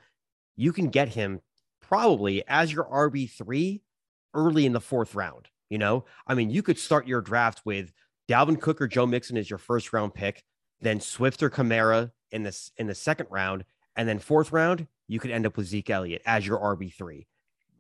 you 0.57 0.73
can 0.73 0.89
get 0.89 1.09
him 1.09 1.41
probably 1.81 2.43
as 2.47 2.73
your 2.73 2.85
RB 2.85 3.31
three 3.31 3.83
early 4.35 4.67
in 4.67 4.73
the 4.73 4.81
fourth 4.81 5.15
round. 5.15 5.49
You 5.69 5.79
know, 5.79 6.05
I 6.27 6.35
mean, 6.35 6.51
you 6.51 6.63
could 6.63 6.79
start 6.79 7.07
your 7.07 7.21
draft 7.21 7.63
with 7.65 7.93
Dalvin 8.29 8.61
Cook 8.61 8.81
or 8.81 8.89
Joe 8.89 9.07
Mixon 9.07 9.37
as 9.37 9.49
your 9.49 9.59
first 9.59 9.93
round 9.93 10.15
pick, 10.15 10.43
then 10.81 11.01
Swift 11.01 11.43
or 11.43 11.51
Kamara 11.51 12.11
in 12.33 12.43
this 12.43 12.73
in 12.77 12.87
the 12.87 12.95
second 12.95 13.27
round, 13.31 13.65
and 13.97 14.09
then 14.09 14.19
fourth 14.19 14.53
round 14.53 14.87
you 15.09 15.19
could 15.21 15.31
end 15.31 15.47
up 15.47 15.57
with 15.57 15.67
Zeke 15.67 15.91
Elliott 15.91 16.23
as 16.27 16.47
your 16.47 16.59
RB 16.59 16.93
three. 16.93 17.27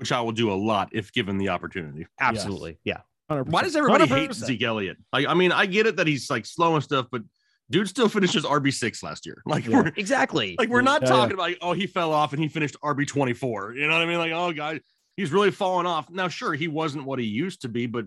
which 0.00 0.12
I 0.12 0.20
will 0.22 0.32
do 0.32 0.50
a 0.50 0.54
lot 0.54 0.88
if 0.92 1.12
given 1.12 1.36
the 1.36 1.50
opportunity. 1.50 2.06
Absolutely, 2.18 2.78
yeah. 2.84 3.00
100%. 3.30 3.48
Why 3.48 3.62
does 3.62 3.76
everybody 3.76 4.06
hate 4.06 4.30
100%. 4.30 4.34
Zeke 4.34 4.62
Elliott? 4.62 4.96
Like, 5.12 5.26
I 5.26 5.34
mean, 5.34 5.52
I 5.52 5.66
get 5.66 5.86
it 5.86 5.96
that 5.96 6.06
he's 6.06 6.30
like 6.30 6.46
slow 6.46 6.74
and 6.74 6.82
stuff, 6.82 7.06
but 7.12 7.22
dude 7.70 7.88
still 7.88 8.08
finishes 8.08 8.44
RB 8.44 8.72
six 8.72 9.02
last 9.02 9.24
year. 9.26 9.42
Like 9.46 9.66
Yeah. 9.66 9.82
we're 9.82 9.92
Exactly. 9.96 10.56
like 10.58 10.68
we're 10.68 10.80
not 10.82 11.02
Yeah, 11.02 11.08
talking 11.08 11.34
about 11.34 11.42
like, 11.44 11.58
oh 11.62 11.72
he 11.72 11.86
fell 11.86 12.12
off 12.12 12.32
and 12.32 12.42
he 12.42 12.48
finished 12.48 12.76
RB 12.82 13.06
twenty 13.06 13.32
four. 13.32 13.74
You 13.74 13.86
know 13.86 13.92
what 13.94 14.02
I 14.02 14.06
mean? 14.06 14.18
Like 14.18 14.32
oh 14.32 14.52
god, 14.52 14.80
he's 15.16 15.32
really 15.32 15.50
fallen 15.50 15.86
off. 15.86 16.10
Now 16.10 16.28
sure 16.28 16.52
he 16.54 16.68
wasn't 16.68 17.04
what 17.04 17.18
he 17.18 17.26
used 17.26 17.62
to 17.62 17.68
be, 17.68 17.86
but 17.86 18.06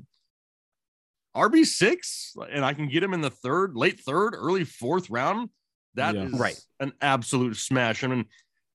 RB 1.36 1.66
six 1.66 2.34
and 2.52 2.64
I 2.64 2.74
can 2.74 2.88
get 2.88 3.04
him 3.04 3.14
in 3.14 3.22
the 3.22 3.30
third, 3.30 3.76
late 3.76 4.00
third, 4.00 4.36
early 4.36 4.66
fourth 4.66 5.10
round. 5.10 5.50
That 5.96 6.16
is 6.16 6.32
Yeah. 6.34 6.40
Right. 6.42 6.60
an 6.80 6.94
absolute 7.02 7.56
smash. 7.58 8.04
I 8.04 8.08
mean. 8.08 8.26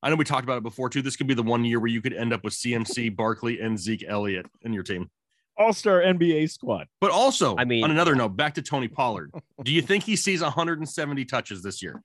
I 0.01 0.11
know 0.11 0.15
we 0.15 0.25
talked 0.25 0.45
about 0.45 0.59
it 0.59 0.63
before 0.63 0.89
too. 0.89 1.03
This 1.03 1.17
could 1.17 1.27
be 1.27 1.35
the 1.35 1.43
one 1.43 1.65
year 1.65 1.81
where 1.81 1.89
you 1.89 2.01
could 2.01 2.13
end 2.13 2.33
up 2.33 2.45
with 2.45 2.53
CMC, 2.53 3.17
Barkley, 3.17 3.59
and 3.61 3.77
Zeke 3.77 4.05
Elliott 4.07 4.47
in 4.63 4.73
your 4.73 4.85
team. 4.85 5.11
All 5.59 5.73
Star 5.73 6.01
NBA 6.01 6.51
squad? 6.51 6.87
But 7.01 7.11
also, 7.11 7.57
I 7.57 7.65
mean- 7.65 7.85
on 7.85 7.91
another 7.91 8.15
note, 8.15 8.37
back 8.37 8.55
to 8.55 8.63
Tony 8.63 8.89
Pollard. 8.89 9.33
Do 9.65 9.73
you 9.73 9.83
think 9.83 10.05
he 10.05 10.15
sees 10.17 10.41
170 10.41 11.25
touches 11.25 11.63
this 11.63 11.83
year? 11.83 12.03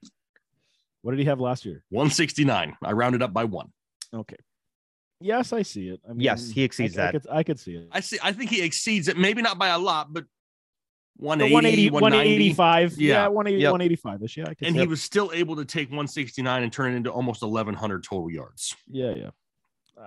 What 1.02 1.12
did 1.12 1.20
he 1.20 1.26
have 1.26 1.38
last 1.40 1.64
year? 1.64 1.84
169. 1.90 2.76
I 2.82 2.92
rounded 2.92 3.22
up 3.22 3.32
by 3.32 3.44
one. 3.44 3.68
Okay. 4.12 4.36
Yes, 5.20 5.52
I 5.52 5.62
see 5.62 5.88
it. 5.88 6.00
I 6.08 6.12
mean, 6.12 6.20
Yes, 6.20 6.50
he 6.50 6.62
exceeds 6.64 6.98
I, 6.98 7.02
I 7.02 7.04
that. 7.12 7.12
could, 7.22 7.30
I 7.30 7.42
could 7.44 7.60
see 7.60 7.76
it. 7.76 7.88
I 7.92 8.00
see. 8.00 8.18
I 8.22 8.32
think 8.32 8.50
he 8.50 8.62
exceeds 8.62 9.08
it. 9.08 9.16
Maybe 9.16 9.40
not 9.42 9.58
by 9.58 9.68
a 9.68 9.78
lot, 9.78 10.12
but 10.12 10.24
The 11.18 11.24
180, 11.24 11.90
180, 11.90 11.90
185. 12.54 12.92
Yeah, 12.98 13.08
Yeah. 13.14 13.28
180, 13.28 13.62
Yep. 13.62 13.70
185 13.72 14.22
ish. 14.24 14.36
Yeah, 14.36 14.44
And 14.62 14.74
see 14.74 14.80
he 14.80 14.86
was 14.86 15.00
still 15.02 15.30
able 15.32 15.56
to 15.56 15.64
take 15.64 15.88
169 15.90 16.62
and 16.62 16.72
turn 16.72 16.92
it 16.92 16.96
into 16.96 17.10
almost 17.10 17.42
1,100 17.42 18.02
total 18.02 18.30
yards. 18.30 18.74
Yeah, 18.90 19.14
yeah. 19.14 19.30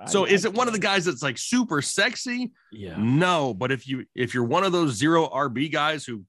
So 0.05 0.25
I- 0.25 0.29
is 0.29 0.45
I- 0.45 0.49
it 0.49 0.55
one 0.55 0.67
of 0.67 0.73
the 0.73 0.79
guys 0.79 1.05
that's 1.05 1.23
like 1.23 1.37
super 1.37 1.81
sexy? 1.81 2.51
Yeah. 2.71 2.95
No, 2.97 3.53
but 3.53 3.71
if 3.71 3.87
you 3.87 4.05
if 4.15 4.33
you're 4.33 4.43
one 4.43 4.63
of 4.63 4.71
those 4.71 4.95
zero 4.95 5.27
RB 5.27 5.71
guys 5.71 6.05
who, 6.05 6.23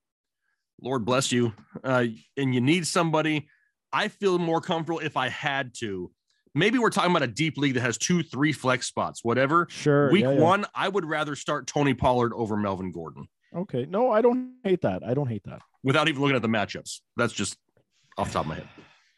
Lord 0.80 1.04
bless 1.04 1.32
you, 1.32 1.52
uh, 1.84 2.06
and 2.36 2.54
you 2.54 2.60
need 2.60 2.86
somebody, 2.86 3.48
I 3.92 4.08
feel 4.08 4.38
more 4.38 4.60
comfortable 4.60 5.00
if 5.00 5.16
I 5.16 5.28
had 5.28 5.72
to. 5.80 6.10
Maybe 6.54 6.78
we're 6.78 6.90
talking 6.90 7.10
about 7.10 7.22
a 7.22 7.26
deep 7.32 7.56
league 7.58 7.74
that 7.74 7.80
has 7.82 7.98
two, 7.98 8.22
three 8.22 8.52
flex 8.52 8.86
spots, 8.86 9.22
whatever. 9.22 9.66
Sure. 9.70 10.10
Week 10.10 10.22
yeah, 10.24 10.32
yeah. 10.32 10.40
one, 10.40 10.64
I 10.74 10.88
would 10.88 11.04
rather 11.04 11.36
start 11.36 11.66
Tony 11.66 11.94
Pollard 11.94 12.32
over 12.34 12.56
Melvin 12.56 12.90
Gordon 12.90 13.28
Okay. 13.54 13.86
No, 13.88 14.10
I 14.10 14.20
don't 14.22 14.54
hate 14.64 14.82
that. 14.82 15.02
I 15.04 15.14
don't 15.14 15.28
hate 15.28 15.44
that. 15.44 15.62
without 15.82 16.08
even 16.08 16.20
looking 16.20 16.36
at 16.36 16.42
the 16.42 16.48
matchups. 16.48 17.00
That's 17.16 17.32
just 17.32 17.56
off 18.18 18.28
the 18.28 18.34
top 18.34 18.44
of 18.44 18.48
my 18.48 18.54
head. 18.56 18.68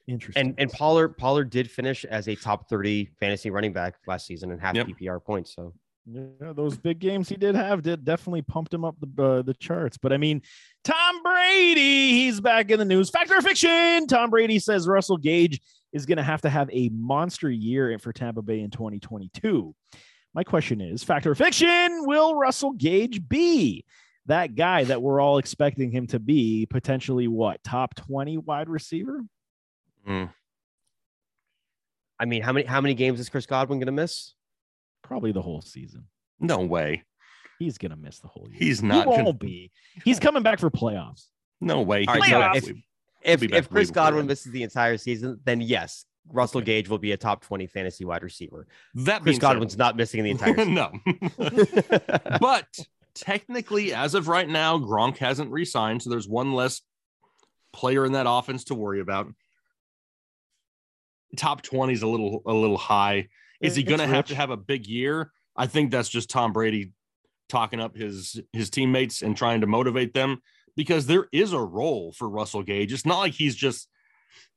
Interesting. 0.06 0.46
And 0.48 0.54
and 0.58 0.72
Pollard 0.72 1.16
Pollard 1.16 1.50
did 1.50 1.70
finish 1.70 2.04
as 2.04 2.28
a 2.28 2.34
top 2.34 2.68
30 2.68 3.10
fantasy 3.20 3.50
running 3.50 3.72
back 3.72 3.96
last 4.06 4.26
season 4.26 4.50
and 4.50 4.60
half 4.60 4.74
Yep. 4.74 4.88
PPR 4.88 5.22
points. 5.24 5.54
So 5.54 5.72
Yeah, 6.06 6.52
those 6.52 6.76
big 6.76 6.98
games 6.98 7.28
he 7.28 7.36
did 7.36 7.54
have 7.54 7.82
did 7.82 8.04
definitely 8.04 8.42
pumped 8.42 8.74
him 8.74 8.84
up 8.84 8.96
the 9.00 9.22
uh, 9.22 9.42
the 9.42 9.54
charts. 9.54 9.98
But 9.98 10.12
I 10.12 10.16
mean, 10.16 10.42
Tom 10.82 11.22
Brady, 11.22 12.10
he's 12.12 12.40
back 12.40 12.70
in 12.70 12.78
the 12.78 12.84
news. 12.84 13.10
Factor 13.10 13.36
or 13.36 13.42
fiction? 13.42 14.06
Tom 14.06 14.30
Brady 14.30 14.58
says 14.58 14.88
Russell 14.88 15.18
Gage 15.18 15.60
is 15.92 16.06
going 16.06 16.18
to 16.18 16.22
have 16.24 16.42
to 16.42 16.48
have 16.48 16.70
a 16.72 16.88
monster 16.90 17.50
year 17.50 17.96
for 17.98 18.12
Tampa 18.12 18.42
Bay 18.42 18.60
in 18.60 18.70
2022. 18.70 19.74
My 20.34 20.44
question 20.44 20.80
is, 20.80 21.02
factor 21.02 21.32
or 21.32 21.34
fiction? 21.34 22.06
Will 22.06 22.34
Russell 22.36 22.72
Gage 22.72 23.28
be 23.28 23.84
that 24.26 24.54
guy 24.54 24.84
that 24.84 25.02
we're 25.02 25.20
all 25.20 25.38
expecting 25.38 25.90
him 25.90 26.06
to 26.08 26.20
be 26.20 26.66
potentially 26.66 27.26
what 27.28 27.62
top 27.64 27.94
20 27.96 28.38
wide 28.38 28.68
receiver? 28.68 29.24
Mm. 30.08 30.32
I 32.18 32.24
mean, 32.26 32.42
how 32.42 32.52
many 32.52 32.66
how 32.66 32.80
many 32.80 32.94
games 32.94 33.20
is 33.20 33.28
Chris 33.28 33.46
Godwin 33.46 33.78
going 33.78 33.86
to 33.86 33.92
miss? 33.92 34.34
Probably 35.02 35.32
the 35.32 35.42
whole 35.42 35.62
season. 35.62 36.04
No 36.38 36.60
way. 36.60 37.04
He's 37.58 37.76
gonna 37.78 37.96
miss 37.96 38.20
the 38.20 38.28
whole 38.28 38.46
year. 38.48 38.58
He's 38.58 38.80
He 38.80 38.86
not 38.86 39.06
won't 39.06 39.18
gonna- 39.18 39.32
be. 39.34 39.70
He's 40.04 40.18
coming 40.18 40.42
back 40.42 40.58
for 40.60 40.70
playoffs. 40.70 41.26
No 41.60 41.82
way. 41.82 42.06
All 42.06 42.14
right, 42.14 42.22
He's 42.22 42.32
so 42.32 42.38
not- 42.38 42.56
if- 42.56 42.70
If 43.22 43.42
if 43.42 43.68
Chris 43.68 43.90
Godwin 43.90 44.20
then. 44.22 44.28
misses 44.28 44.50
the 44.52 44.62
entire 44.62 44.96
season, 44.96 45.38
then 45.44 45.60
yes, 45.60 46.06
Russell 46.32 46.58
Okay. 46.60 46.64
Gage 46.80 46.88
will 46.88 46.96
be 46.98 47.12
a 47.12 47.18
top 47.18 47.42
20 47.42 47.66
fantasy 47.66 48.06
wide 48.06 48.22
receiver. 48.22 48.66
that 48.94 49.20
Chris 49.20 49.24
being 49.24 49.34
said- 49.36 49.40
Godwin's 49.42 49.76
not 49.76 49.94
missing 49.96 50.24
the 50.24 50.30
entire 50.30 50.54
season. 50.56 50.72
no. 50.74 50.90
but 52.40 52.78
technically, 53.14 53.92
as 53.92 54.14
of 54.14 54.26
right 54.28 54.48
now, 54.48 54.78
Gronk 54.78 55.18
hasn't 55.18 55.50
re-signed, 55.50 56.02
so 56.02 56.08
there's 56.08 56.28
one 56.28 56.54
less 56.54 56.80
player 57.74 58.06
in 58.06 58.12
that 58.12 58.24
offense 58.28 58.64
to 58.64 58.74
worry 58.74 59.00
about. 59.00 59.26
Top 61.36 61.62
20 61.62 61.92
is 61.92 62.02
a 62.02 62.06
little 62.06 62.42
a 62.46 62.52
little 62.52 62.78
high. 62.78 63.28
Is 63.60 63.76
he 63.76 63.82
going 63.82 64.00
to 64.00 64.06
have 64.06 64.26
to 64.26 64.34
have 64.34 64.50
a 64.50 64.56
big 64.56 64.86
year? 64.86 65.30
I 65.56 65.66
think 65.66 65.90
that's 65.90 66.08
just 66.08 66.30
Tom 66.30 66.52
Brady 66.52 66.92
talking 67.48 67.80
up 67.80 67.96
his 67.96 68.40
his 68.52 68.70
teammates 68.70 69.22
and 69.22 69.36
trying 69.36 69.60
to 69.60 69.66
motivate 69.66 70.14
them 70.14 70.40
because 70.76 71.06
there 71.06 71.28
is 71.32 71.52
a 71.52 71.60
role 71.60 72.12
for 72.12 72.28
Russell 72.28 72.62
Gage. 72.62 72.92
It's 72.92 73.06
not 73.06 73.18
like 73.18 73.34
he's 73.34 73.54
just 73.54 73.88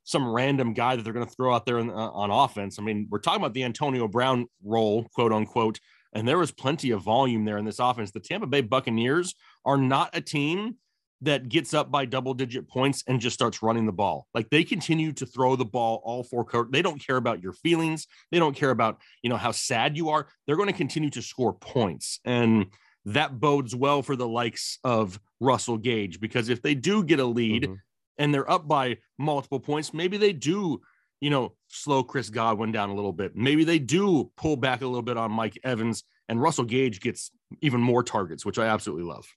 some 0.03 0.27
random 0.27 0.73
guy 0.73 0.95
that 0.95 1.03
they're 1.03 1.13
going 1.13 1.25
to 1.25 1.31
throw 1.31 1.53
out 1.53 1.65
there 1.65 1.79
in, 1.79 1.89
uh, 1.89 1.93
on 1.93 2.29
offense. 2.29 2.77
I 2.77 2.83
mean, 2.83 3.07
we're 3.09 3.19
talking 3.19 3.41
about 3.41 3.53
the 3.53 3.63
Antonio 3.63 4.07
Brown 4.07 4.47
role, 4.63 5.07
quote 5.13 5.31
unquote, 5.31 5.79
and 6.13 6.27
there 6.27 6.37
was 6.37 6.51
plenty 6.51 6.91
of 6.91 7.01
volume 7.01 7.45
there 7.45 7.57
in 7.57 7.65
this 7.65 7.79
offense. 7.79 8.11
The 8.11 8.19
Tampa 8.19 8.47
Bay 8.47 8.61
Buccaneers 8.61 9.35
are 9.65 9.77
not 9.77 10.09
a 10.13 10.21
team 10.21 10.75
that 11.23 11.49
gets 11.49 11.73
up 11.73 11.91
by 11.91 12.05
double 12.05 12.33
digit 12.33 12.67
points 12.67 13.03
and 13.07 13.19
just 13.19 13.33
starts 13.33 13.61
running 13.63 13.85
the 13.85 13.91
ball. 13.91 14.27
Like 14.33 14.49
they 14.49 14.63
continue 14.63 15.11
to 15.13 15.25
throw 15.25 15.55
the 15.55 15.65
ball 15.65 16.01
all 16.03 16.23
four 16.23 16.43
quarters. 16.45 16.71
They 16.71 16.81
don't 16.81 17.05
care 17.05 17.17
about 17.17 17.41
your 17.41 17.53
feelings. 17.53 18.07
They 18.31 18.39
don't 18.39 18.55
care 18.55 18.69
about, 18.71 19.01
you 19.21 19.29
know, 19.29 19.37
how 19.37 19.51
sad 19.51 19.97
you 19.97 20.09
are. 20.09 20.27
They're 20.45 20.55
going 20.57 20.67
to 20.71 20.73
continue 20.73 21.09
to 21.11 21.21
score 21.21 21.53
points. 21.53 22.19
And 22.25 22.67
that 23.05 23.39
bodes 23.39 23.75
well 23.75 24.01
for 24.01 24.15
the 24.15 24.27
likes 24.27 24.79
of 24.83 25.19
Russell 25.39 25.77
Gage 25.77 26.19
because 26.19 26.49
if 26.49 26.61
they 26.61 26.75
do 26.75 27.03
get 27.03 27.19
a 27.19 27.25
lead 27.25 27.63
Mhm. 27.63 27.77
and 28.17 28.33
they're 28.33 28.49
up 28.49 28.67
by 28.67 28.97
multiple 29.17 29.59
points, 29.59 29.93
maybe 29.93 30.17
they 30.17 30.33
do, 30.33 30.81
you 31.19 31.29
know, 31.29 31.55
slow 31.67 32.03
Chris 32.03 32.29
Godwin 32.29 32.71
down 32.71 32.89
a 32.89 32.95
little 32.95 33.13
bit. 33.13 33.35
Maybe 33.35 33.63
they 33.63 33.79
do 33.79 34.31
pull 34.37 34.55
back 34.55 34.81
a 34.81 34.85
little 34.87 35.01
bit 35.01 35.17
on 35.17 35.31
Mike 35.31 35.59
Evans 35.63 36.03
and 36.29 36.41
Russell 36.41 36.63
Gage 36.65 37.01
gets 37.01 37.31
even 37.61 37.81
more 37.81 38.03
targets, 38.03 38.45
which 38.45 38.57
I 38.57 38.67
absolutely 38.67 39.03
love. 39.05 39.27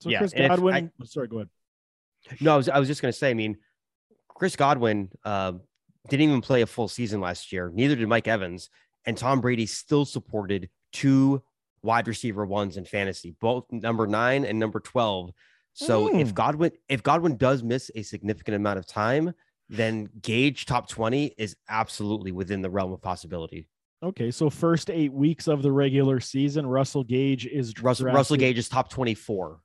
So 0.00 0.10
Yeah, 0.10 0.18
Chris 0.18 0.32
and 0.32 0.44
if 0.44 0.48
Godwin. 0.50 0.90
oh, 1.00 1.04
sorry, 1.04 1.28
go 1.28 1.36
ahead. 1.38 1.48
No, 2.40 2.54
I 2.54 2.56
was, 2.56 2.68
I 2.68 2.78
was 2.78 2.88
just 2.88 3.02
going 3.02 3.12
to 3.12 3.18
say, 3.18 3.30
I 3.30 3.34
mean, 3.34 3.56
Chris 4.28 4.56
Godwin 4.56 5.10
uh, 5.24 5.52
didn't 6.08 6.28
even 6.28 6.40
play 6.40 6.62
a 6.62 6.66
full 6.66 6.88
season 6.88 7.20
last 7.20 7.52
year. 7.52 7.70
Neither 7.72 7.96
did 7.96 8.08
Mike 8.08 8.28
Evans. 8.28 8.70
And 9.06 9.16
Tom 9.18 9.42
Brady 9.42 9.66
still 9.66 10.06
supported 10.06 10.70
two 10.92 11.42
wide 11.82 12.08
receiver 12.08 12.46
ones 12.46 12.78
in 12.78 12.86
fantasy, 12.86 13.36
both 13.38 13.66
number 13.70 14.06
nine 14.06 14.46
and 14.46 14.58
number 14.58 14.80
12. 14.80 15.30
So 15.74 16.08
if 16.18 16.28
Mm. 16.28 16.34
Godwin, 16.34 16.72
if 16.88 17.02
Godwin 17.02 17.36
does 17.36 17.62
miss 17.62 17.90
a 17.94 18.02
significant 18.02 18.56
amount 18.56 18.78
of 18.78 18.86
time, 18.86 19.34
then 19.68 20.08
Gage 20.22 20.64
top 20.64 20.88
20 20.88 21.34
is 21.36 21.54
absolutely 21.68 22.32
within 22.32 22.62
the 22.62 22.70
realm 22.70 22.92
of 22.92 23.02
possibility. 23.02 23.68
Okay, 24.02 24.30
so 24.30 24.48
first 24.48 24.88
eight 24.88 25.12
weeks 25.12 25.46
of 25.48 25.62
the 25.62 25.72
regular 25.72 26.20
season, 26.20 26.66
Russell 26.66 27.04
Gage 27.04 27.44
is 27.46 27.74
Russell, 27.82 28.06
Russell 28.06 28.36
Gage 28.36 28.56
is 28.56 28.68
top 28.70 28.88
24. 28.88 29.60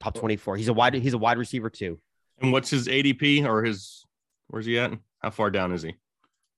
Top 0.00 0.14
24. 0.14 0.56
He's 0.56 0.68
a 0.68 0.72
wide 0.72 0.94
he's 0.94 1.14
a 1.14 1.18
wide 1.18 1.38
receiver 1.38 1.70
too. 1.70 1.98
And 2.40 2.52
what's 2.52 2.70
his 2.70 2.88
ADP 2.88 3.44
or 3.46 3.62
his 3.64 4.04
where's 4.48 4.66
he 4.66 4.78
at? 4.78 4.92
How 5.20 5.30
far 5.30 5.50
down 5.50 5.72
is 5.72 5.82
he? 5.82 5.94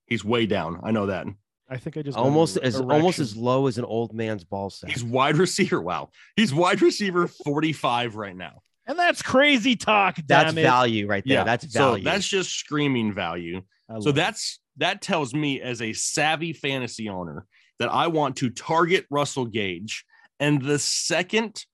He's 0.07 0.25
way 0.25 0.47
down. 0.47 0.81
I 0.85 0.91
know 0.93 1.07
that. 1.07 1.27
I 1.69 1.79
think 1.79 1.97
I 1.97 2.03
just 2.03 2.19
Almost 2.19 2.59
as 2.59 2.75
erection. 2.77 2.91
almost 2.93 3.19
as 3.19 3.37
low 3.37 3.67
as 3.67 3.79
an 3.79 3.85
old 3.85 4.13
man's 4.13 4.45
ball 4.45 4.69
sack. 4.71 4.91
He's 4.91 5.03
wide 5.03 5.37
receiver. 5.39 5.81
Wow. 5.81 6.11
He's 6.37 6.53
wide 6.53 6.83
receiver 6.83 7.27
45 7.27 8.15
right 8.17 8.37
now. 8.37 8.63
and 8.87 8.99
that's 8.99 9.23
crazy 9.23 9.75
talk. 9.75 10.17
That's 10.27 10.51
damn 10.53 10.59
it. 10.59 10.63
value 10.63 11.07
right 11.09 11.25
there. 11.27 11.39
Yeah. 11.39 11.45
That's 11.45 11.73
So 11.73 11.91
value. 11.93 12.05
that's 12.05 12.29
just 12.29 12.51
screaming 12.51 13.15
value. 13.15 13.63
So 13.89 13.95
love 13.95 14.07
it. 14.09 14.15
that's 14.15 14.61
that 14.79 15.03
tells 15.03 15.35
me 15.35 15.61
as 15.61 15.83
a 15.83 15.93
savvy 15.95 16.53
fantasy 16.53 17.09
owner 17.09 17.47
that 17.79 17.93
I 17.93 18.07
want 18.07 18.37
to 18.37 18.51
target 18.51 19.07
Russell 19.11 19.47
Gage. 19.47 20.05
And 20.41 20.61
the 20.63 20.79
second, 20.79 21.65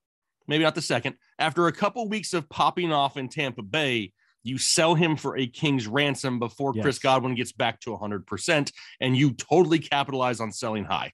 maybe 0.46 0.64
not 0.64 0.74
the 0.74 0.82
second, 0.82 1.16
after 1.39 1.66
a 1.66 1.72
couple 1.72 2.09
weeks 2.09 2.34
of 2.34 2.49
popping 2.49 2.93
off 2.93 3.16
in 3.16 3.28
Tampa 3.28 3.62
Bay, 3.62 4.12
you 4.43 4.59
sell 4.59 4.95
him 4.95 5.16
for 5.16 5.36
a 5.36 5.47
king's 5.47 5.86
ransom 5.86 6.39
before 6.39 6.72
Chris 6.72 6.99
Godwin 6.99 7.34
gets 7.34 7.53
back 7.53 7.80
to 7.80 7.91
100%, 7.91 8.72
and 9.01 9.16
you 9.16 9.32
totally 9.32 9.78
capitalize 9.78 10.41
on 10.41 10.53
selling 10.53 10.84
high. 10.84 11.12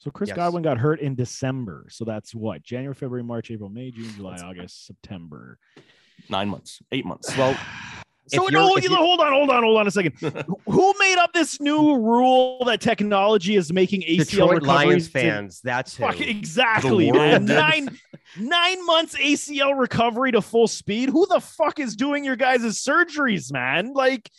So 0.00 0.10
Chris 0.10 0.28
Yes. 0.28 0.36
Godwin 0.36 0.62
got 0.62 0.76
hurt 0.76 1.00
in 1.00 1.14
December. 1.14 1.86
So 1.88 2.04
that's 2.04 2.34
what 2.34 2.62
January, 2.62 2.94
February, 2.94 3.24
March, 3.24 3.50
April, 3.50 3.70
May, 3.70 3.90
June, 3.90 4.10
July, 4.14 4.36
August, 4.36 4.86
September. 4.86 5.58
Nine 6.28 6.48
months, 6.48 6.80
eight 6.92 7.06
months. 7.06 7.34
well, 7.36 7.58
So 8.28 8.46
no, 8.46 8.68
you're- 8.68 8.78
if 8.78 8.84
you- 8.84 8.90
you- 8.90 8.96
hold 8.96 9.20
on, 9.20 9.32
hold 9.32 9.50
on, 9.50 9.62
hold 9.62 9.78
on 9.78 9.86
a 9.86 9.90
second. 9.90 10.14
Who 10.66 10.94
made 10.98 11.18
up 11.18 11.32
this 11.32 11.60
new 11.60 11.96
rule 11.96 12.64
that 12.66 12.80
technology 12.80 13.56
is 13.56 13.72
making 13.72 14.02
ACL 14.02 14.24
Detroit 14.24 14.62
Lions 14.62 14.62
recoveries 14.62 15.04
to- 15.06 15.10
fans. 15.12 15.60
That's 15.62 15.96
who. 15.96 16.04
Fuck 16.06 16.20
exactly, 16.20 17.12
man. 17.12 17.44
Nine 17.44 17.98
nine 18.38 18.84
months 18.86 19.14
ACL 19.16 19.78
recovery 19.78 20.32
to 20.32 20.40
full 20.42 20.66
speed. 20.68 21.10
Who 21.10 21.26
the 21.26 21.40
fuck 21.40 21.78
is 21.78 21.94
doing 21.96 22.24
your 22.24 22.36
guys' 22.36 22.62
surgeries, 22.82 23.52
man? 23.52 23.92
Like 23.92 24.30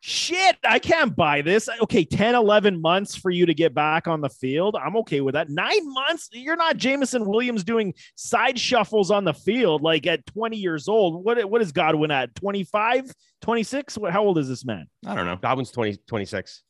shit, 0.00 0.56
I 0.64 0.78
can't 0.78 1.14
buy 1.14 1.42
this. 1.42 1.68
Okay, 1.82 2.04
10, 2.04 2.34
11 2.34 2.80
months 2.80 3.16
for 3.16 3.30
you 3.30 3.46
to 3.46 3.54
get 3.54 3.74
back 3.74 4.06
on 4.06 4.20
the 4.20 4.28
field. 4.28 4.76
I'm 4.80 4.96
okay 4.98 5.20
with 5.20 5.34
that. 5.34 5.48
Nine 5.48 5.92
months, 5.92 6.28
you're 6.32 6.56
not 6.56 6.76
Jameson 6.76 7.26
Williams 7.26 7.64
doing 7.64 7.94
side 8.14 8.58
shuffles 8.58 9.10
on 9.10 9.24
the 9.24 9.34
field 9.34 9.82
like 9.82 10.06
at 10.06 10.24
20 10.26 10.56
years 10.56 10.88
old. 10.88 11.24
What 11.24 11.48
what 11.48 11.62
is 11.62 11.72
Godwin 11.72 12.10
at? 12.10 12.34
25, 12.34 13.12
26? 13.42 13.98
How 14.10 14.24
old 14.24 14.38
is 14.38 14.48
this 14.48 14.64
man? 14.64 14.86
I 15.06 15.14
don't 15.14 15.26
know. 15.26 15.36
Godwin's 15.36 15.70
20, 15.70 15.98
26. 16.06 16.62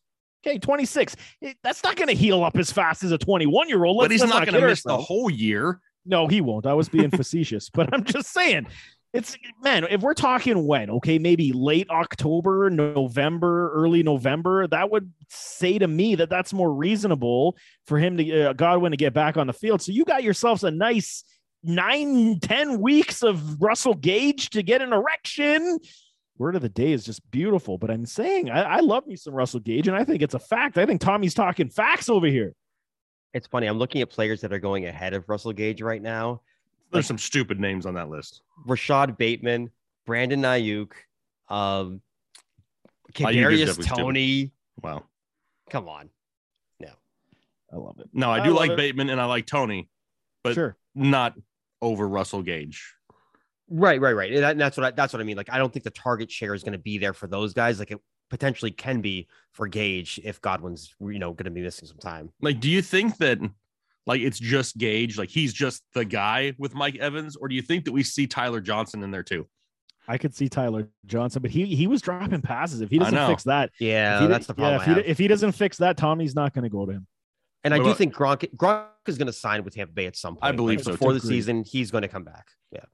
Okay, 0.47 0.59
26. 0.59 1.16
That's 1.62 1.83
not 1.83 1.97
going 1.97 2.09
to 2.09 2.14
heal 2.14 2.45
up 2.45 2.57
as 2.57 2.70
fast 2.70 3.03
as 3.03 3.11
a 3.11 3.18
21 3.18 3.68
year 3.68 3.85
old. 3.85 3.99
But 4.01 4.11
he's 4.11 4.22
not 4.22 4.47
going 4.47 4.61
to 4.61 4.66
miss 4.66 4.83
the 4.83 4.97
whole 4.97 5.31
year. 5.31 5.81
No, 6.07 6.26
he 6.26 6.41
won't. 6.41 6.66
I 6.66 6.74
was 6.74 6.89
being 6.89 7.11
facetious, 7.11 7.70
but 7.74 7.93
I'm 7.93 8.05
just 8.05 8.33
saying. 8.33 8.66
It's 9.15 9.37
man, 9.63 9.87
if 9.89 10.03
we're 10.03 10.13
talking 10.13 10.67
when, 10.67 10.91
okay, 10.91 11.19
maybe 11.19 11.53
late 11.53 11.89
October, 11.89 12.69
November, 12.69 13.73
early 13.73 14.03
November, 14.03 14.67
that 14.67 14.91
would 14.91 15.11
say 15.31 15.79
to 15.79 15.89
me 15.89 16.15
that 16.17 16.29
that's 16.29 16.53
more 16.53 16.73
reasonable 16.73 17.57
for 17.87 17.99
him 17.99 18.19
to 18.19 18.51
uh, 18.51 18.53
Godwin 18.53 18.93
to 18.93 18.99
get 18.99 19.15
back 19.15 19.39
on 19.39 19.47
the 19.47 19.55
field. 19.55 19.81
So 19.81 19.93
you 19.93 20.05
got 20.05 20.23
yourselves 20.23 20.63
a 20.63 20.71
nice 20.71 21.25
nine, 21.63 22.39
ten 22.41 22.81
weeks 22.81 23.23
of 23.23 23.61
Russell 23.61 23.95
Gage 23.95 24.51
to 24.51 24.63
get 24.63 24.83
an 24.83 24.93
erection. 24.93 25.79
Word 26.37 26.55
of 26.55 26.63
the 26.63 26.69
day 26.69 26.93
is 26.93 27.05
just 27.05 27.29
beautiful, 27.31 27.79
but 27.79 27.91
I'm 27.91 28.07
saying 28.07 28.51
I, 28.51 28.63
I 28.63 28.81
love 28.81 29.07
me 29.07 29.17
some 29.17 29.35
Russell 29.35 29.61
Gage, 29.61 29.89
and 29.89 29.97
I 29.97 30.05
think 30.05 30.23
it's 30.23 30.35
a 30.35 30.39
fact. 30.39 30.77
I 30.77 30.85
think 30.85 31.01
Tommy's 31.01 31.35
talking 31.35 31.71
facts 31.71 32.09
over 32.11 32.26
here. 32.26 32.55
It's 33.35 33.47
funny. 33.47 33.67
I'm 33.67 33.79
looking 33.79 34.03
at 34.03 34.11
players 34.11 34.43
that 34.43 34.53
are 34.53 34.59
going 34.59 34.85
ahead 34.87 35.14
of 35.14 35.29
Russell 35.29 35.53
Gage 35.53 35.83
right 35.83 36.01
now. 36.01 36.43
There's 36.93 37.07
some 37.07 37.19
stupid 37.19 37.61
names 37.61 37.87
on 37.87 37.95
that 37.95 38.09
list. 38.09 38.43
Rashod 38.67 39.19
Bateman, 39.19 39.71
Brandon 40.07 40.41
Aiyuk, 40.43 40.93
um, 41.49 42.01
Aiyuk 43.13 43.15
Kadarius 43.15 43.67
definitely 43.67 43.85
stupid. 43.85 43.97
Toney. 43.99 44.53
Wow. 44.83 45.05
Come 45.71 45.89
on. 45.89 46.09
No. 46.81 46.89
I 47.73 47.77
love 47.77 47.99
it. 48.01 48.09
No, 48.13 48.31
I 48.31 48.41
I 48.41 48.45
do 48.45 48.51
love 48.51 48.59
like 48.59 48.71
it. 48.73 48.77
Bateman 48.77 49.11
and 49.11 49.21
I 49.21 49.27
like 49.27 49.47
Toney, 49.47 49.91
but 50.43 50.55
sure. 50.55 50.77
not 50.95 51.35
over 51.83 52.09
Russell 52.09 52.43
Gage. 52.43 52.95
Right, 53.71 54.01
right, 54.01 54.15
right. 54.17 54.33
And 54.33 54.43
that- 54.43 54.59
that's 54.59 54.77
what 54.79 54.87
I, 54.87 54.91
that's 54.93 55.13
what 55.13 55.21
I 55.21 55.25
mean. 55.25 55.37
Like, 55.37 55.51
I 55.53 55.59
don't 55.59 55.73
think 55.73 55.85
the 55.85 55.91
target 55.91 56.31
share 56.31 56.55
is 56.55 56.63
going 56.63 56.73
to 56.73 56.79
be 56.79 56.97
there 56.97 57.13
for 57.13 57.27
those 57.27 57.53
guys. 57.53 57.79
Like, 57.79 57.91
it 57.91 58.01
potentially 58.31 58.71
can 58.71 59.01
be 59.03 59.29
for 59.53 59.67
Gage 59.69 60.21
if 60.25 60.41
Godwin's 60.41 60.95
you 61.01 61.19
know 61.19 61.33
going 61.33 61.45
to 61.45 61.51
be 61.51 61.61
missing 61.63 61.87
some 61.87 61.99
time. 61.99 62.31
Like, 62.41 62.61
do 62.61 62.71
you 62.71 62.81
think 62.83 63.19
that 63.19 63.39
like 64.07 64.20
it's 64.20 64.38
just 64.38 64.79
Gage, 64.79 65.18
like 65.18 65.29
he's 65.29 65.53
just 65.53 65.83
the 65.95 66.04
guy 66.04 66.54
with 66.58 66.75
Mike 66.75 66.96
Evans, 66.96 67.37
or 67.37 67.49
do 67.49 67.54
you 67.54 67.62
think 67.62 67.84
that 67.84 67.92
we 67.92 68.03
see 68.03 68.26
Tyler 68.26 68.61
Johnson 68.61 69.03
in 69.03 69.11
there 69.11 69.22
too? 69.22 69.46
I 70.11 70.16
could 70.16 70.34
see 70.34 70.49
Tyler 70.49 70.88
Johnson, 71.04 71.42
but 71.42 71.50
he 71.50 71.66
he 71.66 71.87
was 71.87 72.00
dropping 72.00 72.41
passes. 72.41 72.80
If 72.80 72.88
he 72.91 72.99
doesn't 72.99 73.26
fix 73.26 73.45
that, 73.45 73.70
Yeah, 73.79 74.16
if 74.16 74.22
he, 74.22 74.26
that's 74.29 74.46
the 74.46 74.54
problem. 74.54 74.80
Yeah, 74.87 74.99
if, 74.99 75.04
he, 75.04 75.11
if 75.11 75.18
he 75.18 75.29
doesn't 75.29 75.53
fix 75.53 75.76
that, 75.79 75.96
Tommy's 75.99 76.34
not 76.34 76.54
going 76.54 76.62
to 76.64 76.70
go 76.70 76.87
to 76.87 76.92
him. 76.92 77.07
and 77.64 77.75
I 77.75 77.76
What 77.76 77.83
do 77.84 77.88
about- 77.91 77.99
think 77.99 78.14
Gronk 78.14 78.57
Gronk 78.57 78.87
is 79.07 79.18
going 79.18 79.26
to 79.26 79.33
sign 79.34 79.62
with 79.64 79.75
Tampa 79.75 79.92
Bay 79.92 80.07
at 80.07 80.16
some 80.16 80.34
point. 80.37 80.45
I 80.45 80.53
believe 80.53 80.79
Like, 80.79 80.84
so, 80.87 80.92
Before 80.92 81.12
too. 81.12 81.18
the 81.18 81.26
season, 81.26 81.62
he's 81.64 81.91
going 81.91 82.03
to 82.03 82.08
come 82.08 82.25
back. 82.25 82.46
Yeah. 82.72 82.84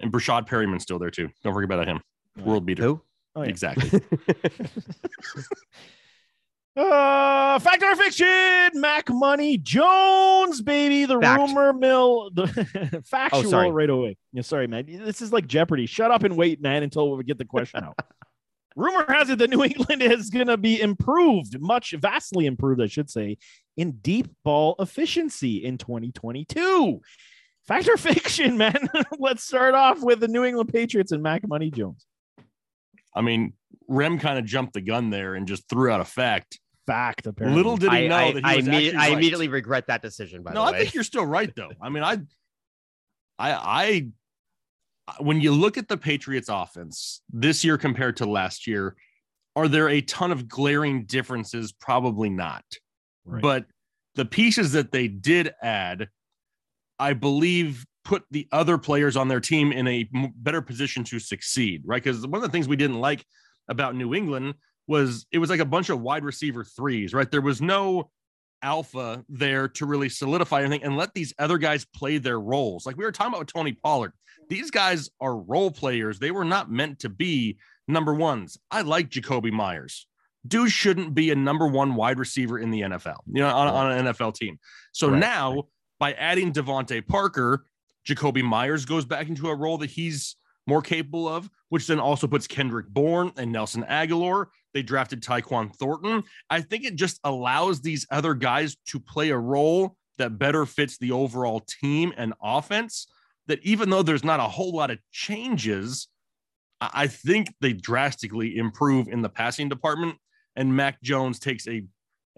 And 0.00 0.12
Breshad 0.12 0.46
Perriman's 0.46 0.84
still 0.84 1.00
there 1.00 1.10
too. 1.10 1.30
Don't 1.42 1.52
forget 1.52 1.64
about 1.72 1.88
him. 1.88 2.00
World 2.44 2.64
beater. 2.64 2.82
Who? 2.84 3.02
Oh, 3.34 3.42
yeah. 3.42 3.48
Exactly. 3.48 4.00
Uh, 6.76 7.58
fact 7.58 7.82
or 7.82 7.96
fiction? 7.96 8.80
Mac 8.80 9.10
Money 9.10 9.58
Jones, 9.58 10.60
baby. 10.62 11.04
The 11.04 11.18
Fact. 11.20 11.40
rumor 11.40 11.72
mill. 11.72 12.30
The 12.30 13.02
factual 13.04 13.46
oh, 13.46 13.50
sorry. 13.50 13.70
right 13.70 13.90
away. 13.90 14.16
Yeah, 14.32 14.42
sorry, 14.42 14.66
man. 14.66 14.86
This 14.86 15.20
is 15.20 15.32
like 15.32 15.46
Jeopardy. 15.46 15.86
Shut 15.86 16.10
up 16.10 16.22
and 16.22 16.36
wait, 16.36 16.60
man, 16.60 16.82
until 16.82 17.16
we 17.16 17.24
get 17.24 17.38
the 17.38 17.44
question 17.44 17.84
out. 17.84 17.98
rumor 18.76 19.04
has 19.08 19.30
it 19.30 19.38
that 19.38 19.50
New 19.50 19.64
England 19.64 20.02
is 20.02 20.30
going 20.30 20.46
to 20.46 20.56
be 20.56 20.80
improved, 20.80 21.60
much 21.60 21.92
vastly 21.98 22.46
improved, 22.46 22.80
I 22.80 22.86
should 22.86 23.10
say, 23.10 23.38
in 23.76 23.92
deep 23.92 24.28
ball 24.44 24.76
efficiency 24.78 25.64
in 25.64 25.78
2022. 25.78 27.00
Fact 27.66 27.88
or 27.88 27.96
fiction, 27.96 28.56
man? 28.58 28.88
Let's 29.18 29.44
start 29.44 29.74
off 29.74 30.02
with 30.02 30.20
the 30.20 30.28
New 30.28 30.44
England 30.44 30.72
Patriots 30.72 31.12
and 31.12 31.22
Mac 31.22 31.46
Money 31.46 31.70
Jones. 31.70 32.06
I 33.14 33.22
mean, 33.22 33.54
Rem 33.90 34.18
kind 34.20 34.38
of 34.38 34.44
jumped 34.44 34.72
the 34.72 34.80
gun 34.80 35.10
there 35.10 35.34
and 35.34 35.46
just 35.46 35.68
threw 35.68 35.90
out 35.90 36.00
a 36.00 36.04
fact. 36.04 36.58
Fact, 36.86 37.26
apparently. 37.26 37.56
Little 37.56 37.76
did 37.76 37.92
he 37.92 37.98
I, 37.98 38.06
know 38.06 38.16
I, 38.16 38.32
that 38.32 38.44
he 38.46 38.52
I, 38.52 38.56
was 38.56 38.64
imme- 38.66 38.74
actually 38.74 38.96
I 38.96 38.98
right. 38.98 39.12
immediately 39.12 39.48
regret 39.48 39.86
that 39.88 40.00
decision. 40.00 40.42
By 40.42 40.52
no, 40.52 40.64
the 40.66 40.72
I 40.72 40.78
think 40.78 40.94
you're 40.94 41.04
still 41.04 41.26
right 41.26 41.52
though. 41.54 41.70
I 41.82 41.88
mean, 41.88 42.02
I, 42.02 42.18
I, 43.38 43.52
I, 43.52 44.08
when 45.18 45.40
you 45.40 45.52
look 45.52 45.76
at 45.76 45.88
the 45.88 45.96
Patriots 45.96 46.48
offense 46.48 47.20
this 47.32 47.64
year 47.64 47.76
compared 47.76 48.16
to 48.18 48.26
last 48.26 48.66
year, 48.66 48.96
are 49.56 49.68
there 49.68 49.88
a 49.88 50.00
ton 50.00 50.30
of 50.30 50.48
glaring 50.48 51.04
differences? 51.04 51.72
Probably 51.72 52.30
not. 52.30 52.64
Right. 53.24 53.42
But 53.42 53.66
the 54.14 54.24
pieces 54.24 54.72
that 54.72 54.92
they 54.92 55.08
did 55.08 55.52
add, 55.62 56.08
I 56.98 57.12
believe, 57.12 57.84
put 58.04 58.24
the 58.30 58.48
other 58.52 58.78
players 58.78 59.16
on 59.16 59.28
their 59.28 59.40
team 59.40 59.72
in 59.72 59.86
a 59.86 60.08
better 60.36 60.62
position 60.62 61.04
to 61.04 61.18
succeed, 61.18 61.82
right? 61.84 62.02
Because 62.02 62.26
one 62.26 62.36
of 62.36 62.42
the 62.42 62.52
things 62.52 62.68
we 62.68 62.76
didn't 62.76 63.00
like 63.00 63.24
about 63.70 63.94
New 63.94 64.14
England 64.14 64.54
was 64.86 65.24
it 65.32 65.38
was 65.38 65.48
like 65.48 65.60
a 65.60 65.64
bunch 65.64 65.88
of 65.88 66.00
wide 66.00 66.24
receiver 66.24 66.64
threes, 66.64 67.14
right? 67.14 67.30
There 67.30 67.40
was 67.40 67.62
no 67.62 68.10
alpha 68.62 69.24
there 69.28 69.68
to 69.68 69.86
really 69.86 70.08
solidify 70.08 70.60
anything 70.60 70.82
and 70.82 70.96
let 70.96 71.14
these 71.14 71.32
other 71.38 71.56
guys 71.56 71.86
play 71.94 72.18
their 72.18 72.38
roles. 72.38 72.84
Like 72.84 72.96
we 72.96 73.04
were 73.04 73.12
talking 73.12 73.32
about 73.32 73.40
with 73.40 73.52
Tony 73.52 73.72
Pollard. 73.72 74.12
These 74.48 74.70
guys 74.70 75.08
are 75.20 75.36
role 75.36 75.70
players. 75.70 76.18
They 76.18 76.32
were 76.32 76.44
not 76.44 76.70
meant 76.70 76.98
to 77.00 77.08
be 77.08 77.58
number 77.88 78.12
ones. 78.12 78.58
I 78.70 78.82
like 78.82 79.08
Jakobi 79.08 79.52
Meyers. 79.52 80.06
Dude 80.46 80.70
shouldn't 80.70 81.14
be 81.14 81.30
a 81.30 81.36
number 81.36 81.66
one 81.66 81.94
wide 81.94 82.18
receiver 82.18 82.58
in 82.58 82.70
the 82.70 82.80
NFL, 82.80 83.18
you 83.26 83.42
know, 83.42 83.48
on, 83.48 83.68
on 83.68 83.92
an 83.92 84.06
NFL 84.06 84.34
team. 84.34 84.58
So 84.92 85.08
Right, 85.08 85.20
now 85.20 85.64
by 85.98 86.14
adding 86.14 86.52
DeVante 86.52 87.06
Parker, 87.06 87.66
Jakobi 88.08 88.42
Meyers 88.42 88.84
goes 88.84 89.04
back 89.04 89.28
into 89.28 89.48
a 89.48 89.54
role 89.54 89.78
that 89.78 89.90
he's 89.90 90.36
more 90.66 90.82
capable 90.82 91.28
of, 91.28 91.50
which 91.70 91.86
then 91.86 91.98
also 91.98 92.26
puts 92.26 92.46
Kendrick 92.46 92.88
Bourne 92.88 93.32
and 93.36 93.50
Nelson 93.50 93.84
Agholor. 93.84 94.46
They 94.74 94.82
drafted 94.82 95.22
Tyquan 95.22 95.74
Thornton. 95.74 96.24
I 96.50 96.60
think 96.60 96.84
it 96.84 96.96
just 96.96 97.18
allows 97.24 97.80
these 97.80 98.06
other 98.10 98.34
guys 98.34 98.76
to 98.88 99.00
play 99.00 99.30
a 99.30 99.38
role 99.38 99.96
that 100.18 100.38
better 100.38 100.66
fits 100.66 100.98
the 100.98 101.12
overall 101.12 101.60
team 101.80 102.12
and 102.16 102.34
offense. 102.42 103.06
That 103.46 103.64
even 103.64 103.88
though 103.88 104.02
there's 104.02 104.24
not 104.24 104.38
a 104.38 104.44
whole 104.44 104.72
lot 104.72 104.90
of 104.90 104.98
changes, 105.10 106.08
I 106.80 107.06
think 107.06 107.52
they 107.60 107.72
drastically 107.72 108.58
improve 108.58 109.08
in 109.08 109.22
the 109.22 109.28
passing 109.28 109.68
department. 109.68 110.16
And 110.56 110.76
Mac 110.76 111.00
Jones 111.02 111.38
takes 111.38 111.66
a, 111.66 111.84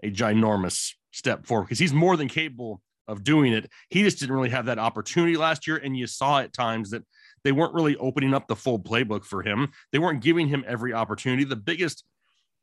a 0.03 0.11
ginormous 0.11 0.93
step 1.11 1.45
forward 1.45 1.65
because 1.65 1.79
he's 1.79 1.93
more 1.93 2.17
than 2.17 2.27
capable 2.27 2.81
of 3.07 3.23
doing 3.23 3.53
it. 3.53 3.69
He 3.89 4.03
just 4.03 4.19
didn't 4.19 4.35
really 4.35 4.49
have 4.49 4.65
that 4.65 4.79
opportunity 4.79 5.37
last 5.37 5.67
year. 5.67 5.77
And 5.77 5.97
you 5.97 6.07
saw 6.07 6.39
at 6.39 6.53
times 6.53 6.91
that 6.91 7.03
they 7.43 7.51
weren't 7.51 7.73
really 7.73 7.95
opening 7.97 8.33
up 8.33 8.47
the 8.47 8.55
full 8.55 8.79
playbook 8.79 9.23
for 9.25 9.41
him. 9.43 9.71
They 9.91 9.99
weren't 9.99 10.21
giving 10.23 10.47
him 10.47 10.63
every 10.67 10.93
opportunity. 10.93 11.43
The 11.43 11.55
biggest 11.55 12.03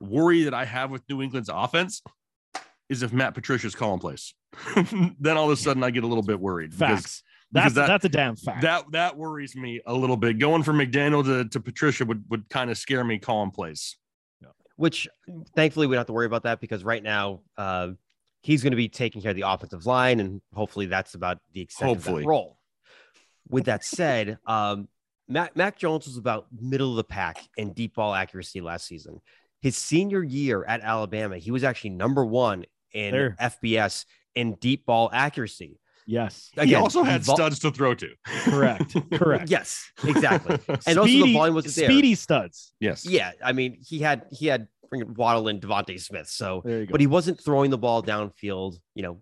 worry 0.01 0.45
that 0.45 0.55
I 0.55 0.65
have 0.65 0.91
with 0.91 1.03
New 1.09 1.21
England's 1.23 1.51
offense 1.53 2.03
is 2.89 3.03
if 3.03 3.13
Matt 3.13 3.35
Patricia's 3.35 3.75
calling 3.75 4.01
plays. 4.01 4.35
then 5.21 5.37
all 5.37 5.45
of 5.45 5.51
a 5.53 5.57
sudden 5.57 5.83
I 5.85 5.91
get 5.91 6.03
a 6.05 6.07
little 6.07 6.25
bit 6.25 6.41
worried. 6.41 6.71
because 6.71 6.89
Facts. 7.03 7.23
That's 7.53 7.65
because 7.65 7.75
that- 7.75 7.87
that's 7.89 8.05
a 8.05 8.09
damn 8.09 8.37
fact. 8.37 8.63
That 8.63 8.85
that 8.93 9.17
worries 9.17 9.55
me 9.57 9.81
a 9.87 9.93
little 9.95 10.17
bit. 10.17 10.39
Going 10.39 10.63
from 10.63 10.79
McDaniel 10.79 11.25
to, 11.25 11.49
to 11.49 11.61
Patricia 11.61 12.05
would, 12.05 12.25
would 12.31 12.49
kind 12.49 12.71
of 12.71 12.79
scare 12.79 13.05
me 13.05 13.19
calling 13.19 13.51
plays. 13.51 13.97
which 14.77 15.09
thankfully 15.55 15.87
we 15.87 15.95
don't 15.95 16.01
have 16.01 16.07
to 16.07 16.13
worry 16.13 16.27
about 16.27 16.45
that 16.45 16.61
because 16.61 16.85
right 16.85 17.03
now 17.03 17.41
uh, 17.59 17.89
he's 18.43 18.63
going 18.63 18.71
to 18.71 18.77
be 18.77 18.89
taking 18.89 19.21
care 19.21 19.33
of 19.33 19.37
the 19.37 19.43
offensive 19.49 19.85
line, 19.85 20.21
and 20.21 20.41
hopefully 20.55 20.87
that's 20.87 21.15
about 21.15 21.39
the 21.53 21.61
extent 21.61 21.91
of 21.91 21.97
Hopefully. 21.99 22.23
that 22.23 22.29
role. 22.29 22.57
With 23.51 23.65
that 23.67 23.85
said, 23.85 24.39
um, 24.47 24.89
Mac, 25.29 25.57
Mac 25.57 25.79
Jones 25.79 26.07
was 26.07 26.17
about 26.17 26.47
middle 26.61 26.91
of 26.91 26.97
the 26.97 27.05
pack 27.05 27.39
in 27.57 27.73
deep 27.73 27.95
ball 27.95 28.15
accuracy 28.15 28.61
last 28.61 28.87
season. 28.87 29.21
His 29.61 29.77
senior 29.77 30.23
year 30.23 30.65
at 30.65 30.81
Alabama, 30.81 31.37
he 31.39 31.51
was 31.51 31.65
actually 31.65 31.91
number 31.91 32.25
one 32.25 32.65
in 32.93 33.13
There. 33.13 33.37
FBS 33.41 34.05
in 34.35 34.55
deep 34.55 34.87
ball 34.87 35.11
accuracy. 35.13 35.79
yes. 36.07 36.51
he 36.63 36.75
also 36.75 37.03
had 37.03 37.23
vol- 37.23 37.37
studs 37.37 37.59
to 37.61 37.71
throw 37.71 37.95
to. 37.95 38.09
Correct. 38.45 38.97
Correct. 39.13 39.51
Yes, 39.51 39.91
exactly. 40.03 40.59
And 40.87 40.99
also 40.99 41.13
the 41.13 41.33
volume 41.35 41.55
wasn't 41.55 41.75
there. 41.77 41.89
Speedy 41.91 42.15
studs. 42.15 42.73
yes. 42.81 43.05
Yeah, 43.07 43.33
I 43.45 43.53
mean, 43.53 43.77
he 43.87 43.99
had 44.01 44.25
he 44.33 44.47
had 44.47 44.67
freaking 44.93 45.17
Waddle 45.17 45.47
and 45.49 45.61
DeVonta 45.61 46.01
Smith, 46.01 46.27
so 46.29 46.63
There 46.65 46.81
you 46.81 46.87
go. 46.87 46.93
but 46.93 47.01
he 47.01 47.07
wasn't 47.07 47.39
throwing 47.41 47.71
the 47.71 47.79
ball 47.79 48.03
downfield, 48.03 48.79
you 48.95 49.03
know, 49.05 49.21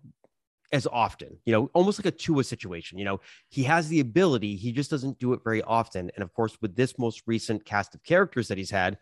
as 0.71 0.87
often, 0.91 1.37
you 1.45 1.53
know, 1.53 1.69
almost 1.73 1.99
like 1.99 2.05
a 2.05 2.15
Tua 2.15 2.43
situation. 2.43 2.97
You 2.99 3.05
know, 3.05 3.21
he 3.49 3.63
has 3.63 3.87
the 3.87 3.99
ability, 3.99 4.55
he 4.55 4.71
just 4.71 4.91
doesn't 4.91 5.19
do 5.19 5.33
it 5.33 5.43
very 5.43 5.61
often. 5.63 6.11
And 6.15 6.23
of 6.23 6.33
course, 6.33 6.57
with 6.61 6.75
this 6.75 6.97
most 6.97 7.23
recent 7.25 7.65
cast 7.65 7.95
of 7.95 8.03
characters 8.03 8.47
that 8.49 8.57
he's 8.57 8.71
had, 8.71 8.97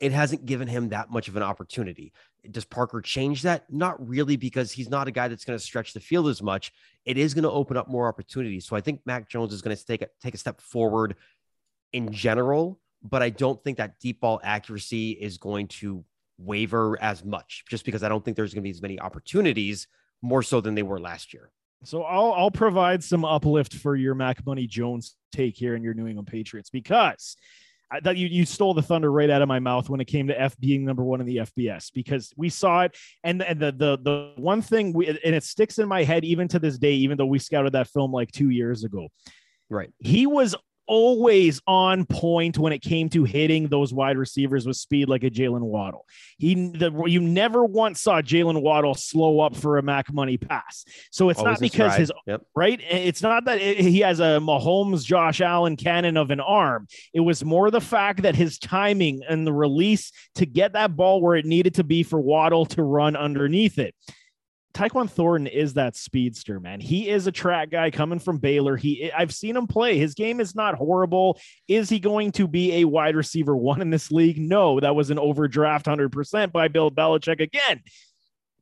it 0.00 0.10
hasn't 0.10 0.46
given 0.46 0.66
him 0.66 0.88
that 0.88 1.10
much 1.10 1.28
of 1.28 1.36
an 1.36 1.44
opportunity. 1.44 2.12
Does 2.50 2.64
Parker 2.64 3.00
change 3.00 3.42
that? 3.42 3.72
Not 3.72 4.04
really, 4.06 4.36
because 4.36 4.72
he's 4.72 4.88
not 4.88 5.06
a 5.06 5.12
guy 5.12 5.28
that's 5.28 5.44
going 5.44 5.56
to 5.56 5.64
stretch 5.64 5.92
the 5.92 6.00
field 6.00 6.28
as 6.28 6.42
much. 6.42 6.72
It 7.04 7.16
is 7.16 7.34
going 7.34 7.44
to 7.44 7.50
open 7.50 7.76
up 7.76 7.88
more 7.88 8.08
opportunities. 8.08 8.66
So 8.66 8.74
I 8.74 8.80
think 8.80 9.00
Mac 9.06 9.28
Jones 9.28 9.52
is 9.52 9.62
going 9.62 9.76
to 9.76 9.86
take 9.86 10.02
a 10.02 10.08
take 10.20 10.34
a 10.34 10.38
step 10.38 10.60
forward 10.60 11.14
in 11.92 12.10
general, 12.10 12.80
but 13.02 13.22
I 13.22 13.30
don't 13.30 13.62
think 13.62 13.78
that 13.78 14.00
deep 14.00 14.20
ball 14.20 14.40
accuracy 14.42 15.12
is 15.12 15.38
going 15.38 15.68
to 15.68 16.04
waver 16.38 17.00
as 17.00 17.24
much 17.24 17.64
just 17.68 17.84
because 17.84 18.02
I 18.02 18.08
don't 18.08 18.24
think 18.24 18.36
there's 18.36 18.54
going 18.54 18.62
to 18.62 18.66
be 18.66 18.70
as 18.70 18.82
many 18.82 18.98
opportunities 18.98 19.86
more 20.22 20.42
so 20.42 20.60
than 20.60 20.74
they 20.74 20.82
were 20.82 21.00
last 21.00 21.34
year. 21.34 21.50
So 21.84 22.04
I'll 22.04 22.32
I'll 22.32 22.50
provide 22.50 23.02
some 23.02 23.24
uplift 23.24 23.74
for 23.74 23.96
your 23.96 24.14
Mac 24.14 24.46
Money 24.46 24.66
Jones 24.66 25.16
take 25.32 25.56
here 25.56 25.74
in 25.74 25.82
your 25.82 25.94
New 25.94 26.06
England 26.06 26.28
Patriots 26.28 26.70
because 26.70 27.36
I 27.90 28.00
thought 28.00 28.16
you 28.16 28.28
you 28.28 28.46
stole 28.46 28.72
the 28.72 28.82
thunder 28.82 29.10
right 29.10 29.28
out 29.28 29.42
of 29.42 29.48
my 29.48 29.58
mouth 29.58 29.90
when 29.90 30.00
it 30.00 30.06
came 30.06 30.28
to 30.28 30.40
F 30.40 30.56
being 30.58 30.84
number 30.84 31.02
one 31.02 31.20
in 31.20 31.26
the 31.26 31.38
FBS 31.38 31.92
because 31.92 32.32
we 32.36 32.48
saw 32.48 32.82
it 32.82 32.96
and 33.24 33.42
and 33.42 33.58
the 33.58 33.72
the 33.72 33.98
the 34.00 34.32
one 34.36 34.62
thing 34.62 34.92
we 34.92 35.08
and 35.08 35.34
it 35.34 35.42
sticks 35.42 35.78
in 35.78 35.88
my 35.88 36.04
head 36.04 36.24
even 36.24 36.46
to 36.48 36.58
this 36.58 36.78
day 36.78 36.92
even 36.92 37.18
though 37.18 37.26
we 37.26 37.38
scouted 37.40 37.72
that 37.72 37.88
film 37.88 38.12
like 38.12 38.30
two 38.30 38.50
years 38.50 38.84
ago 38.84 39.08
Right. 39.68 39.90
he 39.98 40.26
was 40.26 40.54
always 40.86 41.60
on 41.66 42.04
point 42.06 42.58
when 42.58 42.72
it 42.72 42.80
came 42.80 43.08
to 43.10 43.24
hitting 43.24 43.68
those 43.68 43.92
wide 43.92 44.16
receivers 44.18 44.66
with 44.66 44.76
speed 44.76 45.08
like 45.08 45.24
a 45.24 45.30
Jaylen 45.30 45.60
Waddle. 45.62 46.06
He 46.38 46.54
the, 46.54 47.04
you 47.06 47.20
never 47.20 47.64
once 47.64 48.00
saw 48.00 48.20
Jaylen 48.20 48.60
Waddle 48.62 48.94
slow 48.94 49.40
up 49.40 49.56
for 49.56 49.78
a 49.78 49.82
Mac 49.82 50.12
Money 50.12 50.36
pass. 50.36 50.84
So 51.10 51.28
it's 51.28 51.38
Always 51.38 51.60
not 51.60 51.60
because 51.60 51.96
his 51.96 52.12
Yep. 52.26 52.42
right. 52.54 52.80
It's 52.90 53.22
not 53.22 53.44
that 53.46 53.60
it- 53.60 53.78
he 53.78 54.00
has 54.00 54.20
a 54.20 54.38
Mahomes, 54.40 55.04
Josh 55.04 55.40
Allen 55.40 55.76
cannon 55.76 56.16
of 56.16 56.30
an 56.30 56.40
arm. 56.40 56.86
It 57.12 57.20
was 57.20 57.44
more 57.44 57.70
the 57.70 57.80
fact 57.80 58.22
that 58.22 58.34
his 58.36 58.58
timing 58.58 59.22
and 59.28 59.46
the 59.46 59.52
release 59.52 60.12
to 60.36 60.46
get 60.46 60.72
that 60.74 60.96
ball 60.96 61.20
where 61.20 61.36
it 61.36 61.46
needed 61.46 61.74
to 61.74 61.84
be 61.84 62.02
for 62.02 62.20
Waddle 62.20 62.66
to 62.66 62.82
run 62.82 63.16
underneath 63.16 63.78
it. 63.78 63.94
Tyquan 64.74 65.10
Thornton 65.10 65.46
is 65.46 65.74
that 65.74 65.96
speedster, 65.96 66.58
man. 66.58 66.80
He 66.80 67.08
is 67.08 67.26
a 67.26 67.32
track 67.32 67.70
guy 67.70 67.90
coming 67.90 68.18
from 68.18 68.38
Baylor. 68.38 68.76
He 68.76 69.12
I've 69.12 69.34
seen 69.34 69.56
him 69.56 69.66
play. 69.66 69.98
His 69.98 70.14
game 70.14 70.40
is 70.40 70.54
not 70.54 70.74
horrible. 70.74 71.38
Is 71.68 71.88
he 71.88 72.00
going 72.00 72.32
to 72.32 72.48
be 72.48 72.76
a 72.76 72.84
wide 72.84 73.16
receiver 73.16 73.56
one 73.56 73.82
in 73.82 73.90
this 73.90 74.10
league? 74.10 74.38
No, 74.38 74.80
that 74.80 74.94
was 74.94 75.10
an 75.10 75.18
overdraft 75.18 75.86
100% 75.86 76.52
by 76.52 76.68
Bill 76.68 76.90
Belichick 76.90 77.40
again. 77.40 77.80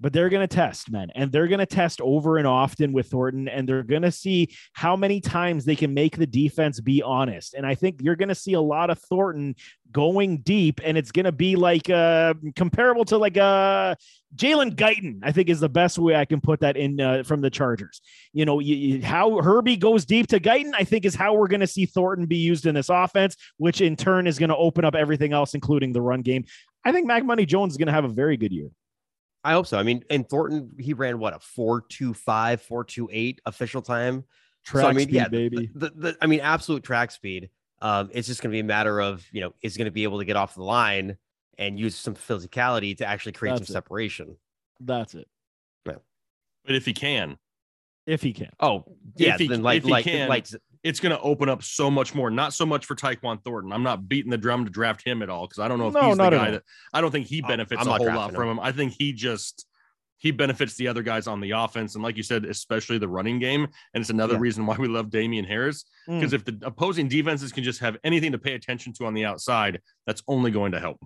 But 0.02 0.14
they're 0.14 0.30
going 0.30 0.46
to 0.46 0.54
test, 0.54 0.90
men 0.90 1.08
And 1.14 1.30
they're 1.30 1.46
going 1.46 1.58
to 1.58 1.66
test 1.66 2.00
over 2.00 2.38
and 2.38 2.46
often 2.46 2.92
with 2.94 3.08
Thornton. 3.08 3.48
And 3.48 3.68
they're 3.68 3.82
going 3.82 4.02
to 4.02 4.10
see 4.10 4.48
how 4.72 4.96
many 4.96 5.20
times 5.20 5.64
they 5.66 5.76
can 5.76 5.92
make 5.92 6.16
the 6.16 6.26
defense 6.26 6.80
be 6.80 7.02
honest. 7.02 7.52
And 7.52 7.66
I 7.66 7.74
think 7.74 8.00
you're 8.00 8.16
going 8.16 8.30
to 8.30 8.34
see 8.34 8.54
a 8.54 8.60
lot 8.60 8.88
of 8.88 8.98
Thornton 8.98 9.54
going 9.92 10.38
deep. 10.38 10.80
And 10.82 10.96
it's 10.96 11.12
going 11.12 11.24
to 11.24 11.32
be 11.32 11.54
like 11.54 11.90
uh, 11.90 12.32
comparable 12.56 13.04
to 13.06 13.18
like 13.18 13.36
uh, 13.36 13.94
Jalen 14.36 14.74
Guyton, 14.76 15.18
I 15.22 15.32
think 15.32 15.50
is 15.50 15.60
the 15.60 15.68
best 15.68 15.98
way 15.98 16.16
I 16.16 16.24
can 16.24 16.40
put 16.40 16.60
that 16.60 16.78
in 16.78 16.98
uh, 16.98 17.22
from 17.22 17.42
the 17.42 17.50
Chargers. 17.50 18.00
You 18.32 18.46
know, 18.46 18.58
you, 18.58 18.76
you- 18.76 19.02
how 19.02 19.42
Herbie 19.42 19.76
goes 19.76 20.06
deep 20.06 20.28
to 20.28 20.40
Guyton, 20.40 20.72
I 20.74 20.84
think 20.84 21.04
is 21.04 21.14
how 21.14 21.34
we're 21.34 21.48
going 21.48 21.60
to 21.60 21.66
see 21.66 21.84
Thornton 21.84 22.24
be 22.26 22.38
used 22.38 22.64
in 22.64 22.74
this 22.74 22.88
offense, 22.88 23.36
which 23.58 23.82
in 23.82 23.96
turn 23.96 24.26
is 24.26 24.38
going 24.38 24.50
to 24.50 24.56
open 24.56 24.84
up 24.86 24.94
everything 24.94 25.34
else, 25.34 25.54
including 25.54 25.92
the 25.92 26.00
run 26.00 26.22
game. 26.22 26.44
I 26.84 26.92
think 26.92 27.06
Mac 27.06 27.24
Money 27.24 27.44
Jones 27.44 27.74
is 27.74 27.76
going 27.76 27.88
to 27.88 27.92
have 27.92 28.06
a 28.06 28.08
very 28.08 28.38
good 28.38 28.52
year. 28.52 28.70
I 29.42 29.52
hope 29.52 29.66
so. 29.66 29.78
I 29.78 29.82
mean, 29.82 30.04
and 30.10 30.28
Thornton, 30.28 30.70
he 30.78 30.92
ran 30.92 31.18
what 31.18 31.34
a 31.34 31.38
425, 31.38 32.60
428 32.62 33.40
official 33.46 33.82
time. 33.82 34.24
Track 34.64 34.82
so, 34.82 34.88
I 34.88 34.92
mean, 34.92 35.04
speed, 35.04 35.14
yeah, 35.14 35.28
baby. 35.28 35.70
The, 35.74 35.90
the, 35.90 36.16
I 36.20 36.26
mean, 36.26 36.40
absolute 36.40 36.82
track 36.82 37.10
speed. 37.10 37.48
Um, 37.80 38.10
it's 38.12 38.28
just 38.28 38.42
going 38.42 38.50
to 38.50 38.54
be 38.54 38.60
a 38.60 38.64
matter 38.64 39.00
of, 39.00 39.26
you 39.32 39.40
know, 39.40 39.54
is 39.62 39.76
going 39.78 39.86
to 39.86 39.90
be 39.90 40.02
able 40.02 40.18
to 40.18 40.24
get 40.26 40.36
off 40.36 40.54
the 40.54 40.62
line 40.62 41.16
and 41.56 41.78
use 41.78 41.96
some 41.96 42.14
physicality 42.14 42.94
to 42.98 43.06
actually 43.06 43.32
create 43.32 43.52
That's 43.52 43.68
some 43.68 43.72
it. 43.72 43.76
separation. 43.76 44.36
That's 44.80 45.14
it. 45.14 45.26
But 45.84 46.74
if 46.74 46.84
he 46.84 46.92
can, 46.92 47.38
If 48.06 48.20
he 48.22 48.34
can. 48.34 48.50
Oh, 48.60 48.84
yeah, 49.16 49.38
he- 49.38 49.48
then 49.48 49.62
like 49.62 49.78
if 49.78 49.84
he 49.84 49.90
like 49.90 50.04
can, 50.04 50.28
like 50.28 50.46
it's 50.82 51.00
going 51.00 51.14
to 51.14 51.20
open 51.20 51.48
up 51.48 51.62
so 51.62 51.90
much 51.90 52.14
more. 52.14 52.30
Not 52.30 52.54
so 52.54 52.64
much 52.64 52.86
for 52.86 52.94
Tyquan 52.94 53.42
Thornton. 53.44 53.72
I'm 53.72 53.82
not 53.82 54.08
beating 54.08 54.30
the 54.30 54.38
drum 54.38 54.64
to 54.64 54.70
draft 54.70 55.06
him 55.06 55.22
at 55.22 55.28
all 55.28 55.46
because 55.46 55.58
I 55.58 55.68
don't 55.68 55.78
know 55.78 55.88
if 55.88 55.94
No, 55.94 56.08
he's 56.08 56.16
the 56.16 56.30
guy 56.30 56.46
all. 56.46 56.52
that 56.52 56.62
I 56.94 57.00
don't 57.00 57.10
think 57.10 57.26
he 57.26 57.42
benefits 57.42 57.82
I'm 57.82 57.88
a 57.88 57.96
whole 57.98 58.06
lot 58.06 58.32
from 58.34 58.48
him. 58.48 58.60
I 58.60 58.72
think 58.72 58.94
he 58.98 59.12
just 59.12 59.66
he 60.16 60.30
benefits 60.30 60.74
the 60.76 60.86
other 60.86 61.02
guys 61.02 61.26
on 61.26 61.40
the 61.40 61.52
offense, 61.52 61.94
and 61.94 62.04
like 62.04 62.14
you 62.18 62.22
said, 62.22 62.44
especially 62.44 62.98
the 62.98 63.08
running 63.08 63.38
game. 63.38 63.66
And 63.94 64.02
it's 64.02 64.10
another 64.10 64.34
Yeah. 64.34 64.40
reason 64.40 64.66
why 64.66 64.76
we 64.76 64.86
love 64.86 65.08
Damien 65.10 65.46
Harris 65.46 65.84
Mm. 66.08 66.18
because 66.20 66.34
if 66.34 66.44
the 66.44 66.58
opposing 66.62 67.08
defenses 67.08 67.52
can 67.52 67.64
just 67.64 67.80
have 67.80 67.96
anything 68.04 68.32
to 68.32 68.38
pay 68.38 68.52
attention 68.54 68.92
to 68.94 69.06
on 69.06 69.14
the 69.14 69.24
outside, 69.24 69.80
that's 70.06 70.22
only 70.28 70.50
going 70.50 70.72
to 70.72 70.80
help. 70.80 70.98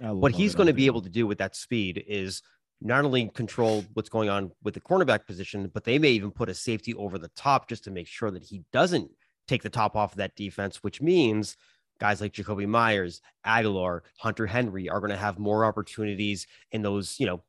What 0.00 0.32
he's 0.34 0.54
going 0.54 0.66
to 0.68 0.74
be 0.74 0.86
able 0.86 1.00
to 1.02 1.08
do 1.08 1.26
with 1.26 1.38
that 1.38 1.56
speed 1.56 2.04
is 2.06 2.42
not 2.80 3.04
only 3.04 3.28
control 3.28 3.84
what's 3.94 4.08
going 4.08 4.28
on 4.28 4.52
with 4.62 4.74
the 4.74 4.80
cornerback 4.80 5.26
position, 5.26 5.70
but 5.72 5.84
they 5.84 5.98
may 5.98 6.10
even 6.10 6.30
put 6.30 6.48
a 6.48 6.54
safety 6.54 6.94
over 6.94 7.18
the 7.18 7.30
top 7.36 7.68
just 7.68 7.84
to 7.84 7.90
make 7.90 8.06
sure 8.06 8.30
that 8.30 8.44
he 8.44 8.62
doesn't 8.72 9.10
take 9.48 9.62
the 9.62 9.70
top 9.70 9.96
off 9.96 10.12
of 10.12 10.18
that 10.18 10.36
defense, 10.36 10.82
which 10.82 11.00
means 11.02 11.56
guys 11.98 12.20
like 12.20 12.32
Jakobi 12.32 12.68
Meyers, 12.68 13.20
Agholor, 13.44 14.00
Hunter 14.18 14.46
Henry 14.46 14.88
are 14.88 15.00
going 15.00 15.10
to 15.10 15.16
have 15.16 15.38
more 15.38 15.64
opportunities 15.64 16.46
in 16.70 16.82
those, 16.82 17.18
you 17.18 17.26
know, 17.26 17.42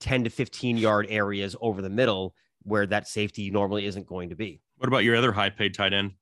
10 0.00 0.24
to 0.24 0.30
15 0.30 0.76
yard 0.76 1.06
areas 1.08 1.56
over 1.60 1.82
the 1.82 1.90
middle 1.90 2.34
where 2.62 2.86
that 2.86 3.08
safety 3.08 3.50
normally 3.50 3.86
isn't 3.86 4.06
going 4.06 4.28
to 4.28 4.36
be. 4.36 4.60
What 4.76 4.88
about 4.88 5.04
your 5.04 5.16
other 5.16 5.32
high 5.32 5.50
paid 5.50 5.74
tight 5.74 5.92
end? 5.92 6.12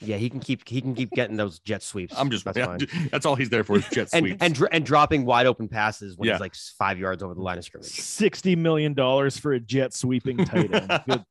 Yeah, 0.00 0.16
he 0.16 0.30
can 0.30 0.38
keep 0.40 0.68
he 0.68 0.80
can 0.80 0.94
keep 0.94 1.10
getting 1.10 1.36
those 1.36 1.58
jet 1.58 1.82
sweeps. 1.82 2.14
I'm 2.16 2.30
just 2.30 2.44
that's 2.44 2.56
yeah, 2.56 2.66
fine. 2.78 3.08
that's 3.10 3.26
all 3.26 3.34
he's 3.34 3.48
there 3.50 3.64
for 3.64 3.76
is 3.78 3.84
jet 3.92 4.08
And, 4.12 4.24
sweeps. 4.26 4.42
and 4.42 4.54
dr- 4.54 4.68
and 4.72 4.86
dropping 4.86 5.24
wide 5.24 5.46
open 5.46 5.66
passes 5.68 6.16
when 6.16 6.28
Yeah. 6.28 6.34
he's 6.34 6.40
like 6.40 6.54
five 6.78 6.98
yards 6.98 7.22
over 7.22 7.34
the 7.34 7.40
line 7.42 7.58
of 7.58 7.64
scrimmage. 7.64 7.88
sixty 7.90 8.54
million 8.54 8.94
dollars 8.94 9.36
for 9.38 9.52
a 9.52 9.60
jet 9.60 9.92
sweeping 9.94 10.36
tight 10.44 10.72
end. 10.72 11.02
good, 11.08 11.24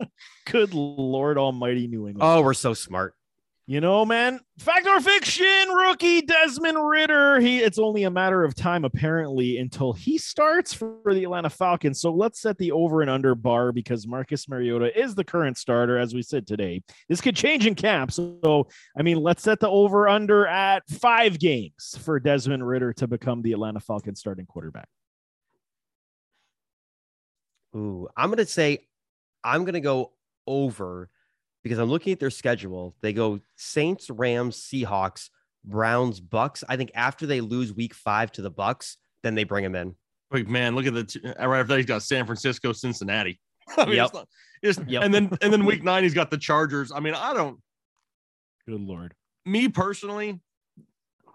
good 0.45 0.73
Lord 0.73 1.38
Almighty, 1.38 1.88
New 1.88 2.07
England. 2.07 2.19
Oh, 2.22 2.41
we're 2.41 2.53
so 2.53 2.73
smart. 2.73 3.14
You 3.69 3.81
know, 3.81 4.06
man, 4.06 4.39
fact 4.60 4.88
or 4.88 5.02
fiction, 5.02 5.68
rookie 5.68 6.22
Desmond 6.22 6.77
Ridder. 6.88 7.41
He 7.41 7.60
it's 7.60 7.77
only 7.77 8.03
a 8.03 8.10
matter 8.10 8.45
of 8.45 8.56
time, 8.56 8.85
apparently, 8.85 9.57
until 9.57 9.91
he 9.91 10.18
starts 10.18 10.73
for 10.73 11.02
the 11.06 11.26
Atlanta 11.26 11.49
Falcons. 11.49 11.99
So 11.99 12.14
let's 12.14 12.39
set 12.39 12.57
the 12.60 12.72
over 12.72 13.02
and 13.02 13.11
under 13.11 13.35
bar 13.35 13.73
because 13.73 14.07
Marcus 14.07 14.48
Mariota 14.48 14.98
is 14.98 15.15
the 15.15 15.26
current 15.26 15.57
starter, 15.57 15.98
as 15.98 16.14
we 16.14 16.22
said 16.22 16.48
today. 16.48 16.81
This 17.10 17.19
could 17.19 17.35
change 17.35 17.68
in 17.68 17.76
camp. 17.76 18.14
So 18.14 18.69
I 18.98 19.02
mean, 19.02 19.18
let's 19.18 19.44
set 19.44 19.60
the 19.60 19.69
over 19.69 20.07
under 20.07 20.48
at 20.48 20.88
five 20.89 21.38
games 21.38 21.99
for 22.02 22.22
Desmond 22.22 22.65
Ridder 22.65 22.94
to 22.94 23.07
become 23.07 23.41
the 23.41 23.52
Atlanta 23.52 23.81
Falcons 23.81 24.22
starting 24.22 24.45
quarterback. 24.45 24.88
Ooh, 27.76 28.07
I'm 28.15 28.30
gonna 28.30 28.45
say 28.45 28.88
I'm 29.44 29.65
gonna 29.65 29.81
go 29.81 30.14
over 30.48 31.10
because 31.64 31.80
I'm 31.80 31.90
looking 31.90 32.14
at 32.14 32.20
their 32.20 32.30
schedule. 32.30 32.96
They 33.02 33.14
go 33.14 33.40
Saints, 33.56 34.10
Rams, 34.10 34.58
Seahawks, 34.58 35.30
Browns, 35.66 36.20
Bucks. 36.20 36.64
I 36.70 36.78
think 36.78 36.92
after 36.96 37.26
they 37.26 37.42
lose 37.42 37.74
week 37.74 37.94
five 37.94 38.32
to 38.34 38.42
the 38.42 38.50
Bucks, 38.52 38.98
then 39.24 39.36
they 39.36 39.44
bring 39.44 39.66
him 39.66 39.76
in. 39.76 39.96
Like 40.32 40.48
man, 40.48 40.76
look 40.76 40.86
at 40.86 40.94
the 40.94 41.04
t- 41.04 41.22
uh, 41.26 41.48
right 41.48 41.60
after 41.60 41.70
that, 41.74 41.78
he's 41.78 41.86
got 41.86 42.04
San 42.04 42.26
Francisco, 42.26 42.72
Cincinnati. 42.74 43.40
I 43.78 43.86
mean, 43.86 43.96
Yep. 43.96 44.06
it's 44.06 44.14
not- 44.14 44.28
it's- 44.64 44.86
Yep. 44.88 45.04
and 45.04 45.14
then 45.14 45.30
and 45.42 45.52
then 45.54 45.66
week 45.66 45.84
nine 45.84 46.04
he's 46.04 46.14
got 46.14 46.32
the 46.32 46.38
Chargers. 46.38 46.92
I 46.92 47.00
mean, 47.00 47.14
I 47.14 47.34
don't. 47.34 47.60
Good 48.68 48.82
Lord. 48.82 49.14
Me 49.46 49.70
personally, 49.70 50.40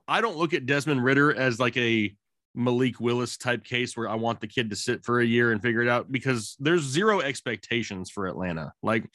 I 0.08 0.20
don't 0.20 0.36
look 0.36 0.52
at 0.52 0.66
Desmond 0.66 1.02
Ridder 1.04 1.34
as 1.34 1.58
like 1.58 1.76
a 1.76 2.14
Malik 2.54 3.00
Willis 3.00 3.38
type 3.38 3.64
case 3.64 3.96
where 3.96 4.08
I 4.08 4.14
want 4.16 4.40
the 4.40 4.46
kid 4.46 4.68
to 4.70 4.76
sit 4.76 5.04
for 5.04 5.20
a 5.20 5.24
year 5.24 5.52
and 5.52 5.62
figure 5.62 5.80
it 5.80 5.88
out 5.88 6.12
because 6.12 6.56
there's 6.60 6.82
zero 6.82 7.20
expectations 7.20 8.10
for 8.10 8.26
Atlanta. 8.26 8.72
Like 8.82 9.06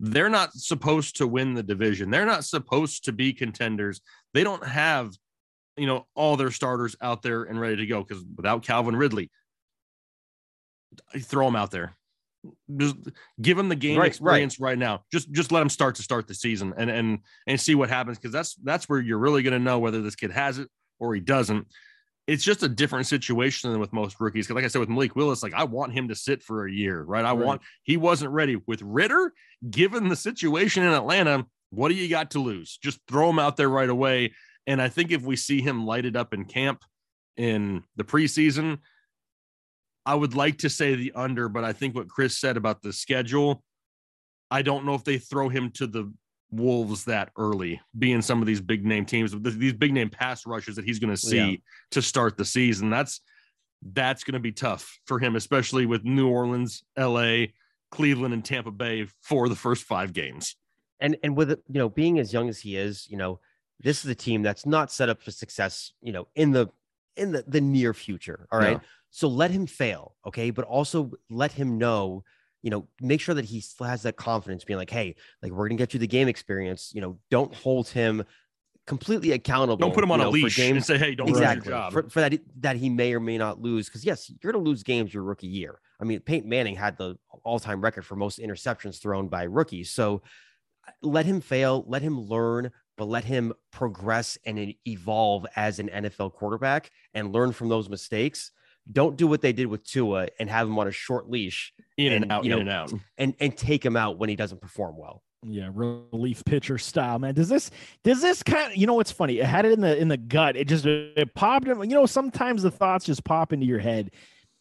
they're 0.00 0.30
not 0.30 0.54
supposed 0.54 1.16
to 1.16 1.26
win 1.26 1.52
the 1.52 1.62
division. 1.62 2.10
They're 2.10 2.26
not 2.26 2.44
supposed 2.44 3.04
to 3.04 3.12
be 3.12 3.34
contenders. 3.34 4.00
They 4.32 4.42
don't 4.42 4.66
have, 4.66 5.12
you 5.76 5.86
know, 5.86 6.06
all 6.14 6.36
their 6.36 6.50
starters 6.50 6.96
out 7.02 7.20
there 7.20 7.44
and 7.44 7.60
ready 7.60 7.76
to 7.76 7.86
go 7.86 8.02
because 8.02 8.24
without 8.34 8.62
Calvin 8.62 8.96
Ridley, 8.96 9.30
throw 11.18 11.46
him 11.46 11.54
out 11.54 11.70
there. 11.70 11.94
Just 12.74 12.96
give 13.42 13.58
him 13.58 13.68
the 13.68 13.76
game 13.76 13.98
Right, 13.98 14.04
right. 14.04 14.08
experience 14.08 14.58
right, 14.58 14.78
now. 14.78 15.04
Just 15.12 15.30
just 15.32 15.52
let 15.52 15.60
him 15.60 15.68
start 15.68 15.96
to 15.96 16.02
start 16.02 16.26
the 16.26 16.34
season 16.34 16.72
and 16.78 16.90
and 16.90 17.18
and 17.46 17.60
see 17.60 17.74
what 17.74 17.90
happens 17.90 18.16
because 18.16 18.32
that's 18.32 18.54
that's 18.64 18.88
where 18.88 18.98
you're 18.98 19.18
really 19.18 19.42
going 19.42 19.52
to 19.52 19.58
know 19.58 19.78
whether 19.78 20.00
this 20.00 20.16
kid 20.16 20.30
has 20.30 20.58
it 20.58 20.68
or 20.98 21.14
he 21.14 21.20
doesn't. 21.20 21.66
It's 22.30 22.44
just 22.44 22.62
a 22.62 22.68
different 22.68 23.08
situation 23.08 23.72
than 23.72 23.80
with 23.80 23.92
most 23.92 24.20
rookies. 24.20 24.46
Because 24.46 24.54
like 24.54 24.64
I 24.64 24.68
said 24.68 24.78
with 24.78 24.88
Malik 24.88 25.16
Willis, 25.16 25.42
like 25.42 25.52
I 25.52 25.64
want 25.64 25.92
him 25.92 26.06
to 26.08 26.14
sit 26.14 26.44
for 26.44 26.64
a 26.64 26.72
year, 26.72 27.02
right? 27.02 27.24
I 27.24 27.32
Right. 27.32 27.44
want 27.44 27.62
he 27.82 27.96
wasn't 27.96 28.30
ready 28.30 28.54
with 28.68 28.80
Ridder. 28.82 29.32
Given 29.68 30.08
the 30.08 30.14
situation 30.14 30.84
in 30.84 30.92
Atlanta, 30.92 31.44
what 31.70 31.88
do 31.88 31.96
you 31.96 32.08
got 32.08 32.30
to 32.30 32.38
lose? 32.38 32.78
Just 32.80 33.00
throw 33.08 33.30
him 33.30 33.40
out 33.40 33.56
there 33.56 33.68
right 33.68 33.88
away. 33.88 34.32
And 34.68 34.80
I 34.80 34.88
think 34.88 35.10
if 35.10 35.22
we 35.22 35.34
see 35.34 35.60
him 35.60 35.84
lighted 35.84 36.16
up 36.16 36.32
in 36.32 36.44
camp 36.44 36.84
in 37.36 37.82
the 37.96 38.04
preseason, 38.04 38.78
I 40.06 40.14
would 40.14 40.36
like 40.36 40.58
to 40.58 40.70
say 40.70 40.94
the 40.94 41.10
under, 41.16 41.48
but 41.48 41.64
I 41.64 41.72
think 41.72 41.96
what 41.96 42.08
Chris 42.08 42.38
said 42.38 42.56
about 42.56 42.80
the 42.80 42.92
schedule, 42.92 43.64
I 44.52 44.62
don't 44.62 44.84
know 44.84 44.94
if 44.94 45.02
they 45.02 45.18
throw 45.18 45.48
him 45.48 45.72
to 45.72 45.88
the 45.88 46.12
Wolves 46.50 47.04
that 47.04 47.30
early, 47.36 47.80
being 47.98 48.22
some 48.22 48.40
of 48.40 48.46
these 48.46 48.60
big 48.60 48.84
name 48.84 49.04
teams, 49.06 49.34
these 49.40 49.72
big 49.72 49.92
name 49.92 50.10
pass 50.10 50.46
rushes 50.46 50.76
that 50.76 50.84
he's 50.84 50.98
going 50.98 51.14
to 51.14 51.16
see 51.20 51.36
Yeah. 51.50 51.56
to 51.92 52.02
start 52.02 52.36
the 52.36 52.44
season. 52.44 52.90
That's 52.90 53.20
that's 53.82 54.24
going 54.24 54.34
to 54.34 54.40
be 54.40 54.52
tough 54.52 54.98
for 55.06 55.18
him, 55.18 55.36
especially 55.36 55.86
with 55.86 56.04
New 56.04 56.28
Orleans, 56.28 56.82
LA, 56.98 57.46
Cleveland, 57.90 58.34
and 58.34 58.44
Tampa 58.44 58.70
Bay 58.70 59.06
for 59.22 59.48
the 59.48 59.56
first 59.56 59.84
five 59.84 60.12
games. 60.12 60.56
And 61.00 61.16
and 61.22 61.36
with 61.36 61.50
it, 61.52 61.62
you 61.68 61.78
know, 61.78 61.88
being 61.88 62.18
as 62.18 62.32
young 62.32 62.48
as 62.48 62.58
he 62.58 62.76
is, 62.76 63.06
you 63.08 63.16
know, 63.16 63.40
this 63.80 64.04
is 64.04 64.10
a 64.10 64.14
team 64.14 64.42
that's 64.42 64.66
not 64.66 64.92
set 64.92 65.08
up 65.08 65.22
for 65.22 65.30
success, 65.30 65.92
you 66.02 66.12
know, 66.12 66.28
in 66.34 66.50
the 66.50 66.68
in 67.16 67.32
the, 67.32 67.44
the 67.46 67.60
near 67.60 67.94
future. 67.94 68.46
All 68.52 68.58
right. 68.58 68.74
No. 68.76 68.80
So 69.10 69.26
let 69.28 69.50
him 69.50 69.66
fail, 69.66 70.14
okay? 70.26 70.50
But 70.50 70.66
also 70.66 71.10
let 71.30 71.52
him 71.52 71.78
know, 71.78 72.22
you 72.62 72.70
know, 72.70 72.86
make 73.00 73.20
sure 73.20 73.34
that 73.34 73.44
he 73.44 73.60
still 73.60 73.86
has 73.86 74.02
that 74.02 74.16
confidence, 74.16 74.64
being 74.64 74.78
like, 74.78 74.90
hey, 74.90 75.16
like 75.42 75.52
we're 75.52 75.68
gonna 75.68 75.78
get 75.78 75.94
you 75.94 76.00
the 76.00 76.06
game 76.06 76.28
experience. 76.28 76.92
You 76.94 77.00
know, 77.00 77.18
don't 77.30 77.54
hold 77.54 77.88
him 77.88 78.24
completely 78.86 79.32
accountable. 79.32 79.76
Don't 79.76 79.94
put 79.94 80.04
him 80.04 80.10
on 80.10 80.20
a 80.20 80.24
know, 80.24 80.30
for 80.30 80.36
leash 80.36 80.58
and 80.58 80.84
say, 80.84 80.98
"Hey, 80.98 81.14
don't 81.14 81.28
exactly 81.28 81.70
job." 81.70 81.92
for, 81.92 82.08
for 82.10 82.20
that 82.20 82.38
that 82.60 82.76
he 82.76 82.90
may 82.90 83.14
or 83.14 83.20
may 83.20 83.38
not 83.38 83.60
lose. 83.60 83.86
Because 83.86 84.04
yes, 84.04 84.30
you're 84.42 84.52
gonna 84.52 84.64
lose 84.64 84.82
games 84.82 85.14
your 85.14 85.22
rookie 85.22 85.46
year. 85.46 85.80
I 86.00 86.04
mean, 86.04 86.20
Peyton 86.20 86.48
Manning 86.48 86.76
had 86.76 86.96
the 86.96 87.16
all-time 87.44 87.80
record 87.80 88.04
for 88.04 88.16
most 88.16 88.38
interceptions 88.38 89.00
thrown 89.00 89.28
by 89.28 89.44
rookies. 89.44 89.90
So 89.90 90.22
uh, 90.86 90.90
let 91.02 91.26
him 91.26 91.40
fail, 91.40 91.84
let 91.86 92.02
him 92.02 92.20
learn, 92.20 92.70
but 92.96 93.06
let 93.06 93.24
him 93.24 93.52
progress 93.70 94.38
and 94.44 94.74
evolve 94.86 95.46
as 95.56 95.78
an 95.78 95.88
NFL 95.88 96.32
quarterback 96.32 96.90
and 97.14 97.32
learn 97.32 97.52
from 97.52 97.68
those 97.68 97.88
mistakes. 97.88 98.50
Don't 98.90 99.16
do 99.16 99.26
what 99.26 99.40
they 99.40 99.52
did 99.52 99.66
with 99.66 99.84
Tua 99.84 100.28
and 100.38 100.50
have 100.50 100.66
him 100.66 100.78
on 100.78 100.88
a 100.88 100.92
short 100.92 101.30
leash 101.30 101.72
in 101.96 102.12
and, 102.12 102.24
and, 102.24 102.32
out, 102.32 102.44
in 102.44 102.50
know, 102.50 102.58
and 102.58 102.68
out. 102.68 102.92
and 103.18 103.34
and 103.40 103.56
take 103.56 103.84
him 103.84 103.96
out 103.96 104.18
when 104.18 104.28
he 104.28 104.36
doesn't 104.36 104.60
perform 104.60 104.96
well. 104.96 105.22
Yeah, 105.42 105.70
relief 105.72 106.44
pitcher 106.44 106.76
style, 106.76 107.18
man. 107.18 107.34
Does 107.34 107.48
this 107.48 107.70
does 108.04 108.20
this 108.20 108.42
kind 108.42 108.72
of 108.72 108.76
you 108.76 108.86
know 108.86 108.94
what's 108.94 109.12
funny? 109.12 109.38
It 109.38 109.46
had 109.46 109.64
it 109.64 109.72
in 109.72 109.80
the 109.80 109.96
in 109.96 110.08
the 110.08 110.18
gut. 110.18 110.56
It 110.56 110.68
just 110.68 110.84
it 110.84 111.34
popped 111.34 111.66
in. 111.66 111.78
You 111.80 111.96
know, 111.96 112.06
sometimes 112.06 112.62
the 112.62 112.70
thoughts 112.70 113.06
just 113.06 113.24
pop 113.24 113.52
into 113.52 113.64
your 113.64 113.78
head. 113.78 114.10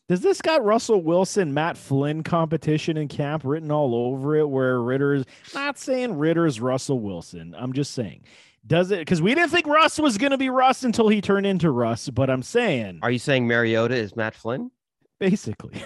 Does 0.07 0.21
this 0.21 0.41
got 0.41 0.63
Russell 0.63 1.03
Wilson, 1.03 1.53
Matt 1.53 1.77
Flynn 1.77 2.23
competition 2.23 2.97
in 2.97 3.09
camp 3.09 3.43
written 3.45 3.71
all 3.71 3.93
over 3.93 4.37
it? 4.37 4.49
Where 4.49 4.81
Ridder's 4.81 5.25
not 5.53 5.77
saying 5.77 6.17
Ridder's 6.17 6.59
Russell 6.59 6.99
Wilson. 6.99 7.53
I'm 7.57 7.73
just 7.73 7.91
saying, 7.91 8.23
does 8.69 8.91
it? 8.91 8.99
Because 8.99 9.21
we 9.21 9.35
didn't 9.35 9.49
think 9.51 9.67
Russ 9.67 9.99
was 9.99 10.17
going 10.17 10.31
to 10.31 10.37
be 10.37 10.49
Russ 10.49 10.83
until 10.83 11.09
he 11.09 11.19
turned 11.19 11.45
into 11.45 11.69
Russ. 11.71 12.07
But 12.09 12.29
I'm 12.29 12.43
saying, 12.43 12.99
Are 13.01 13.11
you 13.11 13.19
saying 13.19 13.45
Mariota 13.47 13.95
is 13.95 14.15
Matt 14.15 14.33
Flynn? 14.35 14.71
basically, 15.19 15.83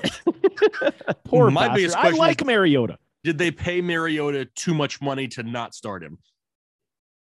poor 1.25 1.49
My 1.49 1.61
bastard. 1.67 1.75
biggest 1.77 1.97
I 1.97 2.01
question 2.01 2.17
like 2.19 2.41
is- 2.41 2.45
Mariota. 2.47 2.97
Did 3.23 3.37
they 3.37 3.49
pay 3.51 3.81
Mariota 3.81 4.45
too 4.53 4.73
much 4.73 5.01
money 5.01 5.27
to 5.29 5.43
not 5.43 5.73
start 5.73 6.03
him? 6.03 6.17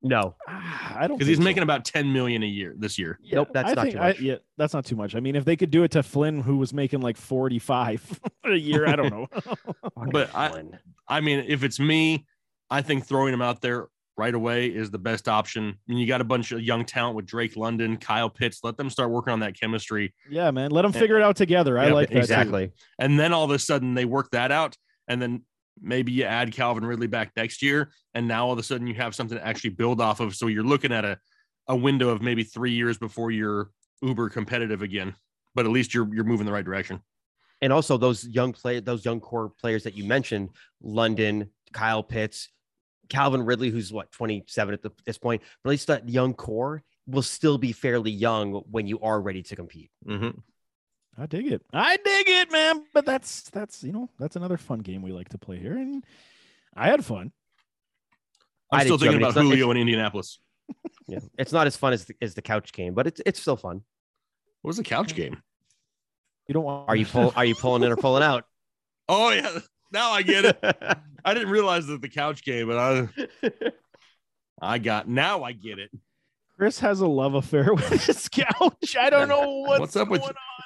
No. 0.03 0.37
Ah, 0.49 0.97
I 0.99 1.09
don't 1.09 1.17
Because 1.17 1.27
he's 1.27 1.39
so. 1.39 1.43
making 1.45 1.63
about 1.65 1.85
10 1.85 2.13
million 2.13 2.43
a 2.45 2.47
year 2.47 2.75
this 2.79 2.99
year. 3.01 3.19
Yeah, 3.21 3.37
Nope, 3.37 3.49
that's 3.53 3.71
I 3.71 3.75
not 3.75 3.83
think 3.83 3.95
too 3.97 4.01
I- 4.01 4.09
much. 4.09 4.21
yeah, 4.21 4.37
that's 4.59 4.75
not 4.75 4.85
too 4.85 4.95
much. 4.97 5.17
I 5.17 5.21
mean, 5.21 5.35
if 5.35 5.45
they 5.45 5.57
could 5.57 5.71
do 5.73 5.83
it 5.83 5.91
to 5.93 6.03
Flynn, 6.05 6.41
who 6.43 6.57
was 6.59 6.73
making 6.73 7.01
like 7.01 7.17
45 7.17 8.21
a 8.45 8.55
year, 8.55 8.87
I 8.87 8.95
don't 8.97 9.11
know. 9.11 9.27
But 10.13 10.33
I- 10.35 10.63
I 11.09 11.21
mean, 11.21 11.45
if 11.49 11.65
it's 11.65 11.81
me, 11.81 12.27
I 12.71 12.83
think 12.83 13.07
throwing 13.07 13.33
him 13.35 13.43
out 13.43 13.61
there 13.63 13.89
right 14.19 14.35
away 14.35 14.67
is 14.67 14.91
the 14.91 14.99
best 14.99 15.29
option. 15.29 15.69
I 15.69 15.75
mean, 15.93 15.99
you 15.99 16.07
got 16.07 16.21
a 16.21 16.25
bunch 16.25 16.53
of 16.53 16.61
young 16.61 16.85
talent 16.85 17.17
with 17.17 17.25
Drake 17.27 17.57
London, 17.57 17.97
Kyle 17.97 18.29
Pitts. 18.29 18.61
Let 18.65 18.77
them 18.77 18.91
start 18.91 19.11
working 19.11 19.33
on 19.33 19.41
that 19.41 19.59
chemistry. 19.59 20.13
yeah, 20.29 20.51
man, 20.51 20.71
let 20.71 20.83
them 20.83 20.93
figure 20.93 21.17
it 21.17 21.23
out 21.23 21.37
together. 21.37 21.79
I 21.79 21.87
Yeah, 21.89 21.93
like 21.95 22.09
that. 22.09 22.15
too. 22.15 22.19
exactly. 22.21 22.73
And 22.99 23.19
then 23.19 23.33
all 23.33 23.45
of 23.45 23.51
a 23.53 23.59
sudden 23.59 23.95
they 23.95 24.05
work 24.05 24.31
that 24.33 24.51
out. 24.53 24.77
And 25.07 25.23
then 25.23 25.43
maybe 25.81 26.13
you 26.13 26.25
add 26.25 26.53
Calvin 26.53 26.85
Ridley 26.85 27.07
back 27.07 27.33
next 27.37 27.63
year. 27.63 27.91
And 28.15 28.27
now 28.29 28.47
all 28.47 28.53
of 28.53 28.59
a 28.59 28.63
sudden 28.63 28.87
you 28.87 28.95
have 28.95 29.15
something 29.15 29.39
to 29.39 29.47
actually 29.47 29.71
build 29.71 30.01
off 30.01 30.21
of. 30.21 30.35
So 30.35 30.49
you're 30.49 30.65
looking 30.65 30.93
at 30.93 31.05
a, 31.05 31.19
a 31.69 31.77
window 31.77 32.09
of 32.11 32.21
maybe 32.21 32.43
three 32.43 32.73
years 32.73 32.99
before 32.99 33.31
you're 33.31 33.71
uber 34.03 34.29
competitive 34.29 34.83
again. 34.83 35.15
But 35.55 35.65
at 35.65 35.73
least 35.73 35.95
you're 35.95 36.13
you're 36.15 36.25
moving 36.25 36.47
the 36.47 36.53
right 36.53 36.65
direction. 36.65 37.01
and 37.61 37.73
also 37.73 37.97
those 37.97 38.27
young 38.27 38.53
play 38.53 38.81
those 38.81 39.05
young 39.05 39.21
core 39.21 39.53
players 39.61 39.83
that 39.85 39.95
you 39.97 40.05
mentioned, 40.05 40.51
London, 40.83 41.51
Kyle 41.73 42.03
Pitts, 42.03 42.49
Calvin 43.09 43.43
Ridley, 43.43 43.71
who's 43.71 43.93
what 43.93 44.11
27 44.13 44.75
at 44.75 44.83
the, 44.83 44.91
this 45.05 45.19
point, 45.19 45.43
but 45.63 45.71
at 45.71 45.73
least 45.73 45.87
that 45.89 46.09
young 46.09 46.35
core 46.35 46.83
will 47.07 47.23
still 47.23 47.59
be 47.59 47.73
fairly 47.73 48.11
young 48.11 48.53
when 48.71 48.87
you 48.87 49.01
are 49.01 49.21
ready 49.21 49.43
to 49.45 49.57
compete. 49.57 49.91
Mhm. 50.07 50.43
I 51.17 51.27
dig 51.27 51.51
it. 51.51 51.63
I 51.73 51.97
dig 51.97 52.29
it, 52.29 52.53
man. 52.53 52.85
But 52.95 53.05
that's 53.07 53.43
that's 53.51 53.83
you 53.83 53.93
know 53.93 54.09
that's 54.19 54.37
another 54.37 54.57
fun 54.57 54.81
game 54.81 55.03
we 55.03 55.13
like 55.13 55.31
to 55.31 55.39
play 55.39 55.59
here, 55.59 55.77
and 55.77 56.05
I 56.77 56.89
had 56.89 57.05
fun. 57.05 57.33
I'm 58.71 58.81
I 58.81 58.85
still 58.85 58.99
did 58.99 59.07
too. 59.07 59.11
I 59.11 59.13
thinking 59.13 59.19
mean, 59.19 59.23
about 59.23 59.29
it's 59.29 59.37
not- 59.37 59.43
Julio 59.51 59.71
in 59.73 59.77
Indianapolis. 59.79 60.39
Yeah, 61.11 61.21
it's 61.39 61.53
not 61.53 61.67
as 61.67 61.75
fun 61.75 61.95
as 61.95 62.05
the, 62.05 62.15
as 62.21 62.35
the 62.35 62.43
couch 62.43 62.71
game, 62.75 62.93
but 62.93 63.07
it's 63.07 63.23
it's 63.25 63.41
still 63.41 63.57
fun. 63.57 63.77
What 64.61 64.69
was 64.69 64.77
the 64.77 64.83
couch 64.83 65.15
game? 65.15 65.41
You 66.47 66.53
don't 66.53 66.65
want? 66.65 66.87
Are 66.87 66.95
you 66.97 67.07
pull, 67.07 67.33
are 67.35 67.47
you 67.47 67.55
pulling 67.55 67.83
in 67.83 67.91
or 67.91 67.97
pulling 67.97 68.23
out? 68.23 68.45
Oh 69.09 69.31
yeah, 69.31 69.59
now 69.93 70.11
I 70.11 70.23
get 70.23 70.45
it. 70.45 70.59
I 71.25 71.35
didn't 71.35 71.51
realize 71.51 71.87
that 71.87 72.01
the 72.01 72.09
couch 72.09 72.45
game, 72.45 72.69
but 72.69 72.79
I 72.79 73.09
I 74.61 74.79
got 74.79 75.09
now 75.09 75.43
I 75.43 75.53
get 75.53 75.79
it. 75.79 75.91
Chris 76.57 76.81
has 76.81 77.01
a 77.01 77.07
love 77.07 77.35
affair 77.35 77.73
with 77.75 78.07
his 78.07 78.29
couch. 78.29 78.97
I 78.99 79.11
don't 79.11 79.29
know 79.29 79.61
what's, 79.67 79.81
What's 79.81 79.97
up 79.97 80.09
with 80.09 80.21
going 80.21 80.33
you? 80.33 80.65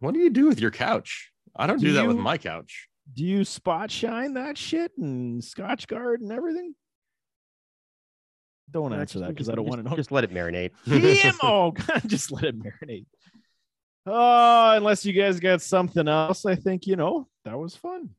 What 0.00 0.14
do 0.14 0.20
you 0.20 0.30
do 0.30 0.46
with 0.46 0.60
your 0.60 0.70
couch? 0.70 1.30
I 1.56 1.66
don't 1.66 1.80
do, 1.80 1.88
Do 1.88 1.92
that 1.94 2.06
with 2.06 2.16
my 2.16 2.38
couch. 2.38 2.88
Do 3.14 3.24
you 3.24 3.44
spot 3.44 3.90
shine 3.90 4.34
that 4.34 4.58
shit 4.58 4.92
and 4.98 5.42
Scotch 5.42 5.86
guard 5.88 6.20
and 6.20 6.30
everything? 6.30 6.74
Don't 8.70 8.92
answer 8.92 9.20
that 9.20 9.30
because 9.30 9.48
I 9.48 9.54
don't 9.54 9.64
just- 9.64 9.70
want 9.76 9.84
to 9.84 9.90
know. 9.90 9.96
Just 9.96 10.12
let 10.12 10.24
it 10.24 10.32
marinate. 10.32 10.72
Damn! 10.88 11.34
Oh, 11.42 11.70
God, 11.70 12.02
just 12.06 12.30
let 12.30 12.44
it 12.44 12.58
marinate. 12.58 13.06
Oh, 14.06 14.72
unless 14.76 15.04
you 15.06 15.12
guys 15.12 15.40
got 15.40 15.62
something 15.62 16.06
else, 16.06 16.44
I 16.46 16.54
think 16.54 16.86
you 16.86 16.96
know 16.96 17.28
that 17.44 17.58
was 17.58 17.74
fun. 17.76 18.10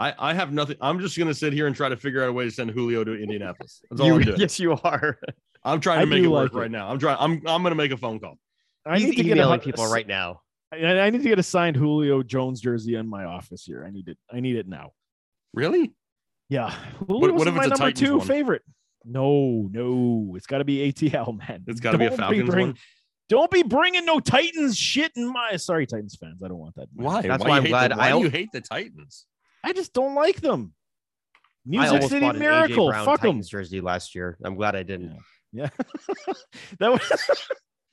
I, 0.00 0.14
I 0.18 0.34
have 0.34 0.52
nothing. 0.52 0.76
I'm 0.80 0.98
just 0.98 1.16
gonna 1.18 1.34
sit 1.34 1.52
here 1.52 1.66
and 1.66 1.76
try 1.76 1.88
to 1.90 1.96
figure 1.96 2.22
out 2.22 2.30
a 2.30 2.32
way 2.32 2.44
to 2.46 2.50
send 2.50 2.70
Julio 2.70 3.04
to 3.04 3.12
Indianapolis. 3.14 3.82
That's 3.90 4.00
all 4.00 4.06
You- 4.08 4.14
I'm 4.14 4.22
doing. 4.22 4.40
yes, 4.40 4.58
you 4.58 4.72
are. 4.72 5.18
I'm 5.62 5.78
trying 5.80 5.98
I 5.98 6.00
to 6.02 6.06
make 6.06 6.22
do 6.22 6.30
it 6.30 6.32
work 6.32 6.54
it. 6.54 6.58
right 6.58 6.70
now. 6.70 6.88
I'm 6.90 6.98
trying. 6.98 7.18
I'm 7.20 7.32
I'm 7.46 7.62
gonna 7.62 7.74
make 7.74 7.92
a 7.92 7.96
phone 7.98 8.18
call. 8.18 8.38
I 8.86 8.98
He's 8.98 9.10
need 9.10 9.16
to 9.16 9.22
get 9.24 9.32
a, 9.32 9.40
emailing 9.42 9.60
hu- 9.60 9.66
people 9.66 9.86
right 9.92 10.06
now. 10.06 10.40
I, 10.72 10.76
I 10.86 11.10
need 11.10 11.22
to 11.22 11.28
get 11.28 11.38
a 11.38 11.42
signed 11.42 11.76
Julio 11.76 12.22
Jones 12.22 12.60
jersey 12.60 12.94
in 12.94 13.06
my 13.08 13.24
office 13.24 13.64
here. 13.64 13.84
I 13.86 13.90
need 13.90 14.08
it. 14.08 14.16
I 14.32 14.40
need 14.40 14.56
it 14.56 14.66
now. 14.66 14.92
Really? 15.52 15.92
Yeah. 16.48 16.74
what 17.06 17.20
Julio's 17.28 17.46
if 17.48 17.54
my 17.54 17.64
a 17.64 17.68
number 17.68 17.76
Titans 17.76 18.00
two 18.00 18.18
one? 18.18 18.26
favorite? 18.26 18.62
No, 19.04 19.68
no, 19.72 20.34
it's 20.36 20.46
got 20.46 20.58
to 20.58 20.64
be 20.64 20.90
ATL, 20.92 21.36
man. 21.38 21.64
It's 21.66 21.80
got 21.80 21.92
to 21.92 21.98
be 21.98 22.04
a 22.06 22.10
Don't 22.10 22.18
Falcons 22.18 22.48
bring- 22.50 22.66
one. 22.68 22.76
Don't 23.28 23.50
be 23.50 23.62
bringing 23.62 24.04
no 24.06 24.18
Titans 24.18 24.76
shit 24.76 25.12
in 25.14 25.32
my. 25.32 25.56
Sorry, 25.56 25.86
Titans 25.86 26.16
fans. 26.20 26.42
I 26.42 26.48
don't 26.48 26.58
want 26.58 26.74
that. 26.76 26.88
Why? 26.94 27.22
That's 27.22 27.42
why, 27.44 27.50
why 27.50 27.56
I'm 27.58 27.64
glad 27.64 27.90
the, 27.92 27.96
why 27.96 28.08
I 28.08 28.12
do 28.12 28.24
you 28.24 28.30
hate 28.30 28.48
the 28.52 28.60
Titans? 28.60 29.26
I 29.64 29.72
just 29.72 29.92
don't 29.92 30.14
like 30.14 30.40
them. 30.40 30.72
Music 31.66 32.02
City 32.04 32.20
bought 32.20 32.36
an 32.36 32.42
AJ 32.42 32.44
Miracle. 32.68 32.92
Fuck 32.92 33.20
them. 33.20 33.42
Jersey 33.42 33.80
last 33.80 34.14
year. 34.14 34.38
I'm 34.44 34.54
glad 34.56 34.74
I 34.76 34.82
didn't. 34.82 35.18
Yeah. 35.52 35.68
that 36.78 36.90
was. 36.92 37.38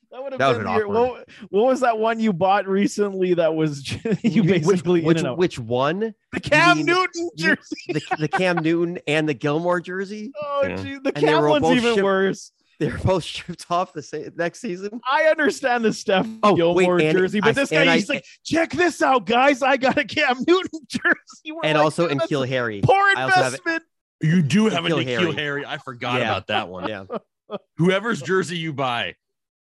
That 0.10 0.24
would 0.24 0.32
have 0.32 0.40
That 0.40 0.64
been, 0.64 0.74
your, 0.74 0.88
what, 0.88 1.30
what 1.50 1.66
was 1.66 1.82
that 1.82 2.00
one 2.00 2.22
you 2.22 2.32
bought 2.32 2.66
recently 2.66 3.34
that 3.34 3.54
was 3.54 3.92
you 4.24 4.42
Which- 4.42 4.64
basically 4.64 5.02
which, 5.02 5.22
out? 5.26 5.38
which 5.38 5.60
one? 5.60 6.14
the 6.32 6.40
Cam 6.40 6.78
mean- 6.78 6.86
Newton 6.86 7.30
jersey. 7.36 7.76
The, 7.90 8.02
the 8.20 8.28
Cam 8.30 8.56
Newton 8.64 9.00
and 9.06 9.28
the 9.28 9.34
Gilmore 9.34 9.82
jersey. 9.82 10.32
Oh, 10.42 10.62
Yeah. 10.66 10.76
gee, 10.78 10.98
the 11.04 11.12
Cam 11.12 11.44
one's 11.50 11.66
even 11.72 11.96
shipped- 11.96 12.04
worse. 12.06 12.54
They're 12.80 12.98
both 13.00 13.24
shipped 13.24 13.66
off 13.72 13.92
the 13.94 14.04
same 14.04 14.32
next 14.36 14.60
season. 14.60 15.02
I 15.12 15.24
understand 15.24 15.84
the 15.84 15.92
Steph 15.94 16.28
Oh, 16.44 16.56
Gilmore 16.56 16.96
wait, 16.98 17.08
and 17.08 17.18
jersey, 17.18 17.40
but 17.40 17.50
I- 17.50 17.52
this 17.54 17.72
and 17.72 17.86
guy, 17.86 17.94
I- 17.94 17.96
he's 17.98 18.10
like, 18.10 18.26
check 18.46 18.72
this 18.72 19.02
out, 19.02 19.26
guys. 19.26 19.62
I 19.64 19.78
got 19.78 19.98
a 19.98 20.04
Cam 20.06 20.38
Newton 20.48 20.80
jersey. 20.88 21.52
We're 21.52 21.62
And 21.64 21.78
like, 21.78 21.84
also 21.84 22.04
"Man, 22.04 22.12
in 22.12 22.18
that's 22.20 22.30
Kill 22.30 22.44
Harry. 22.44 22.82
Poor 22.84 22.96
I 23.16 23.24
also 23.24 23.36
have 23.36 23.54
it- 23.54 23.60
investment. 23.66 23.84
You 24.22 24.42
do 24.42 24.66
have 24.70 24.86
a 24.86 24.90
N'Keal 24.90 25.04
N'Keal 25.04 25.06
Harry. 25.06 25.34
Harry. 25.34 25.66
I 25.66 25.78
forgot 25.78 26.20
Yeah. 26.20 26.26
about 26.32 26.48
that 26.48 26.68
one. 26.70 26.88
Yeah. 26.90 27.06
Whoever's 27.78 28.22
jersey 28.22 28.58
you 28.58 28.74
buy, 28.74 29.16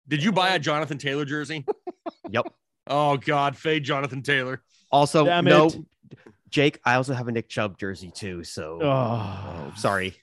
did 0.09 0.23
you 0.23 0.33
buy 0.33 0.51
a 0.55 0.59
Jonathan 0.59 0.99
Taylor 0.99 1.25
jersey? 1.25 1.65
Yep. 2.31 2.53
Oh 2.89 3.17
God, 3.17 3.57
fade 3.57 3.85
Jonathan 3.85 4.23
Taylor. 4.23 4.63
Also, 4.91 5.25
Damn 5.25 5.45
no, 5.45 5.67
it. 5.67 5.77
Jake. 6.51 6.81
I 6.85 6.95
also 6.95 7.15
have 7.15 7.29
a 7.29 7.33
Nick 7.33 7.49
Chubb 7.49 7.79
jersey 7.79 8.11
too. 8.13 8.43
So 8.45 8.81
Oh, 8.83 9.73
sorry. 9.77 10.17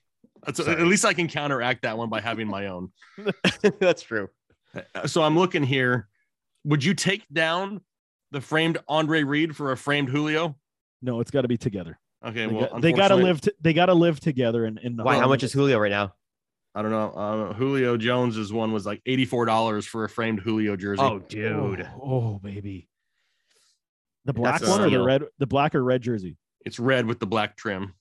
That's 0.45 0.63
Sorry. 0.63 0.81
at 0.81 0.87
least 0.87 1.05
I 1.05 1.13
can 1.13 1.27
counteract 1.27 1.83
that 1.83 1.97
one 1.97 2.09
by 2.09 2.21
having 2.21 2.47
my 2.47 2.67
own. 2.67 2.91
That's 3.79 4.01
true. 4.01 4.29
Uh, 4.95 5.07
So 5.07 5.23
I'm 5.23 5.37
looking 5.37 5.63
here. 5.63 6.07
Would 6.65 6.83
you 6.83 6.93
take 6.93 7.27
down 7.31 7.81
the 8.31 8.41
framed 8.41 8.77
Andre 8.87 9.23
Reed 9.23 9.55
for 9.55 9.71
a 9.71 9.77
framed 9.77 10.09
Julio? 10.09 10.55
no, 11.01 11.19
it's 11.19 11.31
got 11.31 11.41
to 11.41 11.47
be 11.47 11.57
together. 11.57 11.99
Okay, 12.25 12.45
They, 12.45 12.53
well, 12.53 12.69
got, 12.69 12.81
they 12.81 12.93
got 12.93 13.07
to 13.09 13.15
live. 13.15 13.41
T- 13.41 13.51
they 13.59 13.73
got 13.73 13.87
to 13.87 13.93
live 13.93 14.19
together. 14.21 14.63
And, 14.65 14.79
and 14.81 14.97
Why? 14.97 15.17
How 15.17 15.27
much 15.27 15.43
is 15.43 15.51
Julio 15.51 15.77
right 15.77 15.91
now? 15.91 16.13
I 16.73 16.81
don't 16.81 16.91
know. 16.91 17.11
Uh, 17.11 17.53
Julio 17.53 17.97
Jones's 17.97 18.51
one 18.53 18.71
was 18.71 18.85
like 18.85 19.01
eighty-four 19.05 19.45
dollars 19.45 19.85
for 19.85 20.05
a 20.05 20.09
framed 20.09 20.39
Julio 20.39 20.75
jersey. 20.77 21.03
Oh, 21.03 21.19
dude. 21.19 21.51
Oh, 21.51 22.01
oh, 22.01 22.39
baby. 22.41 22.87
The 24.25 24.33
black 24.33 24.61
That's 24.61 24.71
one 24.71 24.81
or 24.81 24.89
the 24.89 25.03
red? 25.03 25.23
The 25.37 25.45
black 25.45 25.75
or 25.75 25.83
red 25.83 26.01
jersey? 26.01 26.37
it's 26.65 26.79
red 26.79 27.05
with 27.05 27.19
the 27.19 27.25
black 27.27 27.57
trim, 27.57 27.93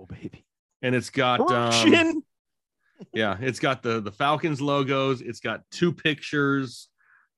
Oh, 0.00 0.06
baby. 0.06 0.43
And 0.84 0.94
it's 0.94 1.08
got 1.08 1.50
um, 1.50 2.22
yeah, 3.14 3.36
it's 3.40 3.58
got 3.58 3.82
the 3.82 4.00
the 4.00 4.12
Falcons 4.12 4.60
logos. 4.60 5.22
It's 5.22 5.40
got 5.40 5.62
two 5.70 5.92
pictures 5.92 6.88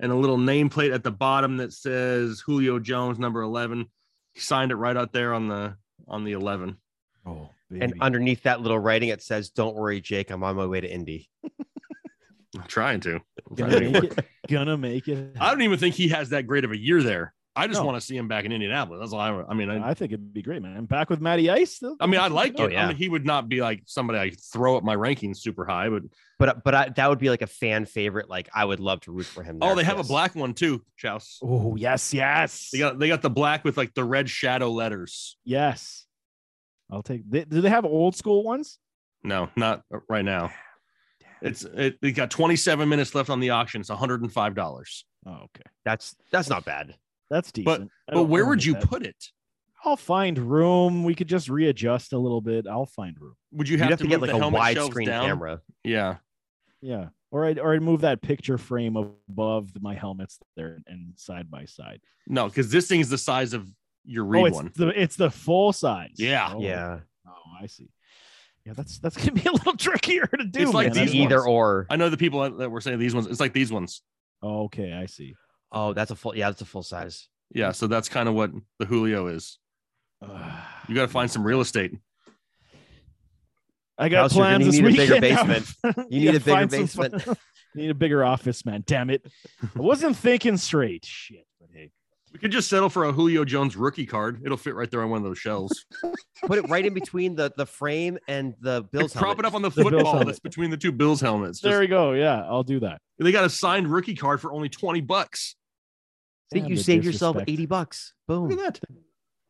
and 0.00 0.10
a 0.10 0.14
little 0.14 0.36
nameplate 0.36 0.92
at 0.92 1.04
the 1.04 1.12
bottom 1.12 1.56
that 1.58 1.72
says 1.72 2.42
Julio 2.44 2.78
Jones, 2.80 3.18
number 3.18 3.40
eleven. 3.40 3.86
He 4.34 4.40
signed 4.40 4.72
it 4.72 4.76
right 4.76 4.96
out 4.96 5.12
there 5.12 5.32
on 5.32 5.48
the 5.48 5.76
on 6.08 6.24
the 6.24 6.32
eleven. 6.32 6.76
oh, 7.24 7.48
baby. 7.70 7.84
And 7.84 7.94
underneath 8.00 8.42
that 8.42 8.60
little 8.60 8.80
writing, 8.80 9.10
it 9.10 9.22
says, 9.22 9.50
"Don't 9.50 9.76
worry, 9.76 10.00
Jake. 10.00 10.30
I'm 10.30 10.42
on 10.42 10.56
my 10.56 10.66
way 10.66 10.80
to 10.80 10.92
Indy." 10.92 11.30
I'm 12.56 12.66
trying 12.66 13.00
to. 13.00 13.20
I'm 13.48 13.56
trying 13.56 13.70
gonna 13.70 13.80
to 13.80 13.90
make 13.90 14.02
make 14.02 14.12
it 14.12 14.18
it. 14.18 14.50
Gonna 14.50 14.76
make 14.76 15.08
it. 15.08 15.36
I 15.38 15.50
don't 15.50 15.62
even 15.62 15.78
think 15.78 15.94
he 15.94 16.08
has 16.08 16.30
that 16.30 16.48
great 16.48 16.64
of 16.64 16.72
a 16.72 16.76
year 16.76 17.00
there. 17.00 17.32
I 17.56 17.66
just 17.66 17.80
No. 17.80 17.86
want 17.86 17.98
to 17.98 18.06
see 18.06 18.16
him 18.16 18.28
back 18.28 18.44
in 18.44 18.52
Indianapolis. 18.52 19.00
That's 19.00 19.12
all 19.12 19.20
I. 19.20 19.44
I 19.48 19.54
mean, 19.54 19.70
I, 19.70 19.90
I 19.90 19.94
think 19.94 20.12
it'd 20.12 20.32
be 20.32 20.42
great, 20.42 20.62
man. 20.62 20.84
Back 20.84 21.08
with 21.10 21.20
Matty 21.20 21.48
Ice. 21.50 21.80
I 21.98 22.06
mean, 22.06 22.20
I 22.20 22.28
like 22.28 22.54
oh, 22.58 22.64
it. 22.66 22.74
Oh, 22.74 22.76
I 22.78 22.86
mean, 22.88 22.96
he 22.96 23.08
would 23.08 23.24
not 23.24 23.48
be 23.48 23.60
like 23.62 23.82
somebody 23.86 24.18
I 24.18 24.30
throw 24.52 24.76
up 24.76 24.84
my 24.84 24.94
rankings 24.94 25.38
super 25.38 25.64
high, 25.64 25.88
but 25.88 26.02
But 26.38 26.62
but 26.62 26.74
I, 26.74 26.88
that 26.90 27.08
would 27.08 27.18
be 27.18 27.30
like 27.30 27.42
a 27.42 27.46
fan 27.46 27.86
favorite. 27.86 28.28
Like 28.28 28.48
I 28.54 28.64
would 28.64 28.78
love 28.78 29.00
to 29.02 29.12
root 29.12 29.26
for 29.26 29.42
him. 29.42 29.58
oh, 29.62 29.74
they 29.74 29.84
have 29.84 29.96
yes. 29.96 30.06
a 30.06 30.08
black 30.08 30.34
one 30.34 30.52
too, 30.54 30.84
Chouse. 30.98 31.38
Oh 31.42 31.76
yes, 31.76 32.12
yes, 32.12 32.68
They 32.72 32.78
got 32.78 32.98
they 32.98 33.08
got 33.08 33.22
the 33.22 33.30
black 33.30 33.64
with 33.64 33.76
like 33.76 33.94
the 33.94 34.04
red 34.04 34.28
shadow 34.28 34.70
letters. 34.70 35.36
yes. 35.44 36.04
I'll 36.88 37.02
take. 37.02 37.28
They, 37.28 37.44
do 37.44 37.60
they 37.62 37.68
have 37.70 37.84
old 37.84 38.14
school 38.14 38.44
ones? 38.44 38.78
No, 39.24 39.48
not 39.56 39.82
uh, 39.92 39.98
right 40.08 40.24
now. 40.24 40.52
It's 41.42 41.64
it, 41.64 42.00
they 42.00 42.12
got 42.12 42.30
27 42.30 42.88
minutes 42.88 43.12
left 43.14 43.28
on 43.28 43.40
the 43.40 43.50
auction. 43.50 43.80
It's 43.80 43.90
105 43.90 44.54
dollars. 44.54 45.04
Oh, 45.26 45.32
okay, 45.32 45.68
That's 45.84 46.14
that's 46.30 46.48
not 46.48 46.64
bad. 46.64 46.94
That's 47.30 47.52
decent. 47.52 47.90
But 48.06 48.14
But 48.14 48.24
where 48.24 48.46
would 48.46 48.64
you 48.64 48.74
that. 48.74 48.88
put 48.88 49.02
it? 49.02 49.16
I'll 49.84 49.96
find 49.96 50.36
room. 50.38 51.04
We 51.04 51.14
could 51.14 51.28
just 51.28 51.48
readjust 51.48 52.12
a 52.12 52.18
little 52.18 52.40
bit. 52.40 52.66
I'll 52.66 52.86
find 52.86 53.16
room. 53.20 53.36
Would 53.52 53.68
you 53.68 53.78
have, 53.78 53.90
have 53.90 53.98
to, 53.98 54.04
to 54.04 54.10
get 54.10 54.20
like 54.20 54.30
a 54.30 54.38
helmet 54.38 54.74
shelves 54.74 54.94
widescreen 54.96 55.06
camera. 55.06 55.60
Yeah, 55.84 56.16
Yeah, 56.80 57.08
or 57.30 57.44
I'd 57.46 57.58
or 57.58 57.72
I'd 57.74 57.82
move 57.82 58.00
that 58.00 58.20
picture 58.20 58.58
frame 58.58 58.96
above 58.96 59.70
my 59.80 59.94
helmets 59.94 60.38
there 60.56 60.78
and 60.86 61.12
side 61.16 61.50
by 61.50 61.66
side. 61.66 62.00
no, 62.26 62.48
because 62.48 62.70
this 62.70 62.88
thing 62.88 63.00
is 63.00 63.10
the 63.10 63.18
size 63.18 63.52
of 63.52 63.70
your 64.04 64.24
oh, 64.24 64.28
Reed 64.28 64.46
it's 64.46 64.56
one. 64.56 64.72
the 64.74 64.88
it's 65.00 65.16
the 65.16 65.30
full 65.30 65.72
size. 65.72 66.14
Yeah. 66.16 66.52
Oh, 66.54 66.60
Yeah, 66.60 67.00
Oh, 67.26 67.32
I 67.62 67.66
see. 67.66 67.90
Yeah, 68.64 68.72
that's 68.72 68.98
that's 68.98 69.16
gonna 69.24 69.32
be 69.32 69.48
a 69.48 69.52
little 69.52 69.76
trickier 69.76 70.26
to 70.26 70.44
do. 70.44 70.60
It's 70.60 70.74
like 70.74 70.94
man. 70.94 71.06
these 71.06 71.14
either 71.14 71.36
ones. 71.38 71.48
or. 71.48 71.86
I 71.90 71.96
know 71.96 72.08
the 72.08 72.16
people 72.16 72.50
that 72.50 72.70
were 72.70 72.80
saying 72.80 72.98
these 72.98 73.14
ones. 73.14 73.28
It's 73.28 73.40
like 73.40 73.52
these 73.52 73.70
ones. 73.70 74.02
Oh, 74.42 74.64
okay, 74.64 74.92
I 74.92 75.06
see. 75.06 75.34
Oh, 75.72 75.92
that's 75.92 76.10
a 76.10 76.16
full. 76.16 76.36
Yeah, 76.36 76.48
that's 76.50 76.62
a 76.62 76.66
full 76.66 76.82
size. 76.82 77.28
Yeah, 77.52 77.72
so 77.72 77.86
that's 77.86 78.08
kind 78.08 78.28
of 78.28 78.34
what 78.34 78.50
the 78.78 78.86
Julio 78.86 79.26
is. 79.28 79.58
You 80.88 80.94
got 80.94 81.02
to 81.02 81.08
find 81.08 81.28
some 81.28 81.42
real 81.44 81.60
estate. 81.60 81.98
I 83.98 84.08
got 84.08 84.22
House, 84.22 84.36
you're 84.36 84.44
gonna 84.44 84.58
plans 84.58 84.76
this 84.76 84.80
need 84.80 84.94
a 84.94 84.96
bigger 84.96 85.20
basement. 85.20 85.74
You 86.10 86.20
need 86.20 86.34
a 86.36 86.40
bigger 86.40 86.66
basement. 86.66 87.24
You 87.74 87.82
need 87.82 87.90
a 87.90 87.94
bigger 87.94 88.24
office, 88.24 88.64
man. 88.64 88.84
Damn 88.86 89.10
it! 89.10 89.26
I 89.62 89.78
wasn't 89.78 90.16
thinking 90.16 90.56
straight. 90.56 91.04
Shit. 91.04 91.45
But 92.26 92.32
hey, 92.32 92.32
We 92.34 92.38
could 92.40 92.52
just 92.52 92.68
settle 92.68 92.88
for 92.88 93.04
a 93.04 93.12
Julio 93.12 93.44
Jones 93.44 93.76
rookie 93.76 94.06
card. 94.06 94.42
It'll 94.44 94.56
fit 94.56 94.74
right 94.74 94.90
there 94.90 95.02
on 95.02 95.10
one 95.10 95.18
of 95.18 95.24
those 95.24 95.38
shelves. 95.38 95.84
Put 96.46 96.58
it 96.58 96.68
right 96.68 96.84
in 96.84 96.94
between 96.94 97.34
the 97.36 97.52
the 97.56 97.66
frame 97.66 98.18
and 98.28 98.54
the 98.60 98.82
Bills. 98.92 99.12
Prop 99.14 99.38
it 99.38 99.44
up 99.44 99.54
on 99.54 99.62
the, 99.62 99.70
The 99.74 99.82
football 99.82 100.04
helmet. 100.04 100.26
that's 100.26 100.40
between 100.40 100.70
the 100.70 100.76
two 100.76 100.92
Bills 100.92 101.20
helmets. 101.20 101.60
there 101.60 101.72
Just- 101.72 101.80
we 101.80 101.86
go. 101.86 102.12
Yeah, 102.12 102.42
I'll 102.44 102.62
do 102.62 102.80
that. 102.80 103.00
they 103.18 103.32
got 103.32 103.44
a 103.44 103.50
signed 103.50 103.88
rookie 103.88 104.14
card 104.14 104.40
for 104.40 104.52
only 104.52 104.68
20 104.68 105.00
bucks. 105.02 105.56
See, 106.52 106.60
Damn 106.60 106.68
you 106.70 106.76
save 106.76 107.04
yourself 107.04 107.36
eighty 107.48 107.66
bucks. 107.66 108.14
Look 108.28 108.50
Boom. 108.50 108.58
at 108.60 108.74
that. 108.74 108.80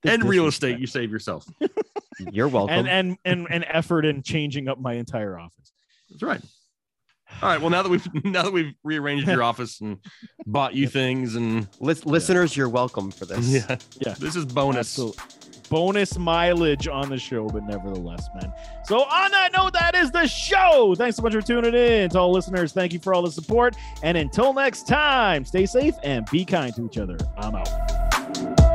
The 0.02 0.12
and 0.12 0.24
real 0.24 0.46
estate 0.46 0.78
you 0.78 0.86
save 0.86 1.10
yourself. 1.10 1.44
You're 2.32 2.48
welcome. 2.56 2.74
and 2.74 2.88
and 2.88 3.16
and 3.26 3.46
and 3.50 3.66
effort 3.68 4.06
in 4.06 4.22
changing 4.22 4.66
up 4.68 4.78
my 4.80 4.94
entire 4.94 5.38
office. 5.38 5.72
That's 6.08 6.22
right. 6.22 6.40
All 7.42 7.48
right. 7.48 7.60
Well, 7.60 7.70
now 7.70 7.82
that 7.82 7.88
we've 7.90 8.06
now 8.24 8.42
that 8.42 8.52
we've 8.52 8.74
rearranged 8.84 9.26
your 9.28 9.42
office 9.50 9.80
and 9.80 9.98
bought 10.46 10.74
you 10.74 10.88
things 10.88 11.34
and 11.34 11.68
Lis- 11.80 12.06
listeners, 12.06 12.56
you're 12.56 12.68
welcome 12.68 13.10
for 13.10 13.26
this. 13.26 13.46
yeah, 13.48 13.76
Yeah. 14.00 14.14
this 14.18 14.36
is 14.36 14.44
bonus. 14.44 14.98
Absolute 14.98 15.16
bonus 15.68 16.16
mileage 16.16 16.86
on 16.86 17.08
the 17.10 17.18
show, 17.18 17.48
but 17.48 17.64
nevertheless, 17.64 18.28
man. 18.40 18.52
So 18.84 19.00
on 19.02 19.32
that 19.32 19.52
note, 19.52 19.72
that 19.72 19.96
is 19.96 20.12
the 20.12 20.28
show. 20.28 20.94
Thanks 20.96 21.16
so 21.16 21.22
much 21.24 21.32
for 21.32 21.42
tuning 21.42 21.74
in. 21.74 22.08
To 22.10 22.20
all 22.20 22.30
listeners, 22.32 22.72
thank 22.72 22.92
you 22.92 23.00
for 23.00 23.12
all 23.12 23.22
the 23.22 23.32
support. 23.32 23.74
And 24.04 24.16
until 24.16 24.52
next 24.52 24.86
time, 24.86 25.44
stay 25.44 25.66
safe 25.66 25.96
and 26.04 26.24
be 26.30 26.44
kind 26.44 26.72
to 26.76 26.86
each 26.86 26.98
other. 26.98 27.18
I'm 27.36 27.56
out. 27.56 28.65